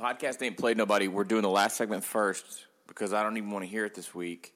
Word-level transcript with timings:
Podcast 0.00 0.42
ain't 0.42 0.58
played 0.58 0.76
nobody. 0.76 1.08
We're 1.08 1.24
doing 1.24 1.40
the 1.40 1.48
last 1.48 1.78
segment 1.78 2.04
first 2.04 2.66
because 2.86 3.14
I 3.14 3.22
don't 3.22 3.38
even 3.38 3.50
want 3.50 3.64
to 3.64 3.70
hear 3.70 3.86
it 3.86 3.94
this 3.94 4.14
week. 4.14 4.52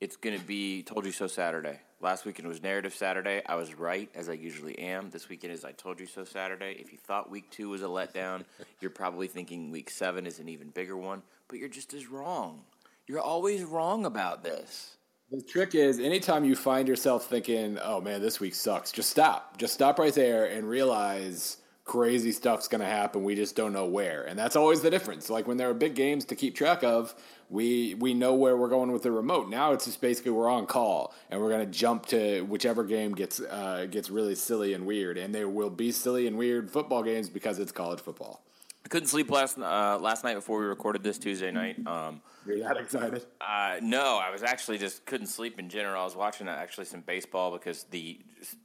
It's 0.00 0.16
going 0.16 0.38
to 0.38 0.42
be 0.42 0.82
Told 0.82 1.04
You 1.04 1.12
So 1.12 1.26
Saturday. 1.26 1.80
Last 2.00 2.24
weekend 2.24 2.48
was 2.48 2.62
Narrative 2.62 2.94
Saturday. 2.94 3.42
I 3.44 3.56
was 3.56 3.74
right, 3.74 4.08
as 4.14 4.30
I 4.30 4.32
usually 4.32 4.78
am. 4.78 5.10
This 5.10 5.28
weekend 5.28 5.52
is 5.52 5.66
I 5.66 5.72
Told 5.72 6.00
You 6.00 6.06
So 6.06 6.24
Saturday. 6.24 6.78
If 6.80 6.92
you 6.92 6.98
thought 6.98 7.30
week 7.30 7.50
two 7.50 7.68
was 7.68 7.82
a 7.82 7.86
letdown, 7.86 8.44
you're 8.80 8.90
probably 8.90 9.26
thinking 9.26 9.70
week 9.70 9.90
seven 9.90 10.24
is 10.24 10.38
an 10.38 10.48
even 10.48 10.70
bigger 10.70 10.96
one, 10.96 11.20
but 11.48 11.58
you're 11.58 11.68
just 11.68 11.92
as 11.92 12.06
wrong. 12.06 12.62
You're 13.06 13.20
always 13.20 13.62
wrong 13.64 14.06
about 14.06 14.42
this. 14.42 14.96
The 15.30 15.42
trick 15.42 15.74
is 15.74 15.98
anytime 15.98 16.46
you 16.46 16.56
find 16.56 16.88
yourself 16.88 17.26
thinking, 17.26 17.78
oh 17.82 18.00
man, 18.00 18.22
this 18.22 18.40
week 18.40 18.54
sucks, 18.54 18.92
just 18.92 19.10
stop. 19.10 19.58
Just 19.58 19.74
stop 19.74 19.98
right 19.98 20.14
there 20.14 20.46
and 20.46 20.66
realize 20.66 21.58
crazy 21.90 22.30
stuff's 22.30 22.68
going 22.68 22.80
to 22.80 22.86
happen. 22.86 23.24
We 23.24 23.34
just 23.34 23.56
don't 23.56 23.72
know 23.72 23.84
where. 23.84 24.22
And 24.22 24.38
that's 24.38 24.54
always 24.54 24.80
the 24.80 24.90
difference. 24.90 25.28
Like 25.28 25.48
when 25.48 25.56
there 25.56 25.68
are 25.68 25.74
big 25.74 25.96
games 25.96 26.24
to 26.26 26.36
keep 26.36 26.54
track 26.54 26.84
of, 26.84 27.16
we 27.48 27.94
we 27.94 28.14
know 28.14 28.32
where 28.32 28.56
we're 28.56 28.68
going 28.68 28.92
with 28.92 29.02
the 29.02 29.10
remote. 29.10 29.48
Now 29.48 29.72
it's 29.72 29.86
just 29.86 30.00
basically 30.00 30.30
we're 30.30 30.48
on 30.48 30.66
call 30.66 31.12
and 31.30 31.40
we're 31.40 31.48
going 31.48 31.66
to 31.66 31.78
jump 31.78 32.06
to 32.06 32.42
whichever 32.42 32.84
game 32.84 33.12
gets 33.12 33.40
uh, 33.40 33.88
gets 33.90 34.08
really 34.08 34.36
silly 34.36 34.72
and 34.72 34.86
weird. 34.86 35.18
And 35.18 35.34
there 35.34 35.48
will 35.48 35.68
be 35.68 35.90
silly 35.90 36.28
and 36.28 36.38
weird 36.38 36.70
football 36.70 37.02
games 37.02 37.28
because 37.28 37.58
it's 37.58 37.72
college 37.72 37.98
football. 37.98 38.44
I 38.84 38.88
couldn't 38.88 39.08
sleep 39.08 39.28
last 39.28 39.58
uh, 39.58 39.98
last 40.00 40.22
night 40.22 40.34
before 40.34 40.60
we 40.60 40.66
recorded 40.66 41.02
this 41.02 41.18
Tuesday 41.18 41.50
night. 41.50 41.84
Um, 41.88 42.22
You're 42.46 42.60
that 42.60 42.76
excited? 42.76 43.26
Uh, 43.40 43.78
no, 43.82 44.16
I 44.22 44.30
was 44.30 44.44
actually 44.44 44.78
just 44.78 45.04
couldn't 45.06 45.26
sleep 45.26 45.58
in 45.58 45.68
general. 45.68 46.02
I 46.02 46.04
was 46.04 46.14
watching 46.14 46.46
uh, 46.46 46.52
actually 46.52 46.86
some 46.86 47.00
baseball 47.00 47.50
because 47.50 47.82
the 47.90 48.20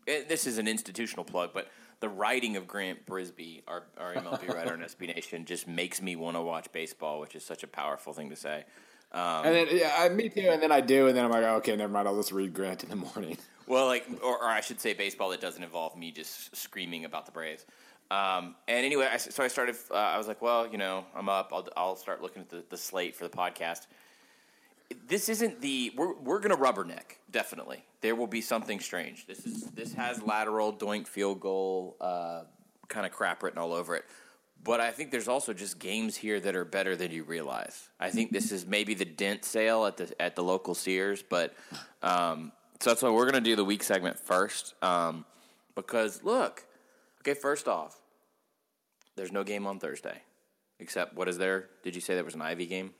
it, 0.05 0.29
this 0.29 0.45
is 0.45 0.59
an 0.59 0.67
institutional 0.67 1.25
plug, 1.25 1.49
but 1.55 1.69
the 1.99 2.09
writing 2.09 2.57
of 2.57 2.67
Grant 2.67 3.05
Brisbee, 3.05 3.63
our, 3.67 3.83
our 3.97 4.13
MLB 4.13 4.47
writer 4.53 4.73
on 4.73 4.79
SB 4.79 5.13
Nation, 5.13 5.45
just 5.45 5.67
makes 5.67 6.01
me 6.01 6.15
want 6.15 6.37
to 6.37 6.41
watch 6.41 6.71
baseball, 6.71 7.19
which 7.19 7.35
is 7.35 7.43
such 7.43 7.63
a 7.63 7.67
powerful 7.67 8.13
thing 8.13 8.29
to 8.29 8.35
say. 8.35 8.63
Um, 9.11 9.45
and 9.45 9.55
then 9.55 9.67
yeah, 9.71 9.95
I, 9.97 10.09
me 10.09 10.29
too. 10.29 10.49
And 10.49 10.61
then 10.61 10.71
I 10.71 10.81
do, 10.81 11.07
and 11.07 11.15
then 11.15 11.25
I'm 11.25 11.31
like, 11.31 11.43
okay, 11.43 11.75
never 11.75 11.91
mind. 11.91 12.07
I'll 12.07 12.17
just 12.17 12.31
read 12.31 12.53
Grant 12.53 12.83
in 12.83 12.89
the 12.89 12.95
morning. 12.95 13.37
Well, 13.67 13.87
like, 13.87 14.05
or, 14.23 14.37
or 14.37 14.45
I 14.47 14.61
should 14.61 14.79
say, 14.79 14.93
baseball 14.93 15.31
that 15.31 15.41
doesn't 15.41 15.63
involve 15.63 15.97
me 15.97 16.11
just 16.11 16.55
screaming 16.55 17.03
about 17.03 17.25
the 17.25 17.31
Braves. 17.31 17.65
Um, 18.11 18.53
and 18.67 18.85
anyway, 18.85 19.09
I, 19.11 19.17
so 19.17 19.43
I 19.43 19.47
started. 19.47 19.75
Uh, 19.89 19.95
I 19.95 20.19
was 20.19 20.27
like, 20.27 20.39
well, 20.39 20.67
you 20.67 20.77
know, 20.77 21.03
I'm 21.15 21.29
up. 21.29 21.49
I'll, 21.51 21.67
I'll 21.75 21.95
start 21.95 22.21
looking 22.21 22.43
at 22.43 22.49
the, 22.49 22.63
the 22.69 22.77
slate 22.77 23.15
for 23.15 23.23
the 23.23 23.35
podcast 23.35 23.87
this 25.07 25.29
isn't 25.29 25.61
the 25.61 25.91
we're 25.95 26.13
we're 26.15 26.39
gonna 26.39 26.57
rubberneck 26.57 27.17
definitely. 27.35 27.83
There 27.99 28.15
will 28.15 28.27
be 28.27 28.39
something 28.39 28.79
strange. 28.79 29.27
This 29.27 29.45
is 29.45 29.63
this 29.71 29.93
has 29.93 30.23
lateral 30.23 30.71
doink 30.71 31.05
field 31.05 31.41
goal 31.41 31.97
uh, 31.99 32.43
kind 32.87 33.05
of 33.05 33.11
crap 33.11 33.43
written 33.43 33.59
all 33.59 33.73
over 33.73 33.95
it. 33.95 34.05
But 34.63 34.79
I 34.79 34.91
think 34.91 35.11
there's 35.11 35.27
also 35.27 35.53
just 35.53 35.77
games 35.77 36.15
here 36.15 36.39
that 36.39 36.55
are 36.55 36.63
better 36.65 36.95
than 36.95 37.11
you 37.11 37.23
realize. 37.23 37.89
I 37.99 38.09
think 38.09 38.31
this 38.31 38.53
is 38.53 38.65
maybe 38.65 38.93
the 38.93 39.05
dent 39.05 39.43
sale 39.43 39.85
at 39.85 39.97
the 39.97 40.21
at 40.21 40.35
the 40.37 40.43
local 40.43 40.73
Sears, 40.73 41.21
but 41.21 41.53
um, 42.01 42.53
so 42.79 42.91
that's 42.91 43.01
why 43.01 43.09
we're 43.09 43.25
gonna 43.25 43.41
do 43.41 43.57
the 43.57 43.65
week 43.65 43.83
segment 43.83 44.17
first. 44.17 44.73
Um, 44.81 45.25
because 45.75 46.23
look, 46.23 46.65
okay, 47.19 47.33
first 47.33 47.67
off, 47.67 47.99
there's 49.17 49.31
no 49.31 49.43
game 49.43 49.67
on 49.67 49.77
Thursday, 49.77 50.21
except 50.79 51.15
what 51.15 51.27
is 51.27 51.37
there? 51.37 51.69
Did 51.83 51.95
you 51.95 52.01
say 52.01 52.15
there 52.15 52.23
was 52.23 52.35
an 52.35 52.41
Ivy 52.41 52.65
game? 52.65 52.93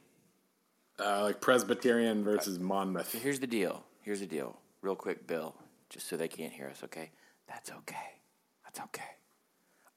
Uh, 0.98 1.24
like 1.24 1.42
Presbyterian 1.42 2.24
versus 2.24 2.58
Monmouth. 2.58 3.14
Here's 3.22 3.40
the 3.40 3.48
deal. 3.48 3.84
Here's 4.02 4.22
the 4.22 4.26
deal. 4.26 4.58
Real 4.82 4.96
quick, 4.96 5.28
Bill, 5.28 5.56
just 5.90 6.08
so 6.08 6.16
they 6.16 6.28
can't 6.28 6.54
hear 6.54 6.68
us, 6.68 6.84
okay? 6.84 7.12
That's 7.48 7.70
okay. 7.72 8.20
That's 8.64 8.80
okay. 8.80 9.04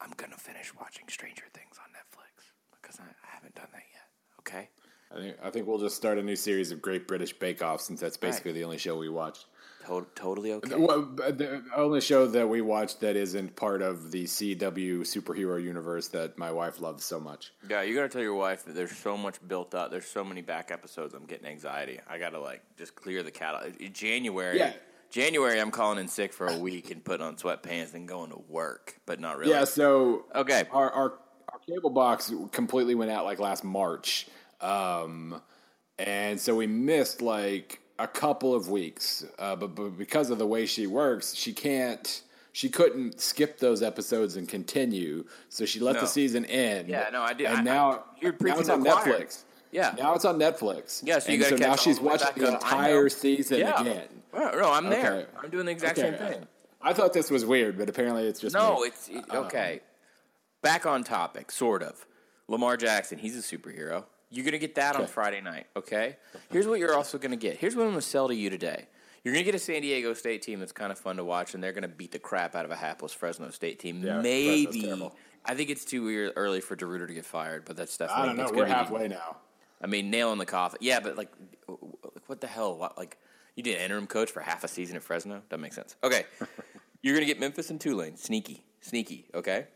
I'm 0.00 0.10
going 0.16 0.32
to 0.32 0.38
finish 0.38 0.72
watching 0.74 1.04
Stranger 1.08 1.44
Things 1.52 1.76
on 1.82 1.90
Netflix 1.90 2.52
because 2.80 2.98
I, 3.00 3.04
I 3.04 3.34
haven't 3.34 3.54
done 3.54 3.68
that 3.72 3.82
yet, 3.92 4.08
okay? 4.40 4.68
I 5.10 5.20
think, 5.20 5.36
I 5.42 5.50
think 5.50 5.66
we'll 5.66 5.78
just 5.78 5.96
start 5.96 6.18
a 6.18 6.22
new 6.22 6.36
series 6.36 6.70
of 6.72 6.82
Great 6.82 7.06
British 7.06 7.32
Bake 7.32 7.62
Off 7.62 7.80
since 7.80 8.00
that's 8.00 8.16
basically 8.16 8.52
right. 8.52 8.58
the 8.58 8.64
only 8.64 8.78
show 8.78 8.96
we 8.96 9.08
watched. 9.08 9.46
To- 9.88 10.06
totally 10.14 10.52
okay. 10.52 10.76
Well, 10.76 11.02
the 11.02 11.64
only 11.74 12.02
show 12.02 12.26
that 12.26 12.46
we 12.46 12.60
watch 12.60 12.98
that 12.98 13.16
isn't 13.16 13.56
part 13.56 13.80
of 13.80 14.10
the 14.10 14.24
CW 14.24 15.00
superhero 15.00 15.62
universe 15.62 16.08
that 16.08 16.36
my 16.36 16.52
wife 16.52 16.80
loves 16.80 17.06
so 17.06 17.18
much. 17.18 17.52
Yeah, 17.68 17.82
you 17.82 17.94
gotta 17.94 18.10
tell 18.10 18.22
your 18.22 18.34
wife 18.34 18.66
that 18.66 18.74
there's 18.74 18.96
so 18.96 19.16
much 19.16 19.36
built 19.48 19.74
up. 19.74 19.90
There's 19.90 20.06
so 20.06 20.22
many 20.22 20.42
back 20.42 20.70
episodes. 20.70 21.14
I'm 21.14 21.24
getting 21.24 21.46
anxiety. 21.46 22.00
I 22.06 22.18
gotta 22.18 22.38
like 22.38 22.62
just 22.76 22.94
clear 22.94 23.22
the 23.22 23.30
catalog. 23.30 23.72
January. 23.92 24.58
Yeah. 24.58 24.72
January, 25.10 25.58
I'm 25.58 25.70
calling 25.70 25.98
in 25.98 26.06
sick 26.06 26.34
for 26.34 26.48
a 26.48 26.58
week 26.58 26.90
and 26.90 27.02
putting 27.02 27.26
on 27.26 27.36
sweatpants 27.36 27.94
and 27.94 28.06
going 28.06 28.30
to 28.30 28.42
work, 28.46 29.00
but 29.06 29.20
not 29.20 29.38
really. 29.38 29.52
Yeah. 29.52 29.64
So 29.64 30.26
okay, 30.34 30.64
our 30.70 30.90
our, 30.90 31.14
our 31.50 31.58
cable 31.66 31.90
box 31.90 32.30
completely 32.52 32.94
went 32.94 33.10
out 33.10 33.24
like 33.24 33.38
last 33.38 33.64
March, 33.64 34.28
um, 34.60 35.40
and 35.98 36.38
so 36.38 36.54
we 36.54 36.66
missed 36.66 37.22
like 37.22 37.80
a 37.98 38.06
couple 38.06 38.54
of 38.54 38.68
weeks, 38.68 39.24
uh, 39.38 39.56
but, 39.56 39.74
but 39.74 39.98
because 39.98 40.30
of 40.30 40.38
the 40.38 40.46
way 40.46 40.66
she 40.66 40.86
works, 40.86 41.34
she 41.34 41.52
can't. 41.52 42.22
She 42.52 42.68
couldn't 42.68 43.20
skip 43.20 43.60
those 43.60 43.82
episodes 43.82 44.34
and 44.36 44.48
continue, 44.48 45.26
so 45.48 45.64
she 45.64 45.78
let 45.78 45.94
no. 45.94 46.00
the 46.00 46.06
season 46.06 46.44
end. 46.46 46.88
Yeah, 46.88 47.08
no, 47.12 47.22
I 47.22 47.32
did. 47.32 47.46
And 47.46 47.58
I, 47.58 47.62
now, 47.62 47.90
I, 47.90 47.98
you're 48.20 48.34
now 48.40 48.58
it's 48.58 48.68
on 48.68 48.82
Netflix. 48.82 49.44
Yeah, 49.70 49.94
now 49.96 50.14
it's 50.14 50.24
on 50.24 50.40
Netflix. 50.40 51.02
Yeah, 51.04 51.20
so 51.20 51.38
so 51.40 51.56
now 51.56 51.76
she's 51.76 52.00
watching 52.00 52.42
the 52.42 52.54
entire 52.54 53.08
season 53.10 53.60
yeah. 53.60 53.80
again. 53.80 54.08
Well, 54.32 54.56
no, 54.56 54.72
I'm 54.72 54.88
there. 54.88 55.14
Okay. 55.14 55.26
I'm 55.42 55.50
doing 55.50 55.66
the 55.66 55.72
exact 55.72 55.98
okay. 55.98 56.18
same 56.18 56.18
thing. 56.18 56.46
I 56.80 56.94
thought 56.94 57.12
this 57.12 57.30
was 57.30 57.44
weird, 57.44 57.78
but 57.78 57.88
apparently 57.88 58.26
it's 58.26 58.40
just 58.40 58.54
no. 58.54 58.80
Me. 58.80 58.88
It's 58.88 59.08
it, 59.08 59.24
okay. 59.32 59.74
Um, 59.74 59.80
Back 60.60 60.86
on 60.86 61.04
topic, 61.04 61.52
sort 61.52 61.82
of. 61.82 62.06
Lamar 62.48 62.76
Jackson, 62.76 63.18
he's 63.18 63.36
a 63.36 63.56
superhero. 63.56 64.04
You're 64.30 64.44
going 64.44 64.52
to 64.52 64.58
get 64.58 64.74
that 64.74 64.94
okay. 64.94 65.02
on 65.02 65.08
Friday 65.08 65.40
night, 65.40 65.66
okay? 65.74 66.16
Here's 66.50 66.66
what 66.66 66.78
you're 66.78 66.94
also 66.94 67.18
going 67.18 67.30
to 67.30 67.36
get. 67.36 67.56
Here's 67.56 67.74
what 67.74 67.82
I'm 67.82 67.90
going 67.90 68.00
to 68.00 68.06
sell 68.06 68.28
to 68.28 68.34
you 68.34 68.50
today. 68.50 68.86
You're 69.24 69.32
going 69.32 69.44
to 69.44 69.50
get 69.50 69.54
a 69.54 69.62
San 69.62 69.82
Diego 69.82 70.14
State 70.14 70.42
team 70.42 70.60
that's 70.60 70.72
kind 70.72 70.92
of 70.92 70.98
fun 70.98 71.16
to 71.16 71.24
watch, 71.24 71.54
and 71.54 71.62
they're 71.62 71.72
going 71.72 71.82
to 71.82 71.88
beat 71.88 72.12
the 72.12 72.18
crap 72.18 72.54
out 72.54 72.64
of 72.64 72.70
a 72.70 72.76
hapless 72.76 73.12
Fresno 73.12 73.50
State 73.50 73.78
team. 73.78 74.02
Yeah, 74.02 74.20
Maybe. 74.20 74.92
I 75.44 75.54
think 75.54 75.70
it's 75.70 75.84
too 75.84 76.30
early 76.36 76.60
for 76.60 76.76
DeRuyter 76.76 77.06
to 77.06 77.14
get 77.14 77.24
fired, 77.24 77.64
but 77.64 77.76
that's 77.76 77.96
definitely. 77.96 78.22
I 78.22 78.26
don't 78.26 78.36
know. 78.36 78.50
We're 78.52 78.66
halfway 78.66 79.08
now. 79.08 79.38
I 79.82 79.86
mean, 79.86 80.10
nail 80.10 80.32
in 80.32 80.38
the 80.38 80.46
coffin. 80.46 80.78
Yeah, 80.82 81.00
but 81.00 81.16
like, 81.16 81.32
what 82.26 82.40
the 82.40 82.46
hell? 82.46 82.76
What, 82.76 82.98
like, 82.98 83.16
you 83.54 83.62
did 83.62 83.76
an 83.76 83.82
interim 83.82 84.06
coach 84.06 84.30
for 84.30 84.40
half 84.40 84.62
a 84.62 84.68
season 84.68 84.96
at 84.96 85.02
Fresno? 85.02 85.42
Doesn't 85.48 85.62
make 85.62 85.72
sense. 85.72 85.96
Okay, 86.04 86.24
you're 87.02 87.14
going 87.14 87.26
to 87.26 87.32
get 87.32 87.40
Memphis 87.40 87.70
and 87.70 87.80
Tulane. 87.80 88.16
Sneaky, 88.16 88.64
sneaky. 88.80 89.26
Okay. 89.34 89.66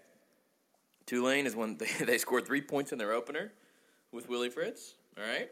Tulane 1.06 1.46
is 1.46 1.56
when 1.56 1.76
they, 1.78 1.88
they 2.04 2.18
scored 2.18 2.46
three 2.46 2.60
points 2.60 2.92
in 2.92 2.98
their 2.98 3.12
opener 3.12 3.52
with 4.12 4.28
Willie 4.28 4.50
Fritz. 4.50 4.94
All 5.18 5.24
right? 5.24 5.50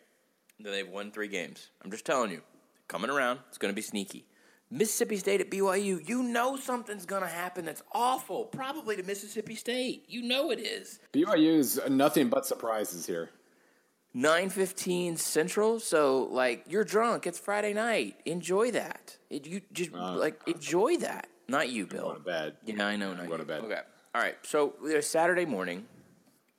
Then 0.58 0.72
they've 0.72 0.88
won 0.88 1.10
three 1.10 1.28
games. 1.28 1.68
I'm 1.82 1.90
just 1.90 2.04
telling 2.04 2.30
you, 2.30 2.42
coming 2.88 3.10
around, 3.10 3.40
it's 3.48 3.58
going 3.58 3.72
to 3.72 3.76
be 3.76 3.82
sneaky. 3.82 4.26
Mississippi 4.70 5.16
State 5.16 5.40
at 5.40 5.50
BYU, 5.50 6.06
you 6.08 6.22
know 6.22 6.56
something's 6.56 7.04
going 7.04 7.22
to 7.22 7.28
happen 7.28 7.64
that's 7.64 7.82
awful, 7.92 8.44
probably 8.44 8.94
to 8.96 9.02
Mississippi 9.02 9.56
State. 9.56 10.04
You 10.06 10.22
know 10.22 10.52
it 10.52 10.60
is. 10.60 11.00
BYU 11.12 11.58
is 11.58 11.80
nothing 11.88 12.28
but 12.28 12.46
surprises 12.46 13.06
here. 13.06 13.30
9:15 14.14 15.18
Central, 15.18 15.78
so 15.78 16.24
like 16.24 16.64
you're 16.68 16.84
drunk, 16.84 17.26
it's 17.28 17.38
Friday 17.38 17.72
night. 17.72 18.16
Enjoy 18.24 18.72
that. 18.72 19.16
It, 19.28 19.46
you 19.46 19.60
just 19.72 19.94
uh, 19.94 20.16
like 20.16 20.40
enjoy 20.48 20.96
that. 20.98 21.28
Not 21.48 21.70
you, 21.70 21.86
Bill. 21.86 22.02
Going 22.02 22.16
to 22.16 22.22
bed. 22.22 22.56
Yeah, 22.64 22.86
I 22.86 22.96
know. 22.96 23.12
I'm 23.12 23.26
going 23.26 23.38
to 23.40 23.46
bed. 23.46 23.62
Okay. 23.62 23.80
All 24.14 24.20
right. 24.20 24.36
So 24.42 24.74
there's 24.84 25.06
Saturday 25.06 25.46
morning. 25.46 25.86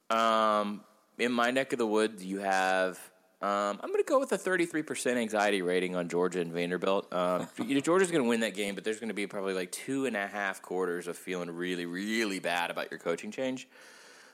Um, 0.09 0.81
in 1.17 1.31
my 1.31 1.51
neck 1.51 1.73
of 1.73 1.79
the 1.79 1.87
woods, 1.87 2.23
you 2.23 2.39
have. 2.39 2.99
Um, 3.41 3.79
I'm 3.81 3.89
going 3.89 4.03
to 4.03 4.07
go 4.07 4.19
with 4.19 4.31
a 4.33 4.37
33% 4.37 5.15
anxiety 5.17 5.63
rating 5.63 5.95
on 5.95 6.09
Georgia 6.09 6.41
and 6.41 6.53
Vanderbilt. 6.53 7.11
Um, 7.11 7.47
Georgia's 7.81 8.11
going 8.11 8.23
to 8.23 8.29
win 8.29 8.41
that 8.41 8.53
game, 8.53 8.75
but 8.75 8.83
there's 8.83 8.99
going 8.99 9.09
to 9.09 9.15
be 9.15 9.25
probably 9.25 9.55
like 9.55 9.71
two 9.71 10.05
and 10.05 10.15
a 10.15 10.27
half 10.27 10.61
quarters 10.61 11.07
of 11.07 11.17
feeling 11.17 11.49
really, 11.49 11.87
really 11.87 12.39
bad 12.39 12.69
about 12.69 12.91
your 12.91 12.99
coaching 12.99 13.31
change. 13.31 13.67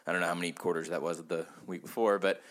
I 0.05 0.11
don't 0.11 0.19
know 0.19 0.27
how 0.27 0.35
many 0.35 0.51
quarters 0.51 0.89
that 0.89 1.01
was 1.01 1.23
the 1.23 1.45
week 1.65 1.83
before, 1.83 2.19
but 2.19 2.41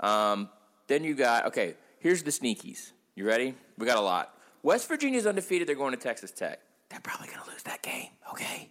um, 0.00 0.50
then 0.86 1.04
you 1.04 1.14
got 1.14 1.46
okay. 1.46 1.74
Here's 1.98 2.22
the 2.22 2.30
sneakies. 2.30 2.92
You 3.14 3.26
ready? 3.26 3.54
We 3.78 3.86
got 3.86 3.98
a 3.98 4.02
lot. 4.02 4.34
West 4.62 4.88
Virginia's 4.88 5.26
undefeated. 5.26 5.68
They're 5.68 5.76
going 5.76 5.92
to 5.92 6.00
Texas 6.00 6.30
Tech. 6.30 6.60
They're 6.88 7.00
probably 7.00 7.28
going 7.28 7.40
to 7.44 7.50
lose 7.50 7.62
that 7.64 7.82
game. 7.82 8.08
Okay. 8.30 8.70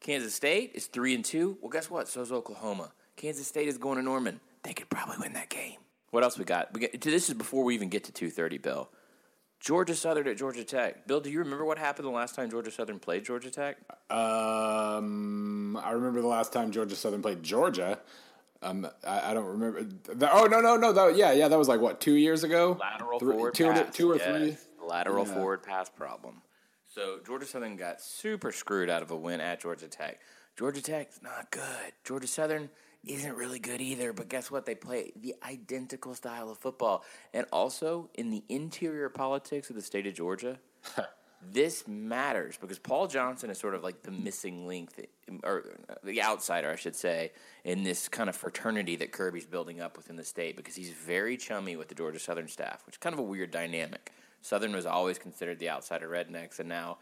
Kansas 0.00 0.34
State 0.34 0.72
is 0.74 0.86
three 0.86 1.14
and 1.14 1.24
two. 1.24 1.56
Well, 1.60 1.70
guess 1.70 1.90
what? 1.90 2.08
So 2.08 2.20
is 2.20 2.30
Oklahoma. 2.30 2.92
Kansas 3.16 3.46
State 3.46 3.68
is 3.68 3.78
going 3.78 3.96
to 3.96 4.02
Norman 4.02 4.40
they 4.64 4.72
could 4.72 4.88
probably 4.88 5.16
win 5.20 5.34
that 5.34 5.48
game. 5.48 5.78
What 6.10 6.24
else 6.24 6.38
we 6.38 6.44
got? 6.44 6.72
We 6.72 6.80
get 6.80 7.00
this 7.00 7.28
is 7.28 7.34
before 7.34 7.64
we 7.64 7.74
even 7.74 7.88
get 7.88 8.04
to 8.04 8.12
two 8.12 8.30
thirty. 8.30 8.58
Bill, 8.58 8.88
Georgia 9.60 9.94
Southern 9.94 10.26
at 10.26 10.36
Georgia 10.36 10.64
Tech. 10.64 11.06
Bill, 11.06 11.20
do 11.20 11.30
you 11.30 11.40
remember 11.40 11.64
what 11.64 11.78
happened 11.78 12.06
the 12.06 12.12
last 12.12 12.34
time 12.34 12.50
Georgia 12.50 12.70
Southern 12.70 12.98
played 12.98 13.24
Georgia 13.24 13.50
Tech? 13.50 13.76
Um, 14.10 15.76
I 15.76 15.90
remember 15.90 16.20
the 16.20 16.28
last 16.28 16.52
time 16.52 16.72
Georgia 16.72 16.96
Southern 16.96 17.22
played 17.22 17.42
Georgia. 17.42 18.00
Um, 18.62 18.88
I, 19.06 19.30
I 19.30 19.34
don't 19.34 19.46
remember. 19.46 19.82
The, 19.82 20.32
oh 20.32 20.46
no 20.46 20.60
no 20.60 20.76
no! 20.76 20.92
That, 20.92 21.16
yeah 21.16 21.32
yeah 21.32 21.48
that 21.48 21.58
was 21.58 21.68
like 21.68 21.80
what 21.80 22.00
two 22.00 22.14
years 22.14 22.44
ago. 22.44 22.78
Lateral 22.80 23.18
three, 23.18 23.32
forward 23.32 23.54
two, 23.54 23.70
pass. 23.70 23.94
two 23.94 24.10
or 24.10 24.16
yes. 24.16 24.26
three. 24.26 24.56
Lateral 24.86 25.26
yeah. 25.26 25.34
forward 25.34 25.62
pass 25.62 25.90
problem. 25.90 26.42
So 26.86 27.18
Georgia 27.26 27.44
Southern 27.44 27.76
got 27.76 28.00
super 28.00 28.52
screwed 28.52 28.88
out 28.88 29.02
of 29.02 29.10
a 29.10 29.16
win 29.16 29.40
at 29.40 29.60
Georgia 29.60 29.88
Tech. 29.88 30.20
Georgia 30.56 30.80
Tech's 30.80 31.20
not 31.22 31.50
good. 31.50 31.92
Georgia 32.04 32.28
Southern 32.28 32.70
isn't 33.06 33.36
really 33.36 33.58
good 33.58 33.80
either. 33.80 34.12
But 34.12 34.28
guess 34.28 34.50
what? 34.50 34.66
They 34.66 34.74
play 34.74 35.12
the 35.20 35.34
identical 35.46 36.14
style 36.14 36.50
of 36.50 36.58
football. 36.58 37.04
And 37.32 37.46
also, 37.52 38.10
in 38.14 38.30
the 38.30 38.42
interior 38.48 39.08
politics 39.08 39.70
of 39.70 39.76
the 39.76 39.82
state 39.82 40.06
of 40.06 40.14
Georgia, 40.14 40.58
this 41.52 41.86
matters 41.86 42.56
because 42.56 42.78
Paul 42.78 43.06
Johnson 43.06 43.50
is 43.50 43.58
sort 43.58 43.74
of 43.74 43.82
like 43.82 44.02
the 44.02 44.10
missing 44.10 44.66
link, 44.66 44.90
or 45.42 45.64
uh, 45.88 45.94
the 46.02 46.22
outsider, 46.22 46.70
I 46.70 46.76
should 46.76 46.96
say, 46.96 47.32
in 47.64 47.82
this 47.82 48.08
kind 48.08 48.28
of 48.28 48.36
fraternity 48.36 48.96
that 48.96 49.12
Kirby's 49.12 49.46
building 49.46 49.80
up 49.80 49.96
within 49.96 50.16
the 50.16 50.24
state 50.24 50.56
because 50.56 50.74
he's 50.74 50.90
very 50.90 51.36
chummy 51.36 51.76
with 51.76 51.88
the 51.88 51.94
Georgia 51.94 52.18
Southern 52.18 52.48
staff, 52.48 52.82
which 52.86 52.96
is 52.96 52.98
kind 52.98 53.12
of 53.12 53.18
a 53.18 53.22
weird 53.22 53.50
dynamic. 53.50 54.12
Southern 54.42 54.74
was 54.74 54.86
always 54.86 55.18
considered 55.18 55.58
the 55.58 55.70
outsider 55.70 56.08
rednecks, 56.08 56.58
and 56.60 56.68
now 56.68 56.98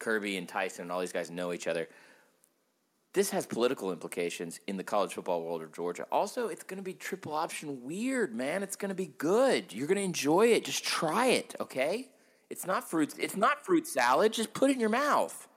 Kirby 0.00 0.36
and 0.36 0.48
Tyson 0.48 0.82
and 0.82 0.92
all 0.92 1.00
these 1.00 1.12
guys 1.12 1.30
know 1.30 1.52
each 1.52 1.68
other. 1.68 1.88
This 3.12 3.30
has 3.30 3.44
political 3.44 3.90
implications 3.90 4.60
in 4.68 4.76
the 4.76 4.84
college 4.84 5.14
football 5.14 5.42
world 5.42 5.62
of 5.62 5.72
Georgia. 5.72 6.06
Also, 6.12 6.46
it's 6.46 6.62
going 6.62 6.78
to 6.78 6.82
be 6.82 6.92
triple 6.94 7.34
option 7.34 7.82
weird, 7.82 8.34
man. 8.34 8.62
It's 8.62 8.76
going 8.76 8.90
to 8.90 8.94
be 8.94 9.12
good. 9.18 9.72
You're 9.72 9.88
going 9.88 9.98
to 9.98 10.04
enjoy 10.04 10.48
it. 10.48 10.64
Just 10.64 10.84
try 10.84 11.26
it, 11.26 11.56
okay? 11.60 12.08
It's 12.50 12.66
not 12.66 12.88
fruit. 12.88 13.14
It's 13.18 13.36
not 13.36 13.64
fruit 13.64 13.88
salad. 13.88 14.32
Just 14.32 14.54
put 14.54 14.70
it 14.70 14.74
in 14.74 14.80
your 14.80 14.90
mouth. 14.90 15.48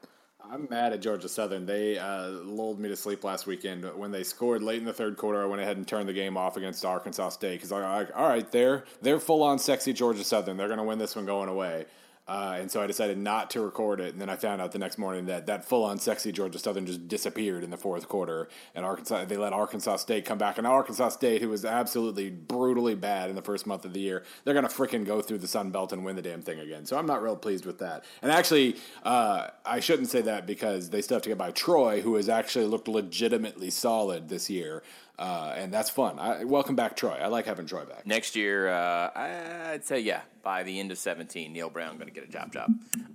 I'm 0.51 0.67
mad 0.69 0.93
at 0.93 1.01
Georgia 1.01 1.29
Southern. 1.29 1.65
They 1.65 1.97
uh, 1.97 2.27
lulled 2.27 2.79
me 2.79 2.89
to 2.89 2.95
sleep 2.95 3.23
last 3.23 3.47
weekend 3.47 3.85
when 3.95 4.11
they 4.11 4.23
scored 4.23 4.61
late 4.61 4.79
in 4.79 4.85
the 4.85 4.93
third 4.93 5.15
quarter. 5.15 5.41
I 5.41 5.45
went 5.45 5.61
ahead 5.61 5.77
and 5.77 5.87
turned 5.87 6.09
the 6.09 6.13
game 6.13 6.35
off 6.35 6.57
against 6.57 6.83
Arkansas 6.83 7.29
State 7.29 7.57
because 7.57 7.71
I 7.71 7.99
like, 7.99 8.09
all 8.15 8.27
right, 8.27 8.49
they're 8.51 8.83
they're 9.01 9.19
full 9.19 9.41
on 9.41 9.57
sexy 9.57 9.93
Georgia 9.93 10.23
Southern. 10.23 10.57
They're 10.57 10.67
going 10.67 10.79
to 10.79 10.83
win 10.83 10.99
this 10.99 11.15
one 11.15 11.25
going 11.25 11.49
away. 11.49 11.85
Uh, 12.25 12.55
and 12.57 12.71
so 12.71 12.81
I 12.81 12.87
decided 12.87 13.17
not 13.17 13.49
to 13.51 13.61
record 13.61 13.99
it. 13.99 14.13
And 14.13 14.21
then 14.21 14.29
I 14.29 14.37
found 14.37 14.61
out 14.61 14.71
the 14.71 14.79
next 14.79 14.97
morning 14.97 15.25
that 15.25 15.45
that 15.47 15.65
full 15.65 15.83
on 15.83 15.99
sexy 15.99 16.31
Georgia 16.31 16.57
Southern 16.57 16.85
just 16.85 17.07
disappeared 17.07 17.63
in 17.63 17.69
the 17.69 17.77
fourth 17.77 18.07
quarter. 18.07 18.47
And 18.73 18.85
Arkansas, 18.85 19.25
they 19.25 19.35
let 19.35 19.51
Arkansas 19.51 19.97
State 19.97 20.23
come 20.23 20.37
back. 20.37 20.57
And 20.57 20.65
Arkansas 20.65 21.09
State, 21.09 21.41
who 21.41 21.49
was 21.49 21.65
absolutely 21.65 22.29
brutally 22.29 22.95
bad 22.95 23.29
in 23.29 23.35
the 23.35 23.41
first 23.41 23.67
month 23.67 23.83
of 23.83 23.93
the 23.93 23.99
year, 23.99 24.23
they're 24.43 24.53
going 24.53 24.67
to 24.67 24.73
freaking 24.73 25.05
go 25.05 25.21
through 25.21 25.39
the 25.39 25.47
Sun 25.47 25.71
Belt 25.71 25.91
and 25.91 26.05
win 26.05 26.15
the 26.15 26.21
damn 26.21 26.41
thing 26.41 26.59
again. 26.59 26.85
So 26.85 26.97
I'm 26.97 27.05
not 27.05 27.21
real 27.21 27.35
pleased 27.35 27.65
with 27.65 27.79
that. 27.79 28.05
And 28.21 28.31
actually, 28.31 28.77
uh, 29.03 29.47
I 29.65 29.81
shouldn't 29.81 30.09
say 30.09 30.21
that 30.21 30.47
because 30.47 30.89
they 30.91 31.01
still 31.01 31.15
have 31.15 31.23
to 31.23 31.29
get 31.29 31.37
by 31.37 31.51
Troy, 31.51 31.99
who 32.01 32.15
has 32.15 32.29
actually 32.29 32.65
looked 32.65 32.87
legitimately 32.87 33.69
solid 33.69 34.29
this 34.29 34.49
year. 34.49 34.81
Uh, 35.19 35.53
and 35.55 35.71
that's 35.71 35.89
fun. 35.89 36.17
I, 36.17 36.43
welcome 36.43 36.75
back, 36.75 36.95
Troy. 36.95 37.17
I 37.21 37.27
like 37.27 37.45
having 37.45 37.67
Troy 37.67 37.85
back. 37.85 38.05
Next 38.07 38.35
year, 38.35 38.67
uh, 38.69 39.11
I'd 39.15 39.85
say 39.85 39.99
yeah. 39.99 40.21
By 40.41 40.63
the 40.63 40.79
end 40.79 40.91
of 40.91 40.97
seventeen, 40.97 41.53
Neal 41.53 41.69
Brown 41.69 41.95
going 41.95 42.07
to 42.07 42.13
get 42.13 42.23
a 42.23 42.31
job 42.31 42.51
job. 42.51 42.69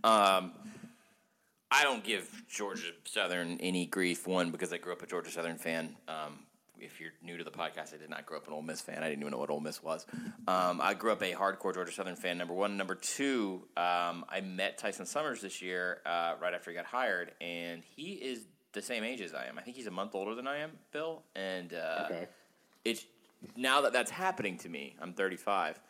Um, 0.05 0.53
I 1.71 1.83
don't 1.83 2.03
give 2.03 2.31
Georgia 2.49 2.93
Southern 3.05 3.59
any 3.61 3.85
grief. 3.85 4.27
One 4.27 4.51
because 4.51 4.73
I 4.73 4.79
grew 4.79 4.93
up 4.93 5.03
a 5.03 5.07
Georgia 5.07 5.31
Southern 5.31 5.59
fan. 5.59 5.97
Um, 6.07 6.39
if 6.81 7.01
you're 7.01 7.11
new 7.23 7.37
to 7.37 7.45
the 7.45 7.51
podcast, 7.51 7.93
I 7.93 7.99
did 7.99 8.09
not 8.09 8.25
grow 8.25 8.39
up 8.39 8.47
an 8.47 8.53
Ole 8.53 8.63
Miss 8.63 8.81
fan. 8.81 9.03
I 9.03 9.09
didn't 9.09 9.21
even 9.21 9.33
know 9.33 9.39
what 9.39 9.51
Ole 9.51 9.61
Miss 9.61 9.83
was. 9.83 10.07
Um, 10.47 10.81
I 10.81 10.95
grew 10.95 11.11
up 11.13 11.23
a 11.23 11.33
hardcore 11.33 11.75
Georgia 11.75 11.93
Southern 11.93 12.17
fan. 12.17 12.39
Number 12.39 12.55
one, 12.55 12.77
number 12.77 12.95
two. 12.95 13.63
Um, 13.77 14.25
I 14.29 14.41
met 14.43 14.79
Tyson 14.79 15.05
Summers 15.05 15.41
this 15.41 15.61
year, 15.61 16.01
uh, 16.07 16.35
right 16.41 16.55
after 16.55 16.71
he 16.71 16.77
got 16.77 16.87
hired, 16.87 17.33
and 17.41 17.83
he 17.97 18.13
is 18.13 18.47
the 18.79 18.87
same 18.87 19.03
age 19.03 19.21
as 19.21 19.35
I 19.35 19.47
am. 19.47 19.59
I 19.59 19.63
think 19.63 19.77
he's 19.77 19.89
a 19.89 19.91
month 19.91 20.15
older 20.15 20.35
than 20.35 20.47
I 20.47 20.59
am, 20.59 20.71
Bill. 20.93 21.23
And 21.35 21.75
uh, 21.75 22.05
okay. 22.05 22.29
it's 22.85 23.05
now 23.57 23.81
that 23.81 23.93
that's 23.93 24.11
happening 24.11 24.57
to 24.59 24.69
me. 24.69 24.95
I'm 25.03 25.13
35. 25.13 25.81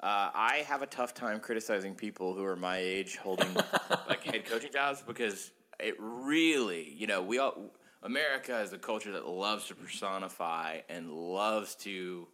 Uh, 0.00 0.30
I 0.34 0.64
have 0.66 0.82
a 0.82 0.86
tough 0.86 1.14
time 1.14 1.38
criticizing 1.40 1.94
people 1.94 2.34
who 2.34 2.44
are 2.44 2.56
my 2.56 2.78
age 2.78 3.16
holding 3.16 3.54
like 4.08 4.24
head 4.24 4.44
coaching 4.44 4.72
jobs 4.72 5.02
because 5.06 5.52
it 5.78 5.94
really, 5.98 6.92
you 6.96 7.06
know, 7.06 7.22
we 7.22 7.38
all 7.38 7.70
America 8.02 8.60
is 8.60 8.72
a 8.72 8.78
culture 8.78 9.12
that 9.12 9.26
loves 9.26 9.66
to 9.66 9.74
personify 9.74 10.80
and 10.88 11.12
loves 11.12 11.76
to 11.76 12.26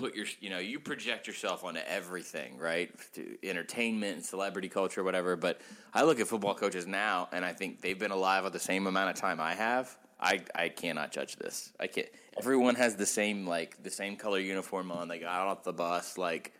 put 0.00 0.14
your 0.14 0.26
you 0.40 0.50
know 0.50 0.58
you 0.58 0.80
project 0.80 1.26
yourself 1.26 1.62
onto 1.64 1.80
everything 1.86 2.58
right? 2.58 2.90
To 3.14 3.36
entertainment 3.42 4.16
and 4.16 4.24
celebrity 4.24 4.68
culture 4.68 5.04
whatever 5.04 5.36
but 5.36 5.60
i 5.92 6.02
look 6.02 6.20
at 6.20 6.26
football 6.26 6.54
coaches 6.54 6.86
now 6.86 7.28
and 7.32 7.44
i 7.44 7.52
think 7.52 7.80
they've 7.80 7.98
been 7.98 8.10
alive 8.10 8.44
at 8.44 8.52
the 8.52 8.60
same 8.60 8.86
amount 8.86 9.10
of 9.10 9.16
time 9.16 9.40
i 9.40 9.54
have. 9.54 9.96
I 10.20 10.42
i 10.54 10.68
cannot 10.68 11.12
judge 11.12 11.36
this. 11.36 11.72
I 11.80 11.86
can't 11.86 12.08
everyone 12.38 12.74
has 12.74 12.96
the 12.96 13.06
same 13.06 13.46
like 13.46 13.82
the 13.82 13.90
same 13.90 14.16
color 14.16 14.38
uniform 14.38 14.92
on. 14.92 15.08
They 15.08 15.18
got 15.18 15.46
off 15.46 15.64
the 15.64 15.72
bus 15.72 16.18
like 16.18 16.52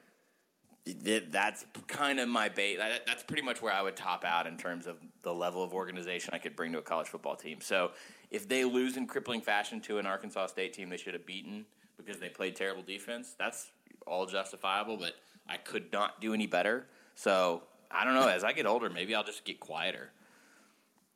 that's 1.03 1.67
kind 1.87 2.19
of 2.19 2.29
my 2.29 2.49
bait 2.49 2.79
that's 3.07 3.23
pretty 3.23 3.43
much 3.43 3.61
where 3.61 3.73
i 3.73 3.83
would 3.83 3.95
top 3.95 4.25
out 4.25 4.47
in 4.47 4.57
terms 4.57 4.87
of 4.87 4.97
the 5.23 5.33
level 5.33 5.63
of 5.63 5.75
organization 5.75 6.31
i 6.33 6.39
could 6.39 6.57
bring 6.57 6.73
to 6.73 6.79
a 6.79 6.83
college 6.83 7.07
football 7.07 7.37
team. 7.37 7.59
So 7.61 7.93
if 8.31 8.49
they 8.49 8.65
lose 8.65 8.97
in 8.97 9.07
crippling 9.07 9.43
fashion 9.43 9.81
to 9.83 9.99
an 9.99 10.07
arkansas 10.07 10.47
state 10.47 10.73
team 10.73 10.89
they 10.89 10.97
should 10.97 11.15
have 11.15 11.27
beaten 11.27 11.67
because 12.11 12.21
they 12.21 12.29
played 12.29 12.57
terrible 12.57 12.83
defense. 12.83 13.35
That's 13.39 13.71
all 14.07 14.27
justifiable, 14.27 14.97
but 14.97 15.15
I 15.49 15.57
could 15.57 15.93
not 15.93 16.21
do 16.21 16.35
any 16.35 16.47
better. 16.47 16.87
So 17.15 17.63
I 17.91 18.05
don't 18.05 18.15
know. 18.15 18.27
As 18.27 18.43
I 18.43 18.53
get 18.53 18.67
older, 18.67 18.91
maybe 18.91 19.15
I'll 19.15 19.25
just 19.25 19.45
get 19.45 19.61
quieter. 19.61 20.11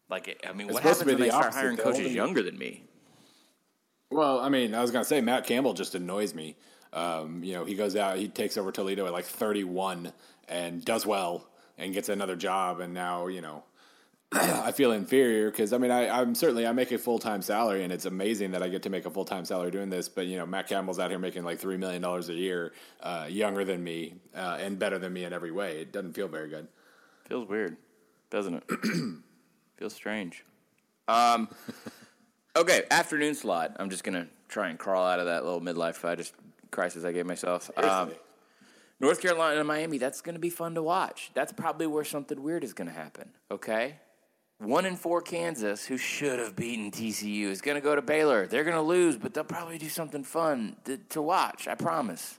Like, 0.08 0.44
I 0.48 0.52
mean, 0.52 0.66
it's 0.68 0.74
what 0.74 0.82
happens 0.82 1.04
when 1.04 1.18
they 1.18 1.30
start 1.30 1.52
hiring 1.52 1.76
coaches 1.76 2.14
younger 2.14 2.42
than 2.42 2.56
me? 2.56 2.84
Well, 4.10 4.38
I 4.38 4.48
mean, 4.48 4.74
I 4.74 4.82
was 4.82 4.90
gonna 4.90 5.04
say 5.04 5.20
Matt 5.20 5.46
Campbell 5.46 5.74
just 5.74 5.94
annoys 5.94 6.34
me. 6.34 6.56
Um, 6.92 7.42
you 7.42 7.54
know, 7.54 7.64
he 7.64 7.74
goes 7.74 7.96
out, 7.96 8.18
he 8.18 8.28
takes 8.28 8.56
over 8.56 8.70
Toledo 8.70 9.06
at 9.06 9.12
like 9.12 9.24
31 9.24 10.12
and 10.48 10.84
does 10.84 11.04
well 11.04 11.48
and 11.76 11.92
gets 11.92 12.08
another 12.08 12.36
job, 12.36 12.78
and 12.80 12.94
now 12.94 13.26
you 13.26 13.40
know 13.40 13.64
I 14.32 14.72
feel 14.72 14.92
inferior 14.92 15.50
because 15.50 15.72
I 15.72 15.78
mean 15.78 15.90
I, 15.90 16.20
am 16.20 16.34
certainly 16.34 16.66
I 16.66 16.72
make 16.72 16.90
a 16.90 16.98
full 16.98 17.18
time 17.18 17.42
salary 17.42 17.84
and 17.84 17.92
it's 17.92 18.04
amazing 18.04 18.50
that 18.52 18.62
I 18.62 18.68
get 18.68 18.82
to 18.82 18.90
make 18.90 19.06
a 19.06 19.10
full 19.10 19.24
time 19.24 19.44
salary 19.44 19.70
doing 19.70 19.90
this. 19.90 20.08
But 20.08 20.26
you 20.26 20.36
know 20.36 20.46
Matt 20.46 20.68
Campbell's 20.68 20.98
out 20.98 21.10
here 21.10 21.18
making 21.18 21.44
like 21.44 21.58
three 21.58 21.76
million 21.76 22.02
dollars 22.02 22.28
a 22.28 22.34
year, 22.34 22.72
uh, 23.00 23.26
younger 23.28 23.64
than 23.64 23.84
me 23.84 24.14
uh, 24.34 24.58
and 24.60 24.78
better 24.78 24.98
than 24.98 25.12
me 25.12 25.24
in 25.24 25.32
every 25.32 25.52
way. 25.52 25.78
It 25.78 25.92
doesn't 25.92 26.14
feel 26.14 26.28
very 26.28 26.48
good. 26.48 26.66
Feels 27.28 27.48
weird, 27.48 27.76
doesn't 28.30 28.54
it? 28.54 28.64
Feels 29.76 29.94
strange. 29.94 30.44
Um, 31.06 31.48
okay, 32.56 32.84
afternoon 32.90 33.34
slot. 33.34 33.76
I'm 33.78 33.90
just 33.90 34.02
gonna 34.04 34.26
try 34.48 34.68
and 34.68 34.78
crawl 34.78 35.06
out 35.06 35.20
of 35.20 35.26
that 35.26 35.44
little 35.44 35.60
midlife 35.60 36.04
I 36.04 36.16
just 36.16 36.34
crisis 36.70 37.04
I 37.04 37.12
gave 37.12 37.26
myself. 37.26 37.70
Um, 37.76 38.10
North 38.98 39.20
Carolina 39.20 39.60
and 39.60 39.68
Miami. 39.68 39.98
That's 39.98 40.20
gonna 40.20 40.38
be 40.40 40.50
fun 40.50 40.74
to 40.74 40.82
watch. 40.82 41.30
That's 41.34 41.52
probably 41.52 41.86
where 41.86 42.04
something 42.04 42.42
weird 42.42 42.64
is 42.64 42.72
gonna 42.72 42.90
happen. 42.90 43.30
Okay 43.50 43.96
one 44.58 44.86
in 44.86 44.96
four 44.96 45.20
Kansas, 45.20 45.84
who 45.84 45.96
should 45.96 46.38
have 46.38 46.56
beaten 46.56 46.90
TCU, 46.90 47.44
is 47.46 47.60
going 47.60 47.76
to 47.76 47.80
go 47.80 47.94
to 47.94 48.02
Baylor. 48.02 48.46
They're 48.46 48.64
going 48.64 48.76
to 48.76 48.82
lose, 48.82 49.16
but 49.16 49.34
they'll 49.34 49.44
probably 49.44 49.78
do 49.78 49.88
something 49.88 50.24
fun 50.24 50.76
to, 50.84 50.96
to 50.96 51.22
watch. 51.22 51.68
I 51.68 51.74
promise. 51.74 52.38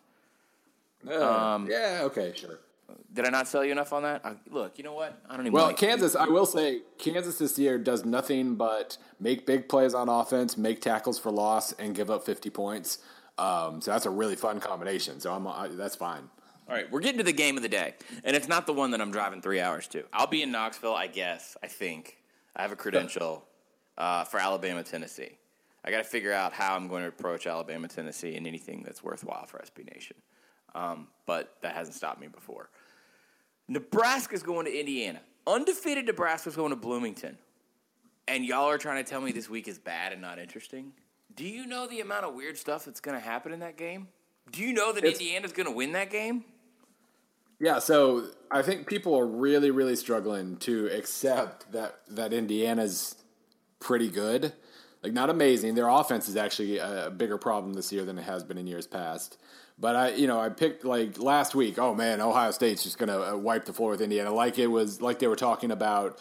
Uh, 1.07 1.23
um, 1.23 1.67
yeah. 1.69 2.01
Okay. 2.03 2.33
Sure. 2.35 2.59
Did 3.13 3.25
I 3.25 3.29
not 3.29 3.47
sell 3.47 3.63
you 3.63 3.71
enough 3.71 3.93
on 3.93 4.03
that? 4.03 4.25
I, 4.25 4.35
look, 4.49 4.77
you 4.77 4.83
know 4.83 4.93
what? 4.93 5.21
I 5.29 5.37
don't 5.37 5.45
even. 5.45 5.53
Well, 5.53 5.67
like 5.67 5.77
Kansas, 5.77 6.15
I 6.15 6.25
will 6.25 6.45
say, 6.45 6.81
Kansas 6.97 7.37
this 7.37 7.57
year 7.57 7.77
does 7.77 8.03
nothing 8.03 8.55
but 8.55 8.97
make 9.19 9.45
big 9.45 9.69
plays 9.69 9.93
on 9.93 10.09
offense, 10.09 10.57
make 10.57 10.81
tackles 10.81 11.17
for 11.17 11.31
loss, 11.31 11.71
and 11.73 11.95
give 11.95 12.11
up 12.11 12.25
fifty 12.25 12.49
points. 12.49 12.99
Um, 13.37 13.81
so 13.81 13.91
that's 13.91 14.05
a 14.05 14.09
really 14.09 14.35
fun 14.35 14.59
combination. 14.59 15.19
So 15.19 15.33
I'm 15.33 15.47
I, 15.47 15.69
that's 15.71 15.95
fine. 15.95 16.29
All 16.67 16.73
right, 16.73 16.91
we're 16.91 16.99
getting 16.99 17.19
to 17.19 17.23
the 17.23 17.31
game 17.31 17.57
of 17.57 17.63
the 17.63 17.69
day, 17.69 17.93
and 18.23 18.35
it's 18.35 18.47
not 18.47 18.65
the 18.65 18.73
one 18.73 18.89
that 18.91 19.01
I'm 19.01 19.11
driving 19.11 19.39
three 19.39 19.59
hours 19.59 19.87
to. 19.89 20.03
I'll 20.11 20.25
be 20.25 20.41
in 20.41 20.51
Knoxville, 20.51 20.95
I 20.95 21.05
guess. 21.05 21.55
I 21.61 21.67
think 21.67 22.17
I 22.55 22.63
have 22.63 22.71
a 22.71 22.75
credential 22.75 23.45
uh, 23.99 24.23
for 24.23 24.39
Alabama, 24.39 24.81
Tennessee. 24.81 25.37
I 25.83 25.91
got 25.91 25.99
to 25.99 26.03
figure 26.03 26.33
out 26.33 26.53
how 26.53 26.75
I'm 26.75 26.87
going 26.87 27.03
to 27.03 27.09
approach 27.09 27.45
Alabama, 27.45 27.87
Tennessee, 27.87 28.35
and 28.35 28.47
anything 28.47 28.81
that's 28.83 29.03
worthwhile 29.03 29.45
for 29.45 29.59
SB 29.59 29.93
Nation. 29.93 30.17
Um, 30.73 31.07
but 31.27 31.55
that 31.61 31.75
hasn't 31.75 31.95
stopped 31.95 32.19
me 32.19 32.27
before. 32.27 32.69
Nebraska's 33.67 34.41
going 34.41 34.65
to 34.65 34.79
Indiana. 34.79 35.21
Undefeated 35.45 36.07
Nebraska's 36.07 36.55
going 36.55 36.71
to 36.71 36.75
Bloomington. 36.75 37.37
And 38.27 38.43
y'all 38.43 38.69
are 38.69 38.79
trying 38.79 39.03
to 39.03 39.07
tell 39.07 39.21
me 39.21 39.31
this 39.31 39.47
week 39.47 39.67
is 39.67 39.77
bad 39.77 40.11
and 40.13 40.21
not 40.21 40.39
interesting? 40.39 40.93
Do 41.35 41.45
you 41.45 41.67
know 41.67 41.85
the 41.85 42.01
amount 42.01 42.25
of 42.25 42.33
weird 42.33 42.57
stuff 42.57 42.85
that's 42.85 42.99
going 42.99 43.17
to 43.17 43.23
happen 43.23 43.51
in 43.51 43.59
that 43.59 43.77
game? 43.77 44.07
Do 44.51 44.63
you 44.63 44.73
know 44.73 44.91
that 44.93 45.03
it's, 45.03 45.19
Indiana's 45.19 45.51
going 45.51 45.67
to 45.67 45.71
win 45.71 45.91
that 45.91 46.09
game? 46.09 46.43
Yeah, 47.59 47.79
so 47.79 48.27
I 48.51 48.61
think 48.61 48.87
people 48.87 49.15
are 49.15 49.25
really, 49.25 49.71
really 49.71 49.95
struggling 49.95 50.57
to 50.57 50.87
accept 50.87 51.71
that 51.71 51.99
that 52.09 52.33
Indiana's 52.33 53.15
pretty 53.79 54.09
good. 54.09 54.53
Like 55.03 55.13
not 55.13 55.29
amazing. 55.29 55.75
Their 55.75 55.87
offense 55.87 56.27
is 56.27 56.35
actually 56.35 56.79
a 56.79 57.11
bigger 57.15 57.37
problem 57.37 57.73
this 57.73 57.91
year 57.91 58.03
than 58.03 58.17
it 58.17 58.23
has 58.23 58.43
been 58.43 58.57
in 58.57 58.67
years 58.67 58.87
past. 58.87 59.37
But 59.77 59.95
I, 59.95 60.09
you 60.13 60.27
know, 60.27 60.39
I 60.39 60.49
picked 60.49 60.83
like 60.83 61.19
last 61.19 61.53
week. 61.53 61.77
Oh 61.77 61.93
man, 61.93 62.21
Ohio 62.21 62.51
State's 62.51 62.83
just 62.83 62.97
to 62.97 63.33
uh, 63.33 63.37
wipe 63.37 63.65
the 63.65 63.73
floor 63.73 63.91
with 63.91 64.01
Indiana, 64.01 64.33
like 64.33 64.57
it 64.57 64.67
was 64.67 65.01
like 65.01 65.19
they 65.19 65.27
were 65.27 65.35
talking 65.35 65.71
about. 65.71 66.19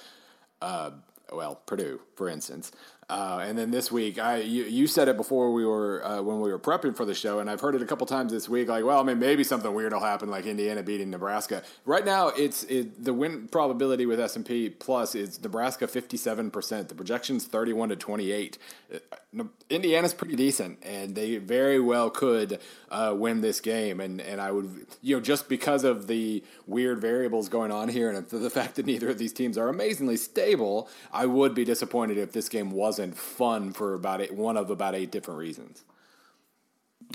Uh, 0.61 0.91
well, 1.33 1.57
Purdue, 1.67 2.00
for 2.17 2.29
instance. 2.29 2.71
Uh, 3.09 3.45
and 3.47 3.59
then 3.59 3.71
this 3.71 3.93
week, 3.93 4.19
I 4.19 4.39
you, 4.39 4.65
you 4.65 4.87
said 4.87 5.09
it 5.09 5.17
before 5.17 5.53
we 5.53 5.65
were 5.67 6.05
uh, 6.05 6.23
when 6.23 6.41
we 6.41 6.51
were 6.51 6.59
prepping 6.59 6.97
for 6.97 7.05
the 7.05 7.15
show, 7.15 7.39
and 7.39 7.51
I've 7.51 7.61
heard 7.61 7.75
it 7.75 7.83
a 7.83 7.87
couple 7.87 8.07
times 8.07 8.33
this 8.33 8.49
week. 8.49 8.69
Like, 8.69 8.85
well, 8.85 8.99
I 8.99 9.03
mean, 9.03 9.19
maybe 9.19 9.45
something 9.45 9.73
weird 9.75 9.93
will 9.93 10.01
happen, 10.01 10.31
like 10.31 10.47
Indiana 10.47 10.83
beating 10.83 11.11
Nebraska. 11.11 11.63
Right 11.85 12.05
now, 12.05 12.29
it's 12.29 12.65
it, 12.65 13.05
the 13.05 13.13
win 13.13 13.49
probability 13.49 14.07
with 14.07 14.19
S 14.21 14.37
and 14.37 14.47
P 14.47 14.71
plus 14.71 15.15
is 15.15 15.43
Nebraska 15.43 15.87
fifty 15.87 16.17
seven 16.17 16.51
percent. 16.51 16.89
The 16.89 16.95
projection's 16.95 17.45
thirty 17.45 17.73
one 17.73 17.91
to 17.91 17.97
twenty 17.97 18.33
eight. 18.33 18.57
Uh, 18.93 19.45
Indiana's 19.69 20.15
pretty 20.15 20.37
decent, 20.37 20.79
and 20.83 21.15
they 21.15 21.39
very 21.39 21.81
well 21.81 22.09
could 22.09 22.61
uh, 22.91 23.15
win 23.17 23.41
this 23.43 23.61
game. 23.61 24.01
And 24.01 24.21
and 24.21 24.41
I 24.41 24.51
would 24.51 24.87
you 25.03 25.17
know 25.17 25.21
just 25.21 25.49
because 25.49 25.85
of 25.85 26.07
the 26.07 26.43
weird 26.67 27.01
variables 27.01 27.49
going 27.49 27.71
on 27.71 27.89
here, 27.91 28.11
and 28.11 28.27
the 28.27 28.51
fact 28.51 28.77
that 28.77 28.87
neither 28.87 29.11
of 29.11 29.19
these 29.19 29.33
teams 29.33 29.59
are 29.59 29.69
amazingly 29.69 30.17
stable, 30.17 30.89
I 31.13 31.27
would 31.27 31.55
be 31.55 31.65
disappointed 31.65 32.17
if 32.17 32.33
this 32.33 32.49
game 32.49 32.71
was 32.71 32.94
wasn't 32.99 33.17
fun 33.17 33.73
for 33.73 33.95
about 33.95 34.21
eight, 34.21 34.33
one 34.33 34.57
of 34.57 34.71
about 34.71 34.95
eight 34.95 35.11
different 35.11 35.41
reasons. 35.41 35.83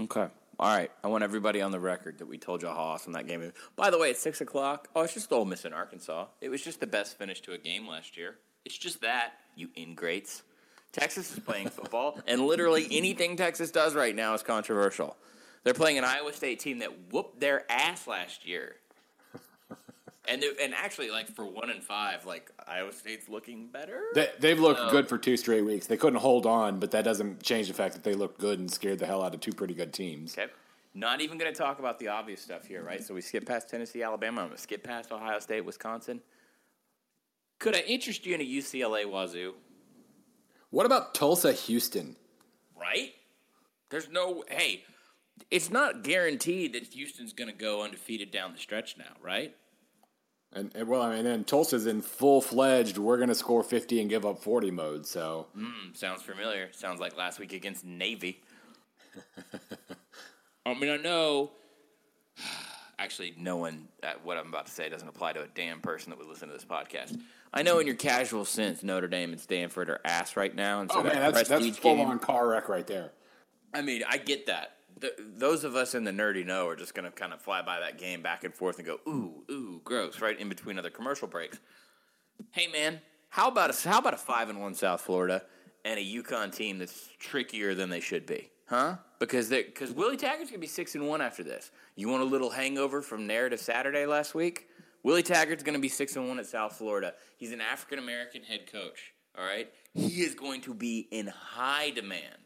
Okay. 0.01 0.27
All 0.59 0.75
right. 0.75 0.91
I 1.01 1.07
want 1.07 1.24
everybody 1.24 1.62
on 1.62 1.71
the 1.71 1.79
record 1.79 2.19
that 2.19 2.27
we 2.27 2.38
told 2.38 2.62
you 2.62 2.67
how 2.67 2.74
awesome 2.74 3.13
that 3.13 3.27
game 3.27 3.41
is. 3.41 3.53
By 3.77 3.89
the 3.89 3.98
way, 3.98 4.09
it's 4.09 4.19
six 4.19 4.41
o'clock. 4.41 4.89
Oh, 4.93 5.03
it's 5.03 5.13
just 5.13 5.31
Ole 5.31 5.45
Miss 5.45 5.63
in 5.63 5.71
Arkansas. 5.71 6.25
It 6.41 6.50
was 6.50 6.62
just 6.62 6.81
the 6.81 6.88
best 6.88 7.17
finish 7.17 7.39
to 7.41 7.53
a 7.53 7.57
game 7.57 7.88
last 7.88 8.17
year. 8.17 8.36
It's 8.65 8.77
just 8.77 9.00
that, 9.01 9.36
you 9.55 9.69
ingrates. 9.77 10.43
Texas 10.91 11.31
is 11.31 11.39
playing 11.39 11.69
football, 11.69 12.19
and 12.27 12.45
literally 12.45 12.86
anything 12.91 13.38
Texas 13.38 13.71
does 13.71 13.95
right 13.95 14.15
now 14.15 14.33
is 14.33 14.43
controversial. 14.43 15.15
They're 15.63 15.74
playing 15.74 15.98
an 15.98 16.03
Iowa 16.03 16.33
State 16.33 16.59
team 16.59 16.79
that 16.79 17.13
whooped 17.13 17.39
their 17.39 17.63
ass 17.71 18.05
last 18.05 18.45
year. 18.45 18.75
And 20.29 20.43
and 20.62 20.74
actually, 20.75 21.09
like 21.09 21.27
for 21.33 21.45
one 21.45 21.69
and 21.69 21.83
five, 21.83 22.25
like 22.25 22.51
Iowa 22.67 22.93
State's 22.93 23.27
looking 23.29 23.67
better. 23.67 24.03
They, 24.13 24.50
have 24.50 24.59
looked 24.59 24.91
good 24.91 25.09
for 25.09 25.17
two 25.17 25.38
straight 25.38 25.65
weeks. 25.65 25.88
They 25.88 25.98
couldn't 25.98 26.19
hold 26.19 26.45
on, 26.45 26.79
but 26.79 26.91
that 26.91 27.03
doesn't 27.03 27.41
change 27.41 27.67
the 27.67 27.74
fact 27.74 27.95
that 27.95 28.03
they 28.03 28.13
looked 28.13 28.39
good 28.39 28.59
and 28.59 28.69
scared 28.69 29.00
the 29.00 29.05
hell 29.05 29.24
out 29.24 29.33
of 29.33 29.39
two 29.39 29.53
pretty 29.53 29.74
good 29.74 29.91
teams. 29.91 30.38
Okay. 30.38 30.51
Not 30.93 31.21
even 31.21 31.38
going 31.38 31.51
to 31.51 31.57
talk 31.57 31.79
about 31.79 32.00
the 32.00 32.07
obvious 32.09 32.41
stuff 32.41 32.65
here, 32.65 32.83
right? 32.83 33.03
So 33.03 33.13
we 33.13 33.21
skip 33.21 33.45
past 33.45 33.69
Tennessee, 33.69 34.01
Alabama. 34.03 34.41
I'm 34.41 34.48
going 34.48 34.57
to 34.57 34.62
skip 34.62 34.83
past 34.83 35.12
Ohio 35.12 35.39
State, 35.39 35.63
Wisconsin. 35.63 36.21
Could 37.59 37.75
I 37.75 37.81
interest 37.81 38.25
you 38.25 38.36
in 38.36 38.41
a 38.41 38.45
UCLA 38.45 39.05
Wazzu? 39.05 39.53
What 40.71 40.86
about 40.86 41.13
Tulsa, 41.13 41.53
Houston? 41.53 42.15
Right? 42.79 43.13
There's 43.89 44.09
no. 44.09 44.43
Hey, 44.50 44.83
it's 45.51 45.69
not 45.69 46.03
guaranteed 46.03 46.74
that 46.74 46.86
Houston's 46.88 47.33
going 47.33 47.50
to 47.50 47.55
go 47.55 47.83
undefeated 47.83 48.31
down 48.31 48.53
the 48.53 48.59
stretch 48.59 48.98
now, 48.98 49.15
right? 49.21 49.55
And, 50.51 50.71
and, 50.73 50.87
well, 50.87 51.03
I 51.03 51.15
mean, 51.15 51.27
and 51.27 51.45
Tulsa's 51.45 51.85
in 51.85 52.01
full 52.01 52.41
fledged. 52.41 52.97
We're 52.97 53.17
going 53.17 53.29
to 53.29 53.35
score 53.35 53.63
fifty 53.63 54.01
and 54.01 54.09
give 54.09 54.25
up 54.25 54.39
forty 54.39 54.71
mode. 54.71 55.05
So 55.05 55.47
mm, 55.55 55.95
sounds 55.95 56.23
familiar. 56.23 56.69
Sounds 56.71 56.99
like 56.99 57.15
last 57.15 57.39
week 57.39 57.53
against 57.53 57.85
Navy. 57.85 58.41
I 60.65 60.73
mean, 60.73 60.89
I 60.89 60.97
know. 60.97 61.51
Actually, 62.99 63.33
no 63.37 63.55
one. 63.55 63.87
Uh, 64.03 64.13
what 64.23 64.37
I'm 64.37 64.47
about 64.47 64.65
to 64.65 64.71
say 64.71 64.89
doesn't 64.89 65.07
apply 65.07 65.33
to 65.33 65.43
a 65.43 65.47
damn 65.47 65.79
person 65.79 66.09
that 66.09 66.19
would 66.19 66.27
listen 66.27 66.49
to 66.49 66.53
this 66.53 66.65
podcast. 66.65 67.17
I 67.53 67.61
know, 67.61 67.79
in 67.79 67.87
your 67.87 67.95
casual 67.95 68.43
sense, 68.43 68.83
Notre 68.83 69.07
Dame 69.07 69.31
and 69.31 69.39
Stanford 69.39 69.89
are 69.89 70.01
ass 70.03 70.35
right 70.35 70.53
now, 70.53 70.81
and 70.81 70.91
so 70.91 70.99
oh 70.99 71.03
that 71.03 71.13
man, 71.13 71.31
that's, 71.31 71.47
that's 71.47 71.77
full 71.77 72.01
on 72.01 72.19
car 72.19 72.47
wreck 72.47 72.67
right 72.67 72.85
there. 72.85 73.11
I 73.73 73.81
mean, 73.81 74.03
I 74.07 74.17
get 74.17 74.47
that 74.47 74.78
those 75.37 75.63
of 75.63 75.75
us 75.75 75.95
in 75.95 76.03
the 76.03 76.11
nerdy 76.11 76.45
know 76.45 76.67
are 76.67 76.75
just 76.75 76.93
going 76.93 77.09
to 77.09 77.11
kind 77.11 77.33
of 77.33 77.41
fly 77.41 77.61
by 77.61 77.79
that 77.79 77.97
game 77.97 78.21
back 78.21 78.43
and 78.43 78.53
forth 78.53 78.77
and 78.77 78.87
go, 78.87 78.99
ooh, 79.07 79.43
ooh, 79.51 79.81
gross, 79.83 80.21
right 80.21 80.39
in 80.39 80.49
between 80.49 80.77
other 80.77 80.89
commercial 80.89 81.27
breaks. 81.27 81.59
Hey, 82.51 82.67
man, 82.67 83.01
how 83.29 83.47
about 83.47 83.69
a, 83.69 83.89
how 83.89 83.99
about 83.99 84.13
a 84.13 84.17
five 84.17 84.49
and 84.49 84.59
one 84.59 84.73
South 84.73 85.01
Florida 85.01 85.43
and 85.85 85.99
a 85.99 86.03
UConn 86.03 86.53
team 86.53 86.77
that's 86.79 87.09
trickier 87.19 87.75
than 87.75 87.89
they 87.89 87.99
should 87.99 88.25
be, 88.25 88.49
huh? 88.67 88.97
Because 89.19 89.49
because 89.49 89.91
Willie 89.91 90.17
Taggart's 90.17 90.49
going 90.49 90.53
to 90.53 90.59
be 90.59 90.67
six 90.67 90.95
and 90.95 91.07
one 91.07 91.21
after 91.21 91.43
this. 91.43 91.71
You 91.95 92.09
want 92.09 92.21
a 92.21 92.25
little 92.25 92.49
hangover 92.49 93.01
from 93.01 93.27
narrative 93.27 93.59
Saturday 93.59 94.05
last 94.05 94.33
week? 94.33 94.67
Willie 95.03 95.23
Taggart's 95.23 95.63
going 95.63 95.75
to 95.75 95.81
be 95.81 95.89
six 95.89 96.15
and 96.15 96.27
one 96.27 96.39
at 96.39 96.45
South 96.45 96.77
Florida. 96.77 97.13
He's 97.37 97.51
an 97.51 97.61
African 97.61 97.99
American 97.99 98.43
head 98.43 98.71
coach. 98.71 99.13
All 99.37 99.45
right, 99.45 99.69
he 99.93 100.21
is 100.21 100.35
going 100.35 100.61
to 100.61 100.73
be 100.73 101.07
in 101.11 101.27
high 101.27 101.91
demand 101.91 102.38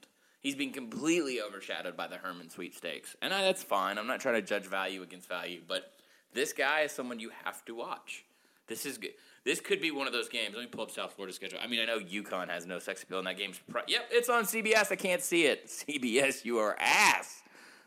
He's 0.43 0.55
been 0.55 0.71
completely 0.71 1.41
overshadowed 1.41 1.95
by 1.95 2.07
the 2.07 2.17
Herman 2.17 2.49
sweepstakes. 2.49 3.15
And 3.21 3.33
I, 3.33 3.43
that's 3.43 3.63
fine. 3.63 3.97
I'm 3.97 4.07
not 4.07 4.19
trying 4.19 4.35
to 4.35 4.41
judge 4.41 4.65
value 4.65 5.01
against 5.01 5.29
value, 5.29 5.61
but 5.65 5.93
this 6.33 6.51
guy 6.51 6.81
is 6.81 6.91
someone 6.91 7.19
you 7.19 7.31
have 7.45 7.63
to 7.65 7.75
watch. 7.75 8.25
This 8.67 8.85
is 8.85 8.97
good. 8.97 9.11
This 9.45 9.61
could 9.61 9.81
be 9.81 9.91
one 9.91 10.05
of 10.05 10.13
those 10.13 10.27
games. 10.27 10.53
Let 10.53 10.61
me 10.61 10.67
pull 10.67 10.83
up 10.83 10.91
South 10.91 11.13
Florida's 11.13 11.37
schedule. 11.37 11.59
I 11.63 11.67
mean, 11.67 11.79
I 11.79 11.85
know 11.85 11.99
UConn 11.99 12.49
has 12.49 12.65
no 12.65 12.79
sex 12.79 13.03
appeal, 13.03 13.19
and 13.19 13.27
that 13.27 13.37
game's. 13.37 13.59
Pro- 13.69 13.81
yep, 13.87 14.07
it's 14.11 14.29
on 14.29 14.43
CBS. 14.43 14.91
I 14.91 14.95
can't 14.95 15.21
see 15.21 15.45
it. 15.45 15.67
CBS, 15.67 16.43
you 16.43 16.59
are 16.59 16.75
ass. 16.79 17.41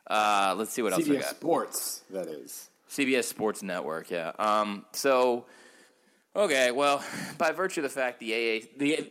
Uh, 0.06 0.54
let's 0.56 0.72
see 0.72 0.82
what 0.82 0.92
else 0.92 1.06
CBS 1.06 1.24
Sports, 1.24 2.02
that 2.10 2.26
is. 2.26 2.70
CBS 2.90 3.24
Sports 3.24 3.62
Network, 3.62 4.10
yeah. 4.10 4.32
Um, 4.38 4.84
so, 4.92 5.46
okay, 6.34 6.70
well, 6.70 7.02
by 7.38 7.52
virtue 7.52 7.80
of 7.80 7.82
the 7.82 7.88
fact 7.88 8.20
the 8.20 8.32
AA, 8.32 8.66
the 8.78 9.10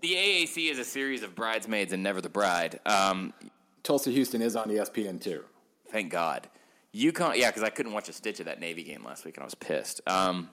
the 0.00 0.12
AAC 0.14 0.70
is 0.70 0.78
a 0.78 0.84
series 0.84 1.22
of 1.22 1.34
bridesmaids 1.34 1.92
and 1.92 2.02
never 2.02 2.20
the 2.20 2.28
bride. 2.28 2.80
Um, 2.86 3.32
Tulsa 3.82 4.10
Houston 4.10 4.42
is 4.42 4.56
on 4.56 4.68
ESPN 4.68 5.20
too. 5.20 5.44
Thank 5.90 6.10
God. 6.10 6.48
UConn, 6.94 7.36
yeah, 7.36 7.48
because 7.48 7.62
I 7.62 7.70
couldn't 7.70 7.92
watch 7.92 8.08
a 8.08 8.12
stitch 8.12 8.40
of 8.40 8.46
that 8.46 8.60
Navy 8.60 8.82
game 8.82 9.04
last 9.04 9.24
week 9.24 9.36
and 9.36 9.42
I 9.42 9.46
was 9.46 9.54
pissed. 9.54 10.00
Um, 10.06 10.50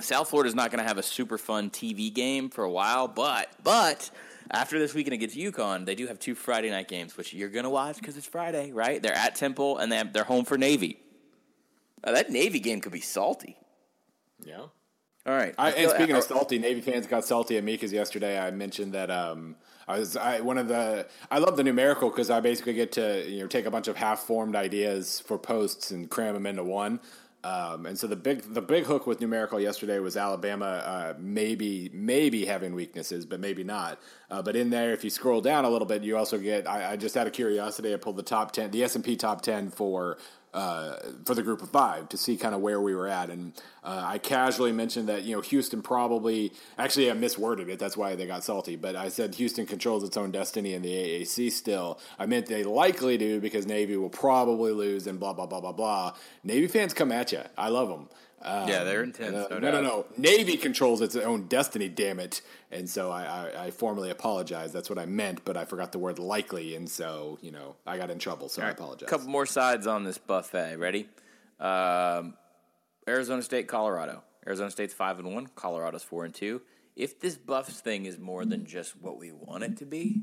South 0.00 0.32
is 0.44 0.54
not 0.54 0.70
going 0.70 0.82
to 0.82 0.88
have 0.88 0.98
a 0.98 1.02
super 1.02 1.38
fun 1.38 1.70
TV 1.70 2.12
game 2.12 2.50
for 2.50 2.64
a 2.64 2.70
while, 2.70 3.08
but 3.08 3.50
but 3.62 4.10
after 4.50 4.78
this 4.78 4.94
weekend 4.94 5.14
against 5.14 5.36
UConn, 5.36 5.86
they 5.86 5.94
do 5.94 6.06
have 6.06 6.18
two 6.18 6.34
Friday 6.34 6.70
night 6.70 6.88
games, 6.88 7.16
which 7.16 7.32
you're 7.32 7.48
going 7.48 7.64
to 7.64 7.70
watch 7.70 7.96
because 7.96 8.16
it's 8.16 8.26
Friday, 8.26 8.72
right? 8.72 9.02
They're 9.02 9.14
at 9.14 9.34
Temple 9.34 9.78
and 9.78 9.90
they 9.90 9.96
have, 9.96 10.12
they're 10.12 10.24
home 10.24 10.44
for 10.44 10.58
Navy. 10.58 10.98
Now, 12.04 12.12
that 12.12 12.30
Navy 12.30 12.60
game 12.60 12.80
could 12.80 12.92
be 12.92 13.00
salty. 13.00 13.56
Yeah. 14.44 14.66
All 15.26 15.34
right. 15.34 15.54
I, 15.58 15.72
and 15.72 15.90
speaking 15.90 16.14
of 16.14 16.22
salty, 16.22 16.58
Navy 16.58 16.80
fans 16.80 17.06
got 17.06 17.24
salty 17.24 17.56
at 17.56 17.64
me 17.64 17.72
because 17.72 17.92
yesterday 17.92 18.38
I 18.38 18.52
mentioned 18.52 18.92
that 18.92 19.10
um, 19.10 19.56
I 19.88 19.98
was 19.98 20.16
I, 20.16 20.40
one 20.40 20.56
of 20.56 20.68
the 20.68 21.06
I 21.30 21.38
love 21.38 21.56
the 21.56 21.64
numerical 21.64 22.10
because 22.10 22.30
I 22.30 22.38
basically 22.40 22.74
get 22.74 22.92
to 22.92 23.28
you 23.28 23.40
know 23.40 23.48
take 23.48 23.66
a 23.66 23.70
bunch 23.70 23.88
of 23.88 23.96
half 23.96 24.20
formed 24.20 24.54
ideas 24.54 25.18
for 25.20 25.36
posts 25.36 25.90
and 25.90 26.08
cram 26.08 26.34
them 26.34 26.46
into 26.46 26.62
one. 26.62 27.00
Um, 27.42 27.86
and 27.86 27.96
so 27.96 28.08
the 28.08 28.16
big 28.16 28.42
the 28.54 28.62
big 28.62 28.84
hook 28.84 29.06
with 29.06 29.20
numerical 29.20 29.60
yesterday 29.60 29.98
was 29.98 30.16
Alabama 30.16 30.82
uh, 30.84 31.14
maybe 31.18 31.90
maybe 31.92 32.44
having 32.44 32.74
weaknesses, 32.74 33.26
but 33.26 33.40
maybe 33.40 33.62
not. 33.62 34.00
Uh, 34.30 34.42
but 34.42 34.56
in 34.56 34.70
there, 34.70 34.92
if 34.92 35.04
you 35.04 35.10
scroll 35.10 35.40
down 35.40 35.64
a 35.64 35.70
little 35.70 35.86
bit, 35.86 36.02
you 36.02 36.16
also 36.16 36.38
get. 36.38 36.68
I, 36.68 36.92
I 36.92 36.96
just 36.96 37.16
out 37.16 37.26
of 37.26 37.32
curiosity, 37.32 37.94
I 37.94 37.98
pulled 37.98 38.16
the 38.16 38.24
top 38.24 38.52
ten, 38.52 38.70
the 38.70 38.82
S 38.82 38.96
and 38.96 39.04
P 39.04 39.16
top 39.16 39.42
ten 39.42 39.70
for 39.70 40.18
uh, 40.56 40.96
for 41.26 41.34
the 41.34 41.42
group 41.42 41.60
of 41.60 41.68
five 41.68 42.08
to 42.08 42.16
see 42.16 42.34
kind 42.34 42.54
of 42.54 42.62
where 42.62 42.80
we 42.80 42.94
were 42.94 43.06
at. 43.06 43.28
And 43.28 43.52
uh, 43.84 44.02
I 44.06 44.16
casually 44.16 44.72
mentioned 44.72 45.06
that, 45.10 45.22
you 45.24 45.36
know, 45.36 45.42
Houston 45.42 45.82
probably, 45.82 46.50
actually, 46.78 47.10
I 47.10 47.14
misworded 47.14 47.68
it. 47.68 47.78
That's 47.78 47.94
why 47.94 48.14
they 48.14 48.26
got 48.26 48.42
salty. 48.42 48.74
But 48.74 48.96
I 48.96 49.08
said 49.08 49.34
Houston 49.34 49.66
controls 49.66 50.02
its 50.02 50.16
own 50.16 50.30
destiny 50.30 50.72
in 50.72 50.80
the 50.80 50.88
AAC 50.88 51.52
still. 51.52 52.00
I 52.18 52.24
meant 52.24 52.46
they 52.46 52.64
likely 52.64 53.18
do 53.18 53.38
because 53.38 53.66
Navy 53.66 53.98
will 53.98 54.08
probably 54.08 54.72
lose 54.72 55.06
and 55.06 55.20
blah, 55.20 55.34
blah, 55.34 55.44
blah, 55.44 55.60
blah, 55.60 55.72
blah. 55.72 56.14
Navy 56.42 56.68
fans 56.68 56.94
come 56.94 57.12
at 57.12 57.32
you. 57.32 57.42
I 57.58 57.68
love 57.68 57.90
them. 57.90 58.08
Um, 58.46 58.68
yeah, 58.68 58.84
they're 58.84 59.02
intense. 59.02 59.34
Uh, 59.34 59.48
no, 59.50 59.58
no, 59.58 59.70
no, 59.72 59.80
no, 59.80 60.06
Navy 60.16 60.56
controls 60.56 61.00
its 61.00 61.16
own 61.16 61.48
destiny. 61.48 61.88
Damn 61.88 62.20
it! 62.20 62.42
And 62.70 62.88
so 62.88 63.10
I, 63.10 63.24
I, 63.24 63.64
I, 63.64 63.70
formally 63.72 64.08
apologize. 64.10 64.72
That's 64.72 64.88
what 64.88 65.00
I 65.00 65.06
meant, 65.06 65.44
but 65.44 65.56
I 65.56 65.64
forgot 65.64 65.90
the 65.90 65.98
word 65.98 66.20
likely, 66.20 66.76
and 66.76 66.88
so 66.88 67.40
you 67.42 67.50
know 67.50 67.74
I 67.84 67.98
got 67.98 68.08
in 68.08 68.20
trouble. 68.20 68.48
So 68.48 68.62
I 68.62 68.70
apologize. 68.70 69.08
A 69.08 69.10
couple 69.10 69.26
more 69.28 69.46
sides 69.46 69.88
on 69.88 70.04
this 70.04 70.16
buffet. 70.16 70.76
Ready? 70.78 71.08
Um, 71.58 72.34
Arizona 73.08 73.42
State, 73.42 73.66
Colorado. 73.66 74.22
Arizona 74.46 74.70
State's 74.70 74.94
five 74.94 75.18
and 75.18 75.34
one. 75.34 75.48
Colorado's 75.56 76.04
four 76.04 76.24
and 76.24 76.32
two. 76.32 76.62
If 76.94 77.18
this 77.18 77.34
Buffs 77.34 77.80
thing 77.80 78.06
is 78.06 78.16
more 78.16 78.44
than 78.44 78.64
just 78.64 78.94
what 79.02 79.18
we 79.18 79.32
want 79.32 79.64
it 79.64 79.76
to 79.78 79.86
be, 79.86 80.22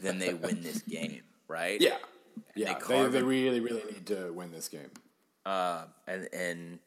then 0.00 0.18
they 0.18 0.34
win 0.34 0.62
this 0.62 0.82
game, 0.88 1.22
right? 1.48 1.80
Yeah, 1.80 1.96
yeah. 2.54 2.78
They, 2.86 3.02
they, 3.02 3.08
they 3.08 3.22
really, 3.22 3.60
really 3.60 3.84
need 3.84 4.06
to 4.08 4.30
win 4.34 4.52
this 4.52 4.68
game. 4.68 4.90
Uh, 5.46 5.84
and 6.06 6.28
and 6.32 6.78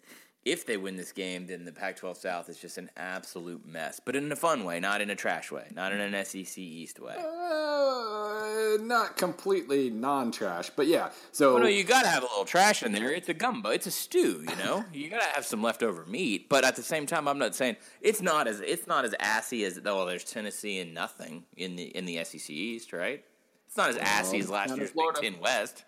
if 0.47 0.65
they 0.65 0.77
win 0.77 0.95
this 0.95 1.11
game, 1.11 1.47
then 1.47 1.65
the 1.65 1.71
Pac 1.71 1.97
12 1.97 2.17
South 2.17 2.49
is 2.49 2.57
just 2.57 2.77
an 2.77 2.89
absolute 2.95 3.65
mess, 3.67 3.99
but 4.03 4.15
in 4.15 4.31
a 4.31 4.35
fun 4.35 4.63
way, 4.63 4.79
not 4.79 5.01
in 5.01 5.09
a 5.09 5.15
trash 5.15 5.51
way, 5.51 5.67
not 5.75 5.91
in 5.91 5.99
an 5.99 6.25
SEC 6.25 6.57
East 6.57 6.99
way. 6.99 7.15
Uh, 7.17 8.81
not 8.81 9.17
completely 9.17 9.89
non 9.89 10.31
trash, 10.31 10.69
but 10.75 10.87
yeah. 10.87 11.09
So, 11.31 11.55
well, 11.55 11.63
no, 11.63 11.69
you 11.69 11.83
got 11.83 12.03
to 12.03 12.07
have 12.07 12.23
a 12.23 12.27
little 12.27 12.45
trash 12.45 12.81
in 12.81 12.93
there. 12.93 13.11
It's 13.11 13.27
a 13.27 13.33
gumbo, 13.33 13.71
it's 13.71 13.87
a 13.87 13.91
stew, 13.91 14.45
you 14.47 14.55
know? 14.55 14.85
you 14.93 15.09
got 15.09 15.21
to 15.21 15.27
have 15.35 15.45
some 15.45 15.61
leftover 15.61 16.05
meat, 16.05 16.47
but 16.47 16.63
at 16.63 16.75
the 16.75 16.83
same 16.83 17.05
time, 17.05 17.27
I'm 17.27 17.39
not 17.39 17.53
saying 17.53 17.75
it's 18.01 18.21
not 18.21 18.47
as 18.47 18.61
it's 18.61 18.87
not 18.87 19.03
as 19.03 19.13
assy 19.19 19.65
as, 19.65 19.79
oh, 19.85 20.05
there's 20.05 20.23
Tennessee 20.23 20.79
and 20.79 20.93
nothing 20.93 21.43
in 21.57 21.75
the, 21.75 21.83
in 21.83 22.05
the 22.05 22.23
SEC 22.23 22.49
East, 22.49 22.93
right? 22.93 23.23
It's 23.67 23.75
not 23.75 23.89
as 23.89 23.97
assy 23.97 24.39
as 24.39 24.49
last 24.49 24.75
year's 24.77 24.91
Big 24.91 25.13
Ten 25.21 25.39
West. 25.41 25.83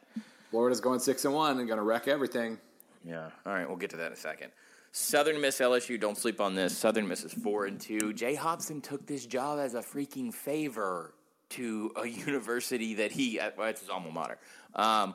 Florida's 0.52 0.82
going 0.82 1.00
6 1.00 1.26
and 1.26 1.34
1 1.34 1.60
and 1.60 1.68
going 1.68 1.78
to 1.78 1.84
wreck 1.84 2.08
everything. 2.08 2.58
Yeah. 3.04 3.30
All 3.46 3.54
right. 3.54 3.68
We'll 3.68 3.78
get 3.78 3.92
to 3.92 3.98
that 3.98 4.08
in 4.08 4.14
a 4.14 4.18
second. 4.18 4.52
Southern 4.92 5.40
Miss 5.40 5.60
LSU, 5.60 6.00
don't 6.00 6.18
sleep 6.18 6.42
on 6.42 6.56
this. 6.56 6.76
Southern 6.76 7.08
Miss 7.08 7.24
is 7.24 7.32
four 7.32 7.66
and 7.66 7.80
two. 7.80 8.12
Jay 8.14 8.34
Hopson 8.34 8.82
took 8.82 9.06
this 9.06 9.26
job 9.26 9.60
as 9.60 9.76
a 9.76 9.82
freaking 9.82 10.34
favor 10.34 11.14
to 11.50 11.92
a 11.96 12.08
university 12.08 12.96
that 12.96 13.12
he, 13.12 13.40
well, 13.58 13.68
it's 13.68 13.82
his 13.82 13.90
alma 13.90 14.12
mater. 14.12 14.40
Um, 14.74 15.14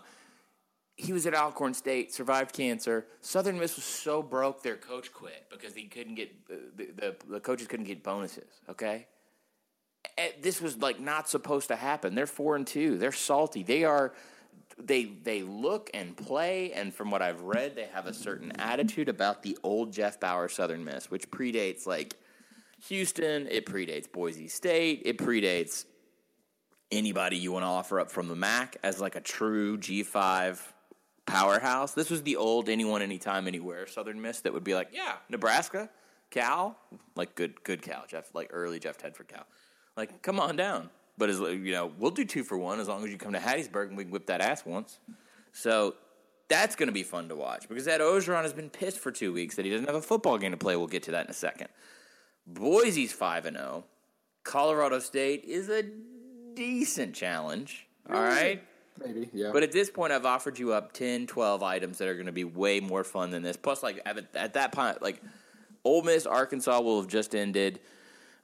he 0.97 1.13
was 1.13 1.27
at 1.27 1.35
Alcorn 1.35 1.75
State, 1.75 2.15
survived 2.15 2.53
cancer. 2.53 3.07
Southern 3.21 3.59
Miss 3.59 3.75
was 3.75 3.85
so 3.85 4.23
broke, 4.23 4.63
their 4.63 4.77
coach 4.77 5.13
quit 5.13 5.47
because 5.51 5.75
he 5.75 5.85
couldn't 5.85 6.15
get 6.15 6.33
uh, 6.51 6.55
the, 6.77 6.87
the, 6.95 7.17
the 7.29 7.41
coaches 7.41 7.67
couldn't 7.67 7.87
get 7.87 8.05
bonuses. 8.05 8.61
Okay, 8.71 9.07
and 10.17 10.33
this 10.41 10.61
was 10.61 10.77
like 10.77 11.01
not 11.01 11.29
supposed 11.29 11.69
to 11.69 11.77
happen. 11.77 12.15
They're 12.15 12.27
four 12.27 12.55
and 12.55 12.67
two. 12.67 12.97
They're 12.99 13.13
salty. 13.13 13.63
They 13.63 13.85
are. 13.85 14.13
They 14.79 15.05
they 15.05 15.43
look 15.43 15.91
and 15.95 16.17
play, 16.17 16.73
and 16.73 16.93
from 16.93 17.11
what 17.11 17.23
I've 17.23 17.43
read, 17.43 17.77
they 17.77 17.87
have 17.87 18.07
a 18.07 18.15
certain 18.15 18.53
attitude 18.59 19.09
about 19.09 19.43
the 19.43 19.57
old 19.63 19.93
Jeff 19.93 20.19
Bower 20.19 20.49
Southern 20.49 20.85
Miss, 20.85 21.11
which 21.11 21.31
predates 21.31 21.87
like 21.87 22.17
Houston. 22.89 23.47
It 23.49 23.67
predates 23.67 24.11
Boise 24.11 24.49
State. 24.49 25.03
It 25.05 25.19
predates 25.19 25.85
anybody 26.91 27.37
you 27.37 27.53
want 27.53 27.63
to 27.63 27.69
offer 27.69 28.01
up 28.01 28.11
from 28.11 28.29
the 28.29 28.37
MAC 28.37 28.77
as 28.83 29.01
like 29.01 29.17
a 29.17 29.21
true 29.21 29.79
G 29.79 30.03
five 30.03 30.73
powerhouse. 31.27 31.95
This 31.95 32.11
was 32.11 32.23
the 32.23 32.37
old 32.37 32.69
anyone, 32.69 33.03
anytime, 33.03 33.47
anywhere 33.47 33.87
Southern 33.87 34.21
Miss 34.21 34.41
that 34.41 34.53
would 34.53 34.65
be 34.65 34.75
like, 34.75 34.89
yeah, 34.93 35.15
Nebraska, 35.29 35.89
Cal, 36.31 36.77
like 37.17 37.35
good, 37.35 37.63
good 37.65 37.83
Cal, 37.83 38.05
Jeff, 38.09 38.35
like 38.35 38.51
early 38.53 38.79
Jeff 38.79 38.99
Tedford 38.99 39.29
Cal. 39.29 39.47
Like, 39.97 40.23
come 40.23 40.41
on 40.41 40.57
down. 40.57 40.91
But 41.17 41.31
as 41.31 41.39
you 41.39 41.73
know, 41.73 41.93
we'll 41.99 42.11
do 42.11 42.25
two 42.25 42.43
for 42.43 42.59
one 42.59 42.81
as 42.81 42.89
long 42.89 43.05
as 43.05 43.11
you 43.11 43.19
come 43.19 43.33
to 43.33 43.39
Hattiesburg 43.39 43.89
and 43.89 43.97
we 43.97 44.05
can 44.05 44.13
whip 44.13 44.27
that 44.27 44.41
ass 44.41 44.65
once. 44.67 44.99
So 45.53 45.95
that's 46.49 46.75
going 46.77 46.89
to 46.89 46.93
be 46.93 47.05
fun 47.05 47.29
to 47.29 47.37
watch 47.37 47.69
because 47.69 47.85
that 47.85 48.01
Orgeron 48.01 48.43
has 48.43 48.53
been 48.53 48.71
pissed 48.71 48.99
for 48.99 49.13
two 49.13 49.33
weeks 49.33 49.57
that 49.57 49.65
he 49.65 49.71
doesn't 49.71 49.87
have 49.87 49.95
a 49.95 50.03
football 50.03 50.39
game 50.39 50.51
to 50.51 50.57
play. 50.57 50.77
We'll 50.77 50.87
get 50.89 51.05
to 51.05 51.13
that 51.13 51.27
in 51.27 51.31
a 51.31 51.35
second. 51.35 51.69
Boise's 52.47 53.13
five 53.13 53.47
and 53.47 53.57
zero. 53.57 53.85
Colorado 54.43 54.99
State 54.99 55.45
is 55.45 55.69
a 55.69 55.85
decent 56.55 57.15
challenge. 57.15 57.87
All 58.11 58.21
right. 58.21 58.63
Maybe, 59.05 59.29
yeah. 59.33 59.51
But 59.53 59.63
at 59.63 59.73
this 59.73 59.91
point, 59.91 60.13
I've 60.13 60.27
offered 60.27 60.59
you 60.59 60.73
up 60.73 60.93
10, 60.93 61.27
12 61.27 61.63
items 61.63 61.99
that 61.99 62.09
are 62.09 62.15
going 62.15 62.27
to 62.27 62.33
be 62.33 62.45
way 62.45 62.81
more 62.81 63.03
fun 63.03 63.31
than 63.31 63.43
this. 63.43 63.57
Plus, 63.57 63.83
like 63.83 64.01
at, 64.07 64.19
at 64.35 64.55
that 64.55 64.73
point, 64.73 65.03
like 65.03 65.21
Ole 65.85 66.03
Miss, 66.03 66.27
Arkansas 66.27 66.81
will 66.81 67.01
have 67.01 67.11
just 67.11 67.35
ended. 67.35 67.81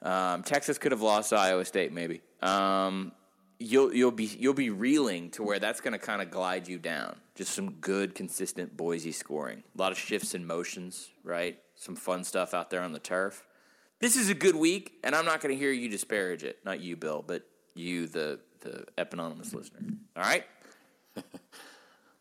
Um, 0.01 0.43
Texas 0.43 0.77
could 0.77 0.91
have 0.91 1.01
lost 1.01 1.33
Iowa 1.33 1.65
State, 1.65 1.91
maybe. 1.91 2.21
Um, 2.41 3.11
you'll 3.59 3.93
you'll 3.93 4.11
be 4.11 4.25
you'll 4.25 4.53
be 4.53 4.69
reeling 4.69 5.29
to 5.31 5.43
where 5.43 5.59
that's 5.59 5.81
going 5.81 5.93
to 5.93 5.99
kind 5.99 6.21
of 6.21 6.31
glide 6.31 6.67
you 6.67 6.79
down. 6.79 7.17
Just 7.35 7.53
some 7.53 7.73
good, 7.73 8.15
consistent 8.15 8.75
Boise 8.75 9.11
scoring. 9.11 9.63
A 9.75 9.81
lot 9.81 9.91
of 9.91 9.97
shifts 9.97 10.33
and 10.33 10.45
motions, 10.45 11.09
right? 11.23 11.59
Some 11.75 11.95
fun 11.95 12.23
stuff 12.23 12.53
out 12.53 12.69
there 12.69 12.81
on 12.81 12.93
the 12.93 12.99
turf. 12.99 13.43
This 13.99 14.15
is 14.15 14.29
a 14.29 14.33
good 14.33 14.55
week, 14.55 14.93
and 15.03 15.15
I'm 15.15 15.25
not 15.25 15.41
going 15.41 15.53
to 15.53 15.59
hear 15.59 15.71
you 15.71 15.87
disparage 15.87 16.43
it. 16.43 16.57
Not 16.65 16.79
you, 16.79 16.95
Bill, 16.95 17.23
but 17.25 17.43
you, 17.75 18.07
the 18.07 18.39
the 18.61 18.85
eponymous 18.97 19.53
listener. 19.53 19.81
All 20.15 20.23
right. 20.23 20.45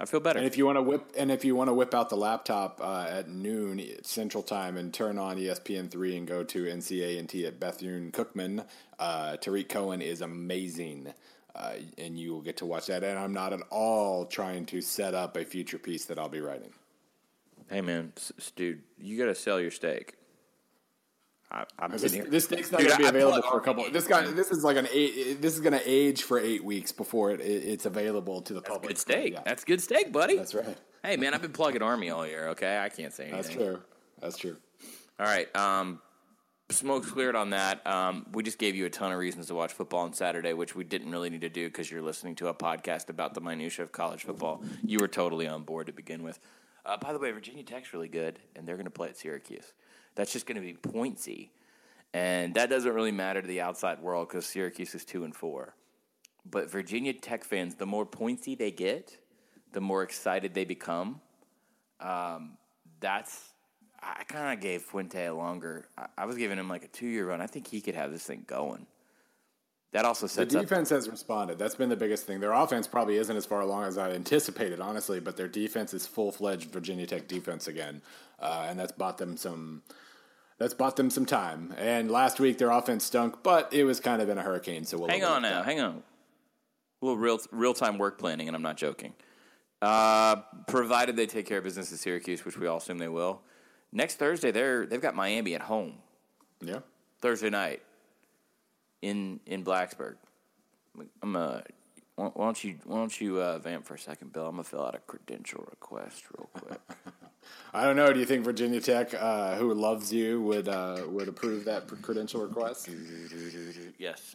I 0.00 0.06
feel 0.06 0.20
better. 0.20 0.38
And 0.38 0.46
if 0.46 0.56
you 0.56 0.64
want 0.64 0.76
to 0.76 0.82
whip, 0.82 1.12
and 1.16 1.30
if 1.30 1.44
you 1.44 1.54
want 1.54 1.68
to 1.68 1.74
whip 1.74 1.92
out 1.92 2.08
the 2.08 2.16
laptop 2.16 2.80
uh, 2.82 3.06
at 3.10 3.28
noon 3.28 3.82
Central 4.02 4.42
Time 4.42 4.78
and 4.78 4.94
turn 4.94 5.18
on 5.18 5.36
ESPN 5.36 5.90
three 5.90 6.16
and 6.16 6.26
go 6.26 6.42
to 6.42 6.64
NCA 6.64 7.18
and 7.18 7.28
T 7.28 7.44
at 7.44 7.60
Bethune 7.60 8.10
Cookman, 8.10 8.64
uh, 8.98 9.36
Tarik 9.36 9.68
Cohen 9.68 10.00
is 10.00 10.22
amazing, 10.22 11.12
uh, 11.54 11.74
and 11.98 12.18
you 12.18 12.32
will 12.32 12.40
get 12.40 12.56
to 12.58 12.66
watch 12.66 12.86
that. 12.86 13.04
And 13.04 13.18
I'm 13.18 13.34
not 13.34 13.52
at 13.52 13.60
all 13.68 14.24
trying 14.24 14.64
to 14.66 14.80
set 14.80 15.14
up 15.14 15.36
a 15.36 15.44
future 15.44 15.78
piece 15.78 16.06
that 16.06 16.18
I'll 16.18 16.30
be 16.30 16.40
writing. 16.40 16.72
Hey 17.68 17.82
man, 17.82 18.14
dude, 18.56 18.82
you 18.98 19.18
got 19.18 19.26
to 19.26 19.34
sell 19.34 19.60
your 19.60 19.70
steak. 19.70 20.14
I, 21.52 21.64
am 21.80 21.90
this, 21.90 22.12
this 22.12 22.44
steak's 22.44 22.70
not 22.70 22.80
going 22.80 22.92
to 22.92 22.98
be 22.98 23.06
available 23.06 23.42
for 23.42 23.58
a 23.58 23.60
couple. 23.60 23.90
This 23.90 24.06
guy, 24.06 24.24
this 24.30 24.52
is 24.52 24.62
like 24.62 24.76
an 24.76 24.86
eight. 24.92 25.42
This 25.42 25.54
is 25.54 25.60
going 25.60 25.72
to 25.72 25.82
age 25.84 26.22
for 26.22 26.38
eight 26.38 26.64
weeks 26.64 26.92
before 26.92 27.32
it, 27.32 27.40
it 27.40 27.64
it's 27.64 27.86
available 27.86 28.40
to 28.42 28.54
the 28.54 28.60
That's 28.60 28.72
public. 28.72 28.88
Good 28.90 28.98
steak. 28.98 29.32
Yeah. 29.32 29.42
That's 29.44 29.64
good 29.64 29.80
steak, 29.80 30.12
buddy. 30.12 30.36
That's 30.36 30.54
right. 30.54 30.76
Hey 31.02 31.16
man, 31.16 31.34
I've 31.34 31.42
been 31.42 31.52
plugging 31.52 31.82
Army 31.82 32.10
all 32.10 32.26
year. 32.26 32.48
Okay, 32.48 32.78
I 32.78 32.88
can't 32.88 33.12
say 33.12 33.24
anything. 33.24 33.42
That's 33.42 33.54
true. 33.54 33.80
That's 34.20 34.36
true. 34.36 34.56
All 35.18 35.26
right. 35.26 35.54
Um, 35.56 36.00
smoke's 36.70 37.10
cleared 37.10 37.34
on 37.34 37.50
that. 37.50 37.84
Um, 37.86 38.26
we 38.32 38.42
just 38.42 38.58
gave 38.58 38.76
you 38.76 38.86
a 38.86 38.90
ton 38.90 39.10
of 39.10 39.18
reasons 39.18 39.46
to 39.46 39.54
watch 39.54 39.72
football 39.72 40.00
on 40.00 40.12
Saturday, 40.12 40.52
which 40.52 40.76
we 40.76 40.84
didn't 40.84 41.10
really 41.10 41.30
need 41.30 41.40
to 41.40 41.48
do 41.48 41.66
because 41.66 41.90
you're 41.90 42.02
listening 42.02 42.36
to 42.36 42.48
a 42.48 42.54
podcast 42.54 43.08
about 43.08 43.34
the 43.34 43.40
minutia 43.40 43.84
of 43.84 43.92
college 43.92 44.24
football. 44.24 44.62
You 44.84 44.98
were 45.00 45.08
totally 45.08 45.48
on 45.48 45.64
board 45.64 45.86
to 45.86 45.92
begin 45.92 46.22
with. 46.22 46.38
Uh, 46.86 46.96
by 46.96 47.12
the 47.12 47.18
way, 47.18 47.30
Virginia 47.30 47.62
Tech's 47.62 47.92
really 47.92 48.08
good, 48.08 48.38
and 48.56 48.66
they're 48.66 48.76
going 48.76 48.84
to 48.84 48.90
play 48.90 49.08
at 49.08 49.16
Syracuse. 49.16 49.72
That's 50.20 50.32
just 50.32 50.46
going 50.46 50.56
to 50.56 50.62
be 50.62 50.74
pointsy 50.74 51.48
and 52.12 52.54
that 52.54 52.70
doesn't 52.70 52.92
really 52.92 53.12
matter 53.12 53.40
to 53.40 53.46
the 53.46 53.60
outside 53.60 54.00
world 54.00 54.28
because 54.28 54.46
Syracuse 54.46 54.94
is 54.94 55.04
two 55.04 55.24
and 55.24 55.34
four. 55.34 55.74
But 56.50 56.70
Virginia 56.70 57.12
Tech 57.12 57.44
fans, 57.44 57.76
the 57.76 57.86
more 57.86 58.04
pointsy 58.06 58.58
they 58.58 58.70
get, 58.70 59.16
the 59.72 59.80
more 59.80 60.02
excited 60.02 60.54
they 60.54 60.64
become. 60.64 61.20
Um, 62.00 62.56
that's 62.98 63.52
I 64.02 64.24
kind 64.24 64.56
of 64.56 64.62
gave 64.62 64.82
Fuente 64.82 65.26
a 65.26 65.34
longer. 65.34 65.86
I, 65.96 66.06
I, 66.18 66.24
was 66.24 66.36
giving 66.36 66.58
him 66.58 66.68
like 66.68 66.84
a 66.84 66.88
two 66.88 67.06
year 67.06 67.28
run. 67.28 67.40
I 67.40 67.46
think 67.46 67.68
he 67.68 67.80
could 67.80 67.94
have 67.94 68.10
this 68.10 68.24
thing 68.24 68.44
going. 68.46 68.86
That 69.92 70.04
also 70.04 70.26
sets 70.26 70.52
the 70.52 70.60
defense 70.60 70.90
up, 70.90 70.96
has 70.96 71.08
responded. 71.08 71.58
That's 71.58 71.74
been 71.74 71.88
the 71.90 71.96
biggest 71.96 72.24
thing. 72.24 72.40
Their 72.40 72.52
offense 72.52 72.86
probably 72.86 73.16
isn't 73.16 73.36
as 73.36 73.44
far 73.44 73.60
along 73.60 73.84
as 73.84 73.98
I 73.98 74.12
anticipated, 74.12 74.80
honestly, 74.80 75.20
but 75.20 75.36
their 75.36 75.48
defense 75.48 75.92
is 75.92 76.06
full 76.06 76.32
fledged 76.32 76.70
Virginia 76.70 77.06
Tech 77.06 77.28
defense 77.28 77.66
again, 77.68 78.00
uh, 78.38 78.66
and 78.68 78.78
that's 78.78 78.92
bought 78.92 79.18
them 79.18 79.36
some 79.36 79.82
that's 80.60 80.74
bought 80.74 80.94
them 80.94 81.10
some 81.10 81.26
time. 81.26 81.74
And 81.78 82.10
last 82.10 82.38
week 82.38 82.58
their 82.58 82.70
offense 82.70 83.04
stunk, 83.04 83.42
but 83.42 83.72
it 83.72 83.82
was 83.84 83.98
kind 83.98 84.22
of 84.22 84.28
in 84.28 84.38
a 84.38 84.42
hurricane. 84.42 84.84
So 84.84 84.98
we'll 84.98 85.08
hang 85.08 85.24
on 85.24 85.42
now, 85.42 85.62
hang 85.64 85.80
on. 85.80 86.02
A 87.02 87.04
little 87.04 87.18
real 87.18 87.40
real 87.50 87.74
time 87.74 87.98
work 87.98 88.18
planning, 88.18 88.46
and 88.46 88.54
I'm 88.54 88.62
not 88.62 88.76
joking. 88.76 89.14
Uh, 89.80 90.36
provided 90.68 91.16
they 91.16 91.26
take 91.26 91.46
care 91.46 91.58
of 91.58 91.64
business 91.64 91.90
at 91.92 91.98
Syracuse, 91.98 92.44
which 92.44 92.58
we 92.58 92.66
all 92.66 92.76
assume 92.76 92.98
they 92.98 93.08
will. 93.08 93.40
Next 93.90 94.16
Thursday, 94.16 94.50
they're 94.50 94.84
they've 94.84 95.00
got 95.00 95.16
Miami 95.16 95.54
at 95.54 95.62
home. 95.62 95.94
Yeah, 96.60 96.80
Thursday 97.22 97.48
night 97.48 97.80
in 99.00 99.40
in 99.46 99.64
Blacksburg. 99.64 100.16
I'm 101.22 101.36
uh, 101.36 101.60
why 102.16 102.30
don't 102.36 102.62
you 102.62 102.76
why 102.84 102.96
don't 102.98 103.18
you 103.18 103.40
uh, 103.40 103.58
vamp 103.58 103.86
for 103.86 103.94
a 103.94 103.98
second, 103.98 104.34
Bill? 104.34 104.44
I'm 104.44 104.52
gonna 104.56 104.64
fill 104.64 104.84
out 104.84 104.94
a 104.94 104.98
credential 104.98 105.66
request 105.70 106.24
real 106.36 106.50
quick. 106.52 106.80
I 107.72 107.84
don't 107.84 107.96
know. 107.96 108.12
Do 108.12 108.18
you 108.18 108.26
think 108.26 108.44
Virginia 108.44 108.80
Tech, 108.80 109.14
uh, 109.14 109.54
who 109.54 109.72
loves 109.74 110.12
you, 110.12 110.42
would 110.42 110.68
uh, 110.68 111.04
would 111.06 111.28
approve 111.28 111.64
that 111.66 111.86
credential 112.02 112.42
request? 112.42 112.88
Yes, 113.98 114.34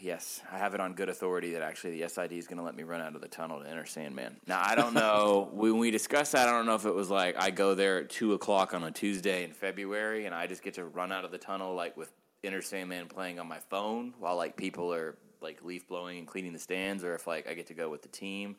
yes. 0.00 0.42
I 0.50 0.58
have 0.58 0.74
it 0.74 0.80
on 0.80 0.94
good 0.94 1.08
authority 1.08 1.52
that 1.52 1.62
actually 1.62 2.00
the 2.00 2.08
SID 2.08 2.32
is 2.32 2.48
going 2.48 2.58
to 2.58 2.64
let 2.64 2.74
me 2.74 2.82
run 2.82 3.00
out 3.00 3.14
of 3.14 3.20
the 3.20 3.28
tunnel 3.28 3.60
to 3.60 3.68
enter 3.68 3.86
Sandman. 3.86 4.36
Now 4.48 4.60
I 4.64 4.74
don't 4.74 4.94
know 4.94 5.50
when 5.52 5.78
we 5.78 5.92
discussed 5.92 6.32
that. 6.32 6.48
I 6.48 6.52
don't 6.52 6.66
know 6.66 6.74
if 6.74 6.84
it 6.84 6.94
was 6.94 7.10
like 7.10 7.36
I 7.38 7.50
go 7.50 7.76
there 7.76 7.98
at 7.98 8.10
two 8.10 8.32
o'clock 8.32 8.74
on 8.74 8.82
a 8.82 8.90
Tuesday 8.90 9.44
in 9.44 9.52
February, 9.52 10.26
and 10.26 10.34
I 10.34 10.48
just 10.48 10.62
get 10.64 10.74
to 10.74 10.84
run 10.84 11.12
out 11.12 11.24
of 11.24 11.30
the 11.30 11.38
tunnel 11.38 11.74
like 11.74 11.96
with 11.96 12.10
Enter 12.42 12.62
Sandman 12.62 13.06
playing 13.06 13.38
on 13.38 13.46
my 13.46 13.60
phone 13.70 14.14
while 14.18 14.36
like 14.36 14.56
people 14.56 14.92
are 14.92 15.16
like 15.40 15.62
leaf 15.62 15.86
blowing 15.86 16.18
and 16.18 16.26
cleaning 16.26 16.52
the 16.52 16.58
stands, 16.58 17.04
or 17.04 17.14
if 17.14 17.28
like 17.28 17.48
I 17.48 17.54
get 17.54 17.68
to 17.68 17.74
go 17.74 17.88
with 17.88 18.02
the 18.02 18.08
team. 18.08 18.56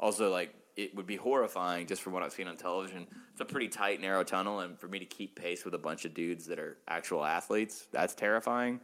Also, 0.00 0.30
like 0.30 0.54
it 0.76 0.94
would 0.94 1.06
be 1.06 1.16
horrifying 1.16 1.86
just 1.86 2.02
from 2.02 2.12
what 2.12 2.22
I've 2.22 2.32
seen 2.32 2.46
on 2.46 2.56
television. 2.56 3.06
It's 3.32 3.40
a 3.40 3.44
pretty 3.44 3.68
tight, 3.68 4.00
narrow 4.00 4.22
tunnel, 4.22 4.60
and 4.60 4.78
for 4.78 4.86
me 4.86 5.00
to 5.00 5.04
keep 5.04 5.34
pace 5.34 5.64
with 5.64 5.74
a 5.74 5.78
bunch 5.78 6.04
of 6.04 6.14
dudes 6.14 6.46
that 6.46 6.58
are 6.60 6.78
actual 6.86 7.24
athletes, 7.24 7.88
that's 7.90 8.14
terrifying. 8.14 8.80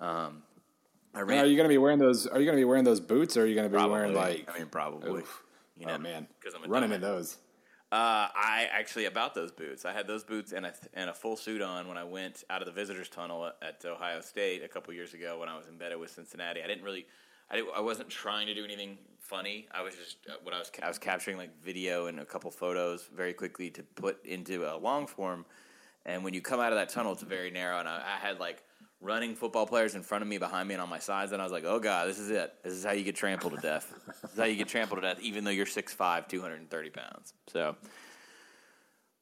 Um, 0.00 0.42
I 1.14 1.20
ran, 1.20 1.44
are 1.44 1.48
you 1.48 1.56
going 1.56 1.68
to 1.68 1.72
be 1.72 1.78
wearing 1.78 1.98
those? 1.98 2.26
Are 2.26 2.38
you 2.38 2.44
going 2.44 2.56
to 2.56 2.60
be 2.60 2.64
wearing 2.64 2.84
those 2.84 3.00
boots, 3.00 3.36
or 3.36 3.42
are 3.42 3.46
you 3.46 3.54
going 3.54 3.66
to 3.66 3.70
be 3.70 3.76
probably, 3.76 3.92
wearing 3.92 4.14
like? 4.14 4.48
I 4.52 4.58
mean, 4.58 4.68
probably. 4.68 5.20
Oof. 5.20 5.44
You 5.76 5.86
know, 5.86 5.94
oh 5.94 5.98
man, 5.98 6.26
because 6.40 6.54
I'm 6.54 6.68
running 6.68 6.92
in 6.92 7.00
those. 7.00 7.36
Uh, 7.90 8.28
I 8.34 8.68
actually 8.70 9.06
about 9.06 9.34
those 9.34 9.50
boots. 9.50 9.84
I 9.84 9.92
had 9.92 10.06
those 10.06 10.22
boots 10.24 10.52
and 10.52 10.66
a 10.66 10.74
and 10.92 11.08
a 11.08 11.14
full 11.14 11.36
suit 11.36 11.62
on 11.62 11.88
when 11.88 11.96
I 11.96 12.04
went 12.04 12.44
out 12.50 12.60
of 12.60 12.66
the 12.66 12.72
visitors 12.72 13.08
tunnel 13.08 13.50
at 13.62 13.82
Ohio 13.84 14.20
State 14.20 14.62
a 14.62 14.68
couple 14.68 14.92
years 14.92 15.14
ago 15.14 15.38
when 15.38 15.48
I 15.48 15.56
was 15.56 15.68
embedded 15.68 15.98
with 15.98 16.10
Cincinnati. 16.10 16.62
I 16.62 16.66
didn't 16.66 16.82
really 16.82 17.06
I, 17.50 17.62
I 17.76 17.80
wasn't 17.80 18.08
trying 18.08 18.46
to 18.46 18.54
do 18.54 18.64
anything 18.64 18.98
funny. 19.20 19.66
I 19.72 19.82
was 19.82 19.94
just 19.94 20.18
uh, 20.28 20.34
what 20.42 20.54
I 20.54 20.58
was 20.58 20.70
I 20.82 20.88
was 20.88 20.98
capturing 20.98 21.36
like 21.36 21.62
video 21.62 22.06
and 22.06 22.20
a 22.20 22.24
couple 22.24 22.50
photos 22.50 23.08
very 23.14 23.32
quickly 23.32 23.70
to 23.70 23.82
put 23.82 24.24
into 24.24 24.64
a 24.64 24.76
long 24.76 25.06
form. 25.06 25.44
And 26.06 26.24
when 26.24 26.32
you 26.32 26.40
come 26.40 26.60
out 26.60 26.72
of 26.72 26.78
that 26.78 26.88
tunnel, 26.88 27.12
it's 27.12 27.22
very 27.22 27.50
narrow, 27.50 27.78
and 27.78 27.88
I, 27.88 27.96
I 27.96 28.26
had 28.26 28.40
like 28.40 28.62
running 29.00 29.34
football 29.34 29.66
players 29.66 29.94
in 29.94 30.02
front 30.02 30.22
of 30.22 30.28
me, 30.28 30.38
behind 30.38 30.66
me, 30.68 30.74
and 30.74 30.82
on 30.82 30.88
my 30.88 30.98
sides. 30.98 31.32
And 31.32 31.40
I 31.40 31.44
was 31.44 31.52
like, 31.52 31.64
oh 31.64 31.78
god, 31.78 32.08
this 32.08 32.18
is 32.18 32.30
it. 32.30 32.54
This 32.62 32.72
is 32.72 32.84
how 32.84 32.92
you 32.92 33.04
get 33.04 33.16
trampled 33.16 33.54
to 33.54 33.60
death. 33.60 33.92
this 34.22 34.32
is 34.32 34.38
how 34.38 34.44
you 34.44 34.56
get 34.56 34.68
trampled 34.68 35.00
to 35.00 35.06
death, 35.06 35.20
even 35.20 35.44
though 35.44 35.50
you're 35.50 35.66
6'5", 35.66 36.28
230 36.28 36.90
pounds. 36.90 37.34
So, 37.46 37.76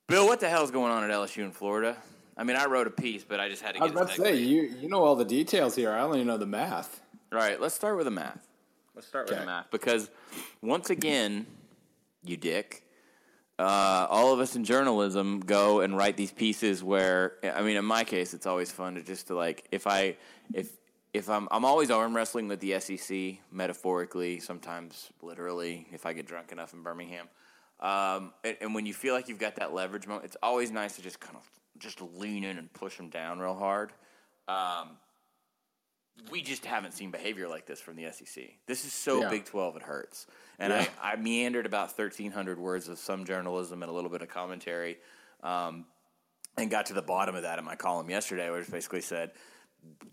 Bill, 0.06 0.26
what 0.26 0.40
the 0.40 0.48
hell 0.48 0.62
is 0.62 0.70
going 0.70 0.92
on 0.92 1.04
at 1.04 1.10
LSU 1.10 1.44
in 1.44 1.50
Florida? 1.50 1.96
I 2.36 2.44
mean, 2.44 2.56
I 2.56 2.66
wrote 2.66 2.86
a 2.86 2.90
piece, 2.90 3.24
but 3.24 3.40
I 3.40 3.48
just 3.48 3.62
had 3.62 3.74
to. 3.74 3.80
I 3.80 3.84
was 3.84 3.92
about 3.92 4.10
to 4.10 4.20
say 4.20 4.36
you 4.36 4.62
you 4.62 4.88
know 4.88 5.02
all 5.02 5.16
the 5.16 5.24
details 5.24 5.74
here. 5.74 5.90
I 5.90 6.00
only 6.00 6.22
know 6.22 6.36
the 6.36 6.46
math. 6.46 7.00
Right. 7.30 7.60
Let's 7.60 7.74
start 7.74 7.96
with 7.96 8.04
the 8.06 8.10
math. 8.10 8.46
Let's 8.94 9.06
start 9.06 9.28
with 9.28 9.38
the 9.38 9.44
math 9.44 9.70
because 9.70 10.08
once 10.62 10.88
again, 10.88 11.46
you 12.24 12.36
dick. 12.36 12.82
uh, 13.58 14.06
all 14.08 14.32
of 14.32 14.40
us 14.40 14.56
in 14.56 14.64
journalism 14.64 15.40
go 15.40 15.80
and 15.80 15.96
write 15.96 16.16
these 16.16 16.32
pieces 16.32 16.82
where 16.82 17.34
I 17.44 17.62
mean, 17.62 17.76
in 17.76 17.84
my 17.84 18.04
case, 18.04 18.32
it's 18.32 18.46
always 18.46 18.72
fun 18.72 18.94
to 18.94 19.02
just 19.02 19.26
to 19.28 19.34
like 19.34 19.66
if 19.70 19.86
I 19.86 20.16
if 20.54 20.70
if 21.12 21.28
I'm 21.28 21.48
I'm 21.50 21.64
always 21.64 21.90
arm 21.90 22.16
wrestling 22.16 22.48
with 22.48 22.60
the 22.60 22.78
SEC 22.80 23.38
metaphorically, 23.50 24.40
sometimes 24.40 25.10
literally, 25.20 25.86
if 25.92 26.06
I 26.06 26.12
get 26.12 26.26
drunk 26.26 26.52
enough 26.52 26.72
in 26.72 26.82
Birmingham. 26.82 27.28
Um, 27.78 28.32
and, 28.42 28.56
and, 28.62 28.74
when 28.74 28.86
you 28.86 28.94
feel 28.94 29.12
like 29.12 29.28
you've 29.28 29.38
got 29.38 29.56
that 29.56 29.74
leverage 29.74 30.06
moment, 30.06 30.24
it's 30.24 30.36
always 30.42 30.70
nice 30.70 30.96
to 30.96 31.02
just 31.02 31.20
kind 31.20 31.36
of 31.36 31.42
just 31.78 32.00
lean 32.00 32.42
in 32.42 32.56
and 32.56 32.72
push 32.72 32.96
them 32.96 33.10
down 33.10 33.38
real 33.38 33.54
hard. 33.54 33.92
Um, 34.48 34.96
we 36.30 36.42
just 36.42 36.64
haven't 36.64 36.92
seen 36.92 37.10
behavior 37.10 37.48
like 37.48 37.66
this 37.66 37.80
from 37.80 37.96
the 37.96 38.10
SEC. 38.10 38.44
This 38.66 38.84
is 38.84 38.92
so 38.92 39.22
yeah. 39.22 39.28
Big 39.28 39.44
12, 39.44 39.76
it 39.76 39.82
hurts. 39.82 40.26
And 40.58 40.72
yeah. 40.72 40.86
I, 41.02 41.12
I, 41.12 41.16
meandered 41.16 41.66
about 41.66 41.96
1,300 41.96 42.58
words 42.58 42.88
of 42.88 42.98
some 42.98 43.24
journalism 43.24 43.82
and 43.82 43.90
a 43.90 43.94
little 43.94 44.10
bit 44.10 44.22
of 44.22 44.28
commentary 44.28 44.96
um, 45.42 45.84
and 46.56 46.70
got 46.70 46.86
to 46.86 46.94
the 46.94 47.02
bottom 47.02 47.34
of 47.34 47.42
that 47.42 47.58
in 47.58 47.64
my 47.64 47.76
column 47.76 48.08
yesterday, 48.08 48.50
where 48.50 48.60
it 48.60 48.70
basically 48.70 49.02
said, 49.02 49.32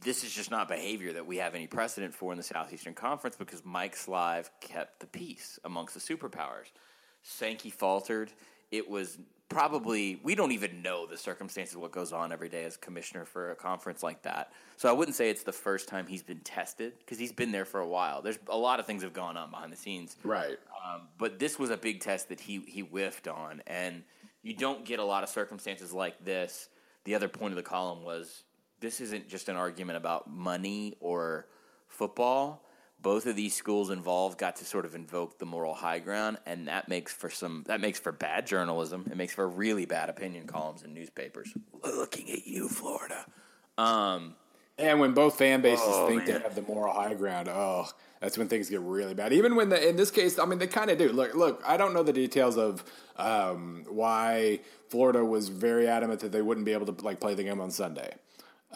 this 0.02 0.24
is 0.24 0.34
just 0.34 0.52
not 0.52 0.68
behavior 0.68 1.14
that 1.14 1.26
we 1.26 1.38
have 1.38 1.56
any 1.56 1.68
precedent 1.68 2.14
for 2.14 2.32
in 2.32 2.38
the 2.38 2.44
Southeastern 2.44 2.94
Conference 2.94 3.36
because 3.36 3.64
Mike 3.66 3.96
Slive 3.96 4.50
kept 4.60 5.00
the 5.00 5.08
peace 5.08 5.58
amongst 5.64 5.94
the 5.94 6.00
superpowers. 6.00 6.72
Sankey 7.24 7.70
faltered. 7.70 8.32
It 8.72 8.90
was 8.90 9.18
probably 9.54 10.20
we 10.24 10.36
don't 10.36 10.52
even 10.52 10.82
know 10.82 11.06
the 11.06 11.18
circumstances 11.18 11.78
what 11.78 11.92
goes 11.92 12.12
on 12.12 12.32
every 12.32 12.50
day 12.50 12.64
as 12.64 12.78
commissioner 12.78 13.26
for 13.26 13.52
a 13.52 13.56
conference 13.56 14.04
like 14.04 14.22
that. 14.24 14.52
So 14.78 14.90
I 14.90 14.92
wouldn't 14.92 15.16
say 15.16 15.30
it's 15.30 15.44
the 15.44 15.52
first 15.54 15.88
time 15.88 16.08
he's 16.08 16.24
been 16.24 16.40
tested 16.40 16.94
because 17.00 17.18
he's 17.18 17.32
been 17.32 17.52
there 17.52 17.66
for 17.66 17.80
a 17.80 17.88
while. 17.88 18.22
There's 18.22 18.40
a 18.48 18.58
lot 18.58 18.80
of 18.80 18.86
things 18.86 19.04
have 19.04 19.14
gone 19.14 19.38
on 19.38 19.52
behind 19.52 19.72
the 19.72 19.78
scenes, 19.78 20.18
right? 20.24 20.58
Um, 20.86 21.02
but 21.18 21.40
this 21.40 21.58
was 21.58 21.70
a 21.70 21.78
big 21.78 22.02
test 22.02 22.30
that 22.30 22.40
he 22.40 22.62
he 22.68 22.82
whiffed 22.82 23.28
on, 23.28 23.62
and 23.68 24.04
you 24.42 24.54
don't 24.54 24.86
get 24.86 25.00
a 25.00 25.04
lot 25.04 25.24
of 25.24 25.30
circumstances 25.30 25.94
like 25.94 26.24
this. 26.24 26.70
The 27.06 27.16
other 27.16 27.28
point 27.28 27.52
of 27.52 27.58
the 27.58 27.64
column 27.64 28.04
was 28.04 28.44
this 28.80 29.00
isn't 29.00 29.30
just 29.30 29.50
an 29.50 29.56
argument 29.56 29.98
about 29.98 30.30
money 30.30 30.96
or 31.00 31.48
football 31.88 32.66
both 33.04 33.26
of 33.28 33.36
these 33.36 33.54
schools 33.54 33.90
involved 33.90 34.40
got 34.40 34.56
to 34.56 34.66
sort 34.66 34.86
of 34.86 34.96
invoke 34.96 35.38
the 35.38 35.46
moral 35.46 35.76
high 35.76 36.00
ground, 36.00 36.38
and 36.46 36.68
that 36.70 36.88
makes 36.88 37.14
for 37.14 37.30
some 37.30 37.64
that 37.68 37.82
makes 37.82 38.00
for 38.00 38.12
bad 38.12 38.48
journalism. 38.48 39.06
It 39.12 39.18
makes 39.18 39.36
for 39.36 39.48
really 39.48 39.86
bad 39.86 40.10
opinion 40.10 40.48
columns 40.48 40.82
in 40.84 40.94
newspapers. 40.94 41.54
Looking 41.84 42.32
at 42.32 42.48
you, 42.48 42.70
Florida. 42.70 43.26
Um, 43.78 44.36
and 44.78 45.00
when 45.00 45.14
both 45.14 45.38
fan 45.38 45.62
bases 45.62 45.86
oh, 45.88 46.08
think 46.08 46.26
man. 46.26 46.28
they 46.28 46.40
have 46.40 46.56
the 46.56 46.64
moral 46.64 46.94
high 46.94 47.14
ground, 47.14 47.50
oh, 47.50 47.88
that's 48.22 48.38
when 48.38 48.48
things 48.48 48.70
get 48.70 48.80
really 48.80 49.14
bad. 49.14 49.34
Even 49.34 49.56
when 49.56 49.70
the, 49.70 49.88
in 49.88 49.98
this 49.98 50.10
case, 50.10 50.40
I 50.40 50.46
mean, 50.46 50.58
they 50.58 50.68
kind 50.68 50.90
of 50.90 50.98
do. 50.98 51.10
Look, 51.10 51.36
look, 51.36 51.62
I 51.66 51.78
don't 51.78 51.94
know 51.94 52.04
the 52.04 52.14
details 52.14 52.58
of 52.58 52.84
um, 53.18 53.86
why 53.90 54.62
Florida 54.90 55.24
was 55.24 55.50
very 55.50 55.88
adamant 55.88 56.22
that 56.22 56.32
they 56.32 56.42
wouldn't 56.42 56.66
be 56.66 56.74
able 56.74 56.92
to 56.92 57.06
like 57.06 57.20
play 57.20 57.36
the 57.36 57.44
game 57.44 57.60
on 57.60 57.70
Sunday 57.70 58.16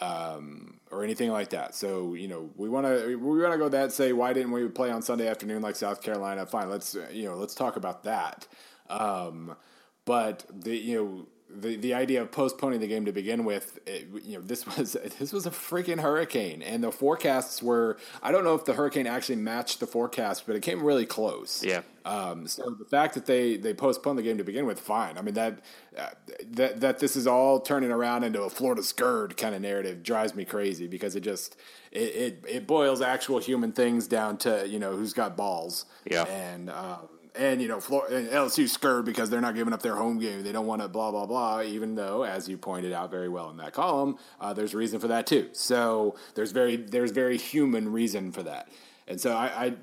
um, 0.00 0.80
or 0.90 1.04
anything 1.04 1.30
like 1.30 1.50
that. 1.50 1.74
So 1.74 2.14
you 2.14 2.28
know, 2.28 2.50
we 2.56 2.68
want 2.68 2.86
to 2.86 3.16
we 3.18 3.40
want 3.40 3.52
to 3.52 3.58
go 3.58 3.68
that 3.68 3.92
say 3.92 4.12
why 4.12 4.32
didn't 4.32 4.52
we 4.52 4.66
play 4.68 4.90
on 4.90 5.02
Sunday 5.02 5.28
afternoon 5.28 5.62
like 5.62 5.76
South 5.76 6.02
Carolina? 6.02 6.46
Fine, 6.46 6.70
let's 6.70 6.96
you 7.12 7.24
know 7.24 7.36
let's 7.36 7.54
talk 7.54 7.76
about 7.76 8.04
that. 8.04 8.46
Um, 8.88 9.56
but 10.04 10.44
the 10.50 10.76
you 10.76 10.96
know 10.96 11.26
the 11.50 11.76
the 11.76 11.94
idea 11.94 12.20
of 12.20 12.30
postponing 12.30 12.80
the 12.80 12.86
game 12.86 13.04
to 13.06 13.12
begin 13.12 13.44
with, 13.44 13.78
it, 13.86 14.06
you 14.22 14.36
know, 14.36 14.42
this 14.42 14.66
was 14.78 14.96
this 15.18 15.32
was 15.32 15.46
a 15.46 15.50
freaking 15.50 16.00
hurricane, 16.00 16.62
and 16.62 16.82
the 16.82 16.92
forecasts 16.92 17.62
were. 17.62 17.98
I 18.22 18.32
don't 18.32 18.44
know 18.44 18.54
if 18.54 18.64
the 18.64 18.74
hurricane 18.74 19.06
actually 19.06 19.36
matched 19.36 19.80
the 19.80 19.86
forecast, 19.86 20.46
but 20.46 20.56
it 20.56 20.60
came 20.60 20.82
really 20.82 21.06
close. 21.06 21.64
Yeah. 21.64 21.82
Um, 22.04 22.46
so 22.46 22.70
the 22.70 22.84
fact 22.84 23.14
that 23.14 23.26
they 23.26 23.56
they 23.56 23.74
postponed 23.74 24.18
the 24.18 24.22
game 24.22 24.38
to 24.38 24.44
begin 24.44 24.66
with, 24.66 24.80
fine. 24.80 25.18
I 25.18 25.22
mean 25.22 25.34
that 25.34 25.60
uh, 25.96 26.08
that 26.50 26.80
that 26.80 26.98
this 26.98 27.16
is 27.16 27.26
all 27.26 27.60
turning 27.60 27.90
around 27.90 28.24
into 28.24 28.42
a 28.42 28.50
Florida 28.50 28.82
Scurd 28.82 29.36
kind 29.36 29.54
of 29.54 29.60
narrative 29.60 30.02
drives 30.02 30.34
me 30.34 30.44
crazy 30.44 30.86
because 30.86 31.16
it 31.16 31.20
just 31.20 31.56
it, 31.92 31.98
it, 31.98 32.44
it 32.48 32.66
boils 32.66 33.00
actual 33.02 33.38
human 33.38 33.72
things 33.72 34.06
down 34.06 34.36
to 34.38 34.66
you 34.68 34.78
know 34.78 34.96
who's 34.96 35.12
got 35.12 35.36
balls. 35.36 35.86
Yeah. 36.04 36.24
And 36.24 36.70
um, 36.70 37.08
and 37.38 37.62
you 37.62 37.68
know 37.68 37.80
Florida, 37.80 38.28
LSU 38.30 38.68
scared 38.68 39.04
because 39.04 39.30
they're 39.30 39.40
not 39.40 39.54
giving 39.54 39.72
up 39.72 39.80
their 39.80 39.94
home 39.94 40.18
game. 40.18 40.42
They 40.42 40.52
don't 40.52 40.66
want 40.66 40.82
to 40.82 40.88
blah 40.88 41.10
blah 41.10 41.26
blah. 41.26 41.62
Even 41.62 41.94
though, 41.94 42.24
as 42.24 42.48
you 42.48 42.58
pointed 42.58 42.92
out 42.92 43.10
very 43.10 43.28
well 43.28 43.48
in 43.50 43.56
that 43.58 43.72
column, 43.72 44.18
uh, 44.40 44.52
there's 44.52 44.74
reason 44.74 45.00
for 45.00 45.08
that 45.08 45.26
too. 45.26 45.48
So 45.52 46.16
there's 46.34 46.52
very 46.52 46.76
there's 46.76 47.12
very 47.12 47.38
human 47.38 47.92
reason 47.92 48.32
for 48.32 48.42
that. 48.42 48.68
And 49.06 49.18
so 49.18 49.34
I, 49.34 49.46
I, 49.66 49.74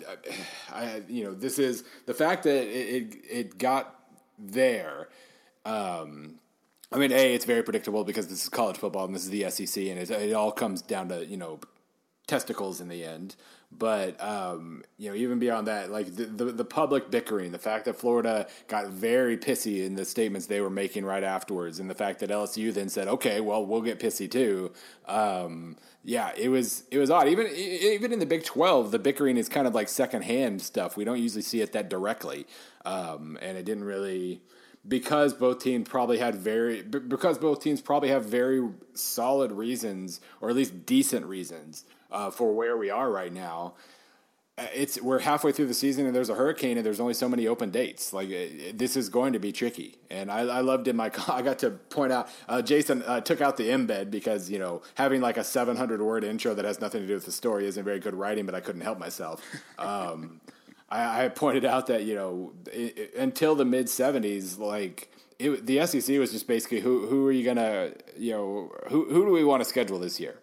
I 0.72 1.02
you 1.08 1.24
know, 1.24 1.34
this 1.34 1.58
is 1.58 1.84
the 2.06 2.14
fact 2.14 2.44
that 2.44 2.64
it 2.64 2.68
it, 2.68 3.16
it 3.30 3.58
got 3.58 3.96
there. 4.38 5.10
Um, 5.66 6.36
I 6.92 6.98
mean, 6.98 7.12
a 7.12 7.34
it's 7.34 7.46
very 7.46 7.64
predictable 7.64 8.04
because 8.04 8.28
this 8.28 8.44
is 8.44 8.50
college 8.50 8.78
football 8.78 9.06
and 9.06 9.16
this 9.16 9.24
is 9.24 9.30
the 9.30 9.50
SEC, 9.50 9.84
and 9.86 10.00
it, 10.00 10.12
it 10.12 10.34
all 10.34 10.52
comes 10.52 10.82
down 10.82 11.10
to 11.10 11.26
you 11.26 11.38
know 11.38 11.60
testicles 12.28 12.82
in 12.82 12.90
the 12.90 13.04
end. 13.04 13.36
But 13.78 14.22
um, 14.24 14.84
you 14.98 15.10
know, 15.10 15.16
even 15.16 15.40
beyond 15.40 15.68
that, 15.68 15.92
like 15.92 16.16
the, 16.16 16.26
the, 16.26 16.46
the 16.46 16.66
public 16.66 17.12
bickering, 17.12 17.52
the 17.52 17.60
fact 17.60 17.86
that 17.86 17.96
Florida 17.96 18.48
got 18.68 18.88
very 18.88 19.38
pissy 19.38 19.86
in 19.86 19.96
the 19.96 20.06
statements 20.06 20.48
they 20.48 20.62
were 20.62 20.70
making 20.70 21.06
right 21.06 21.24
afterwards, 21.24 21.80
and 21.80 21.90
the 21.90 21.96
fact 21.96 22.20
that 22.20 22.30
LSU 22.30 22.74
then 22.74 22.90
said, 22.90 23.08
"Okay, 23.08 23.42
well, 23.42 23.66
we'll 23.66 23.82
get 23.82 24.00
pissy 24.00 24.30
too." 24.30 24.72
Um, 25.08 25.78
yeah, 26.04 26.32
it 26.38 26.50
was 26.50 26.84
it 26.92 27.00
was 27.00 27.10
odd. 27.10 27.28
Even 27.28 27.48
even 27.48 28.14
in 28.14 28.20
the 28.20 28.26
Big 28.26 28.46
Twelve, 28.46 28.92
the 28.92 29.00
bickering 29.00 29.38
is 29.38 29.50
kind 29.50 29.68
of 29.68 29.76
like 29.76 29.90
secondhand 29.90 30.62
stuff. 30.62 30.96
We 30.96 31.04
don't 31.04 31.20
usually 31.20 31.42
see 31.42 31.62
it 31.62 31.74
that 31.74 31.90
directly, 31.90 32.46
um, 32.86 33.38
and 33.42 33.58
it 33.58 33.66
didn't 33.66 33.84
really 33.84 34.42
because 34.88 35.34
both 35.34 35.60
teams 35.62 35.90
probably 35.90 36.20
had 36.20 36.36
very 36.36 36.82
because 36.84 37.38
both 37.38 37.62
teams 37.62 37.82
probably 37.82 38.10
have 38.10 38.26
very 38.26 38.70
solid 38.94 39.52
reasons 39.52 40.22
or 40.42 40.50
at 40.50 40.56
least 40.56 40.86
decent 40.86 41.26
reasons 41.26 41.86
uh, 42.16 42.32
for 42.32 42.54
where 42.54 42.78
we 42.78 42.90
are 42.90 43.12
right 43.12 43.32
now. 43.32 43.74
Uh, 44.58 44.68
it's 44.74 45.02
we're 45.02 45.20
halfway 45.20 45.52
through 45.52 45.66
the 45.66 45.74
season 45.74 46.06
and 46.06 46.16
there's 46.16 46.30
a 46.30 46.36
hurricane 46.36 46.78
and 46.78 46.86
there's 46.86 47.02
only 47.02 47.14
so 47.14 47.28
many 47.28 47.46
open 47.46 47.72
dates. 47.72 48.14
Like 48.14 48.30
it, 48.30 48.78
this 48.78 48.96
is 48.96 49.10
going 49.10 49.34
to 49.34 49.40
be 49.40 49.52
tricky. 49.52 49.98
And 50.10 50.32
I, 50.32 50.40
I 50.40 50.62
loved 50.62 50.88
in 50.88 50.96
my 50.96 51.12
I 51.28 51.42
got 51.42 51.60
to 51.60 51.72
point 51.72 52.14
out 52.14 52.30
uh, 52.48 52.62
Jason 52.62 53.04
uh, 53.04 53.20
took 53.20 53.42
out 53.42 53.58
the 53.58 53.70
embed 53.70 54.12
because 54.12 54.50
you 54.50 54.58
know 54.58 54.82
having 54.96 55.20
like 55.20 55.36
a 55.36 55.44
700 55.44 56.02
word 56.02 56.24
intro 56.24 56.54
that 56.54 56.64
has 56.64 56.80
nothing 56.80 57.02
to 57.02 57.08
do 57.08 57.16
with 57.16 57.26
the 57.26 57.34
story 57.34 57.68
isn't 57.68 57.84
very 57.84 58.00
good 58.00 58.16
writing, 58.16 58.46
but 58.46 58.56
I 58.56 58.62
couldn't 58.62 58.82
help 58.82 58.98
myself. 58.98 59.44
Um, 59.78 60.40
I, 60.90 61.26
I, 61.26 61.30
pointed 61.30 61.66
out 61.66 61.88
that 61.88 62.06
you 62.06 62.16
know 62.16 62.54
it, 62.72 62.98
it, 62.98 63.16
until 63.16 63.56
the 63.56 63.66
mid 63.66 63.88
70s, 63.88 64.58
like. 64.58 65.12
It, 65.38 65.66
the 65.66 65.86
SEC 65.86 66.18
was 66.18 66.32
just 66.32 66.48
basically 66.48 66.80
who 66.80 67.08
who 67.08 67.28
are 67.28 67.32
you 67.34 67.44
gonna 67.44 67.92
you 68.18 68.32
know 68.32 68.72
who 68.88 69.04
who 69.10 69.26
do 69.26 69.32
we 69.34 69.44
want 69.44 69.62
to 69.62 69.68
schedule 69.68 70.00
this 70.00 70.18
year 70.18 70.40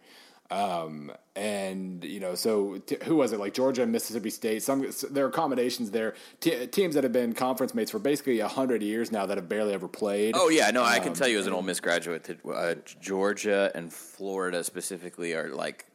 um, 0.53 1.11
and 1.35 2.05
you 2.05 2.21
know, 2.21 2.35
so 2.35 2.77
t- 2.79 2.99
who 3.05 3.17
was 3.17 3.33
it? 3.33 3.41
Like 3.41 3.55
Georgia 3.55 3.83
and 3.83 3.91
Mississippi 3.91 4.29
State. 4.29 4.63
Some 4.63 4.87
there 5.11 5.25
are 5.25 5.29
accommodations 5.29 5.91
there. 5.91 6.15
T- 6.41 6.67
teams 6.67 6.95
that 6.95 7.05
have 7.05 7.13
been 7.13 7.33
conference 7.33 7.75
mates 7.75 7.91
for 7.91 7.99
basically 7.99 8.39
hundred 8.41 8.83
years 8.83 9.11
now 9.11 9.25
that 9.25 9.39
have 9.39 9.49
barely 9.49 9.73
ever 9.73 9.89
played. 9.89 10.35
Oh 10.37 10.51
yeah, 10.51 10.71
no, 10.71 10.85
I 10.85 10.99
can 10.99 11.09
um, 11.09 11.15
tell 11.15 11.29
you 11.29 11.39
as 11.39 11.47
an 11.47 11.55
Ole 11.55 11.63
Miss 11.63 11.81
graduate 11.81 12.25
that 12.25 12.45
uh, 12.47 12.75
Georgia 13.01 13.71
and 13.75 13.91
Florida 13.91 14.63
specifically 14.63 15.33
are 15.33 15.49
like 15.55 15.87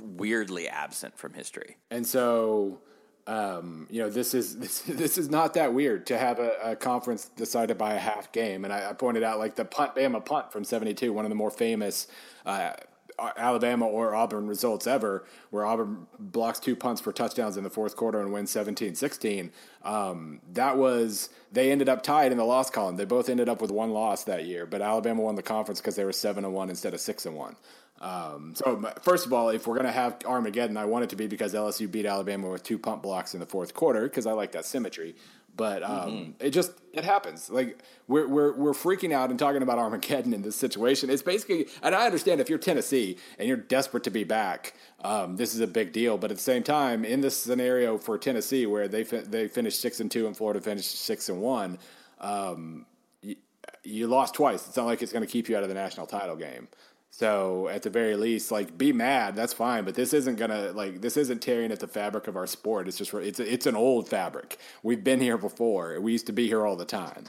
weirdly 0.00 0.68
absent 0.68 1.16
from 1.16 1.32
history. 1.32 1.78
And 1.90 2.06
so 2.06 2.80
um, 3.26 3.88
you 3.90 4.02
know, 4.02 4.10
this 4.10 4.34
is 4.34 4.56
this, 4.58 4.82
this 4.82 5.16
is 5.16 5.30
not 5.30 5.54
that 5.54 5.72
weird 5.72 6.06
to 6.06 6.18
have 6.18 6.38
a, 6.38 6.52
a 6.62 6.76
conference 6.76 7.30
decided 7.36 7.78
by 7.78 7.94
a 7.94 7.98
half 7.98 8.30
game. 8.32 8.64
And 8.64 8.72
I, 8.74 8.90
I, 8.90 8.92
pointed 8.92 9.22
out 9.22 9.38
like 9.38 9.56
the 9.56 9.64
punt 9.64 9.94
Bama 9.94 10.24
punt 10.24 10.52
from 10.52 10.64
'72, 10.64 11.12
one 11.14 11.24
of 11.24 11.30
the 11.30 11.34
more 11.34 11.50
famous 11.50 12.08
uh, 12.44 12.74
Alabama 13.18 13.86
or 13.86 14.14
Auburn 14.14 14.46
results 14.46 14.86
ever, 14.86 15.24
where 15.50 15.64
Auburn 15.64 16.06
blocks 16.18 16.58
two 16.58 16.76
punts 16.76 17.00
for 17.00 17.12
touchdowns 17.12 17.56
in 17.56 17.64
the 17.64 17.70
fourth 17.70 17.96
quarter 17.96 18.20
and 18.20 18.32
wins 18.32 18.50
17 18.50 18.94
16. 18.94 19.52
Um, 19.84 20.40
that 20.52 20.76
was, 20.76 21.30
they 21.52 21.72
ended 21.72 21.88
up 21.88 22.02
tied 22.02 22.32
in 22.32 22.38
the 22.38 22.44
loss 22.44 22.70
column. 22.70 22.96
They 22.96 23.04
both 23.04 23.28
ended 23.28 23.48
up 23.48 23.60
with 23.60 23.70
one 23.70 23.90
loss 23.90 24.24
that 24.24 24.44
year, 24.44 24.66
but 24.66 24.82
Alabama 24.82 25.22
won 25.22 25.34
the 25.34 25.42
conference 25.42 25.80
because 25.80 25.96
they 25.96 26.04
were 26.04 26.12
7 26.12 26.44
and 26.44 26.52
1 26.52 26.70
instead 26.70 26.94
of 26.94 27.00
6 27.00 27.26
and 27.26 27.36
1. 27.36 27.56
Um, 28.00 28.54
so, 28.54 28.92
first 29.00 29.24
of 29.24 29.32
all, 29.32 29.48
if 29.48 29.66
we're 29.66 29.76
going 29.76 29.86
to 29.86 29.92
have 29.92 30.18
Armageddon, 30.26 30.76
I 30.76 30.84
want 30.84 31.04
it 31.04 31.10
to 31.10 31.16
be 31.16 31.26
because 31.26 31.54
LSU 31.54 31.90
beat 31.90 32.04
Alabama 32.04 32.50
with 32.50 32.62
two 32.62 32.78
punt 32.78 33.02
blocks 33.02 33.32
in 33.32 33.40
the 33.40 33.46
fourth 33.46 33.72
quarter 33.72 34.02
because 34.02 34.26
I 34.26 34.32
like 34.32 34.52
that 34.52 34.66
symmetry. 34.66 35.16
But 35.56 35.82
um, 35.82 36.10
mm-hmm. 36.10 36.30
it 36.46 36.50
just 36.50 36.72
it 36.92 37.04
happens. 37.04 37.48
Like 37.48 37.78
we're 38.08 38.28
we're 38.28 38.52
we're 38.52 38.72
freaking 38.72 39.12
out 39.12 39.30
and 39.30 39.38
talking 39.38 39.62
about 39.62 39.78
Armageddon 39.78 40.34
in 40.34 40.42
this 40.42 40.56
situation. 40.56 41.08
It's 41.08 41.22
basically, 41.22 41.68
and 41.82 41.94
I 41.94 42.04
understand 42.04 42.40
if 42.40 42.50
you're 42.50 42.58
Tennessee 42.58 43.16
and 43.38 43.48
you're 43.48 43.56
desperate 43.56 44.04
to 44.04 44.10
be 44.10 44.24
back, 44.24 44.74
um, 45.02 45.36
this 45.36 45.54
is 45.54 45.60
a 45.60 45.66
big 45.66 45.92
deal. 45.92 46.18
But 46.18 46.30
at 46.30 46.36
the 46.36 46.42
same 46.42 46.62
time, 46.62 47.04
in 47.04 47.20
this 47.20 47.36
scenario 47.36 47.96
for 47.96 48.18
Tennessee, 48.18 48.66
where 48.66 48.86
they 48.86 49.04
fi- 49.04 49.22
they 49.22 49.48
finished 49.48 49.80
six 49.80 50.00
and 50.00 50.10
two 50.10 50.26
and 50.26 50.36
Florida 50.36 50.60
finished 50.60 51.00
six 51.00 51.28
and 51.30 51.40
one, 51.40 51.78
um, 52.20 52.84
you, 53.22 53.36
you 53.82 54.06
lost 54.08 54.34
twice. 54.34 54.66
It's 54.66 54.76
not 54.76 54.86
like 54.86 55.00
it's 55.00 55.12
going 55.12 55.24
to 55.24 55.30
keep 55.30 55.48
you 55.48 55.56
out 55.56 55.62
of 55.62 55.70
the 55.70 55.74
national 55.74 56.06
title 56.06 56.36
game. 56.36 56.68
So 57.18 57.68
at 57.68 57.82
the 57.82 57.88
very 57.88 58.14
least, 58.14 58.52
like 58.52 58.76
be 58.76 58.92
mad, 58.92 59.34
that's 59.34 59.54
fine. 59.54 59.84
But 59.84 59.94
this 59.94 60.12
isn't 60.12 60.36
gonna 60.36 60.72
like 60.72 61.00
this 61.00 61.16
isn't 61.16 61.40
tearing 61.40 61.72
at 61.72 61.80
the 61.80 61.88
fabric 61.88 62.28
of 62.28 62.36
our 62.36 62.46
sport. 62.46 62.88
It's 62.88 62.98
just 62.98 63.14
it's 63.14 63.40
it's 63.40 63.64
an 63.64 63.74
old 63.74 64.06
fabric. 64.06 64.58
We've 64.82 65.02
been 65.02 65.20
here 65.20 65.38
before. 65.38 65.98
We 65.98 66.12
used 66.12 66.26
to 66.26 66.34
be 66.34 66.46
here 66.46 66.66
all 66.66 66.76
the 66.76 66.84
time. 66.84 67.24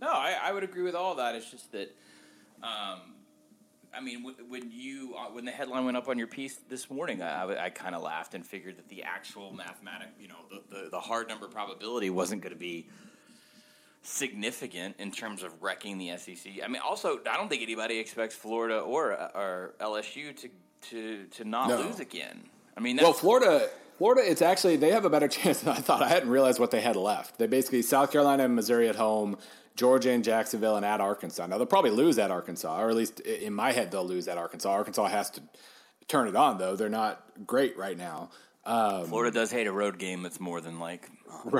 No, 0.00 0.08
I, 0.08 0.36
I 0.42 0.52
would 0.52 0.64
agree 0.64 0.82
with 0.82 0.96
all 0.96 1.14
that. 1.14 1.36
It's 1.36 1.48
just 1.48 1.70
that, 1.70 1.94
um, 2.64 3.14
I 3.94 4.00
mean, 4.02 4.24
when 4.48 4.72
you 4.72 5.14
uh, 5.16 5.26
when 5.26 5.44
the 5.44 5.52
headline 5.52 5.84
went 5.84 5.96
up 5.96 6.08
on 6.08 6.18
your 6.18 6.26
piece 6.26 6.56
this 6.68 6.90
morning, 6.90 7.22
I, 7.22 7.44
I, 7.44 7.64
I 7.66 7.70
kind 7.70 7.94
of 7.94 8.02
laughed 8.02 8.34
and 8.34 8.44
figured 8.44 8.76
that 8.76 8.88
the 8.88 9.04
actual 9.04 9.52
mathematic, 9.52 10.08
you 10.18 10.26
know, 10.26 10.34
the, 10.50 10.62
the, 10.74 10.90
the 10.90 11.00
hard 11.00 11.28
number 11.28 11.46
probability 11.46 12.10
wasn't 12.10 12.42
going 12.42 12.54
to 12.54 12.58
be 12.58 12.88
significant 14.06 14.96
in 14.98 15.10
terms 15.10 15.42
of 15.42 15.62
wrecking 15.62 15.98
the 15.98 16.16
SEC. 16.16 16.52
I 16.64 16.68
mean, 16.68 16.80
also, 16.86 17.18
I 17.30 17.36
don't 17.36 17.48
think 17.48 17.62
anybody 17.62 17.98
expects 17.98 18.34
Florida 18.34 18.78
or 18.80 19.12
or 19.34 19.74
LSU 19.80 20.34
to 20.36 20.48
to 20.90 21.24
to 21.26 21.44
not 21.44 21.68
No. 21.68 21.80
lose 21.82 22.00
again. 22.00 22.44
I 22.76 22.80
mean, 22.80 22.98
Well, 22.98 23.12
Florida, 23.12 23.68
Florida, 23.98 24.30
it's 24.30 24.42
actually 24.42 24.76
they 24.76 24.90
have 24.90 25.04
a 25.04 25.10
better 25.10 25.28
chance 25.38 25.60
than 25.60 25.70
I 25.74 25.76
thought. 25.80 26.02
I 26.02 26.08
hadn't 26.08 26.28
realized 26.30 26.60
what 26.60 26.70
they 26.70 26.80
had 26.80 26.96
left. 26.96 27.38
They 27.38 27.46
basically 27.46 27.82
South 27.82 28.12
Carolina 28.12 28.44
and 28.44 28.54
Missouri 28.54 28.88
at 28.88 28.96
home, 28.96 29.38
Georgia 29.76 30.10
and 30.10 30.22
Jacksonville, 30.24 30.76
and 30.76 30.84
at 30.86 31.00
Arkansas. 31.00 31.46
Now 31.46 31.58
they'll 31.58 31.66
probably 31.66 31.90
lose 31.90 32.18
at 32.18 32.30
Arkansas, 32.30 32.80
or 32.80 32.90
at 32.90 32.96
least 32.96 33.20
in 33.20 33.52
my 33.54 33.72
head 33.72 33.90
they'll 33.90 34.06
lose 34.06 34.28
at 34.28 34.38
Arkansas. 34.38 34.70
Arkansas 34.70 35.06
has 35.08 35.30
to 35.30 35.42
turn 36.08 36.28
it 36.28 36.36
on 36.36 36.58
though; 36.58 36.76
they're 36.76 36.88
not 36.88 37.24
great 37.46 37.76
right 37.76 37.96
now. 37.98 38.30
Um, 38.64 39.06
Florida 39.06 39.30
does 39.32 39.50
hate 39.52 39.66
a 39.68 39.72
road 39.72 39.98
game 39.98 40.22
that's 40.22 40.40
more 40.40 40.60
than 40.60 40.78
like 40.78 41.08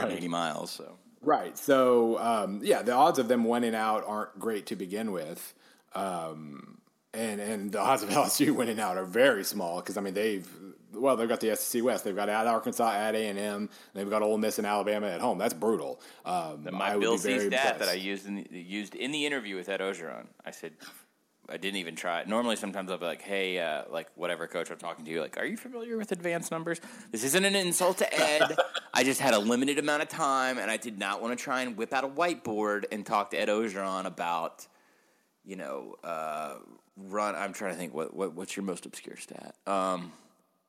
eighty 0.08 0.28
miles. 0.28 0.70
So 0.72 0.98
Right. 1.26 1.58
So, 1.58 2.18
um, 2.20 2.60
yeah, 2.62 2.82
the 2.82 2.92
odds 2.92 3.18
of 3.18 3.26
them 3.26 3.44
winning 3.44 3.74
out 3.74 4.04
aren't 4.06 4.38
great 4.38 4.66
to 4.66 4.76
begin 4.76 5.10
with. 5.10 5.54
Um, 5.92 6.78
and, 7.12 7.40
and 7.40 7.72
the 7.72 7.80
odds 7.80 8.04
of 8.04 8.08
LSU 8.10 8.54
winning 8.54 8.78
out 8.78 8.96
are 8.96 9.04
very 9.04 9.42
small 9.42 9.80
because, 9.80 9.96
I 9.96 10.02
mean, 10.02 10.14
they've, 10.14 10.48
well, 10.94 11.16
they've 11.16 11.28
got 11.28 11.40
the 11.40 11.54
SEC 11.56 11.82
West. 11.82 12.04
They've 12.04 12.14
got 12.14 12.28
at 12.28 12.46
Arkansas, 12.46 12.92
at 12.92 13.16
A&M. 13.16 13.68
They've 13.92 14.08
got 14.08 14.22
Ole 14.22 14.38
Miss 14.38 14.58
and 14.58 14.66
Alabama 14.68 15.08
at 15.08 15.20
home. 15.20 15.36
That's 15.36 15.52
brutal. 15.52 16.00
Um, 16.24 16.68
my 16.70 16.92
I 16.92 16.96
would 16.96 17.00
Bill 17.00 17.12
be 17.14 17.18
C 17.18 17.38
very 17.38 17.48
stat 17.48 17.80
that 17.80 17.88
I 17.88 17.94
used 17.94 18.28
in 18.28 18.36
the, 18.36 18.46
used 18.58 18.94
in 18.94 19.10
the 19.10 19.26
interview 19.26 19.56
with 19.56 19.68
Ed 19.68 19.80
Orgeron, 19.80 20.26
I 20.44 20.52
said 20.52 20.74
I 21.48 21.56
didn't 21.56 21.76
even 21.76 21.94
try. 21.94 22.24
Normally, 22.24 22.56
sometimes 22.56 22.90
I'll 22.90 22.98
be 22.98 23.06
like, 23.06 23.22
"Hey, 23.22 23.58
uh, 23.58 23.84
like 23.90 24.08
whatever 24.14 24.46
coach 24.46 24.70
I'm 24.70 24.78
talking 24.78 25.04
to, 25.04 25.10
you, 25.10 25.20
like, 25.20 25.36
are 25.38 25.44
you 25.44 25.56
familiar 25.56 25.96
with 25.96 26.12
advanced 26.12 26.50
numbers?" 26.50 26.80
This 27.12 27.24
isn't 27.24 27.44
an 27.44 27.54
insult 27.54 27.98
to 27.98 28.14
Ed. 28.14 28.56
I 28.92 29.04
just 29.04 29.20
had 29.20 29.34
a 29.34 29.38
limited 29.38 29.78
amount 29.78 30.02
of 30.02 30.08
time, 30.08 30.58
and 30.58 30.70
I 30.70 30.76
did 30.76 30.98
not 30.98 31.22
want 31.22 31.38
to 31.38 31.42
try 31.42 31.62
and 31.62 31.76
whip 31.76 31.92
out 31.92 32.04
a 32.04 32.08
whiteboard 32.08 32.84
and 32.90 33.04
talk 33.04 33.30
to 33.30 33.36
Ed 33.36 33.48
Orgeron 33.48 34.06
about, 34.06 34.66
you 35.44 35.56
know, 35.56 35.94
uh, 36.02 36.54
run. 36.96 37.34
I'm 37.34 37.52
trying 37.52 37.72
to 37.72 37.78
think 37.78 37.94
what, 37.94 38.14
what 38.14 38.34
what's 38.34 38.56
your 38.56 38.64
most 38.64 38.86
obscure 38.86 39.16
stat. 39.16 39.54
Um, 39.66 40.12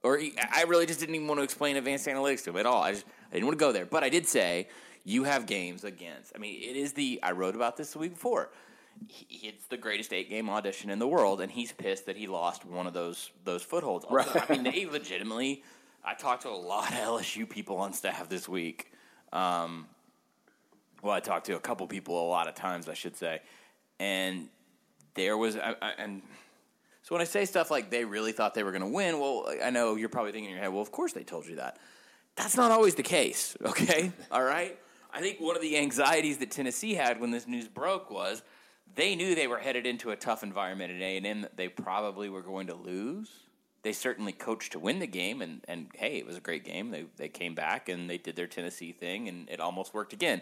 or 0.03 0.19
I 0.53 0.63
really 0.63 0.85
just 0.85 0.99
didn't 0.99 1.15
even 1.15 1.27
want 1.27 1.39
to 1.39 1.43
explain 1.43 1.75
advanced 1.75 2.07
analytics 2.07 2.43
to 2.45 2.51
him 2.51 2.57
at 2.57 2.65
all. 2.65 2.83
I 2.83 2.93
just 2.93 3.05
I 3.31 3.33
didn't 3.33 3.47
want 3.47 3.57
to 3.57 3.65
go 3.65 3.71
there. 3.71 3.85
But 3.85 4.03
I 4.03 4.09
did 4.09 4.27
say 4.27 4.67
you 5.03 5.23
have 5.23 5.45
games 5.45 5.83
against. 5.83 6.33
I 6.35 6.39
mean, 6.39 6.61
it 6.61 6.75
is 6.75 6.93
the 6.93 7.19
I 7.23 7.31
wrote 7.31 7.55
about 7.55 7.77
this 7.77 7.91
the 7.91 7.99
week 7.99 8.13
before. 8.13 8.49
He- 9.07 9.47
It's 9.47 9.67
the 9.67 9.77
greatest 9.77 10.13
eight 10.13 10.29
game 10.29 10.49
audition 10.49 10.89
in 10.89 10.99
the 10.99 11.07
world, 11.07 11.41
and 11.41 11.51
he's 11.51 11.71
pissed 11.71 12.05
that 12.07 12.17
he 12.17 12.27
lost 12.27 12.65
one 12.65 12.88
of 12.88 12.93
those 12.93 13.31
those 13.43 13.63
footholds. 13.63 14.05
Also, 14.05 14.15
Right. 14.15 14.49
I 14.49 14.53
mean, 14.53 14.63
they 14.63 14.86
legitimately. 14.86 15.63
I 16.03 16.13
talked 16.13 16.43
to 16.43 16.49
a 16.49 16.51
lot 16.51 16.91
of 16.91 16.97
LSU 16.97 17.45
people 17.49 17.77
on 17.77 17.91
staff 17.93 18.29
this 18.29 18.47
week. 18.47 18.91
Um, 19.33 19.88
well, 21.01 21.13
I 21.13 21.19
talked 21.19 21.45
to 21.47 21.55
a 21.55 21.60
couple 21.60 21.86
people 21.88 22.19
a 22.25 22.29
lot 22.29 22.47
of 22.47 22.55
times, 22.55 22.88
I 22.89 22.93
should 22.93 23.15
say, 23.17 23.41
and 23.99 24.49
there 25.15 25.38
was 25.38 25.57
I, 25.57 25.75
I, 25.81 25.91
and 25.97 26.21
so 27.03 27.13
when 27.15 27.21
I 27.21 27.25
say 27.25 27.45
stuff 27.45 27.69
like 27.71 27.89
they 27.89 28.03
really 28.05 28.31
thought 28.31 28.53
they 28.53 28.63
were 28.63 28.71
going 28.71 28.81
to 28.83 28.88
win, 28.88 29.19
well, 29.19 29.47
I 29.63 29.69
know 29.69 29.95
you're 29.95 30.10
probably 30.10 30.31
thinking 30.31 30.49
in 30.49 30.55
your 30.55 30.63
head, 30.63 30.71
well, 30.73 30.81
of 30.81 30.91
course 30.91 31.13
they 31.13 31.23
told 31.23 31.45
you 31.45 31.55
that. 31.57 31.77
That's 32.36 32.55
not 32.57 32.71
always 32.71 32.95
the 32.95 33.03
case, 33.03 33.55
okay? 33.65 34.12
All 34.31 34.43
right? 34.43 34.77
I 35.12 35.21
think 35.21 35.39
one 35.39 35.55
of 35.55 35.62
the 35.62 35.77
anxieties 35.77 36.38
that 36.38 36.51
Tennessee 36.51 36.93
had 36.93 37.19
when 37.19 37.31
this 37.31 37.47
news 37.47 37.67
broke 37.67 38.12
was 38.12 38.43
they 38.95 39.15
knew 39.15 39.36
they 39.36 39.47
were 39.47 39.60
headed 39.60 39.86
into 39.86 40.12
a 40.12 40.15
tough 40.15 40.43
environment 40.43 40.93
at 40.93 41.02
A&M 41.02 41.41
that 41.41 41.58
they 41.58 41.67
probably 41.67 42.30
were 42.30 42.41
going 42.41 42.67
to 42.67 42.76
lose. 42.76 43.30
They 43.84 43.93
certainly 43.93 44.34
coached 44.34 44.73
to 44.73 44.80
win 44.80 45.00
the 45.00 45.08
game, 45.08 45.41
and, 45.41 45.62
and 45.67 45.88
hey, 45.95 46.17
it 46.17 46.26
was 46.26 46.36
a 46.36 46.41
great 46.41 46.65
game. 46.65 46.91
They, 46.91 47.06
they 47.15 47.30
came 47.30 47.56
back 47.56 47.89
and 47.89 48.10
they 48.10 48.17
did 48.17 48.36
their 48.36 48.47
Tennessee 48.47 48.91
thing, 48.91 49.28
and 49.28 49.50
it 49.50 49.60
almost 49.60 49.93
worked 49.93 50.13
again 50.13 50.41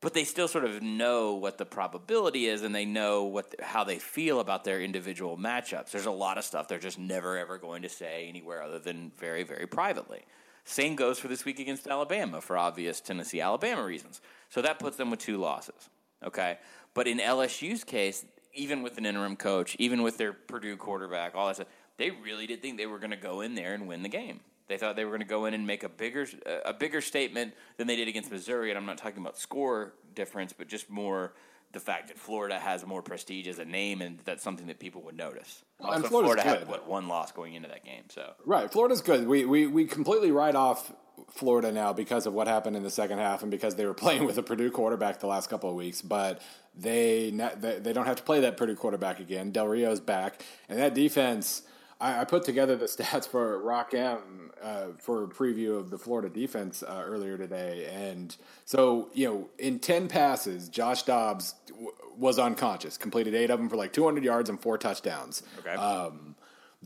but 0.00 0.14
they 0.14 0.24
still 0.24 0.48
sort 0.48 0.64
of 0.64 0.82
know 0.82 1.34
what 1.34 1.58
the 1.58 1.64
probability 1.64 2.46
is 2.46 2.62
and 2.62 2.74
they 2.74 2.84
know 2.84 3.24
what 3.24 3.54
how 3.60 3.84
they 3.84 3.98
feel 3.98 4.40
about 4.40 4.64
their 4.64 4.80
individual 4.80 5.36
matchups. 5.36 5.90
There's 5.90 6.06
a 6.06 6.10
lot 6.10 6.38
of 6.38 6.44
stuff 6.44 6.68
they're 6.68 6.78
just 6.78 6.98
never 6.98 7.36
ever 7.38 7.58
going 7.58 7.82
to 7.82 7.88
say 7.88 8.26
anywhere 8.28 8.62
other 8.62 8.78
than 8.78 9.10
very 9.18 9.42
very 9.42 9.66
privately. 9.66 10.22
Same 10.64 10.96
goes 10.96 11.18
for 11.18 11.28
this 11.28 11.44
week 11.44 11.60
against 11.60 11.86
Alabama 11.86 12.40
for 12.40 12.58
obvious 12.58 13.00
Tennessee 13.00 13.40
Alabama 13.40 13.84
reasons. 13.84 14.20
So 14.48 14.62
that 14.62 14.78
puts 14.78 14.96
them 14.96 15.10
with 15.10 15.20
two 15.20 15.38
losses. 15.38 15.88
Okay? 16.24 16.58
But 16.96 17.06
in 17.06 17.18
LSU's 17.18 17.84
case, 17.84 18.24
even 18.54 18.82
with 18.82 18.96
an 18.96 19.04
interim 19.04 19.36
coach, 19.36 19.76
even 19.78 20.02
with 20.02 20.16
their 20.16 20.32
Purdue 20.32 20.78
quarterback, 20.78 21.34
all 21.34 21.46
that 21.46 21.56
stuff, 21.56 21.68
they 21.98 22.10
really 22.10 22.46
did 22.46 22.62
think 22.62 22.78
they 22.78 22.86
were 22.86 22.98
going 22.98 23.10
to 23.10 23.18
go 23.18 23.42
in 23.42 23.54
there 23.54 23.74
and 23.74 23.86
win 23.86 24.02
the 24.02 24.08
game. 24.08 24.40
They 24.66 24.78
thought 24.78 24.96
they 24.96 25.04
were 25.04 25.10
going 25.10 25.20
to 25.20 25.26
go 25.26 25.44
in 25.44 25.52
and 25.52 25.66
make 25.66 25.84
a 25.84 25.90
bigger 25.90 26.26
a 26.64 26.72
bigger 26.72 27.02
statement 27.02 27.52
than 27.76 27.86
they 27.86 27.96
did 27.96 28.08
against 28.08 28.32
Missouri. 28.32 28.70
And 28.70 28.78
I'm 28.78 28.86
not 28.86 28.96
talking 28.96 29.18
about 29.20 29.38
score 29.38 29.92
difference, 30.14 30.54
but 30.54 30.68
just 30.68 30.88
more 30.88 31.34
the 31.72 31.80
fact 31.80 32.08
that 32.08 32.18
Florida 32.18 32.58
has 32.58 32.86
more 32.86 33.02
prestige 33.02 33.46
as 33.46 33.58
a 33.58 33.64
name, 33.66 34.00
and 34.00 34.18
that's 34.24 34.42
something 34.42 34.66
that 34.68 34.78
people 34.78 35.02
would 35.02 35.16
notice. 35.16 35.64
Well, 35.78 35.92
and 35.92 36.04
Florida's 36.04 36.42
Florida 36.42 36.60
had 36.60 36.68
what 36.68 36.88
one 36.88 37.08
loss 37.08 37.30
going 37.30 37.52
into 37.52 37.68
that 37.68 37.84
game, 37.84 38.04
so 38.08 38.32
Right, 38.46 38.72
Florida's 38.72 39.02
good. 39.02 39.28
We, 39.28 39.44
we 39.44 39.66
we 39.66 39.84
completely 39.84 40.30
write 40.30 40.54
off 40.54 40.90
Florida 41.30 41.72
now 41.72 41.92
because 41.92 42.26
of 42.26 42.32
what 42.32 42.46
happened 42.46 42.76
in 42.76 42.82
the 42.82 42.90
second 42.90 43.18
half 43.18 43.42
and 43.42 43.50
because 43.50 43.74
they 43.74 43.86
were 43.86 43.94
playing 44.04 44.24
with 44.24 44.38
a 44.38 44.42
Purdue 44.42 44.70
quarterback 44.70 45.20
the 45.20 45.26
last 45.26 45.50
couple 45.50 45.70
of 45.70 45.76
weeks. 45.76 46.02
But 46.02 46.40
they 46.74 47.30
they, 47.30 47.92
don't 47.92 48.06
have 48.06 48.16
to 48.16 48.22
play 48.22 48.40
that 48.40 48.56
Purdue 48.56 48.76
quarterback 48.76 49.20
again. 49.20 49.50
Del 49.50 49.66
Rio's 49.66 50.00
back, 50.00 50.42
and 50.68 50.78
that 50.78 50.94
defense. 50.94 51.62
I, 51.98 52.20
I 52.20 52.24
put 52.24 52.44
together 52.44 52.76
the 52.76 52.84
stats 52.86 53.26
for 53.26 53.58
Rock 53.62 53.94
M 53.94 54.50
uh, 54.62 54.88
for 54.98 55.24
a 55.24 55.28
preview 55.28 55.78
of 55.78 55.90
the 55.90 55.98
Florida 55.98 56.28
defense 56.28 56.82
uh, 56.82 57.02
earlier 57.04 57.38
today, 57.38 57.88
and 57.90 58.36
so 58.64 59.08
you 59.14 59.26
know, 59.26 59.48
in 59.58 59.78
ten 59.78 60.08
passes, 60.08 60.68
Josh 60.68 61.04
Dobbs 61.04 61.54
w- 61.68 61.92
was 62.16 62.38
unconscious, 62.38 62.98
completed 62.98 63.34
eight 63.34 63.50
of 63.50 63.58
them 63.58 63.68
for 63.68 63.76
like 63.76 63.92
200 63.92 64.24
yards 64.24 64.48
and 64.48 64.60
four 64.60 64.78
touchdowns. 64.78 65.42
okay. 65.58 65.74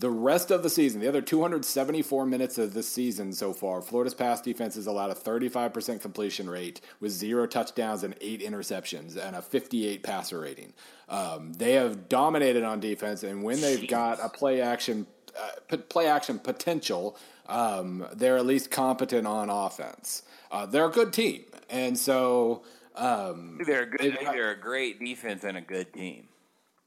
The 0.01 0.11
rest 0.11 0.51
of 0.51 0.63
the 0.63 0.71
season, 0.71 1.03
the 1.03 1.09
other 1.09 1.21
274 1.21 2.25
minutes 2.25 2.57
of 2.57 2.73
the 2.73 2.83
season 2.83 3.35
so 3.35 3.53
far, 3.53 3.83
Florida's 3.83 4.15
pass 4.15 4.41
defense 4.41 4.77
has 4.77 4.87
allowed 4.87 5.11
a 5.11 5.15
35% 5.15 6.01
completion 6.01 6.49
rate 6.49 6.81
with 7.01 7.13
zero 7.13 7.47
touchdowns 7.47 8.03
and 8.03 8.15
eight 8.23 8.41
interceptions 8.41 9.19
and 9.19 9.37
a 9.37 9.43
58 9.43 10.03
passer 10.03 10.41
rating. 10.41 10.73
Um, 11.11 11.53
they 11.53 11.75
have 11.75 12.09
dominated 12.09 12.63
on 12.63 12.81
defense, 12.81 13.23
and 13.25 13.43
when 13.43 13.61
they've 13.61 13.87
got 13.87 14.19
a 14.25 14.31
play 14.31 14.63
action, 14.63 15.07
uh, 15.39 15.77
play 15.77 16.07
action 16.07 16.39
potential, 16.39 17.19
um, 17.47 18.07
they're 18.15 18.39
at 18.39 18.47
least 18.47 18.71
competent 18.71 19.27
on 19.27 19.51
offense. 19.51 20.23
Uh, 20.51 20.65
they're 20.65 20.87
a 20.87 20.91
good 20.91 21.13
team, 21.13 21.45
and 21.69 21.99
so 21.99 22.63
um, 22.97 23.61
they're 23.67 23.83
a 23.83 23.91
good. 23.91 24.17
They're 24.19 24.53
a 24.53 24.59
great 24.59 24.99
defense 24.99 25.45
and 25.45 25.59
a 25.59 25.61
good 25.61 25.93
team. 25.93 26.30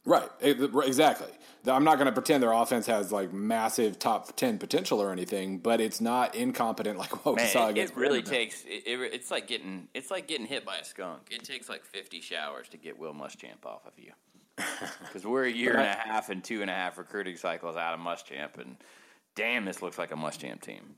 Right, 0.05 0.29
eh, 0.41 0.53
e- 0.57 0.69
exactly. 0.85 1.29
I'm 1.65 1.85
not 1.85 1.95
going 1.95 2.07
to 2.07 2.11
pretend 2.11 2.43
their 2.43 2.51
offense 2.51 2.87
has 2.87 3.11
like 3.11 3.31
massive 3.31 3.97
top 3.97 4.35
ten 4.35 4.57
potential 4.57 5.01
or 5.01 5.11
anything, 5.11 5.59
but 5.59 5.79
it's 5.79 6.01
not 6.01 6.35
incompetent 6.35 6.97
like 6.97 7.25
what 7.25 7.35
we 7.35 7.43
Man, 7.43 7.51
saw 7.51 7.69
it, 7.69 7.77
it 7.77 7.95
really 7.95 8.21
takes. 8.21 8.65
It, 8.65 8.83
it, 8.85 9.13
it's 9.13 9.31
like 9.31 9.47
getting. 9.47 9.87
It's 9.93 10.11
like 10.11 10.27
getting 10.27 10.45
hit 10.45 10.65
by 10.65 10.77
a 10.77 10.83
skunk. 10.83 11.29
It 11.31 11.43
takes 11.43 11.69
like 11.69 11.85
fifty 11.85 12.19
showers 12.19 12.67
to 12.69 12.77
get 12.77 12.99
Will 12.99 13.13
Muschamp 13.13 13.65
off 13.65 13.85
of 13.85 13.93
you. 13.97 14.11
Because 15.01 15.25
we're 15.25 15.45
a 15.45 15.51
year 15.51 15.77
and 15.77 15.87
a 15.87 15.93
half 15.93 16.29
and 16.29 16.43
two 16.43 16.61
and 16.61 16.69
a 16.69 16.73
half 16.73 16.97
recruiting 16.97 17.37
cycles 17.37 17.75
out 17.75 17.93
of 17.93 17.99
Muschamp, 17.99 18.57
and 18.59 18.75
damn, 19.35 19.63
this 19.65 19.81
looks 19.81 19.97
like 19.97 20.11
a 20.11 20.15
Muschamp 20.15 20.61
team. 20.61 20.95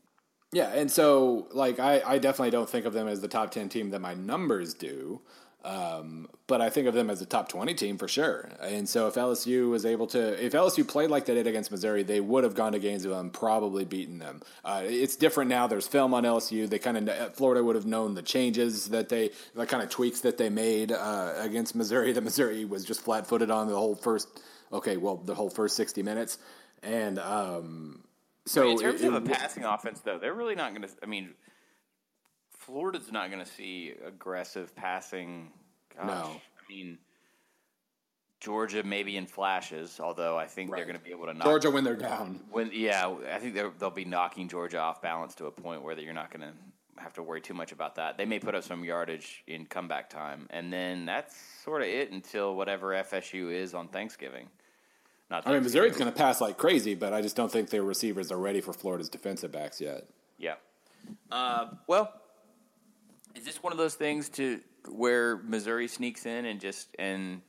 Yeah, 0.52 0.72
and 0.74 0.90
so 0.90 1.48
like 1.52 1.80
I, 1.80 2.02
I 2.06 2.18
definitely 2.18 2.52
don't 2.52 2.70
think 2.70 2.86
of 2.86 2.94
them 2.94 3.08
as 3.08 3.22
the 3.22 3.28
top 3.28 3.52
ten 3.52 3.70
team 3.70 3.92
that 3.92 4.00
my 4.00 4.14
numbers 4.14 4.74
do, 4.74 5.22
um, 5.66 6.30
but 6.48 6.62
I 6.62 6.70
think 6.70 6.88
of 6.88 6.94
them 6.94 7.10
as 7.10 7.22
a 7.22 7.26
top 7.26 7.50
twenty 7.50 7.74
team 7.74 7.98
for 7.98 8.08
sure. 8.08 8.50
And 8.62 8.88
so 8.88 9.08
if 9.08 9.16
LSU 9.16 9.70
was 9.70 9.86
able 9.86 10.06
to, 10.08 10.44
if 10.46 10.54
LSU 10.54 10.88
played 10.88 11.10
like 11.10 11.26
they 11.26 11.34
did 11.34 11.48
against 11.48 11.72
Missouri, 11.72 12.04
they 12.04 12.20
would 12.20 12.44
have 12.44 12.54
gone 12.54 12.74
to 12.74 12.80
Gainesville 12.80 13.20
and 13.20 13.34
probably 13.34 13.84
beaten 13.84 14.20
them. 14.20 14.42
Uh, 14.64 14.84
it's 14.86 15.16
different 15.16 15.50
now. 15.50 15.66
There's 15.66 15.88
film 15.88 16.14
on 16.14 16.24
LSU. 16.24 16.70
They 16.70 16.78
kind 16.78 17.10
of 17.10 17.36
Florida 17.36 17.64
would 17.64 17.76
have 17.76 17.88
known 17.88 18.14
the 18.14 18.22
changes 18.22 18.90
that 18.90 19.10
they, 19.10 19.32
the 19.56 19.66
kind 19.66 19.82
of 19.82 19.90
tweaks 19.90 20.22
that 20.22 20.38
they 20.38 20.50
made 20.50 20.92
uh, 20.92 21.34
against 21.40 21.76
Missouri. 21.76 22.12
That 22.16 22.24
Missouri 22.24 22.64
was 22.66 22.86
just 22.86 23.02
flat 23.02 23.26
footed 23.26 23.50
on 23.50 23.68
the 23.68 23.76
whole 23.76 23.96
first. 23.96 24.28
Okay, 24.72 24.98
well, 24.98 25.18
the 25.18 25.34
whole 25.34 25.50
first 25.50 25.76
sixty 25.76 26.04
minutes, 26.04 26.38
and 26.84 27.18
um, 27.20 28.04
so 28.46 28.70
in 28.70 28.78
terms 28.78 29.02
it- 29.02 29.08
of 29.08 29.16
a 29.16 29.22
passing 29.22 29.64
offense, 29.64 30.00
though, 30.02 30.20
they're 30.20 30.34
really 30.34 30.56
not 30.56 30.76
going 30.76 30.84
to. 30.84 30.90
I 31.02 31.08
mean, 31.08 31.32
Florida's 32.66 33.12
not 33.12 33.32
going 33.32 33.44
to 33.44 33.50
see 33.50 33.94
aggressive 34.06 34.76
passing. 34.76 35.52
Gosh, 35.96 36.08
No. 36.08 36.14
I 36.14 36.74
mean, 36.74 36.98
Georgia 38.40 38.84
maybe 38.84 39.18
in 39.18 39.28
flashes, 39.28 40.00
although 40.00 40.38
I 40.38 40.48
think 40.48 40.74
they're 40.74 40.86
going 40.86 40.98
to 40.98 41.04
be 41.04 41.12
able 41.12 41.28
to 41.28 41.34
knock 41.34 41.46
Georgia 41.46 41.70
when 41.70 41.84
they're 41.84 41.96
down. 41.96 42.40
When 42.52 42.72
yeah, 42.74 43.14
I 43.32 43.40
think 43.40 43.54
they'll 43.54 43.90
be 43.90 44.06
knocking 44.06 44.48
Georgia 44.48 44.80
off 44.80 45.02
balance 45.02 45.36
to 45.36 45.46
a 45.46 45.52
point 45.52 45.84
where 45.84 46.00
you're 46.00 46.14
not 46.14 46.32
going 46.32 46.42
to 46.42 47.02
have 47.02 47.14
to 47.14 47.24
worry 47.24 47.42
too 47.42 47.54
much 47.54 47.72
about 47.72 47.96
that. 47.96 48.18
They 48.18 48.26
may 48.26 48.40
put 48.40 48.56
up 48.56 48.64
some 48.64 48.84
yardage 48.84 49.44
in 49.48 49.66
comeback 49.66 50.10
time, 50.10 50.48
and 50.50 50.72
then 50.72 51.06
that's 51.06 51.36
sort 51.64 51.82
of 51.82 51.88
it 51.88 52.12
until 52.12 52.56
whatever 52.56 52.90
FSU 52.90 53.54
is 53.54 53.74
on 53.74 53.88
Thanksgiving. 53.88 54.48
Not 55.30 55.48
I 55.48 55.54
mean, 55.54 55.64
Missouri's 55.64 55.98
going 55.98 56.12
to 56.12 56.18
pass 56.18 56.40
like 56.42 56.58
crazy, 56.58 56.94
but 56.96 57.14
I 57.14 57.22
just 57.22 57.36
don't 57.36 57.52
think 57.52 57.70
their 57.70 57.84
receivers 57.84 58.32
are 58.32 58.38
ready 58.38 58.62
for 58.62 58.74
Florida's 58.74 59.10
defensive 59.10 59.52
backs 59.52 59.82
yet. 59.82 60.06
Yeah. 60.38 60.56
Uh, 61.32 61.68
well, 61.88 62.14
is 63.36 63.46
this 63.46 63.62
one 63.62 63.72
of 63.72 63.78
those 63.78 63.96
things 63.96 64.30
to 64.30 64.60
where 64.90 65.38
Missouri 65.38 65.88
sneaks 65.88 66.26
in 66.26 66.46
and 66.46 66.60
just 66.60 66.90
and 66.98 67.42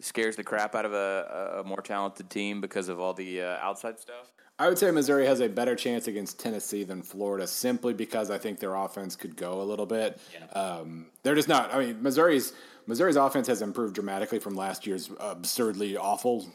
scares 0.00 0.36
the 0.36 0.44
crap 0.44 0.74
out 0.74 0.84
of 0.84 0.92
a, 0.92 1.60
a 1.60 1.64
more 1.64 1.80
talented 1.80 2.28
team 2.30 2.60
because 2.60 2.88
of 2.88 3.00
all 3.00 3.14
the 3.14 3.42
uh, 3.42 3.56
outside 3.60 3.98
stuff? 3.98 4.32
I 4.58 4.68
would 4.68 4.78
say 4.78 4.90
Missouri 4.90 5.26
has 5.26 5.40
a 5.40 5.48
better 5.48 5.74
chance 5.76 6.06
against 6.08 6.40
Tennessee 6.40 6.82
than 6.82 7.02
Florida 7.02 7.46
simply 7.46 7.92
because 7.92 8.30
I 8.30 8.38
think 8.38 8.58
their 8.58 8.74
offense 8.74 9.14
could 9.14 9.36
go 9.36 9.60
a 9.60 9.64
little 9.64 9.84
bit. 9.84 10.18
Yeah. 10.32 10.58
Um, 10.58 11.06
they're 11.22 11.34
just 11.34 11.48
not. 11.48 11.74
I 11.74 11.78
mean, 11.78 12.02
Missouri's 12.02 12.54
Missouri's 12.86 13.16
offense 13.16 13.48
has 13.48 13.62
improved 13.62 13.94
dramatically 13.94 14.38
from 14.38 14.54
last 14.54 14.86
year's 14.86 15.10
absurdly 15.20 15.96
awful 15.96 16.46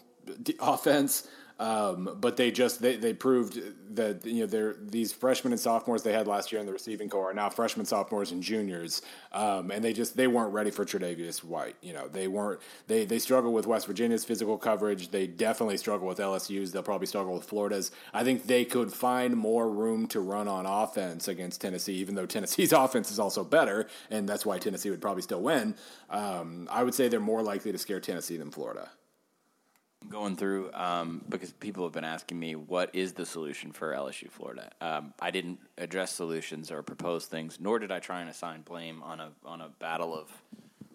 offense. 0.60 1.28
Um, 1.62 2.18
but 2.20 2.38
they 2.38 2.50
just 2.50 2.82
they, 2.82 2.96
they 2.96 3.14
proved 3.14 3.62
that 3.96 4.26
you 4.26 4.40
know 4.40 4.46
they're 4.48 4.76
these 4.82 5.14
freshmen 5.14 5.54
and 5.54 5.60
sophomores 5.60 6.02
they 6.02 6.12
had 6.12 6.26
last 6.26 6.52
year 6.52 6.60
in 6.60 6.66
the 6.66 6.74
receiving 6.74 7.08
corps 7.08 7.30
are 7.30 7.34
now 7.36 7.50
freshmen, 7.52 7.86
sophomores, 7.86 8.32
and 8.32 8.42
juniors, 8.42 9.04
um, 9.32 9.70
and 9.70 9.84
they 9.84 9.94
just 9.94 10.18
they 10.18 10.26
weren't 10.26 10.52
ready 10.54 10.72
for 10.72 10.86
Tre'Davious 10.86 11.44
White. 11.44 11.76
You 11.84 11.94
know 11.94 12.08
they 12.08 12.28
weren't 12.28 12.62
they 12.88 13.06
they 13.06 13.20
struggle 13.20 13.54
with 13.54 13.68
West 13.68 13.86
Virginia's 13.86 14.26
physical 14.26 14.58
coverage. 14.58 15.12
They 15.12 15.28
definitely 15.28 15.78
struggle 15.78 16.08
with 16.08 16.18
LSU's. 16.18 16.72
They'll 16.72 16.82
probably 16.82 17.06
struggle 17.06 17.36
with 17.36 17.44
Florida's. 17.44 17.92
I 18.12 18.24
think 18.24 18.48
they 18.48 18.66
could 18.66 18.92
find 18.92 19.38
more 19.38 19.70
room 19.70 20.08
to 20.08 20.20
run 20.20 20.48
on 20.48 20.66
offense 20.66 21.28
against 21.28 21.62
Tennessee, 21.62 21.94
even 21.98 22.16
though 22.16 22.26
Tennessee's 22.26 22.74
offense 22.74 23.12
is 23.12 23.20
also 23.20 23.44
better, 23.44 23.88
and 24.10 24.28
that's 24.28 24.48
why 24.48 24.58
Tennessee 24.58 24.90
would 24.90 25.02
probably 25.02 25.22
still 25.22 25.42
win. 25.44 25.76
Um, 26.10 26.68
I 26.72 26.82
would 26.82 26.96
say 26.96 27.08
they're 27.08 27.20
more 27.20 27.44
likely 27.44 27.72
to 27.72 27.78
scare 27.78 28.00
Tennessee 28.00 28.38
than 28.38 28.50
Florida 28.50 28.90
going 30.10 30.36
through 30.36 30.72
um, 30.74 31.22
because 31.30 31.52
people 31.54 31.84
have 31.84 31.94
been 31.94 32.04
asking 32.04 32.40
me 32.40 32.56
what 32.56 32.94
is 32.94 33.14
the 33.14 33.26
solution 33.26 33.72
for 33.72 33.94
LSU 33.94 34.30
Florida. 34.30 34.72
Um, 34.82 35.14
I 35.20 35.32
didn't 35.32 35.60
address 35.78 36.12
solutions 36.12 36.72
or 36.72 36.82
propose 36.82 37.26
things, 37.26 37.60
nor 37.60 37.80
did 37.80 37.92
I 37.92 38.00
try 38.00 38.22
and 38.22 38.30
assign 38.30 38.62
blame 38.62 39.02
on 39.04 39.20
a 39.20 39.30
on 39.46 39.62
a 39.62 39.70
battle 39.80 40.14
of 40.14 40.30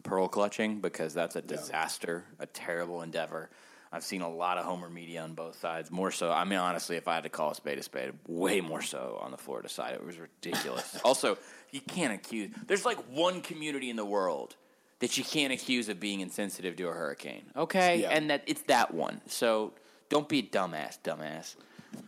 pearl 0.03 0.29
clutching 0.29 0.81
because 0.81 1.15
that's 1.15 1.37
a 1.37 1.43
disaster, 1.43 2.25
yeah. 2.39 2.45
a 2.45 2.47
terrible 2.47 3.03
endeavor. 3.03 3.51
I've 3.93 4.05
seen 4.05 4.21
a 4.21 4.29
lot 4.29 4.59
of 4.59 4.65
Homer 4.65 4.91
media 4.91 5.23
on 5.23 5.35
both 5.35 5.59
sides. 5.59 5.91
More 5.91 6.11
so, 6.11 6.31
I 6.31 6.45
mean, 6.45 6.59
honestly, 6.59 6.97
if 6.97 7.07
I 7.09 7.15
had 7.15 7.23
to 7.23 7.29
call 7.29 7.53
a 7.53 7.55
spade 7.55 7.79
a 7.79 7.83
spade, 7.83 8.13
way 8.27 8.61
more 8.61 8.83
so 8.83 9.19
on 9.23 9.31
the 9.31 9.39
Florida 9.39 9.69
side. 9.69 9.95
It 9.95 10.05
was 10.05 10.19
ridiculous. 10.19 10.99
also, 11.05 11.39
you 11.71 11.81
can't 11.81 12.13
accuse. 12.13 12.51
There's 12.67 12.85
like 12.85 12.99
one 13.11 13.41
community 13.41 13.89
in 13.89 13.97
the 13.97 14.05
world 14.05 14.57
that 15.01 15.19
you 15.19 15.25
can't 15.25 15.53
accuse 15.53 15.89
of 15.89 16.01
being 16.01 16.21
insensitive 16.21 16.77
to 16.77 16.89
a 16.89 16.93
hurricane. 16.93 17.45
Okay, 17.57 18.03
yeah. 18.03 18.11
and 18.11 18.31
that 18.31 18.43
it's 18.47 18.63
that 18.63 18.95
one. 18.95 19.21
So 19.27 19.73
don't 20.09 20.29
be 20.29 20.41
a 20.41 20.43
dumbass, 20.43 20.99
dumbass. 21.03 21.57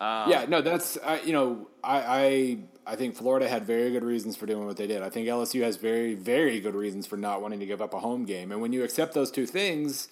Um, 0.00 0.30
yeah, 0.30 0.44
no, 0.48 0.60
that's 0.60 0.98
I, 0.98 1.20
you 1.20 1.32
know 1.32 1.68
I, 1.82 1.98
I 1.98 2.58
I 2.92 2.96
think 2.96 3.16
Florida 3.16 3.48
had 3.48 3.64
very 3.64 3.90
good 3.90 4.04
reasons 4.04 4.36
for 4.36 4.46
doing 4.46 4.66
what 4.66 4.76
they 4.76 4.86
did. 4.86 5.02
I 5.02 5.10
think 5.10 5.28
LSU 5.28 5.62
has 5.62 5.76
very 5.76 6.14
very 6.14 6.60
good 6.60 6.74
reasons 6.74 7.06
for 7.06 7.16
not 7.16 7.42
wanting 7.42 7.60
to 7.60 7.66
give 7.66 7.82
up 7.82 7.94
a 7.94 8.00
home 8.00 8.24
game. 8.24 8.52
And 8.52 8.60
when 8.60 8.72
you 8.72 8.84
accept 8.84 9.14
those 9.14 9.30
two 9.30 9.46
things, 9.46 10.08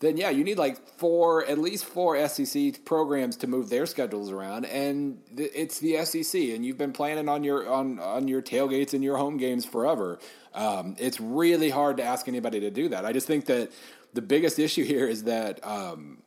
then 0.00 0.16
yeah, 0.16 0.30
you 0.30 0.44
need 0.44 0.56
like 0.56 0.78
four, 0.96 1.44
at 1.44 1.58
least 1.58 1.84
four 1.84 2.26
SEC 2.26 2.84
programs 2.86 3.36
to 3.36 3.46
move 3.46 3.68
their 3.68 3.84
schedules 3.84 4.30
around, 4.30 4.64
and 4.64 5.20
it's 5.36 5.78
the 5.78 6.02
SEC, 6.06 6.40
and 6.40 6.64
you've 6.64 6.78
been 6.78 6.92
planning 6.92 7.28
on 7.28 7.44
your 7.44 7.68
on 7.68 7.98
on 8.00 8.26
your 8.26 8.40
tailgates 8.40 8.94
and 8.94 9.04
your 9.04 9.18
home 9.18 9.36
games 9.36 9.66
forever. 9.66 10.18
Um, 10.54 10.96
it's 10.98 11.20
really 11.20 11.68
hard 11.68 11.98
to 11.98 12.02
ask 12.02 12.28
anybody 12.28 12.60
to 12.60 12.70
do 12.70 12.88
that. 12.88 13.04
I 13.04 13.12
just 13.12 13.26
think 13.26 13.44
that 13.46 13.70
the 14.14 14.22
biggest 14.22 14.58
issue 14.58 14.84
here 14.94 15.06
is 15.06 15.24
that 15.24 15.64
um, 15.66 16.22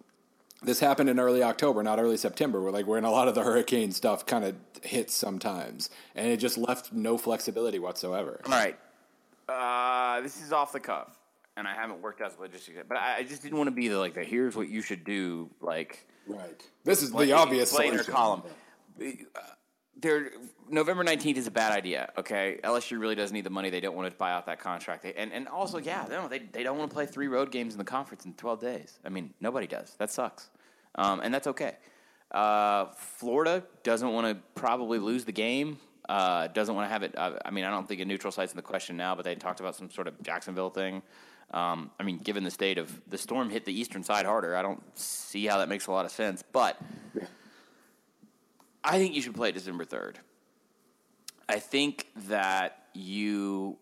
this 0.62 0.80
happened 0.80 1.10
in 1.10 1.20
early 1.20 1.42
October, 1.42 1.82
not 1.82 2.00
early 2.00 2.18
September, 2.18 2.62
where 2.62 2.72
like 2.72 2.86
when 2.86 3.06
a 3.06 3.12
lot 3.12 3.28
of 3.28 3.34
the 3.34 3.42
hurricane 3.42 3.92
stuff 3.92 4.24
kind 4.28 4.46
of 4.46 4.56
hits 4.84 5.16
sometimes, 5.16 5.90
and 6.14 6.28
it 6.28 6.38
just 6.38 6.60
left 6.60 6.94
no 6.94 7.18
flexibility 7.18 7.80
whatsoever. 7.80 8.40
All 8.46 8.52
right, 8.52 8.78
uh, 9.50 10.22
this 10.22 10.40
is 10.44 10.54
off 10.54 10.74
the 10.74 10.80
cuff 10.80 11.18
and 11.58 11.68
I 11.68 11.74
haven't 11.76 12.02
worked 12.02 12.22
out 12.22 12.36
the 12.36 12.42
logistics 12.42 12.76
yet. 12.76 12.88
But 12.88 12.98
I, 12.98 13.18
I 13.18 13.24
just 13.24 13.42
didn't 13.42 13.58
want 13.58 13.68
to 13.68 13.76
be 13.76 13.88
the 13.88 14.00
like 14.00 14.14
the 14.14 14.24
here's 14.24 14.56
what 14.56 14.70
you 14.70 14.82
should 14.82 15.04
do 15.04 15.50
like 15.62 16.06
right. 16.28 16.62
This 16.84 17.02
is 17.02 17.12
the 17.12 17.32
obvious 17.34 17.72
solution. 17.72 18.14
column. 18.14 18.44
Uh, 19.00 19.40
there, 19.96 20.32
November 20.70 21.04
nineteenth 21.04 21.38
is 21.38 21.48
a 21.48 21.52
bad 21.52 21.72
idea. 21.72 22.12
Okay, 22.18 22.60
LSU 22.64 23.00
really 23.00 23.16
does 23.16 23.32
need 23.32 23.44
the 23.44 23.50
money. 23.50 23.70
They 23.70 23.80
don't 23.80 23.96
want 23.96 24.12
to 24.12 24.18
buy 24.18 24.32
out 24.32 24.46
that 24.48 24.60
contract. 24.60 25.04
They, 25.04 25.14
and 25.14 25.32
and 25.32 25.48
also, 25.48 25.78
yeah, 25.78 26.06
they 26.06 26.16
don't, 26.16 26.30
they, 26.30 26.40
they 26.40 26.64
don't 26.64 26.78
want 26.78 26.90
to 26.90 26.94
play 26.94 27.06
three 27.06 27.28
road 27.28 27.52
games 27.52 27.74
in 27.74 27.78
the 27.78 27.86
conference 27.86 28.26
in 28.26 28.34
twelve 28.34 28.60
days. 28.60 29.00
I 29.06 29.10
mean, 29.10 29.34
nobody 29.40 29.68
does. 29.68 29.96
That 30.00 30.12
sucks, 30.12 30.50
um, 30.96 31.22
and 31.22 31.34
that's 31.34 31.48
okay. 31.48 31.78
Uh, 32.32 32.86
Florida 32.96 33.64
doesn't 33.84 34.12
want 34.12 34.28
to 34.28 34.44
probably 34.60 34.98
lose 35.00 35.24
the 35.26 35.32
game. 35.32 35.78
Uh, 36.10 36.48
doesn't 36.48 36.76
want 36.76 36.86
to 36.86 36.92
have 36.92 37.04
it. 37.04 37.18
Uh, 37.18 37.34
I 37.46 37.52
mean, 37.52 37.64
I 37.64 37.70
don't 37.70 37.88
think 37.88 38.02
a 38.02 38.06
neutral 38.06 38.32
site's 38.32 38.52
in 38.52 38.58
the 38.58 38.64
question 38.64 38.98
now, 38.98 39.16
but 39.16 39.24
they 39.24 39.36
talked 39.36 39.60
about 39.60 39.76
some 39.76 39.90
sort 39.90 40.08
of 40.08 40.22
Jacksonville 40.22 40.72
thing. 40.72 41.02
Um, 41.54 41.92
I 42.00 42.04
mean, 42.04 42.18
given 42.18 42.44
the 42.44 42.52
state 42.52 42.80
of 42.80 43.00
the 43.08 43.18
storm 43.18 43.52
hit 43.52 43.64
the 43.64 43.80
eastern 43.80 44.04
side 44.04 44.26
harder, 44.26 44.56
I 44.56 44.64
don't 44.64 44.82
see 44.98 45.46
how 45.46 45.60
that 45.60 45.70
makes 45.70 45.86
a 45.86 45.92
lot 45.92 46.04
of 46.06 46.12
sense. 46.12 46.44
But 46.52 46.82
I 48.84 48.98
think 48.98 49.14
you 49.14 49.22
should 49.22 49.36
play 49.36 49.52
December 49.52 49.86
3rd. 49.86 50.16
I 51.48 51.60
think 51.60 52.08
that 52.28 52.88
you 52.94 53.78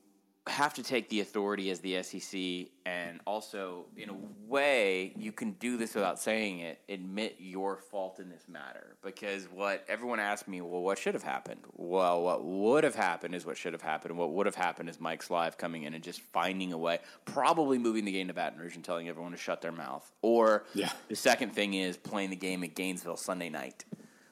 have 0.47 0.73
to 0.73 0.83
take 0.83 1.07
the 1.09 1.19
authority 1.19 1.69
as 1.69 1.79
the 1.81 2.01
SEC, 2.01 2.71
and 2.85 3.19
also, 3.27 3.85
in 3.95 4.09
a 4.09 4.15
way, 4.47 5.13
you 5.15 5.31
can 5.31 5.51
do 5.53 5.77
this 5.77 5.93
without 5.93 6.19
saying 6.19 6.59
it. 6.59 6.79
Admit 6.89 7.35
your 7.39 7.77
fault 7.77 8.19
in 8.19 8.27
this 8.27 8.47
matter, 8.47 8.95
because 9.03 9.45
what 9.45 9.85
everyone 9.87 10.19
asked 10.19 10.47
me, 10.47 10.59
well, 10.61 10.81
what 10.81 10.97
should 10.97 11.13
have 11.13 11.21
happened? 11.21 11.61
Well, 11.75 12.23
what 12.23 12.43
would 12.43 12.83
have 12.83 12.95
happened 12.95 13.35
is 13.35 13.45
what 13.45 13.55
should 13.55 13.73
have 13.73 13.83
happened. 13.83 14.17
What 14.17 14.31
would 14.31 14.47
have 14.47 14.55
happened 14.55 14.89
is 14.89 14.99
Mike 14.99 15.23
Slive 15.23 15.57
coming 15.57 15.83
in 15.83 15.93
and 15.93 16.03
just 16.03 16.21
finding 16.21 16.73
a 16.73 16.77
way, 16.77 16.99
probably 17.25 17.77
moving 17.77 18.05
the 18.05 18.11
game 18.11 18.27
to 18.27 18.33
Baton 18.33 18.59
Rouge 18.59 18.75
and 18.75 18.83
telling 18.83 19.07
everyone 19.07 19.33
to 19.33 19.37
shut 19.37 19.61
their 19.61 19.71
mouth. 19.71 20.11
Or 20.23 20.65
yeah. 20.73 20.91
the 21.07 21.15
second 21.15 21.53
thing 21.53 21.75
is 21.75 21.97
playing 21.97 22.31
the 22.31 22.35
game 22.35 22.63
at 22.63 22.73
Gainesville 22.73 23.17
Sunday 23.17 23.49
night 23.49 23.85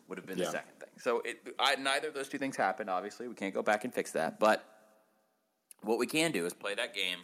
would 0.07 0.17
have 0.17 0.25
been 0.25 0.39
yeah. 0.39 0.45
the 0.45 0.51
second 0.51 0.79
thing. 0.79 0.89
So 0.97 1.21
it, 1.23 1.39
I, 1.59 1.75
neither 1.75 2.07
of 2.07 2.15
those 2.15 2.27
two 2.29 2.39
things 2.39 2.55
happened. 2.55 2.89
Obviously, 2.89 3.27
we 3.27 3.35
can't 3.35 3.53
go 3.53 3.61
back 3.61 3.83
and 3.83 3.93
fix 3.93 4.11
that, 4.13 4.39
but 4.39 4.65
what 5.81 5.97
we 5.97 6.07
can 6.07 6.31
do 6.31 6.45
is 6.45 6.53
play 6.53 6.75
that 6.75 6.93
game 6.93 7.19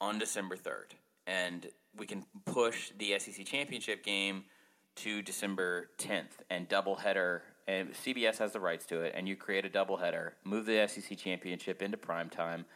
on 0.00 0.18
December 0.18 0.56
3rd, 0.56 0.92
and 1.26 1.68
we 1.96 2.06
can 2.06 2.24
push 2.44 2.90
the 2.98 3.18
SEC 3.18 3.44
championship 3.46 4.04
game 4.04 4.44
to 4.96 5.22
December 5.22 5.90
10th 5.98 6.42
and 6.50 6.68
doubleheader. 6.68 7.40
And 7.66 7.92
CBS 7.94 8.38
has 8.38 8.52
the 8.52 8.60
rights 8.60 8.84
to 8.86 9.00
it, 9.00 9.14
and 9.16 9.26
you 9.26 9.36
create 9.36 9.64
a 9.64 9.70
doubleheader, 9.70 10.32
move 10.44 10.66
the 10.66 10.86
SEC 10.86 11.16
championship 11.16 11.80
into 11.80 11.96
prime 11.96 12.28
time, 12.28 12.66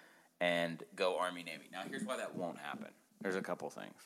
and 0.40 0.82
go 0.96 1.18
Army 1.18 1.42
Navy. 1.42 1.64
Now, 1.70 1.82
here's 1.88 2.04
why 2.04 2.16
that 2.16 2.34
won't 2.34 2.58
happen. 2.58 2.88
There's 3.20 3.36
a 3.36 3.42
couple 3.42 3.68
things. 3.68 4.00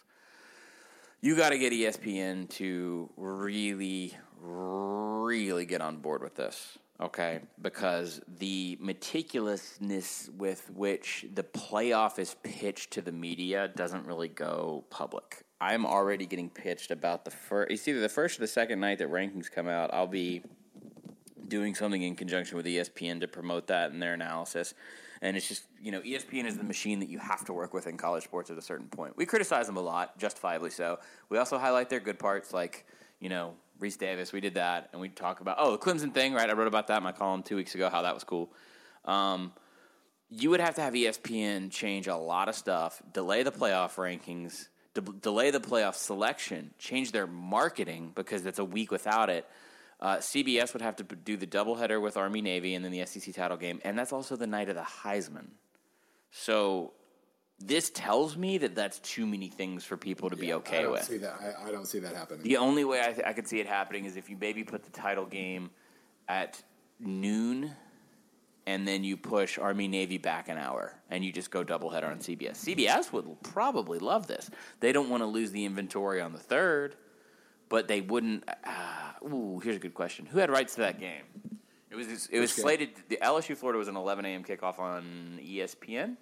You 1.20 1.36
got 1.36 1.50
to 1.50 1.58
get 1.58 1.72
ESPN 1.72 2.48
to 2.50 3.08
really, 3.16 4.16
really 4.40 5.66
get 5.66 5.80
on 5.80 5.98
board 5.98 6.22
with 6.22 6.34
this 6.34 6.78
okay? 7.02 7.40
Because 7.60 8.20
the 8.38 8.78
meticulousness 8.82 10.32
with 10.34 10.70
which 10.74 11.26
the 11.34 11.42
playoff 11.42 12.18
is 12.18 12.36
pitched 12.42 12.92
to 12.92 13.02
the 13.02 13.12
media 13.12 13.68
doesn't 13.68 14.06
really 14.06 14.28
go 14.28 14.84
public. 14.90 15.44
I'm 15.60 15.86
already 15.86 16.26
getting 16.26 16.50
pitched 16.50 16.90
about 16.90 17.24
the 17.24 17.30
first. 17.30 17.70
It's 17.70 17.86
either 17.86 18.00
the 18.00 18.08
first 18.08 18.38
or 18.38 18.42
the 18.42 18.48
second 18.48 18.80
night 18.80 18.98
that 18.98 19.10
rankings 19.10 19.50
come 19.50 19.68
out. 19.68 19.92
I'll 19.92 20.06
be 20.06 20.42
doing 21.48 21.74
something 21.74 22.02
in 22.02 22.16
conjunction 22.16 22.56
with 22.56 22.66
ESPN 22.66 23.20
to 23.20 23.28
promote 23.28 23.66
that 23.66 23.90
and 23.90 24.02
their 24.02 24.14
analysis. 24.14 24.74
And 25.20 25.36
it's 25.36 25.46
just, 25.46 25.64
you 25.80 25.92
know, 25.92 26.00
ESPN 26.00 26.46
is 26.46 26.56
the 26.56 26.64
machine 26.64 26.98
that 26.98 27.08
you 27.08 27.18
have 27.18 27.44
to 27.44 27.52
work 27.52 27.74
with 27.74 27.86
in 27.86 27.96
college 27.96 28.24
sports 28.24 28.50
at 28.50 28.58
a 28.58 28.62
certain 28.62 28.88
point. 28.88 29.16
We 29.16 29.24
criticize 29.24 29.66
them 29.66 29.76
a 29.76 29.80
lot, 29.80 30.18
justifiably 30.18 30.70
so. 30.70 30.98
We 31.28 31.38
also 31.38 31.58
highlight 31.58 31.90
their 31.90 32.00
good 32.00 32.18
parts, 32.18 32.52
like, 32.52 32.86
you 33.22 33.28
know, 33.28 33.54
Rece 33.80 33.98
Davis. 33.98 34.32
We 34.32 34.40
did 34.40 34.54
that, 34.54 34.88
and 34.92 35.00
we 35.00 35.08
talk 35.08 35.40
about 35.40 35.56
oh 35.58 35.70
the 35.70 35.78
Clemson 35.78 36.12
thing, 36.12 36.34
right? 36.34 36.50
I 36.50 36.52
wrote 36.52 36.66
about 36.66 36.88
that 36.88 36.98
in 36.98 37.02
my 37.04 37.12
column 37.12 37.42
two 37.42 37.56
weeks 37.56 37.74
ago. 37.74 37.88
How 37.88 38.02
that 38.02 38.12
was 38.12 38.24
cool. 38.24 38.52
Um, 39.04 39.52
you 40.28 40.50
would 40.50 40.60
have 40.60 40.74
to 40.74 40.80
have 40.80 40.92
ESPN 40.94 41.70
change 41.70 42.08
a 42.08 42.16
lot 42.16 42.48
of 42.48 42.54
stuff, 42.54 43.00
delay 43.12 43.44
the 43.44 43.52
playoff 43.52 43.94
rankings, 43.94 44.68
de- 44.94 45.00
delay 45.00 45.50
the 45.50 45.60
playoff 45.60 45.94
selection, 45.94 46.72
change 46.78 47.12
their 47.12 47.26
marketing 47.26 48.12
because 48.14 48.44
it's 48.44 48.58
a 48.58 48.64
week 48.64 48.90
without 48.90 49.30
it. 49.30 49.46
Uh, 50.00 50.16
CBS 50.16 50.72
would 50.72 50.82
have 50.82 50.96
to 50.96 51.04
do 51.04 51.36
the 51.36 51.46
doubleheader 51.46 52.02
with 52.02 52.16
Army 52.16 52.40
Navy 52.42 52.74
and 52.74 52.84
then 52.84 52.90
the 52.90 53.06
SEC 53.06 53.32
title 53.34 53.56
game, 53.56 53.80
and 53.84 53.96
that's 53.96 54.12
also 54.12 54.34
the 54.34 54.48
night 54.48 54.68
of 54.68 54.74
the 54.74 54.82
Heisman. 54.82 55.46
So 56.32 56.92
this 57.58 57.90
tells 57.90 58.36
me 58.36 58.58
that 58.58 58.74
that's 58.74 58.98
too 59.00 59.26
many 59.26 59.48
things 59.48 59.84
for 59.84 59.96
people 59.96 60.30
to 60.30 60.36
yeah, 60.36 60.40
be 60.40 60.52
okay 60.54 60.78
I 60.80 60.82
don't 60.82 60.92
with. 60.92 61.04
See 61.04 61.18
that. 61.18 61.38
I, 61.40 61.68
I, 61.68 61.72
don't 61.72 61.86
see 61.86 62.00
that 62.00 62.14
happening. 62.14 62.42
The 62.42 62.56
only 62.56 62.84
way 62.84 63.00
I, 63.00 63.12
th- 63.12 63.26
I 63.26 63.32
could 63.32 63.46
see 63.46 63.60
it 63.60 63.66
happening 63.66 64.04
is 64.04 64.16
if 64.16 64.28
you 64.28 64.36
maybe 64.40 64.64
put 64.64 64.82
the 64.82 64.90
title 64.90 65.26
game 65.26 65.70
at 66.28 66.62
noon 66.98 67.72
and 68.66 68.86
then 68.86 69.02
you 69.04 69.16
push 69.16 69.58
Army 69.58 69.88
Navy 69.88 70.18
back 70.18 70.48
an 70.48 70.56
hour, 70.56 70.94
and 71.10 71.24
you 71.24 71.32
just 71.32 71.50
go 71.50 71.64
doubleheader 71.64 72.08
on 72.08 72.18
CBS. 72.18 72.64
CBS 72.64 73.12
would 73.12 73.26
probably 73.42 73.98
love 73.98 74.26
this. 74.26 74.50
They 74.80 74.92
don't 74.92 75.08
want 75.08 75.22
to 75.22 75.26
lose 75.26 75.50
the 75.50 75.64
inventory 75.64 76.20
on 76.20 76.32
the 76.32 76.38
third, 76.38 76.96
but 77.68 77.88
they 77.88 78.00
wouldn't. 78.00 78.48
Uh, 78.48 79.26
ooh, 79.26 79.60
here's 79.62 79.76
a 79.76 79.80
good 79.80 79.94
question: 79.94 80.26
Who 80.26 80.38
had 80.38 80.50
rights 80.50 80.76
to 80.76 80.82
that 80.82 81.00
game? 81.00 81.24
It 81.90 81.96
was 81.96 82.28
it 82.28 82.38
was 82.38 82.52
slated. 82.52 82.90
The 83.08 83.18
LSU 83.20 83.56
Florida 83.56 83.78
was 83.78 83.88
an 83.88 83.96
11 83.96 84.24
a.m. 84.24 84.44
kickoff 84.44 84.78
on 84.78 85.40
ESPN. 85.42 86.16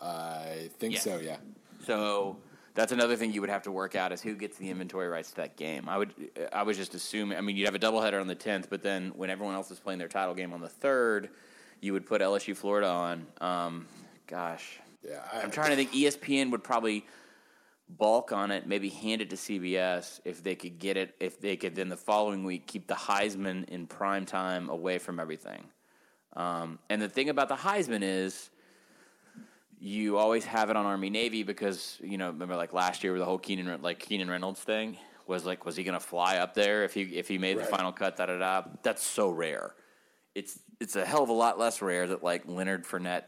I 0.00 0.70
think 0.78 0.94
Yeah. 0.94 1.00
so. 1.00 1.18
Yeah. 1.18 1.36
So 1.84 2.36
that's 2.74 2.92
another 2.92 3.16
thing 3.16 3.32
you 3.32 3.40
would 3.40 3.50
have 3.50 3.62
to 3.62 3.72
work 3.72 3.94
out 3.96 4.12
is 4.12 4.20
who 4.22 4.34
gets 4.34 4.56
the 4.58 4.70
inventory 4.70 5.08
rights 5.08 5.30
to 5.30 5.36
that 5.36 5.56
game. 5.56 5.88
I 5.88 5.98
would 5.98 6.12
I 6.52 6.62
was 6.62 6.76
just 6.76 6.94
assuming. 6.94 7.38
I 7.38 7.40
mean, 7.40 7.56
you'd 7.56 7.66
have 7.66 7.74
a 7.74 7.78
doubleheader 7.78 8.20
on 8.20 8.26
the 8.26 8.34
tenth, 8.34 8.68
but 8.70 8.82
then 8.82 9.12
when 9.16 9.30
everyone 9.30 9.54
else 9.54 9.70
is 9.70 9.78
playing 9.80 9.98
their 9.98 10.08
title 10.08 10.34
game 10.34 10.52
on 10.52 10.60
the 10.60 10.68
third, 10.68 11.30
you 11.80 11.92
would 11.92 12.06
put 12.06 12.20
LSU 12.20 12.56
Florida 12.56 12.88
on. 12.88 13.26
Um, 13.40 13.86
gosh, 14.26 14.78
Yeah. 15.06 15.22
I, 15.32 15.40
I'm 15.40 15.50
trying 15.50 15.70
to 15.70 15.76
think. 15.76 15.92
ESPN 15.92 16.50
would 16.50 16.62
probably 16.64 17.04
bulk 17.90 18.32
on 18.32 18.50
it, 18.50 18.66
maybe 18.66 18.90
hand 18.90 19.22
it 19.22 19.30
to 19.30 19.36
CBS 19.36 20.20
if 20.24 20.42
they 20.42 20.54
could 20.54 20.78
get 20.78 20.96
it. 20.98 21.14
If 21.20 21.40
they 21.40 21.56
could 21.56 21.74
then 21.74 21.88
the 21.88 21.96
following 21.96 22.44
week 22.44 22.66
keep 22.66 22.86
the 22.86 22.94
Heisman 22.94 23.66
in 23.68 23.86
prime 23.86 24.26
time 24.26 24.68
away 24.68 24.98
from 24.98 25.18
everything. 25.18 25.64
Um, 26.34 26.78
and 26.90 27.00
the 27.00 27.08
thing 27.08 27.30
about 27.30 27.48
the 27.48 27.56
Heisman 27.56 28.02
is 28.02 28.50
you 29.80 30.18
always 30.18 30.44
have 30.44 30.70
it 30.70 30.76
on 30.76 30.86
Army 30.86 31.10
Navy 31.10 31.42
because 31.42 31.98
you 32.02 32.18
know 32.18 32.28
remember 32.28 32.56
like 32.56 32.72
last 32.72 33.02
year 33.04 33.12
with 33.12 33.20
the 33.20 33.26
whole 33.26 33.38
Keenan 33.38 33.80
like 33.82 33.98
Keenan 34.00 34.28
Reynolds 34.30 34.60
thing 34.60 34.96
was 35.26 35.44
like 35.44 35.64
was 35.64 35.76
he 35.76 35.84
going 35.84 35.98
to 35.98 36.04
fly 36.04 36.38
up 36.38 36.54
there 36.54 36.84
if 36.84 36.94
he 36.94 37.02
if 37.02 37.28
he 37.28 37.38
made 37.38 37.56
Right. 37.56 37.66
the 37.66 37.70
final 37.76 37.92
cut 37.92 38.16
da 38.16 38.26
da 38.26 38.38
da 38.38 38.62
that's 38.82 39.02
so 39.02 39.28
rare 39.30 39.74
it's 40.34 40.58
it's 40.80 40.96
a 40.96 41.04
hell 41.04 41.22
of 41.22 41.28
a 41.28 41.32
lot 41.34 41.58
less 41.58 41.80
rare 41.82 42.06
that 42.08 42.22
like 42.24 42.42
Leonard 42.46 42.84
Fournette 42.84 43.24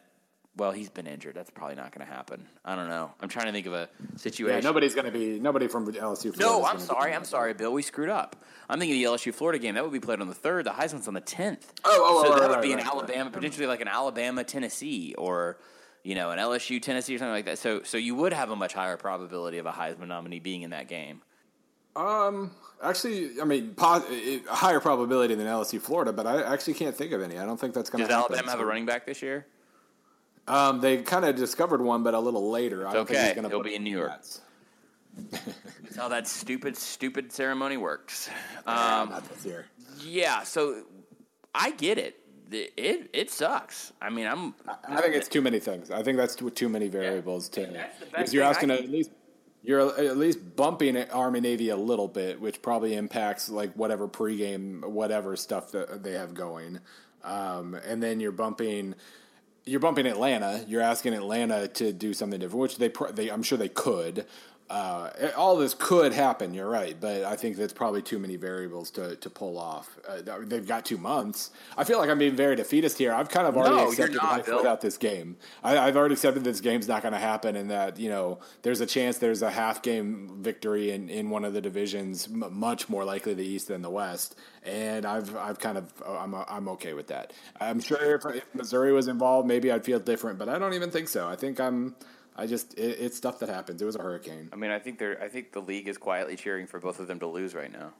well 0.57 0.73
he's 0.73 0.89
been 0.91 1.07
injured 1.07 1.35
that's 1.35 1.51
probably 1.51 1.77
not 1.77 1.93
going 1.93 2.05
to 2.07 2.13
happen 2.13 2.47
I 2.65 2.75
don't 2.75 2.89
know 2.89 3.13
I'm 3.21 3.29
trying 3.29 3.47
to 3.47 3.53
think 3.53 3.67
of 3.67 3.73
a 3.75 3.89
situation 4.17 4.63
yeah. 4.63 4.69
Nobody's 4.69 4.95
going 4.95 5.05
to 5.07 5.13
be 5.13 5.39
nobody 5.39 5.69
from 5.69 5.87
LSU. 5.93 6.35
Florida 6.35 6.41
no, 6.41 6.65
I'm 6.65 6.81
sorry. 6.81 7.15
I'm 7.15 7.25
sorry, 7.25 7.55
Bill. 7.55 7.73
We 7.73 7.83
screwed 7.83 8.09
up. 8.09 8.37
I'm 8.69 8.79
thinking 8.81 9.01
the 9.01 9.09
LSU 9.09 9.33
Florida 9.33 9.59
game 9.59 9.75
that 9.77 9.85
would 9.85 9.93
be 9.93 10.01
played 10.01 10.21
on 10.21 10.29
the 10.29 10.35
third. 10.35 10.67
The 10.67 10.71
Heisman's 10.71 11.07
on 11.07 11.15
the 11.15 11.21
tenth. 11.21 11.73
Oh, 11.85 11.91
oh, 11.93 12.21
oh 12.21 12.23
so 12.25 12.29
oh, 12.29 12.35
that 12.35 12.41
right, 12.41 12.51
would 12.57 12.63
be 12.63 12.75
right, 12.75 12.83
an 12.83 12.87
Alabama, 12.87 13.31
potentially 13.31 13.67
like 13.67 13.81
an 13.81 13.89
Alabama 13.89 14.43
Tennessee, 14.45 15.15
or 15.17 15.59
you 16.03 16.15
know 16.15 16.31
an 16.31 16.39
LSU 16.39 16.81
Tennessee 16.81 17.15
or 17.15 17.19
something 17.19 17.33
like 17.33 17.47
that. 17.47 17.59
So, 17.59 17.83
so 17.83 17.97
you 17.97 18.15
would 18.15 18.33
have 18.33 18.51
a 18.51 18.57
much 18.57 18.73
higher 18.73 18.97
probability 18.97 19.59
of 19.59 19.67
a 19.67 19.73
Heisman 19.73 20.09
nominee 20.09 20.41
being 20.41 20.63
in 20.63 20.71
that 20.71 20.89
game. 20.89 21.23
Um, 21.97 22.53
actually, 22.83 23.41
I 23.41 23.45
mean, 23.45 23.75
po- 23.75 24.05
it- 24.09 24.47
a 24.49 24.55
higher 24.55 24.81
probability 24.81 25.35
than 25.35 25.47
LSU 25.47 25.81
Florida, 25.81 26.13
but 26.13 26.27
I 26.27 26.43
actually 26.43 26.75
can't 26.75 26.97
think 26.97 27.13
of 27.13 27.23
any. 27.23 27.39
I 27.39 27.45
don't 27.45 27.59
think 27.59 27.75
that's 27.75 27.91
going 27.91 28.01
Does 28.01 28.09
to 28.09 28.15
happen. 28.15 28.35
Alabama 28.35 28.51
have 28.51 28.61
a 28.61 28.65
running 28.65 28.87
back 28.87 29.07
this 29.07 29.23
year? 29.23 29.47
Um, 30.47 30.81
they 30.81 30.99
kind 30.99 31.25
of 31.25 31.37
discovered 31.37 31.81
one, 31.81 32.03
but 32.03 32.15
a 32.15 32.19
little 32.21 32.51
later. 32.51 32.87
I 32.87 32.93
don't 32.93 33.07
think 33.07 33.19
okay. 33.19 33.27
he's 33.29 33.35
going 33.35 33.45
to 33.45 33.51
He'll 33.51 33.63
be 33.63 33.75
in 33.75 33.85
New 33.85 33.97
York. 33.97 34.13
That's 35.31 35.97
how 35.97 36.09
that 36.09 36.27
stupid, 36.27 36.77
stupid 36.77 37.33
ceremony 37.33 37.77
works. 37.77 38.31
Um, 38.67 39.09
not 39.09 39.29
this 39.29 39.45
year. 39.45 39.67
yeah. 40.05 40.43
So 40.43 40.83
I 41.55 41.73
get 41.73 41.99
it. 41.99 42.20
It 42.53 43.11
it, 43.13 43.31
sucks. 43.31 43.93
I 44.01 44.11
mean, 44.11 44.27
I'm. 44.27 44.55
I 44.89 45.01
think 45.01 45.15
it's 45.15 45.29
too 45.29 45.41
many 45.41 45.61
things. 45.61 45.91
I 45.91 46.03
think 46.03 46.17
that's 46.17 46.35
too, 46.35 46.51
too 46.51 46.69
many 46.69 46.89
variables 46.89 47.49
to. 47.51 47.61
The 47.61 47.73
best 47.73 48.01
Because 48.11 48.35
you're 48.35 48.45
asking 48.45 48.71
at 48.71 48.91
least 48.91 49.11
you're 49.63 49.81
at 49.99 50.17
least 50.17 50.57
bumping 50.57 50.97
Army 50.97 51.41
Navy 51.41 51.69
a 51.69 51.77
little 51.77 52.09
bit, 52.09 52.41
which 52.41 52.63
probably 52.63 52.95
impacts 52.95 53.49
like 53.49 53.73
whatever 53.75 54.09
pregame, 54.09 54.85
whatever 54.85 55.37
stuff 55.37 55.71
that 55.73 56.03
they 56.03 56.13
have 56.13 56.35
going, 56.35 56.81
um, 57.25 57.75
and 57.75 58.03
then 58.03 58.21
you're 58.21 58.33
bumping. 58.33 58.95
You're 59.67 59.81
bumping 59.81 60.07
Atlanta. 60.07 60.65
You're 60.67 60.81
asking 60.81 61.13
Atlanta 61.13 61.69
to 61.69 61.93
do 61.93 62.15
something 62.15 62.41
different, 62.41 62.61
which 62.61 62.79
they, 62.79 62.91
they 63.13 63.31
I'm 63.31 63.43
sure 63.43 63.59
they 63.59 63.69
could. 63.69 64.27
Uh, 64.71 65.11
all 65.37 65.57
this 65.57 65.75
could 65.75 66.13
happen. 66.13 66.55
You're 66.55 66.69
right, 66.69 66.97
but 67.01 67.25
I 67.25 67.35
think 67.35 67.57
that's 67.57 67.73
probably 67.73 68.03
too 68.03 68.21
many 68.21 68.37
variables 68.37 68.93
to, 68.93 69.17
to 69.17 69.29
pull 69.29 69.59
off. 69.59 69.99
Uh, 70.09 70.21
they've 70.45 70.65
got 70.67 70.85
two 70.85 70.97
months. 70.97 71.51
I 71.77 71.83
feel 71.83 71.99
like 71.99 72.09
I'm 72.09 72.19
being 72.21 72.37
very 72.37 72.55
defeatist 72.55 72.97
here. 72.97 73.13
I've 73.13 73.29
kind 73.29 73.49
of 73.49 73.57
already 73.57 73.75
No, 73.75 73.89
accepted 73.89 74.19
not, 74.19 74.25
life 74.33 74.47
Bill. 74.47 74.59
without 74.59 74.81
this 74.81 74.97
game. 74.97 75.37
I, 75.65 75.77
I've 75.77 75.97
already 75.97 76.13
accepted 76.13 76.45
this 76.45 76.61
game's 76.61 76.87
not 76.87 77.03
going 77.03 77.15
to 77.15 77.19
happen, 77.19 77.57
and 77.57 77.69
that 77.73 77.99
you 77.99 78.09
know 78.11 78.39
there's 78.63 78.81
a 78.81 78.87
chance 78.87 79.19
there's 79.19 79.43
a 79.43 79.51
half 79.51 79.83
game 79.83 80.39
victory 80.41 80.93
in, 80.93 81.11
in 81.11 81.31
one 81.31 81.45
of 81.45 81.53
the 81.53 81.61
divisions, 81.61 82.29
m- 82.29 82.45
much 82.53 82.89
more 82.89 83.05
likely 83.05 83.35
the 83.35 83.45
East 83.45 83.67
than 83.67 83.83
the 83.83 83.91
West. 83.91 84.37
And 84.63 85.05
I've 85.05 85.35
I've 85.37 85.59
kind 85.59 85.79
of 85.79 85.93
I'm 86.07 86.33
I'm 86.33 86.69
okay 86.69 86.93
with 86.93 87.09
that. 87.09 87.33
I'm 87.61 87.81
sure 87.81 88.15
if, 88.15 88.25
if 88.37 88.55
Missouri 88.55 88.93
was 88.93 89.09
involved, 89.09 89.49
maybe 89.49 89.73
I'd 89.73 89.85
feel 89.85 89.99
different, 89.99 90.39
but 90.39 90.49
I 90.49 90.61
don't 90.61 90.75
even 90.75 90.93
think 90.93 91.09
so. 91.09 91.27
I 91.29 91.35
think 91.35 91.59
I'm. 91.59 91.97
I 92.37 92.47
just 92.47 92.75
it, 92.75 92.99
it's 93.01 93.17
stuff 93.17 93.39
that 93.41 93.49
happens. 93.49 93.83
It 93.83 93.85
was 93.85 93.97
a 93.97 94.03
hurricane. 94.03 94.49
I 94.53 94.57
mean, 94.57 94.71
I 94.71 94.79
think 94.79 94.99
they're. 94.99 95.23
I 95.23 95.29
think 95.29 95.53
the 95.53 95.61
league 95.61 95.89
is 95.89 95.99
quietly 95.99 96.37
cheering 96.37 96.67
for 96.67 96.79
both 96.79 97.01
of 97.01 97.09
them 97.09 97.19
to 97.21 97.27
lose 97.27 97.55
right 97.55 97.73
now. 97.73 97.93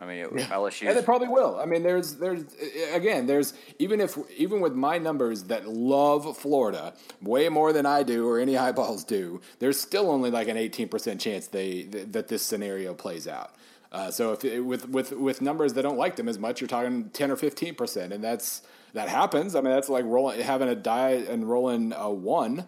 I 0.00 0.06
mean, 0.06 0.18
it, 0.18 0.30
LSU. 0.32 0.88
And 0.88 0.98
they 0.98 1.02
probably 1.02 1.28
will. 1.28 1.58
I 1.58 1.66
mean, 1.66 1.82
there's 1.82 2.14
there's 2.14 2.44
again, 2.92 3.26
there's 3.26 3.54
even 3.78 4.00
if 4.00 4.18
even 4.36 4.60
with 4.60 4.74
my 4.74 4.98
numbers 4.98 5.44
that 5.44 5.68
love 5.68 6.36
Florida 6.36 6.94
way 7.22 7.48
more 7.48 7.72
than 7.72 7.86
I 7.86 8.02
do 8.02 8.28
or 8.28 8.38
any 8.38 8.56
eyeballs 8.56 9.04
do, 9.04 9.40
there's 9.60 9.80
still 9.80 10.10
only 10.10 10.30
like 10.30 10.48
an 10.48 10.56
18% 10.56 11.20
chance 11.20 11.46
they 11.46 11.82
that 11.84 12.28
this 12.28 12.42
scenario 12.42 12.94
plays 12.94 13.28
out. 13.28 13.54
Uh, 13.92 14.10
so 14.10 14.32
if 14.32 14.44
it, 14.44 14.60
with 14.60 14.88
with 14.88 15.12
with 15.12 15.40
numbers 15.40 15.74
that 15.74 15.82
don't 15.82 15.98
like 15.98 16.16
them 16.16 16.28
as 16.28 16.38
much, 16.38 16.60
you're 16.60 16.68
talking 16.68 17.10
10 17.10 17.30
or 17.30 17.36
15%, 17.36 18.10
and 18.10 18.22
that's 18.22 18.62
that 18.92 19.08
happens. 19.08 19.54
I 19.54 19.60
mean, 19.60 19.72
that's 19.72 19.88
like 19.88 20.04
rolling 20.04 20.40
having 20.40 20.68
a 20.68 20.74
die 20.74 21.24
and 21.28 21.48
rolling 21.48 21.92
a 21.92 22.10
one, 22.10 22.66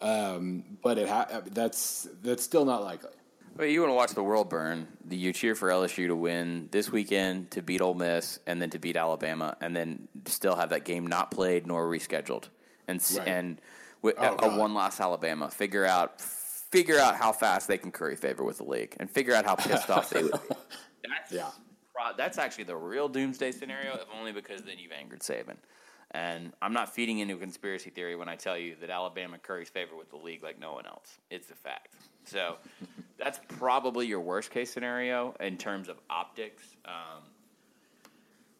um, 0.00 0.64
but 0.82 0.98
it 0.98 1.08
ha- 1.08 1.42
that's 1.52 2.08
that's 2.22 2.42
still 2.42 2.64
not 2.64 2.82
likely. 2.82 3.10
Well, 3.56 3.66
you 3.66 3.80
want 3.80 3.90
to 3.90 3.94
watch 3.94 4.12
the 4.12 4.22
world 4.22 4.48
burn. 4.48 4.86
You 5.10 5.32
cheer 5.32 5.54
for 5.56 5.68
LSU 5.68 6.06
to 6.06 6.14
win 6.14 6.68
this 6.70 6.92
weekend, 6.92 7.50
to 7.52 7.62
beat 7.62 7.80
Ole 7.80 7.94
Miss, 7.94 8.38
and 8.46 8.62
then 8.62 8.70
to 8.70 8.78
beat 8.78 8.96
Alabama, 8.96 9.56
and 9.60 9.74
then 9.74 10.06
still 10.26 10.54
have 10.54 10.70
that 10.70 10.84
game 10.84 11.06
not 11.06 11.30
played 11.32 11.66
nor 11.66 11.88
rescheduled, 11.88 12.44
and 12.86 13.02
Right. 13.18 13.26
and 13.28 13.60
with 14.00 14.14
Oh, 14.18 14.34
a, 14.34 14.36
God. 14.36 14.58
one 14.58 14.74
loss 14.74 15.00
Alabama. 15.00 15.50
Figure 15.50 15.84
out 15.84 16.20
figure 16.20 16.98
out 16.98 17.16
how 17.16 17.32
fast 17.32 17.66
they 17.66 17.78
can 17.78 17.90
curry 17.90 18.14
favor 18.14 18.44
with 18.44 18.58
the 18.58 18.64
league, 18.64 18.94
and 19.00 19.10
figure 19.10 19.34
out 19.34 19.44
how 19.44 19.56
pissed 19.56 19.90
off 19.90 20.10
they 20.10 20.22
would 20.22 20.32
be. 20.32 20.38
That's, 21.08 21.32
Yeah. 21.32 21.48
pro- 21.94 22.14
that's 22.16 22.36
actually 22.38 22.64
the 22.64 22.76
real 22.76 23.08
doomsday 23.08 23.50
scenario, 23.52 23.94
if 23.94 24.04
only 24.16 24.30
because 24.32 24.62
then 24.62 24.78
you've 24.78 24.92
angered 24.92 25.20
Saban. 25.20 25.56
And 26.12 26.52
I'm 26.62 26.72
not 26.72 26.94
feeding 26.94 27.18
into 27.18 27.34
a 27.34 27.38
conspiracy 27.38 27.90
theory 27.90 28.16
when 28.16 28.28
I 28.28 28.36
tell 28.36 28.56
you 28.56 28.76
that 28.80 28.88
Alabama 28.88 29.38
curries 29.38 29.68
favor 29.68 29.94
with 29.94 30.10
the 30.10 30.16
league 30.16 30.42
like 30.42 30.58
no 30.58 30.72
one 30.72 30.86
else. 30.86 31.18
It's 31.30 31.50
a 31.50 31.54
fact. 31.54 31.94
So 32.24 32.56
that's 33.18 33.38
probably 33.58 34.06
your 34.06 34.20
worst 34.20 34.50
case 34.50 34.72
scenario 34.72 35.34
in 35.38 35.58
terms 35.58 35.88
of 35.88 35.98
optics. 36.08 36.62
Um, 36.86 37.22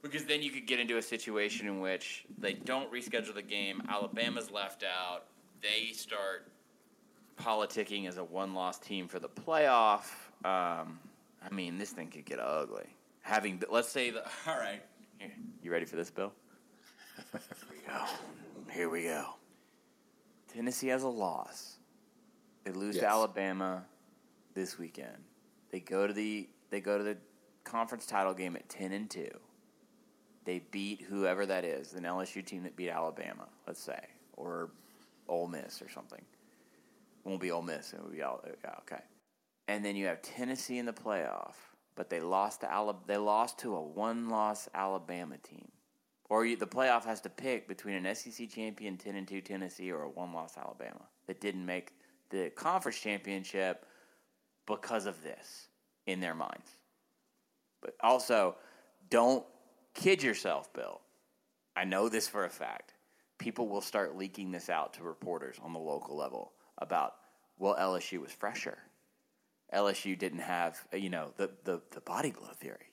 because 0.02 0.24
then 0.26 0.42
you 0.42 0.50
could 0.50 0.66
get 0.66 0.78
into 0.78 0.96
a 0.98 1.02
situation 1.02 1.66
in 1.66 1.80
which 1.80 2.24
they 2.38 2.52
don't 2.52 2.92
reschedule 2.92 3.34
the 3.34 3.42
game, 3.42 3.82
Alabama's 3.88 4.50
left 4.50 4.84
out, 4.84 5.24
they 5.60 5.92
start 5.92 6.46
politicking 7.36 8.06
as 8.06 8.16
a 8.16 8.24
one 8.24 8.54
loss 8.54 8.78
team 8.78 9.08
for 9.08 9.18
the 9.18 9.28
playoff. 9.28 10.04
Um, 10.44 10.98
I 11.42 11.52
mean, 11.52 11.78
this 11.78 11.90
thing 11.90 12.08
could 12.08 12.24
get 12.24 12.38
ugly. 12.38 12.86
Having, 13.22 13.62
let's 13.70 13.88
say, 13.88 14.10
the, 14.10 14.24
all 14.46 14.56
right, 14.56 14.82
you 15.62 15.70
ready 15.70 15.84
for 15.84 15.96
this, 15.96 16.10
Bill? 16.10 16.32
Here 17.32 17.40
we 17.70 17.78
go. 17.86 18.04
Here 18.72 18.88
we 18.88 19.02
go. 19.04 19.24
Tennessee 20.52 20.88
has 20.88 21.02
a 21.02 21.08
loss. 21.08 21.76
They 22.64 22.72
lose 22.72 22.96
Yes. 22.96 23.04
to 23.04 23.08
Alabama 23.10 23.84
this 24.54 24.78
weekend. 24.78 25.24
They 25.70 25.80
go 25.80 26.06
to 26.06 26.12
the 26.12 26.48
they 26.70 26.80
go 26.80 26.98
to 26.98 27.04
the 27.04 27.16
conference 27.64 28.06
title 28.06 28.34
game 28.34 28.56
at 28.56 28.68
ten 28.68 28.92
and 28.92 29.10
two. 29.10 29.30
They 30.44 30.60
beat 30.70 31.02
whoever 31.02 31.44
that 31.46 31.64
is, 31.64 31.92
an 31.94 32.04
LSU 32.04 32.44
team 32.44 32.62
that 32.64 32.76
beat 32.76 32.90
Alabama, 32.90 33.48
let's 33.66 33.80
say, 33.82 34.00
or 34.34 34.70
Ole 35.28 35.46
Miss 35.48 35.82
or 35.82 35.88
something. 35.90 36.20
It 36.20 37.28
won't 37.28 37.40
be 37.40 37.50
Ole 37.50 37.62
Miss. 37.62 37.92
It 37.92 38.02
will 38.02 38.10
be 38.10 38.22
Al- 38.22 38.42
okay. 38.80 39.02
And 39.66 39.84
then 39.84 39.96
you 39.96 40.06
have 40.06 40.22
Tennessee 40.22 40.78
in 40.78 40.86
the 40.86 40.92
playoff, 40.94 41.54
but 41.94 42.08
they 42.08 42.20
lost 42.20 42.62
to 42.62 42.72
Alabama. 42.72 43.04
They 43.06 43.18
lost 43.18 43.58
to 43.58 43.76
a 43.76 43.82
one-loss 43.82 44.68
Alabama 44.72 45.36
team. 45.38 45.68
Or 46.28 46.44
you, 46.44 46.56
the 46.56 46.66
playoff 46.66 47.04
has 47.04 47.20
to 47.22 47.30
pick 47.30 47.68
between 47.68 47.94
an 47.94 48.14
SEC 48.14 48.50
champion 48.50 48.96
ten 48.96 49.16
and 49.16 49.26
two 49.26 49.40
Tennessee 49.40 49.90
or 49.90 50.02
a 50.02 50.10
one-loss 50.10 50.58
Alabama 50.58 51.06
that 51.26 51.40
didn't 51.40 51.64
make 51.64 51.92
the 52.30 52.50
conference 52.54 52.98
championship 52.98 53.86
because 54.66 55.06
of 55.06 55.22
this 55.22 55.68
in 56.06 56.20
their 56.20 56.34
minds. 56.34 56.70
But 57.80 57.94
also, 58.02 58.56
don't 59.08 59.44
kid 59.94 60.22
yourself, 60.22 60.72
Bill. 60.74 61.00
I 61.76 61.84
know 61.84 62.08
this 62.08 62.28
for 62.28 62.44
a 62.44 62.50
fact. 62.50 62.92
People 63.38 63.68
will 63.68 63.80
start 63.80 64.16
leaking 64.16 64.50
this 64.50 64.68
out 64.68 64.94
to 64.94 65.04
reporters 65.04 65.56
on 65.62 65.72
the 65.72 65.78
local 65.78 66.16
level 66.16 66.52
about, 66.78 67.14
well, 67.58 67.76
LSU 67.78 68.20
was 68.20 68.32
fresher. 68.32 68.78
LSU 69.72 70.18
didn't 70.18 70.40
have, 70.40 70.76
you 70.92 71.08
know, 71.08 71.32
the, 71.36 71.50
the, 71.64 71.80
the 71.92 72.00
body 72.00 72.30
glow 72.30 72.48
theory. 72.58 72.87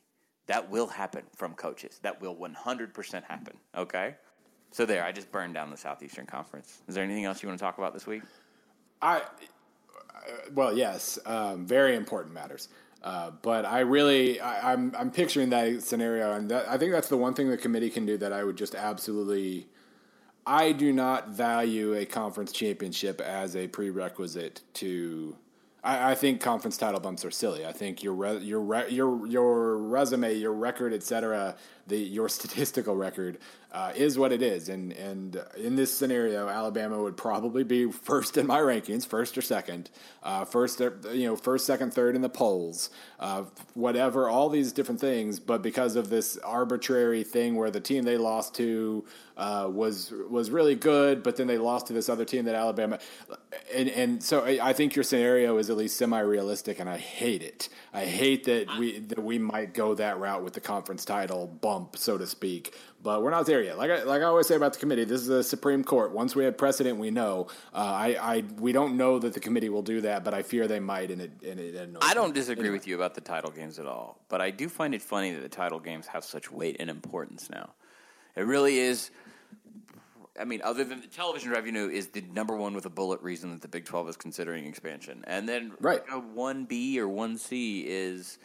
That 0.47 0.69
will 0.69 0.87
happen 0.87 1.23
from 1.35 1.53
coaches. 1.53 1.99
That 2.03 2.21
will 2.21 2.35
100% 2.35 3.23
happen, 3.23 3.57
okay? 3.75 4.15
So 4.71 4.85
there, 4.85 5.03
I 5.03 5.11
just 5.11 5.31
burned 5.31 5.53
down 5.53 5.69
the 5.69 5.77
Southeastern 5.77 6.25
Conference. 6.25 6.81
Is 6.87 6.95
there 6.95 7.03
anything 7.03 7.25
else 7.25 7.41
you 7.41 7.49
want 7.49 7.59
to 7.59 7.63
talk 7.63 7.77
about 7.77 7.93
this 7.93 8.05
week? 8.05 8.21
I, 9.01 9.21
well, 10.53 10.75
yes, 10.77 11.17
um, 11.25 11.65
very 11.65 11.95
important 11.95 12.33
matters. 12.33 12.69
Uh, 13.03 13.31
but 13.41 13.65
I 13.65 13.81
really, 13.81 14.39
I, 14.39 14.73
am 14.73 14.91
I'm, 14.95 15.01
I'm 15.01 15.11
picturing 15.11 15.49
that 15.51 15.83
scenario, 15.83 16.33
and 16.33 16.49
that, 16.49 16.67
I 16.67 16.77
think 16.77 16.91
that's 16.91 17.07
the 17.07 17.17
one 17.17 17.35
thing 17.35 17.49
the 17.49 17.57
committee 17.57 17.89
can 17.89 18.05
do 18.05 18.17
that 18.17 18.33
I 18.33 18.43
would 18.43 18.57
just 18.57 18.73
absolutely. 18.75 19.67
I 20.47 20.73
do 20.73 20.93
not 20.93 21.29
value 21.29 21.95
a 21.95 22.05
conference 22.05 22.51
championship 22.51 23.19
as 23.19 23.55
a 23.55 23.67
prerequisite 23.67 24.61
to 24.75 25.35
I, 25.85 26.11
I, 26.11 26.15
think 26.15 26.41
conference 26.41 26.77
title 26.77 26.99
bumps 26.99 27.23
are 27.23 27.31
silly. 27.31 27.65
I 27.65 27.71
think 27.71 28.03
your 28.03 28.13
re, 28.13 28.39
your 28.39 28.59
re, 28.59 28.89
your 28.89 29.25
your 29.27 29.77
resume, 29.77 30.33
your 30.33 30.53
record, 30.53 30.93
etc., 30.93 31.55
the 31.87 31.97
your 31.97 32.29
statistical 32.37 32.95
record 32.95 33.37
uh, 33.75 33.91
is 33.93 34.17
what 34.17 34.31
it 34.31 34.41
is. 34.41 34.69
And 34.69 34.93
and 34.93 35.43
in 35.57 35.75
this 35.75 35.95
scenario, 35.95 36.47
Alabama 36.47 37.01
would 37.01 37.17
probably 37.17 37.65
be 37.65 37.91
first 37.91 38.37
in 38.37 38.47
my 38.47 38.59
rankings, 38.59 39.05
first 39.05 39.37
or 39.37 39.41
second, 39.41 39.89
uh, 40.23 40.45
first 40.45 40.81
uh, 40.81 40.91
you 41.11 41.27
know 41.27 41.35
first, 41.35 41.65
second, 41.65 41.93
third 41.93 42.15
in 42.15 42.21
the 42.21 42.29
polls, 42.29 42.89
uh, 43.19 43.43
whatever, 43.73 44.29
all 44.29 44.47
these 44.47 44.71
different 44.71 45.01
things. 45.01 45.41
But 45.41 45.61
because 45.61 45.97
of 45.97 46.09
this 46.09 46.37
arbitrary 46.37 47.23
thing 47.23 47.55
where 47.55 47.69
the 47.69 47.81
team 47.81 48.05
they 48.05 48.17
lost 48.17 48.55
to 48.55 49.03
uh, 49.35 49.69
was 49.69 50.13
was 50.29 50.49
really 50.51 50.75
good, 50.75 51.21
but 51.21 51.35
then 51.35 51.47
they 51.47 51.57
lost 51.57 51.87
to 51.87 51.93
this 51.93 52.07
other 52.07 52.23
team 52.23 52.45
that 52.45 52.55
Alabama, 52.55 52.99
and 53.73 53.89
and 53.89 54.23
so 54.23 54.45
I, 54.45 54.69
I 54.69 54.73
think 54.73 54.95
your 54.95 55.03
scenario 55.03 55.57
is 55.57 55.69
at 55.69 55.75
least 55.75 55.97
semi 55.97 56.19
realistic, 56.19 56.79
and 56.79 56.89
I 56.89 56.97
hate 56.97 57.43
it. 57.43 57.67
I 57.93 58.05
hate 58.05 58.45
that 58.45 58.77
we 58.79 58.99
that 58.99 59.21
we 59.21 59.37
might 59.37 59.73
go 59.73 59.95
that 59.95 60.17
route 60.17 60.43
with 60.43 60.53
the 60.53 60.61
conference 60.61 61.03
title 61.03 61.47
bump, 61.75 61.97
so 61.97 62.17
to 62.17 62.25
speak. 62.25 62.75
But 63.01 63.21
we're 63.21 63.31
not 63.31 63.45
there 63.45 63.61
yet. 63.61 63.77
Like 63.77 63.91
I, 63.91 64.03
like 64.03 64.21
I 64.21 64.25
always 64.25 64.47
say 64.47 64.55
about 64.55 64.73
the 64.73 64.79
committee, 64.79 65.03
this 65.03 65.21
is 65.21 65.29
a 65.29 65.43
Supreme 65.43 65.83
Court. 65.83 66.11
Once 66.11 66.35
we 66.35 66.43
have 66.45 66.57
precedent, 66.57 66.97
we 66.97 67.11
know. 67.11 67.47
Uh, 67.73 67.77
I, 67.77 68.17
I 68.19 68.43
we 68.59 68.71
don't 68.71 68.97
know 68.97 69.19
that 69.19 69.33
the 69.33 69.39
committee 69.39 69.69
will 69.69 69.83
do 69.83 70.01
that, 70.01 70.23
but 70.23 70.33
I 70.33 70.41
fear 70.41 70.67
they 70.67 70.79
might. 70.79 71.11
And 71.11 71.21
it, 71.21 71.31
and 71.45 71.59
it, 71.59 71.97
I 72.01 72.13
don't 72.13 72.33
disagree 72.33 72.65
anyway. 72.65 72.77
with 72.77 72.87
you 72.87 72.95
about 72.95 73.13
the 73.13 73.21
title 73.21 73.51
games 73.51 73.77
at 73.79 73.85
all, 73.85 74.19
but 74.29 74.41
I 74.41 74.49
do 74.49 74.69
find 74.69 74.95
it 74.95 75.01
funny 75.01 75.31
that 75.33 75.41
the 75.41 75.49
title 75.49 75.79
games 75.79 76.07
have 76.07 76.23
such 76.23 76.51
weight 76.51 76.77
and 76.79 76.89
importance 76.89 77.49
now. 77.49 77.73
It 78.35 78.45
really 78.45 78.79
is 78.79 79.11
I 80.39 80.43
mean, 80.43 80.61
other 80.63 80.83
than 80.83 81.01
the 81.01 81.07
television 81.07 81.51
revenue 81.51 81.87
is 81.87 82.07
the 82.07 82.21
number 82.33 82.55
one 82.57 82.73
with 82.73 82.85
a 82.85 82.89
bullet 82.89 83.21
reason 83.21 83.51
that 83.51 83.61
the 83.61 83.67
Big 83.67 83.85
Twelve 83.85 84.09
is 84.09 84.17
considering 84.17 84.65
expansion, 84.65 85.23
and 85.27 85.47
then 85.47 85.73
right 85.79 86.01
one 86.33 86.65
B 86.65 86.99
or 86.99 87.07
one 87.07 87.37
C 87.37 87.85
is 87.87 88.37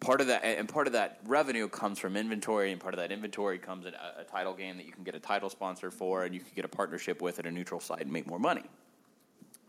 part 0.00 0.20
of 0.20 0.26
that, 0.28 0.44
and 0.44 0.68
part 0.68 0.86
of 0.86 0.92
that 0.92 1.20
revenue 1.26 1.68
comes 1.68 1.98
from 1.98 2.16
inventory, 2.16 2.72
and 2.72 2.80
part 2.80 2.94
of 2.94 2.98
that 2.98 3.12
inventory 3.12 3.58
comes 3.58 3.86
in 3.86 3.94
a, 3.94 4.20
a 4.20 4.24
title 4.24 4.54
game 4.54 4.76
that 4.76 4.86
you 4.86 4.92
can 4.92 5.04
get 5.04 5.14
a 5.14 5.20
title 5.20 5.50
sponsor 5.50 5.90
for, 5.90 6.24
and 6.24 6.34
you 6.34 6.40
can 6.40 6.52
get 6.54 6.64
a 6.64 6.68
partnership 6.68 7.22
with 7.22 7.38
at 7.38 7.46
a 7.46 7.50
neutral 7.50 7.80
site 7.80 8.02
and 8.02 8.12
make 8.12 8.26
more 8.26 8.38
money, 8.38 8.64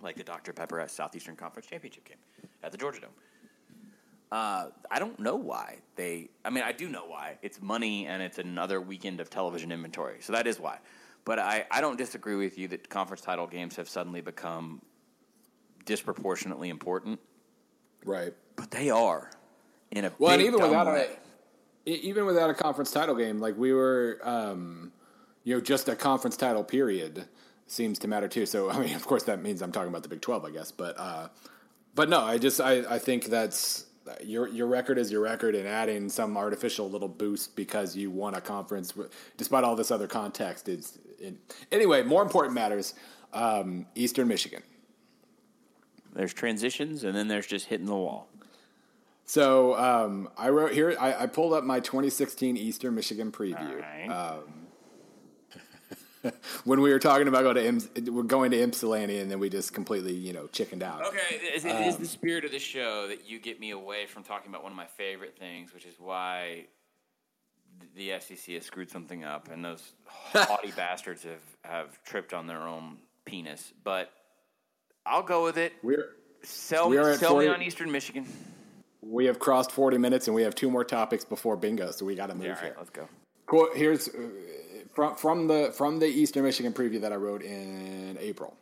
like 0.02 0.16
the 0.16 0.24
Dr 0.24 0.54
Pepper 0.54 0.80
S 0.80 0.92
Southeastern 0.92 1.36
Conference 1.36 1.68
Championship 1.68 2.06
game 2.06 2.18
at 2.64 2.72
the 2.72 2.78
Georgia 2.78 3.02
Dome. 3.02 3.10
Uh, 4.30 4.68
I 4.92 5.00
don't 5.00 5.18
know 5.20 5.36
why 5.38 5.78
they. 5.96 6.30
I 6.44 6.50
mean, 6.50 6.64
I 6.64 6.74
do 6.74 6.90
know 6.90 7.06
why. 7.06 7.38
It's 7.42 7.62
money, 7.62 8.08
and 8.08 8.22
it's 8.22 8.40
another 8.40 8.82
weekend 8.82 9.22
of 9.22 9.30
television 9.30 9.72
inventory, 9.72 10.18
so 10.20 10.34
that 10.34 10.48
is 10.48 10.60
why. 10.60 10.80
But 11.24 11.40
I, 11.40 11.66
I 11.72 11.82
don't 11.82 11.98
disagree 11.98 12.36
with 12.36 12.58
you 12.58 12.70
that 12.70 12.90
conference 12.90 13.22
title 13.22 13.48
games 13.48 13.76
have 13.76 13.90
suddenly 13.90 14.22
become 14.22 14.82
disproportionately 15.86 16.70
important. 16.70 17.20
Right. 18.06 18.34
But 18.56 18.72
they 18.72 18.90
are 18.90 19.32
in 19.92 20.06
a 20.06 20.12
well, 20.20 20.34
and 20.34 20.42
even 20.42 20.62
without 20.62 20.88
way. 20.88 21.08
a 21.86 21.90
even 21.90 22.26
without 22.26 22.50
a 22.50 22.54
conference 22.54 22.92
title 22.92 23.16
game, 23.16 23.40
like 23.40 23.58
we 23.58 23.72
were, 23.72 24.20
um, 24.24 24.92
you 25.44 25.56
know, 25.56 25.62
just 25.62 25.88
a 25.88 25.96
conference 25.96 26.36
title 26.36 26.64
period 26.64 27.26
seems 27.68 28.00
to 28.00 28.08
matter 28.08 28.28
too. 28.28 28.46
So 28.46 28.70
I 28.70 28.80
mean, 28.80 28.96
of 28.96 29.06
course, 29.06 29.24
that 29.24 29.42
means 29.42 29.62
I'm 29.62 29.72
talking 29.72 29.90
about 29.90 30.04
the 30.04 30.10
Big 30.10 30.22
Twelve, 30.22 30.46
I 30.46 30.52
guess. 30.52 30.72
But 30.72 30.96
uh, 30.98 31.30
but 31.96 32.10
no, 32.10 32.22
I 32.22 32.38
just 32.38 32.60
I, 32.60 32.84
I 32.96 33.00
think 33.00 33.26
that's 33.26 33.86
your 34.24 34.48
your 34.48 34.68
record 34.68 34.98
is 34.98 35.12
your 35.12 35.22
record, 35.22 35.56
and 35.56 35.68
adding 35.68 36.10
some 36.10 36.38
artificial 36.38 36.90
little 36.90 37.08
boost 37.08 37.56
because 37.56 37.96
you 37.96 38.12
won 38.12 38.36
a 38.36 38.42
conference, 38.42 38.94
despite 39.38 39.64
all 39.64 39.76
this 39.76 39.92
other 39.92 40.08
context, 40.08 40.68
is 40.70 41.00
in, 41.20 41.38
anyway. 41.72 42.04
More 42.04 42.22
important 42.22 42.54
matters. 42.54 42.94
Um, 43.34 43.86
Eastern 43.96 44.28
Michigan. 44.28 44.64
There's 46.14 46.34
transitions, 46.34 47.04
and 47.04 47.16
then 47.16 47.28
there's 47.28 47.46
just 47.46 47.68
hitting 47.68 47.86
the 47.86 47.96
wall. 47.96 48.28
So 49.28 49.78
um, 49.78 50.30
I 50.38 50.50
wrote 50.50 50.72
here. 50.72 50.96
I, 50.98 51.24
I, 51.24 51.26
pulled 51.28 51.52
up 51.52 51.66
my 51.66 51.82
2016 51.82 52.56
Eastern 52.56 52.96
Michigan 52.96 53.30
preview. 53.30 53.82
Right. 53.82 54.08
Um, 54.08 54.44
when 56.64 56.80
we 56.80 56.92
were 56.92 57.00
talking 57.00 57.28
about 57.28 57.44
going 57.44 57.56
to 57.56 57.68
Im- 57.68 58.16
we're 58.16 58.24
going 58.24 58.52
to 58.52 58.64
Ypsilanti, 58.64 59.20
and 59.20 59.30
then 59.30 59.40
we 59.40 59.50
just 59.50 59.74
completely, 59.74 60.14
you 60.14 60.32
know, 60.32 60.48
chickened 60.48 60.82
out. 60.82 61.06
Okay, 61.08 61.18
it, 61.32 61.66
it 61.66 61.70
um, 61.70 61.84
is 61.84 61.98
the 61.98 62.06
spirit 62.06 62.46
of 62.46 62.52
the 62.52 62.60
show 62.60 63.10
that 63.10 63.30
you 63.30 63.38
get 63.38 63.60
me 63.60 63.72
away 63.72 64.06
from 64.06 64.24
talking 64.24 64.50
about 64.50 64.64
one 64.64 64.72
of 64.72 64.78
my 64.78 64.86
favorite 64.86 65.38
things, 65.38 65.74
which 65.74 65.86
is 65.86 65.96
why 66.00 66.68
the 67.98 68.14
SEC 68.22 68.56
has 68.56 68.66
screwed 68.66 68.90
something 68.90 69.26
up, 69.26 69.52
and 69.52 69.64
those 69.64 69.92
haughty 70.06 70.72
bastards 70.72 71.24
have 71.24 71.44
have 71.64 72.02
tripped 72.04 72.34
on 72.34 72.48
their 72.48 72.62
own 72.62 72.98
penis. 73.26 73.74
But 73.84 74.10
I'll 75.06 75.22
go 75.22 75.44
with 75.44 75.58
it. 75.58 75.74
We're 75.84 76.12
sell, 76.44 76.90
we 76.90 76.96
sell 76.96 77.32
40, 77.32 77.48
me 77.48 77.54
on 77.54 77.62
Eastern 77.62 77.92
Michigan. 77.92 78.26
We 79.10 79.26
have 79.26 79.39
crossed 79.39 79.72
forty 79.72 79.97
minutes, 79.97 80.28
and 80.28 80.36
we 80.36 80.43
have 80.43 80.55
two 80.55 80.70
more 80.70 80.84
topics 80.84 81.24
before 81.24 81.55
bingo, 81.55 81.91
so 81.91 82.05
we 82.05 82.16
got 82.16 82.28
to 82.28 82.36
move 82.36 82.47
yeah, 82.47 82.62
here. 82.62 82.76
let's 82.78 82.89
go. 82.89 83.08
Cool. 83.45 83.70
Here's 83.74 84.10
from 84.93 85.16
from 85.16 85.47
the 85.47 85.72
from 85.74 85.99
the 85.99 86.08
Eastern 86.08 86.43
Michigan 86.43 86.74
preview 86.74 86.99
that 87.01 87.14
I 87.14 87.16
wrote 87.16 87.41
in 87.41 88.18
April. 88.20 88.58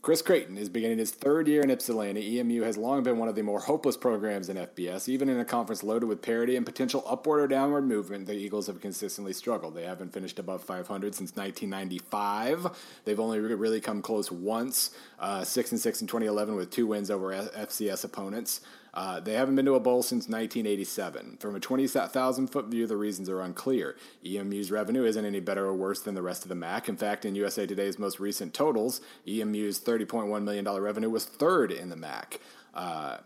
Chris 0.00 0.22
Creighton 0.22 0.56
is 0.56 0.68
beginning 0.68 0.98
his 0.98 1.10
third 1.10 1.48
year 1.48 1.60
in 1.60 1.70
Ypsilanti. 1.70 2.38
EMU 2.38 2.62
has 2.62 2.76
long 2.76 3.02
been 3.02 3.18
one 3.18 3.28
of 3.28 3.34
the 3.34 3.42
more 3.42 3.58
hopeless 3.58 3.96
programs 3.96 4.48
in 4.48 4.56
FBS. 4.56 5.08
Even 5.08 5.28
in 5.28 5.40
a 5.40 5.44
conference 5.44 5.82
loaded 5.82 6.06
with 6.06 6.22
parity 6.22 6.54
and 6.54 6.64
potential 6.64 7.02
upward 7.06 7.40
or 7.40 7.48
downward 7.48 7.82
movement, 7.82 8.26
the 8.26 8.32
Eagles 8.32 8.68
have 8.68 8.80
consistently 8.80 9.32
struggled. 9.32 9.74
They 9.74 9.84
haven't 9.84 10.12
finished 10.12 10.38
above 10.38 10.62
500 10.62 11.14
since 11.16 11.34
1995. 11.34 12.68
They've 13.04 13.18
only 13.18 13.40
really 13.40 13.80
come 13.80 14.00
close 14.00 14.30
once, 14.30 14.92
uh, 15.18 15.42
six 15.42 15.72
and 15.72 15.80
six 15.80 16.00
in 16.00 16.06
2011, 16.06 16.54
with 16.54 16.70
two 16.70 16.86
wins 16.86 17.10
over 17.10 17.32
FCS 17.32 18.04
opponents. 18.04 18.60
Uh, 18.98 19.20
they 19.20 19.34
haven't 19.34 19.54
been 19.54 19.64
to 19.64 19.76
a 19.76 19.80
bowl 19.80 20.02
since 20.02 20.24
1987. 20.24 21.36
From 21.38 21.54
a 21.54 21.60
20,000 21.60 22.48
foot 22.48 22.66
view, 22.66 22.84
the 22.84 22.96
reasons 22.96 23.28
are 23.28 23.40
unclear. 23.40 23.94
EMU's 24.26 24.72
revenue 24.72 25.04
isn't 25.04 25.24
any 25.24 25.38
better 25.38 25.66
or 25.66 25.72
worse 25.72 26.00
than 26.00 26.16
the 26.16 26.22
rest 26.22 26.42
of 26.42 26.48
the 26.48 26.56
MAC. 26.56 26.88
In 26.88 26.96
fact, 26.96 27.24
in 27.24 27.36
USA 27.36 27.64
Today's 27.64 27.96
most 27.96 28.18
recent 28.18 28.52
totals, 28.54 29.00
EMU's 29.24 29.78
$30.1 29.78 30.42
million 30.42 30.68
revenue 30.68 31.10
was 31.10 31.26
third 31.26 31.70
in 31.70 31.90
the 31.90 31.96
MAC. 31.96 32.40
Uh, 32.74 33.18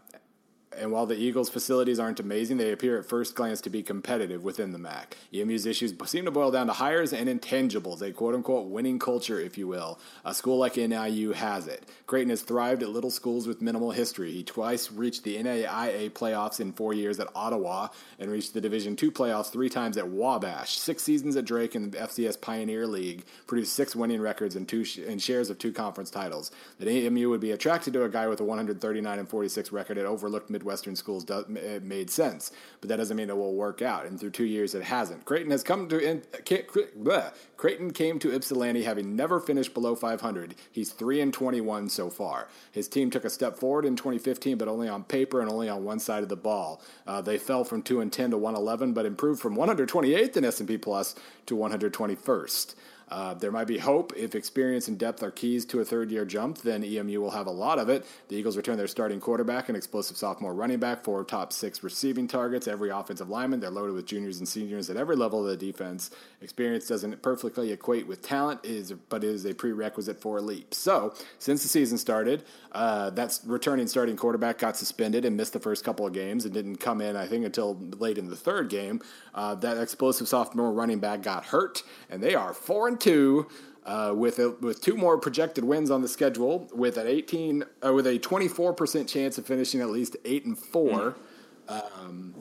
and 0.78 0.92
while 0.92 1.06
the 1.06 1.16
Eagles' 1.16 1.50
facilities 1.50 1.98
aren't 1.98 2.20
amazing, 2.20 2.56
they 2.56 2.72
appear 2.72 2.98
at 2.98 3.04
first 3.04 3.34
glance 3.34 3.60
to 3.62 3.70
be 3.70 3.82
competitive 3.82 4.42
within 4.42 4.72
the 4.72 4.78
MAC. 4.78 5.16
EMU's 5.32 5.66
issues 5.66 5.94
seem 6.06 6.24
to 6.24 6.30
boil 6.30 6.50
down 6.50 6.66
to 6.66 6.72
hires 6.72 7.12
and 7.12 7.28
intangibles, 7.28 8.02
a 8.02 8.12
quote 8.12 8.34
unquote 8.34 8.68
winning 8.68 8.98
culture, 8.98 9.40
if 9.40 9.56
you 9.58 9.68
will. 9.68 9.98
A 10.24 10.34
school 10.34 10.58
like 10.58 10.76
NIU 10.76 11.32
has 11.32 11.66
it. 11.66 11.84
Creighton 12.06 12.30
has 12.30 12.42
thrived 12.42 12.82
at 12.82 12.88
little 12.88 13.10
schools 13.10 13.46
with 13.46 13.62
minimal 13.62 13.90
history. 13.90 14.32
He 14.32 14.42
twice 14.42 14.90
reached 14.90 15.24
the 15.24 15.36
NAIA 15.36 16.10
playoffs 16.10 16.60
in 16.60 16.72
four 16.72 16.92
years 16.94 17.20
at 17.20 17.28
Ottawa 17.34 17.88
and 18.18 18.30
reached 18.30 18.54
the 18.54 18.60
Division 18.60 18.92
II 18.92 19.10
playoffs 19.10 19.50
three 19.50 19.68
times 19.68 19.96
at 19.96 20.08
Wabash. 20.08 20.78
Six 20.78 21.02
seasons 21.02 21.36
at 21.36 21.44
Drake 21.44 21.74
in 21.74 21.90
the 21.90 21.98
FCS 21.98 22.40
Pioneer 22.40 22.86
League, 22.86 23.24
produced 23.46 23.74
six 23.74 23.94
winning 23.94 24.20
records 24.20 24.56
and 24.56 24.68
two 24.68 24.84
sh- 24.84 24.98
and 24.98 25.20
shares 25.20 25.50
of 25.50 25.58
two 25.58 25.72
conference 25.72 26.10
titles. 26.10 26.50
That 26.78 26.88
EMU 26.88 27.28
would 27.30 27.40
be 27.40 27.52
attracted 27.52 27.92
to 27.94 28.04
a 28.04 28.08
guy 28.08 28.28
with 28.28 28.40
a 28.40 28.44
139 28.44 29.18
and 29.18 29.28
46 29.28 29.72
record 29.72 29.98
at 29.98 30.06
overlooked 30.06 30.50
mid 30.50 30.61
Midwestern 30.62 30.94
schools 30.94 31.24
does, 31.24 31.44
it 31.48 31.82
made 31.82 32.08
sense, 32.08 32.52
but 32.80 32.88
that 32.88 32.96
doesn't 32.96 33.16
mean 33.16 33.28
it 33.28 33.36
will 33.36 33.54
work 33.54 33.82
out. 33.82 34.06
And 34.06 34.18
through 34.18 34.30
two 34.30 34.44
years, 34.44 34.76
it 34.76 34.84
hasn't. 34.84 35.24
Creighton 35.24 35.50
has 35.50 35.64
come 35.64 35.88
to 35.88 35.98
in, 35.98 36.20
bleh, 36.20 37.32
Creighton 37.56 37.92
came 37.92 38.20
to 38.20 38.32
Ypsilanti 38.32 38.84
having 38.84 39.16
never 39.16 39.40
finished 39.40 39.74
below 39.74 39.96
500. 39.96 40.54
He's 40.70 40.92
three 40.92 41.20
and 41.20 41.34
21 41.34 41.88
so 41.88 42.10
far. 42.10 42.46
His 42.70 42.86
team 42.86 43.10
took 43.10 43.24
a 43.24 43.30
step 43.30 43.56
forward 43.56 43.84
in 43.84 43.96
2015, 43.96 44.56
but 44.56 44.68
only 44.68 44.88
on 44.88 45.02
paper 45.02 45.40
and 45.40 45.50
only 45.50 45.68
on 45.68 45.82
one 45.82 45.98
side 45.98 46.22
of 46.22 46.28
the 46.28 46.36
ball. 46.36 46.80
Uh, 47.08 47.20
they 47.20 47.38
fell 47.38 47.64
from 47.64 47.82
two 47.82 48.00
and 48.00 48.12
10 48.12 48.30
to 48.30 48.38
111, 48.38 48.92
but 48.92 49.04
improved 49.04 49.40
from 49.40 49.56
128th 49.56 50.36
in 50.36 50.44
S&P 50.44 50.78
Plus 50.78 51.16
to 51.46 51.56
121st. 51.56 52.74
Uh, 53.12 53.34
there 53.34 53.52
might 53.52 53.66
be 53.66 53.76
hope 53.76 54.14
if 54.16 54.34
experience 54.34 54.88
and 54.88 54.98
depth 54.98 55.22
are 55.22 55.30
keys 55.30 55.66
to 55.66 55.80
a 55.80 55.84
third 55.84 56.10
year 56.10 56.24
jump, 56.24 56.56
then 56.62 56.82
EMU 56.82 57.20
will 57.20 57.30
have 57.30 57.46
a 57.46 57.50
lot 57.50 57.78
of 57.78 57.90
it. 57.90 58.06
The 58.28 58.36
Eagles 58.36 58.56
return 58.56 58.78
their 58.78 58.86
starting 58.86 59.20
quarterback 59.20 59.68
and 59.68 59.76
explosive 59.76 60.16
sophomore 60.16 60.54
running 60.54 60.78
back, 60.78 61.04
four 61.04 61.22
top 61.22 61.52
six 61.52 61.82
receiving 61.82 62.26
targets, 62.26 62.66
every 62.66 62.88
offensive 62.88 63.28
lineman. 63.28 63.60
They're 63.60 63.68
loaded 63.68 63.94
with 63.94 64.06
juniors 64.06 64.38
and 64.38 64.48
seniors 64.48 64.88
at 64.88 64.96
every 64.96 65.14
level 65.14 65.46
of 65.46 65.46
the 65.46 65.58
defense. 65.58 66.10
Experience 66.40 66.88
doesn't 66.88 67.20
perfectly 67.20 67.70
equate 67.70 68.06
with 68.06 68.22
talent, 68.22 68.60
is 68.64 68.92
but 69.10 69.22
is 69.22 69.44
a 69.44 69.52
prerequisite 69.52 70.18
for 70.18 70.38
a 70.38 70.40
leap. 70.40 70.72
So, 70.72 71.12
since 71.38 71.62
the 71.62 71.68
season 71.68 71.98
started, 71.98 72.44
uh, 72.72 73.10
that 73.10 73.38
returning 73.44 73.88
starting 73.88 74.16
quarterback 74.16 74.56
got 74.56 74.78
suspended 74.78 75.26
and 75.26 75.36
missed 75.36 75.52
the 75.52 75.60
first 75.60 75.84
couple 75.84 76.06
of 76.06 76.14
games 76.14 76.46
and 76.46 76.54
didn't 76.54 76.76
come 76.76 77.02
in, 77.02 77.16
I 77.16 77.26
think, 77.26 77.44
until 77.44 77.74
late 77.98 78.16
in 78.16 78.30
the 78.30 78.36
third 78.36 78.70
game. 78.70 79.02
Uh, 79.34 79.54
that 79.56 79.78
explosive 79.78 80.28
sophomore 80.28 80.72
running 80.72 80.98
back 80.98 81.22
got 81.22 81.44
hurt, 81.46 81.82
and 82.10 82.22
they 82.22 82.34
are 82.34 82.52
4 82.52 82.88
and 82.88 83.00
two. 83.00 83.48
Uh, 83.84 84.12
with 84.16 84.38
a, 84.38 84.50
with 84.60 84.80
two 84.80 84.96
more 84.96 85.18
projected 85.18 85.64
wins 85.64 85.90
on 85.90 86.02
the 86.02 86.06
schedule, 86.08 86.68
with 86.72 86.96
an 86.98 87.08
eighteen 87.08 87.64
uh, 87.84 87.92
with 87.92 88.06
a 88.06 88.16
twenty 88.20 88.46
four 88.46 88.72
percent 88.72 89.08
chance 89.08 89.38
of 89.38 89.44
finishing 89.44 89.80
at 89.80 89.90
least 89.90 90.16
eight 90.24 90.44
and 90.44 90.56
four, 90.56 91.16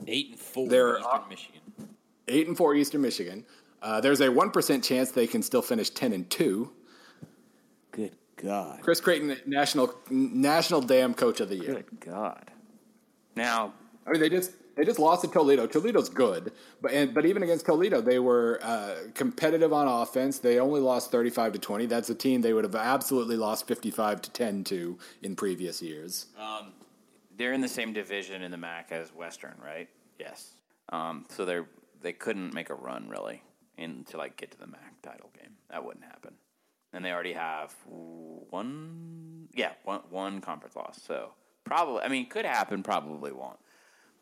Eight 0.06 0.30
and 0.30 0.38
four. 0.38 0.68
There 0.68 0.98
Eastern 1.00 1.28
Michigan. 1.28 1.60
eight 2.28 2.46
and 2.46 2.56
four 2.56 2.76
Eastern 2.76 3.00
Michigan. 3.02 3.44
Uh, 3.82 4.00
there's 4.00 4.20
a 4.20 4.30
one 4.30 4.50
percent 4.52 4.84
chance 4.84 5.10
they 5.10 5.26
can 5.26 5.42
still 5.42 5.62
finish 5.62 5.90
ten 5.90 6.12
and 6.12 6.30
two. 6.30 6.70
Good 7.90 8.12
God. 8.36 8.78
Chris 8.82 9.00
Creighton, 9.00 9.36
national 9.44 9.92
national 10.10 10.80
damn 10.80 11.12
coach 11.12 11.40
of 11.40 11.48
the 11.48 11.56
year. 11.56 11.74
Good 11.74 11.98
God. 11.98 12.52
Now, 13.34 13.72
I 14.06 14.12
mean, 14.12 14.20
they 14.20 14.28
just 14.28 14.52
they 14.76 14.84
just 14.84 14.98
lost 14.98 15.22
to 15.22 15.28
Toledo. 15.28 15.66
Toledo's 15.66 16.08
good, 16.08 16.52
but 16.80 16.92
and, 16.92 17.14
but 17.14 17.26
even 17.26 17.42
against 17.42 17.66
Toledo, 17.66 18.00
they 18.00 18.18
were 18.18 18.58
uh, 18.62 18.94
competitive 19.14 19.72
on 19.72 19.86
offense. 19.88 20.38
They 20.38 20.58
only 20.58 20.80
lost 20.80 21.10
thirty 21.10 21.30
five 21.30 21.52
to 21.52 21.58
twenty. 21.58 21.86
That's 21.86 22.10
a 22.10 22.14
team 22.14 22.40
they 22.40 22.52
would 22.52 22.64
have 22.64 22.74
absolutely 22.74 23.36
lost 23.36 23.66
fifty 23.66 23.90
five 23.90 24.22
to 24.22 24.30
ten 24.30 24.64
to 24.64 24.98
in 25.22 25.36
previous 25.36 25.82
years. 25.82 26.26
they're 27.36 27.52
in 27.52 27.60
the 27.60 27.68
same 27.68 27.92
division 27.92 28.42
in 28.42 28.50
the 28.50 28.56
MAC 28.56 28.92
as 28.92 29.14
Western, 29.14 29.54
right? 29.64 29.88
Yes. 30.18 30.52
Um, 30.90 31.26
so 31.28 31.44
they're 31.44 31.66
they 32.00 32.12
couldn't 32.12 32.52
make 32.54 32.70
a 32.70 32.74
run 32.74 33.08
really 33.08 33.42
to 34.06 34.16
like 34.16 34.36
get 34.36 34.50
to 34.52 34.58
the 34.58 34.66
MAC 34.66 35.02
title 35.02 35.30
game. 35.38 35.52
That 35.70 35.84
wouldn't 35.84 36.04
happen. 36.04 36.34
And 36.92 37.04
they 37.04 37.10
already 37.10 37.32
have 37.32 37.74
one, 37.86 39.48
yeah, 39.54 39.72
one 39.84 40.00
one 40.10 40.40
conference 40.40 40.76
loss. 40.76 41.00
So 41.02 41.30
probably, 41.64 42.02
I 42.02 42.08
mean, 42.08 42.28
could 42.28 42.44
happen. 42.44 42.82
Probably 42.82 43.32
won't. 43.32 43.58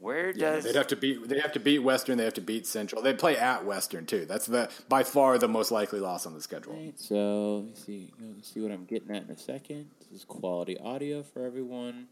Where 0.01 0.33
does 0.33 0.41
Yeah, 0.41 0.55
does 0.57 0.65
they'd 0.65 0.75
have 0.77 0.87
to 0.89 0.97
beat 0.97 1.29
they 1.29 1.39
have 1.41 1.53
to 1.53 1.61
beat 1.61 1.81
Western. 1.81 2.17
They 2.17 2.25
have 2.25 2.35
to 2.35 2.41
beat 2.41 2.67
Central. 2.67 3.03
They 3.03 3.13
play 3.13 3.37
at 3.37 3.65
Western 3.67 4.07
too. 4.07 4.25
That's 4.25 4.47
the 4.47 4.71
by 4.89 5.03
far 5.05 5.37
the 5.39 5.47
most 5.47 5.71
likely 5.71 6.01
loss 6.01 6.25
on 6.27 6.33
the 6.33 6.41
schedule. 6.41 6.73
Right, 6.73 6.99
so 6.99 7.57
let 7.57 7.65
me 7.67 7.73
see. 7.75 8.13
See 8.43 8.61
what 8.61 8.73
I'm 8.73 8.87
getting 8.87 9.15
at 9.15 9.25
in 9.25 9.31
a 9.31 9.37
second. 9.39 9.91
This 10.01 10.21
is 10.21 10.25
quality 10.25 10.79
audio 10.79 11.23
for 11.23 11.45
everyone. 11.45 12.09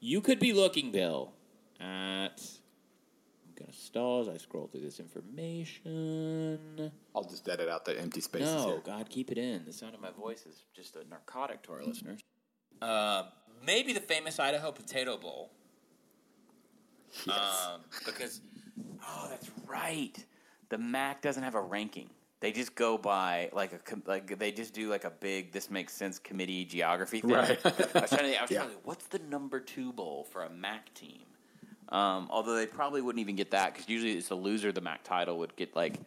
You 0.00 0.22
could 0.22 0.38
be 0.40 0.54
looking, 0.54 0.90
Bill, 0.92 1.32
at. 1.78 2.40
I'm 2.40 3.66
gonna 3.66 3.72
stall 3.74 4.22
as 4.22 4.28
I 4.28 4.38
scroll 4.38 4.68
through 4.68 4.80
this 4.80 4.98
information. 4.98 6.90
I'll 7.14 7.24
just 7.24 7.46
edit 7.46 7.68
out 7.68 7.84
the 7.84 8.00
empty 8.00 8.22
spaces 8.22 8.54
No, 8.54 8.66
here. 8.66 8.82
God, 8.82 9.10
keep 9.10 9.30
it 9.30 9.36
in. 9.36 9.66
The 9.66 9.74
sound 9.74 9.94
of 9.94 10.00
my 10.00 10.10
voice 10.10 10.46
is 10.46 10.62
just 10.74 10.96
a 10.96 11.06
narcotic 11.06 11.62
to 11.64 11.72
our 11.72 11.82
listeners. 11.84 12.20
Uh, 12.80 13.24
maybe 13.62 13.92
the 13.92 14.00
famous 14.00 14.38
Idaho 14.40 14.72
Potato 14.72 15.18
Bowl. 15.18 15.50
Um, 17.28 17.80
because 18.06 18.40
Oh, 19.02 19.26
that's 19.30 19.50
right. 19.66 20.14
The 20.68 20.78
MAC 20.78 21.22
doesn't 21.22 21.42
have 21.42 21.54
a 21.54 21.60
ranking. 21.60 22.10
They 22.40 22.52
just 22.52 22.74
go 22.74 22.96
by 22.96 23.50
like 23.52 23.72
a 23.72 23.80
like 24.06 24.38
they 24.38 24.50
just 24.52 24.72
do 24.72 24.88
like 24.88 25.04
a 25.04 25.10
big 25.10 25.52
this 25.52 25.70
makes 25.70 25.92
sense 25.92 26.18
committee 26.18 26.64
geography 26.64 27.20
thing. 27.20 27.30
Right. 27.32 27.58
I 27.64 28.00
was 28.00 28.10
trying 28.10 28.32
to, 28.32 28.38
I 28.38 28.42
was 28.42 28.50
Yeah. 28.50 28.58
trying 28.58 28.68
to 28.68 28.74
think, 28.74 28.80
what's 28.84 29.06
the 29.06 29.18
number 29.30 29.60
two 29.60 29.92
bowl 29.92 30.24
for 30.30 30.42
a 30.44 30.50
MAC 30.50 30.92
team? 30.94 31.20
Um, 31.90 32.28
although 32.30 32.54
they 32.54 32.66
probably 32.66 33.02
wouldn't 33.02 33.20
even 33.20 33.36
get 33.36 33.50
that 33.50 33.72
because 33.74 33.88
usually 33.88 34.12
it's 34.12 34.28
the 34.28 34.36
loser 34.36 34.68
of 34.68 34.74
the 34.74 34.80
MAC 34.80 35.02
title 35.02 35.38
would 35.38 35.54
get 35.56 35.74
like 35.76 35.98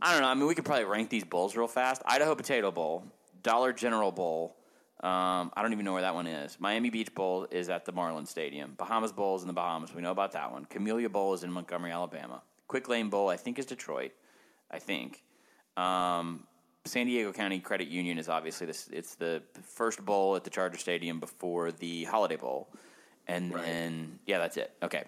I 0.00 0.12
don't 0.12 0.22
know. 0.22 0.28
I 0.28 0.34
mean, 0.34 0.46
we 0.46 0.54
could 0.54 0.64
probably 0.64 0.84
rank 0.84 1.10
these 1.10 1.24
bowls 1.24 1.56
real 1.56 1.66
fast. 1.68 2.02
Idaho 2.06 2.34
Potato 2.34 2.70
Bowl, 2.70 3.04
Dollar 3.42 3.72
General 3.72 4.12
Bowl. 4.12 4.54
Um, 5.00 5.52
I 5.56 5.62
don't 5.62 5.72
even 5.72 5.84
know 5.84 5.92
where 5.92 6.02
that 6.02 6.14
one 6.14 6.26
is. 6.26 6.56
Miami 6.58 6.90
Beach 6.90 7.14
Bowl 7.14 7.46
is 7.50 7.68
at 7.68 7.84
the 7.84 7.92
Marlin 7.92 8.26
Stadium. 8.26 8.74
Bahamas 8.76 9.12
Bowl 9.12 9.36
is 9.36 9.42
in 9.42 9.46
the 9.48 9.54
Bahamas. 9.54 9.94
We 9.94 10.02
know 10.02 10.10
about 10.10 10.32
that 10.32 10.50
one. 10.50 10.64
Camellia 10.64 11.08
Bowl 11.08 11.34
is 11.34 11.44
in 11.44 11.52
Montgomery, 11.52 11.92
Alabama. 11.92 12.42
Quick 12.66 12.88
Lane 12.88 13.08
Bowl, 13.08 13.28
I 13.28 13.36
think, 13.36 13.58
is 13.60 13.66
Detroit. 13.66 14.10
I 14.70 14.80
think. 14.80 15.22
Um, 15.76 16.44
San 16.84 17.06
Diego 17.06 17.32
County 17.32 17.60
Credit 17.60 17.86
Union 17.88 18.18
is 18.18 18.28
obviously 18.28 18.66
this. 18.66 18.88
It's 18.92 19.14
the 19.14 19.42
first 19.62 20.04
bowl 20.04 20.34
at 20.34 20.42
the 20.42 20.50
Charger 20.50 20.78
Stadium 20.78 21.20
before 21.20 21.70
the 21.70 22.04
Holiday 22.04 22.36
Bowl, 22.36 22.68
and 23.28 23.54
Right. 23.54 23.64
then 23.64 24.18
yeah, 24.26 24.38
that's 24.38 24.56
it. 24.56 24.72
Okay, 24.82 25.04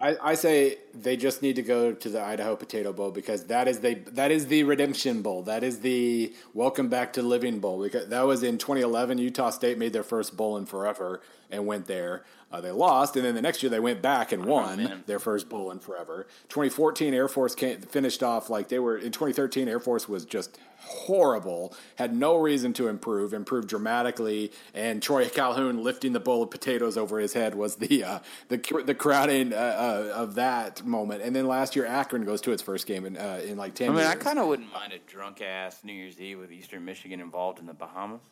I, 0.00 0.16
I 0.22 0.34
say 0.34 0.78
they 0.94 1.16
just 1.16 1.42
need 1.42 1.56
to 1.56 1.62
go 1.62 1.92
to 1.92 2.08
the 2.08 2.22
Idaho 2.22 2.54
Potato 2.54 2.92
Bowl 2.92 3.10
because 3.10 3.46
that 3.46 3.66
is 3.66 3.80
the 3.80 3.94
that 4.12 4.30
is 4.30 4.46
the 4.46 4.62
redemption 4.62 5.22
bowl. 5.22 5.42
That 5.42 5.64
is 5.64 5.80
the 5.80 6.32
welcome 6.54 6.88
back 6.88 7.12
to 7.14 7.22
living 7.22 7.58
bowl. 7.58 7.82
Because 7.82 8.06
that 8.08 8.22
was 8.22 8.44
in 8.44 8.58
2011. 8.58 9.18
Utah 9.18 9.50
State 9.50 9.76
made 9.76 9.92
their 9.92 10.04
first 10.04 10.36
bowl 10.36 10.56
in 10.56 10.66
forever 10.66 11.20
and 11.50 11.66
went 11.66 11.86
there. 11.86 12.24
Uh, 12.50 12.62
they 12.62 12.70
lost, 12.70 13.14
and 13.16 13.24
then 13.24 13.34
the 13.34 13.42
next 13.42 13.62
year 13.62 13.68
they 13.68 13.80
went 13.80 14.00
back 14.00 14.32
and 14.32 14.44
won 14.46 14.78
man. 14.78 15.04
their 15.06 15.18
first 15.18 15.50
bowl 15.50 15.70
in 15.70 15.78
forever. 15.78 16.26
2014 16.48 17.12
Air 17.12 17.28
Force 17.28 17.54
came, 17.54 17.80
finished 17.82 18.22
off 18.22 18.48
like 18.48 18.68
they 18.68 18.78
were 18.78 18.96
in 18.96 19.12
2013. 19.12 19.68
Air 19.68 19.78
Force 19.78 20.08
was 20.08 20.24
just 20.24 20.58
horrible, 20.78 21.74
had 21.96 22.14
no 22.14 22.36
reason 22.36 22.72
to 22.72 22.88
improve, 22.88 23.34
improved 23.34 23.68
dramatically, 23.68 24.50
and 24.72 25.02
Troy 25.02 25.28
Calhoun 25.28 25.82
lifting 25.82 26.12
the 26.14 26.20
bowl 26.20 26.42
of 26.42 26.50
potatoes 26.50 26.96
over 26.96 27.18
his 27.18 27.34
head 27.34 27.54
was 27.54 27.76
the 27.76 28.02
uh, 28.04 28.18
the 28.48 28.82
the 28.86 28.94
crowning 28.94 29.52
uh, 29.52 29.56
uh, 29.56 30.12
of 30.14 30.34
that 30.36 30.84
moment. 30.86 31.22
And 31.22 31.36
then 31.36 31.46
last 31.46 31.76
year 31.76 31.84
Akron 31.84 32.24
goes 32.24 32.40
to 32.42 32.52
its 32.52 32.62
first 32.62 32.86
game 32.86 33.04
in 33.04 33.18
uh, 33.18 33.42
in 33.44 33.58
like 33.58 33.74
10 33.74 33.88
I 33.88 33.90
mean, 33.90 33.98
years. 33.98 34.10
I 34.10 34.14
kind 34.14 34.38
of 34.38 34.46
wouldn't 34.46 34.72
mind 34.72 34.92
a 34.94 34.98
drunk 35.00 35.42
ass 35.42 35.84
New 35.84 35.92
Year's 35.92 36.18
Eve 36.20 36.38
with 36.38 36.50
Eastern 36.52 36.84
Michigan 36.84 37.20
involved 37.20 37.58
in 37.58 37.66
the 37.66 37.74
Bahamas. 37.74 38.22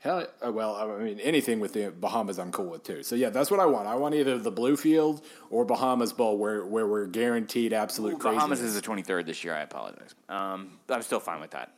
Hell, 0.00 0.26
uh, 0.46 0.52
well, 0.52 0.76
I 0.76 1.02
mean, 1.02 1.18
anything 1.18 1.58
with 1.58 1.72
the 1.72 1.90
Bahamas, 1.90 2.38
I'm 2.38 2.52
cool 2.52 2.66
with 2.70 2.84
too. 2.84 3.02
So 3.02 3.16
yeah, 3.16 3.30
that's 3.30 3.50
what 3.50 3.58
I 3.58 3.66
want. 3.66 3.88
I 3.88 3.96
want 3.96 4.14
either 4.14 4.38
the 4.38 4.52
Bluefield 4.52 5.22
or 5.50 5.64
Bahamas 5.64 6.12
Bowl, 6.12 6.38
where 6.38 6.64
where 6.64 6.86
we're 6.86 7.06
guaranteed 7.06 7.72
absolute. 7.72 8.18
Bahamas 8.20 8.60
is 8.60 8.74
the 8.74 8.80
23rd 8.80 9.26
this 9.26 9.42
year. 9.42 9.54
I 9.54 9.62
apologize. 9.62 10.14
Um, 10.28 10.78
I'm 10.88 11.02
still 11.02 11.18
fine 11.18 11.40
with 11.40 11.50
that. 11.50 11.72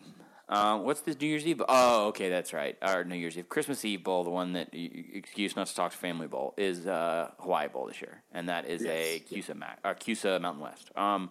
Uh, 0.50 0.78
what's 0.78 1.00
the 1.02 1.14
New 1.14 1.28
Year's 1.28 1.46
Eve? 1.46 1.62
Oh, 1.68 2.08
okay, 2.08 2.28
that's 2.28 2.52
right. 2.52 2.76
Our 2.82 3.04
New 3.04 3.14
Year's 3.14 3.38
Eve, 3.38 3.48
Christmas 3.48 3.84
Eve 3.84 4.02
bowl, 4.02 4.24
the 4.24 4.30
one 4.30 4.52
that 4.54 4.68
excuse 4.74 5.54
not 5.54 5.68
to 5.68 5.74
talk 5.74 5.92
to 5.92 5.96
family 5.96 6.26
bowl 6.26 6.54
is 6.56 6.88
uh, 6.88 7.30
Hawaii 7.38 7.68
Bowl 7.68 7.86
this 7.86 8.02
year, 8.02 8.20
and 8.34 8.48
that 8.48 8.66
is 8.66 8.84
a 8.84 9.22
Yes, 9.30 9.46
CUSA 9.46 9.54
MAC 9.56 9.78
or 9.84 9.94
CUSA 9.94 10.40
Mountain 10.42 10.62
West. 10.62 10.90
Um, 10.96 11.30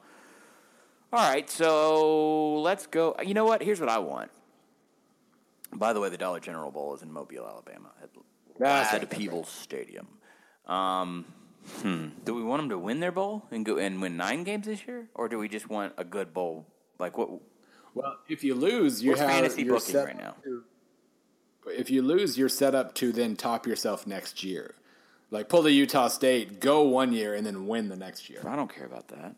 all 1.11 1.29
right, 1.29 1.49
so 1.49 2.61
let's 2.61 2.87
go. 2.87 3.15
You 3.23 3.33
know 3.33 3.45
what? 3.45 3.61
Here's 3.61 3.81
what 3.81 3.89
I 3.89 3.99
want. 3.99 4.31
By 5.73 5.93
the 5.93 5.99
way, 5.99 6.09
the 6.09 6.17
Dollar 6.17 6.39
General 6.39 6.71
Bowl 6.71 6.95
is 6.95 7.01
in 7.01 7.11
Mobile, 7.11 7.47
Alabama, 7.47 7.91
at 8.01 8.09
That's 8.13 8.59
Ladd 8.59 8.91
right, 8.91 9.01
that's 9.01 9.17
Peebles 9.17 9.49
Stadium. 9.49 10.07
Um, 10.65 11.25
hmm. 11.81 12.07
Do 12.25 12.33
we 12.33 12.43
want 12.43 12.61
them 12.61 12.69
to 12.69 12.77
win 12.77 12.99
their 12.99 13.11
bowl 13.11 13.45
and 13.51 13.65
go 13.65 13.77
and 13.77 14.01
win 14.01 14.17
nine 14.17 14.43
games 14.43 14.65
this 14.65 14.85
year, 14.87 15.09
or 15.13 15.29
do 15.29 15.37
we 15.37 15.47
just 15.47 15.69
want 15.69 15.93
a 15.97 16.03
good 16.03 16.33
bowl? 16.33 16.65
Like 16.99 17.17
what? 17.17 17.29
Well, 17.93 18.17
if 18.27 18.43
you 18.43 18.55
lose, 18.55 19.03
you 19.03 19.15
have 19.15 19.19
fantasy 19.19 19.63
you're 19.63 19.75
booking 19.75 19.93
set 19.93 20.05
right 20.05 20.17
now? 20.17 20.35
to- 20.43 20.63
if 21.67 21.89
you 21.91 22.01
lose, 22.01 22.37
you're 22.37 22.49
set 22.49 22.73
up 22.73 22.95
to 22.95 23.11
then 23.11 23.35
top 23.35 23.67
yourself 23.67 24.07
next 24.07 24.43
year. 24.43 24.75
Like 25.31 25.49
pull 25.49 25.61
the 25.61 25.71
Utah 25.71 26.07
State, 26.07 26.59
go 26.59 26.81
one 26.83 27.13
year, 27.13 27.35
and 27.35 27.45
then 27.45 27.67
win 27.67 27.89
the 27.89 27.95
next 27.95 28.29
year. 28.29 28.41
I 28.47 28.55
don't 28.55 28.73
care 28.73 28.85
about 28.85 29.09
that. 29.09 29.35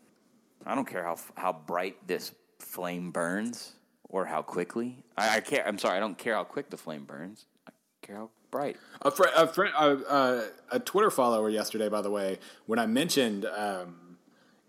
I 0.64 0.74
don't 0.74 0.86
care 0.86 1.02
how 1.04 1.16
how 1.36 1.52
bright 1.52 2.06
this 2.06 2.32
flame 2.58 3.10
burns 3.10 3.74
or 4.12 4.26
how 4.26 4.42
quickly. 4.42 5.02
I, 5.16 5.36
I 5.36 5.40
care. 5.40 5.66
I'm 5.66 5.78
sorry. 5.78 5.96
I 5.96 6.00
don't 6.00 6.16
care 6.16 6.34
how 6.34 6.44
quick 6.44 6.70
the 6.70 6.76
flame 6.76 7.04
burns. 7.04 7.46
I 7.66 7.72
care 8.02 8.16
how 8.16 8.30
bright. 8.52 8.76
A, 9.00 9.08
a, 9.08 9.46
fr- 9.48 9.64
a, 9.64 9.96
a, 9.96 10.44
a 10.72 10.78
Twitter 10.78 11.10
follower 11.10 11.48
yesterday, 11.50 11.88
by 11.88 12.02
the 12.02 12.10
way, 12.10 12.38
when 12.66 12.78
I 12.78 12.86
mentioned 12.86 13.46
um, 13.46 14.18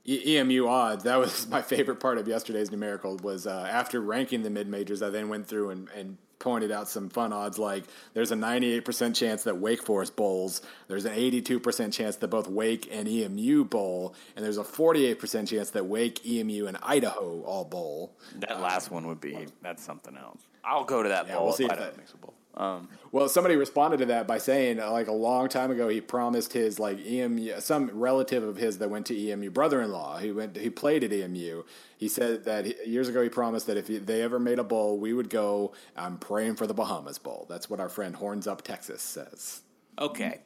E- 0.05 0.37
EMU 0.37 0.67
odds, 0.67 1.03
that 1.03 1.17
was 1.19 1.47
my 1.49 1.61
favorite 1.61 1.99
part 1.99 2.17
of 2.17 2.27
yesterday's 2.27 2.71
numerical. 2.71 3.17
Was 3.17 3.45
uh, 3.45 3.67
after 3.69 4.01
ranking 4.01 4.41
the 4.41 4.49
mid 4.49 4.67
majors, 4.67 5.03
I 5.03 5.09
then 5.09 5.29
went 5.29 5.45
through 5.45 5.69
and, 5.69 5.89
and 5.95 6.17
pointed 6.43 6.71
out 6.71 6.89
some 6.89 7.09
fun 7.09 7.31
odds 7.31 7.57
like 7.57 7.85
there's 8.13 8.31
a 8.31 8.35
98% 8.35 9.15
chance 9.15 9.43
that 9.43 9.57
Wake 9.57 9.81
Forest 9.81 10.15
bowls, 10.17 10.61
there's 10.89 11.05
an 11.05 11.13
82% 11.15 11.93
chance 11.93 12.17
that 12.17 12.27
both 12.27 12.47
Wake 12.49 12.89
and 12.91 13.07
EMU 13.07 13.63
bowl, 13.63 14.13
and 14.35 14.43
there's 14.43 14.57
a 14.57 14.63
48% 14.63 15.47
chance 15.47 15.69
that 15.71 15.85
Wake, 15.85 16.25
EMU, 16.27 16.67
and 16.67 16.77
Idaho 16.83 17.41
all 17.43 17.63
bowl. 17.63 18.13
That 18.39 18.59
last 18.59 18.89
um, 18.89 18.95
one 18.95 19.07
would 19.07 19.21
be 19.21 19.47
that's 19.61 19.81
something 19.83 20.17
else. 20.17 20.41
I'll 20.65 20.83
go 20.83 21.01
to 21.01 21.09
that 21.09 21.27
Yeah, 21.27 21.35
bowl 21.35 21.45
we'll 21.45 21.53
see 21.53 21.65
if 21.65 21.71
if 21.71 21.79
that- 21.79 21.97
mix 21.97 22.13
a 22.13 22.17
bowl. 22.17 22.33
Um, 22.55 22.87
Well, 23.11 23.27
somebody 23.29 23.55
responded 23.55 23.97
to 23.97 24.05
that 24.07 24.27
by 24.27 24.37
saying, 24.37 24.77
like 24.77 25.07
a 25.07 25.11
long 25.13 25.49
time 25.49 25.71
ago, 25.71 25.87
he 25.87 26.01
promised 26.01 26.53
his 26.53 26.79
like 26.79 27.03
EMU, 27.03 27.59
some 27.59 27.89
relative 27.93 28.43
of 28.43 28.57
his 28.57 28.77
that 28.77 28.89
went 28.89 29.05
to 29.07 29.17
EMU, 29.17 29.49
brother-in-law, 29.49 30.19
he 30.19 30.31
went, 30.31 30.55
he 30.55 30.69
played 30.69 31.03
at 31.03 31.11
EMU. 31.11 31.63
He 31.97 32.07
said 32.07 32.43
that 32.45 32.65
he, 32.65 32.75
years 32.85 33.07
ago 33.09 33.23
he 33.23 33.29
promised 33.29 33.65
that 33.67 33.77
if 33.77 33.87
he, 33.87 33.97
they 33.97 34.21
ever 34.21 34.39
made 34.39 34.59
a 34.59 34.63
bowl, 34.63 34.99
we 34.99 35.13
would 35.13 35.29
go. 35.29 35.73
I'm 35.97 36.17
praying 36.17 36.55
for 36.55 36.67
the 36.67 36.73
Bahamas 36.73 37.17
Bowl. 37.17 37.45
That's 37.49 37.69
what 37.69 37.79
our 37.79 37.89
friend 37.89 38.15
Horns 38.15 38.45
Up 38.45 38.61
Texas 38.61 39.01
says. 39.01 39.61
Okay. 39.97 40.41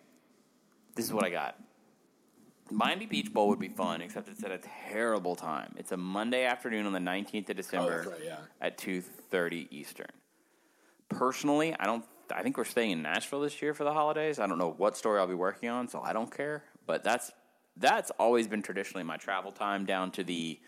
This 0.95 1.05
is 1.05 1.13
what 1.13 1.25
I 1.25 1.29
got. 1.29 1.55
Miami 2.69 3.05
Beach 3.05 3.31
Bowl 3.33 3.47
would 3.49 3.59
be 3.59 3.69
fun, 3.69 4.01
except 4.01 4.27
it's 4.27 4.43
at 4.43 4.51
a 4.51 4.59
terrible 4.89 5.35
time. 5.35 5.73
It's 5.77 5.91
a 5.93 5.97
Monday 5.97 6.43
afternoon 6.43 6.85
on 6.85 6.91
the 6.93 6.99
19th 6.99 7.49
of 7.49 7.55
December 7.55 8.03
Oh, 8.07 8.11
right, 8.11 8.19
yeah. 8.23 8.37
at 8.61 8.77
2:30 8.77 9.67
Eastern. 9.71 10.07
Personally, 11.09 11.75
I 11.79 11.85
don't 11.85 12.05
I 12.31 12.43
think 12.43 12.57
we're 12.57 12.65
staying 12.65 12.91
in 12.91 13.01
Nashville 13.01 13.41
this 13.41 13.61
year 13.61 13.73
for 13.73 13.83
the 13.83 13.93
holidays. 13.93 14.39
I 14.39 14.47
don't 14.47 14.57
know 14.57 14.73
what 14.77 14.97
story 14.97 15.19
I'll 15.19 15.27
be 15.27 15.33
working 15.33 15.69
on, 15.69 15.87
so 15.87 16.01
I 16.01 16.13
don't 16.13 16.35
care, 16.35 16.63
but 16.85 17.03
that's 17.03 17.31
that's 17.77 18.11
always 18.19 18.47
been 18.47 18.61
traditionally 18.61 19.03
my 19.03 19.17
travel 19.17 19.51
time 19.51 19.85
down 19.85 20.11
to 20.11 20.23
the 20.23 20.59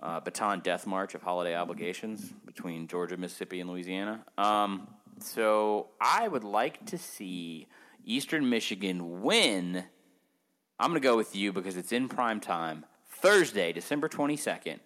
uh, 0.00 0.20
baton 0.20 0.60
death 0.60 0.86
march 0.86 1.14
of 1.14 1.22
holiday 1.22 1.54
obligations 1.56 2.32
between 2.44 2.88
Georgia, 2.88 3.16
Mississippi, 3.16 3.60
and 3.60 3.70
Louisiana. 3.70 4.24
Um, 4.36 4.88
so 5.20 5.88
I 6.00 6.28
would 6.28 6.44
like 6.44 6.84
to 6.86 6.98
see 6.98 7.68
Eastern 8.04 8.48
Michigan 8.50 9.22
win. 9.22 9.84
I'm 10.78 10.90
going 10.90 11.00
to 11.00 11.06
go 11.06 11.16
with 11.16 11.36
you 11.36 11.52
because 11.52 11.76
it's 11.76 11.92
in 11.92 12.08
prime 12.08 12.40
time. 12.40 12.84
Thursday, 13.08 13.72
December 13.72 14.08
22nd. 14.08 14.80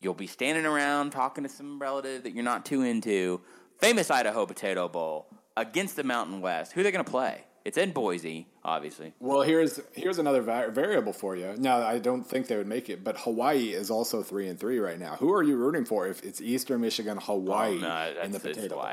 You'll 0.00 0.14
be 0.14 0.26
standing 0.26 0.66
around 0.66 1.10
talking 1.10 1.42
to 1.44 1.48
some 1.48 1.80
relative 1.80 2.22
that 2.22 2.34
you're 2.34 2.44
not 2.44 2.64
too 2.64 2.82
into. 2.82 3.40
Famous 3.78 4.10
Idaho 4.10 4.46
Potato 4.46 4.88
Bowl 4.88 5.26
against 5.56 5.96
the 5.96 6.04
Mountain 6.04 6.40
West. 6.40 6.72
Who 6.72 6.80
are 6.80 6.84
they 6.84 6.90
going 6.90 7.04
to 7.04 7.10
play? 7.10 7.44
It's 7.64 7.76
in 7.76 7.92
Boise, 7.92 8.46
obviously. 8.64 9.12
Well, 9.20 9.42
here's 9.42 9.78
here's 9.92 10.18
another 10.18 10.40
va- 10.40 10.70
variable 10.70 11.12
for 11.12 11.36
you. 11.36 11.54
Now, 11.58 11.82
I 11.82 11.98
don't 11.98 12.24
think 12.24 12.46
they 12.46 12.56
would 12.56 12.66
make 12.66 12.88
it, 12.88 13.04
but 13.04 13.18
Hawaii 13.18 13.68
is 13.74 13.90
also 13.90 14.22
three 14.22 14.48
and 14.48 14.58
three 14.58 14.78
right 14.78 14.98
now. 14.98 15.16
Who 15.16 15.30
are 15.34 15.42
you 15.42 15.56
rooting 15.56 15.84
for 15.84 16.06
if 16.06 16.22
it's 16.24 16.40
Eastern 16.40 16.80
Michigan, 16.80 17.18
Hawaii 17.20 17.76
Oh, 17.76 17.80
no, 17.80 18.14
in 18.22 18.32
the 18.32 18.40
potato? 18.40 18.76
Bowl? 18.76 18.84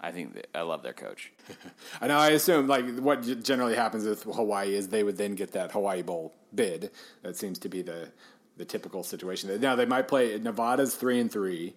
I 0.00 0.10
think 0.10 0.34
that, 0.34 0.48
I 0.54 0.62
love 0.62 0.82
their 0.82 0.92
coach. 0.94 1.32
I 2.00 2.08
know. 2.08 2.18
I 2.18 2.30
assume 2.30 2.66
like 2.66 2.98
what 2.98 3.22
generally 3.44 3.76
happens 3.76 4.04
with 4.04 4.24
Hawaii 4.24 4.74
is 4.74 4.88
they 4.88 5.04
would 5.04 5.16
then 5.16 5.36
get 5.36 5.52
that 5.52 5.70
Hawaii 5.70 6.02
Bowl 6.02 6.34
bid. 6.52 6.90
That 7.22 7.36
seems 7.36 7.58
to 7.60 7.68
be 7.68 7.82
the 7.82 8.10
the 8.56 8.64
typical 8.64 9.04
situation. 9.04 9.60
Now 9.60 9.76
they 9.76 9.86
might 9.86 10.08
play 10.08 10.36
Nevada's 10.38 10.96
three 10.96 11.20
and 11.20 11.30
three, 11.30 11.74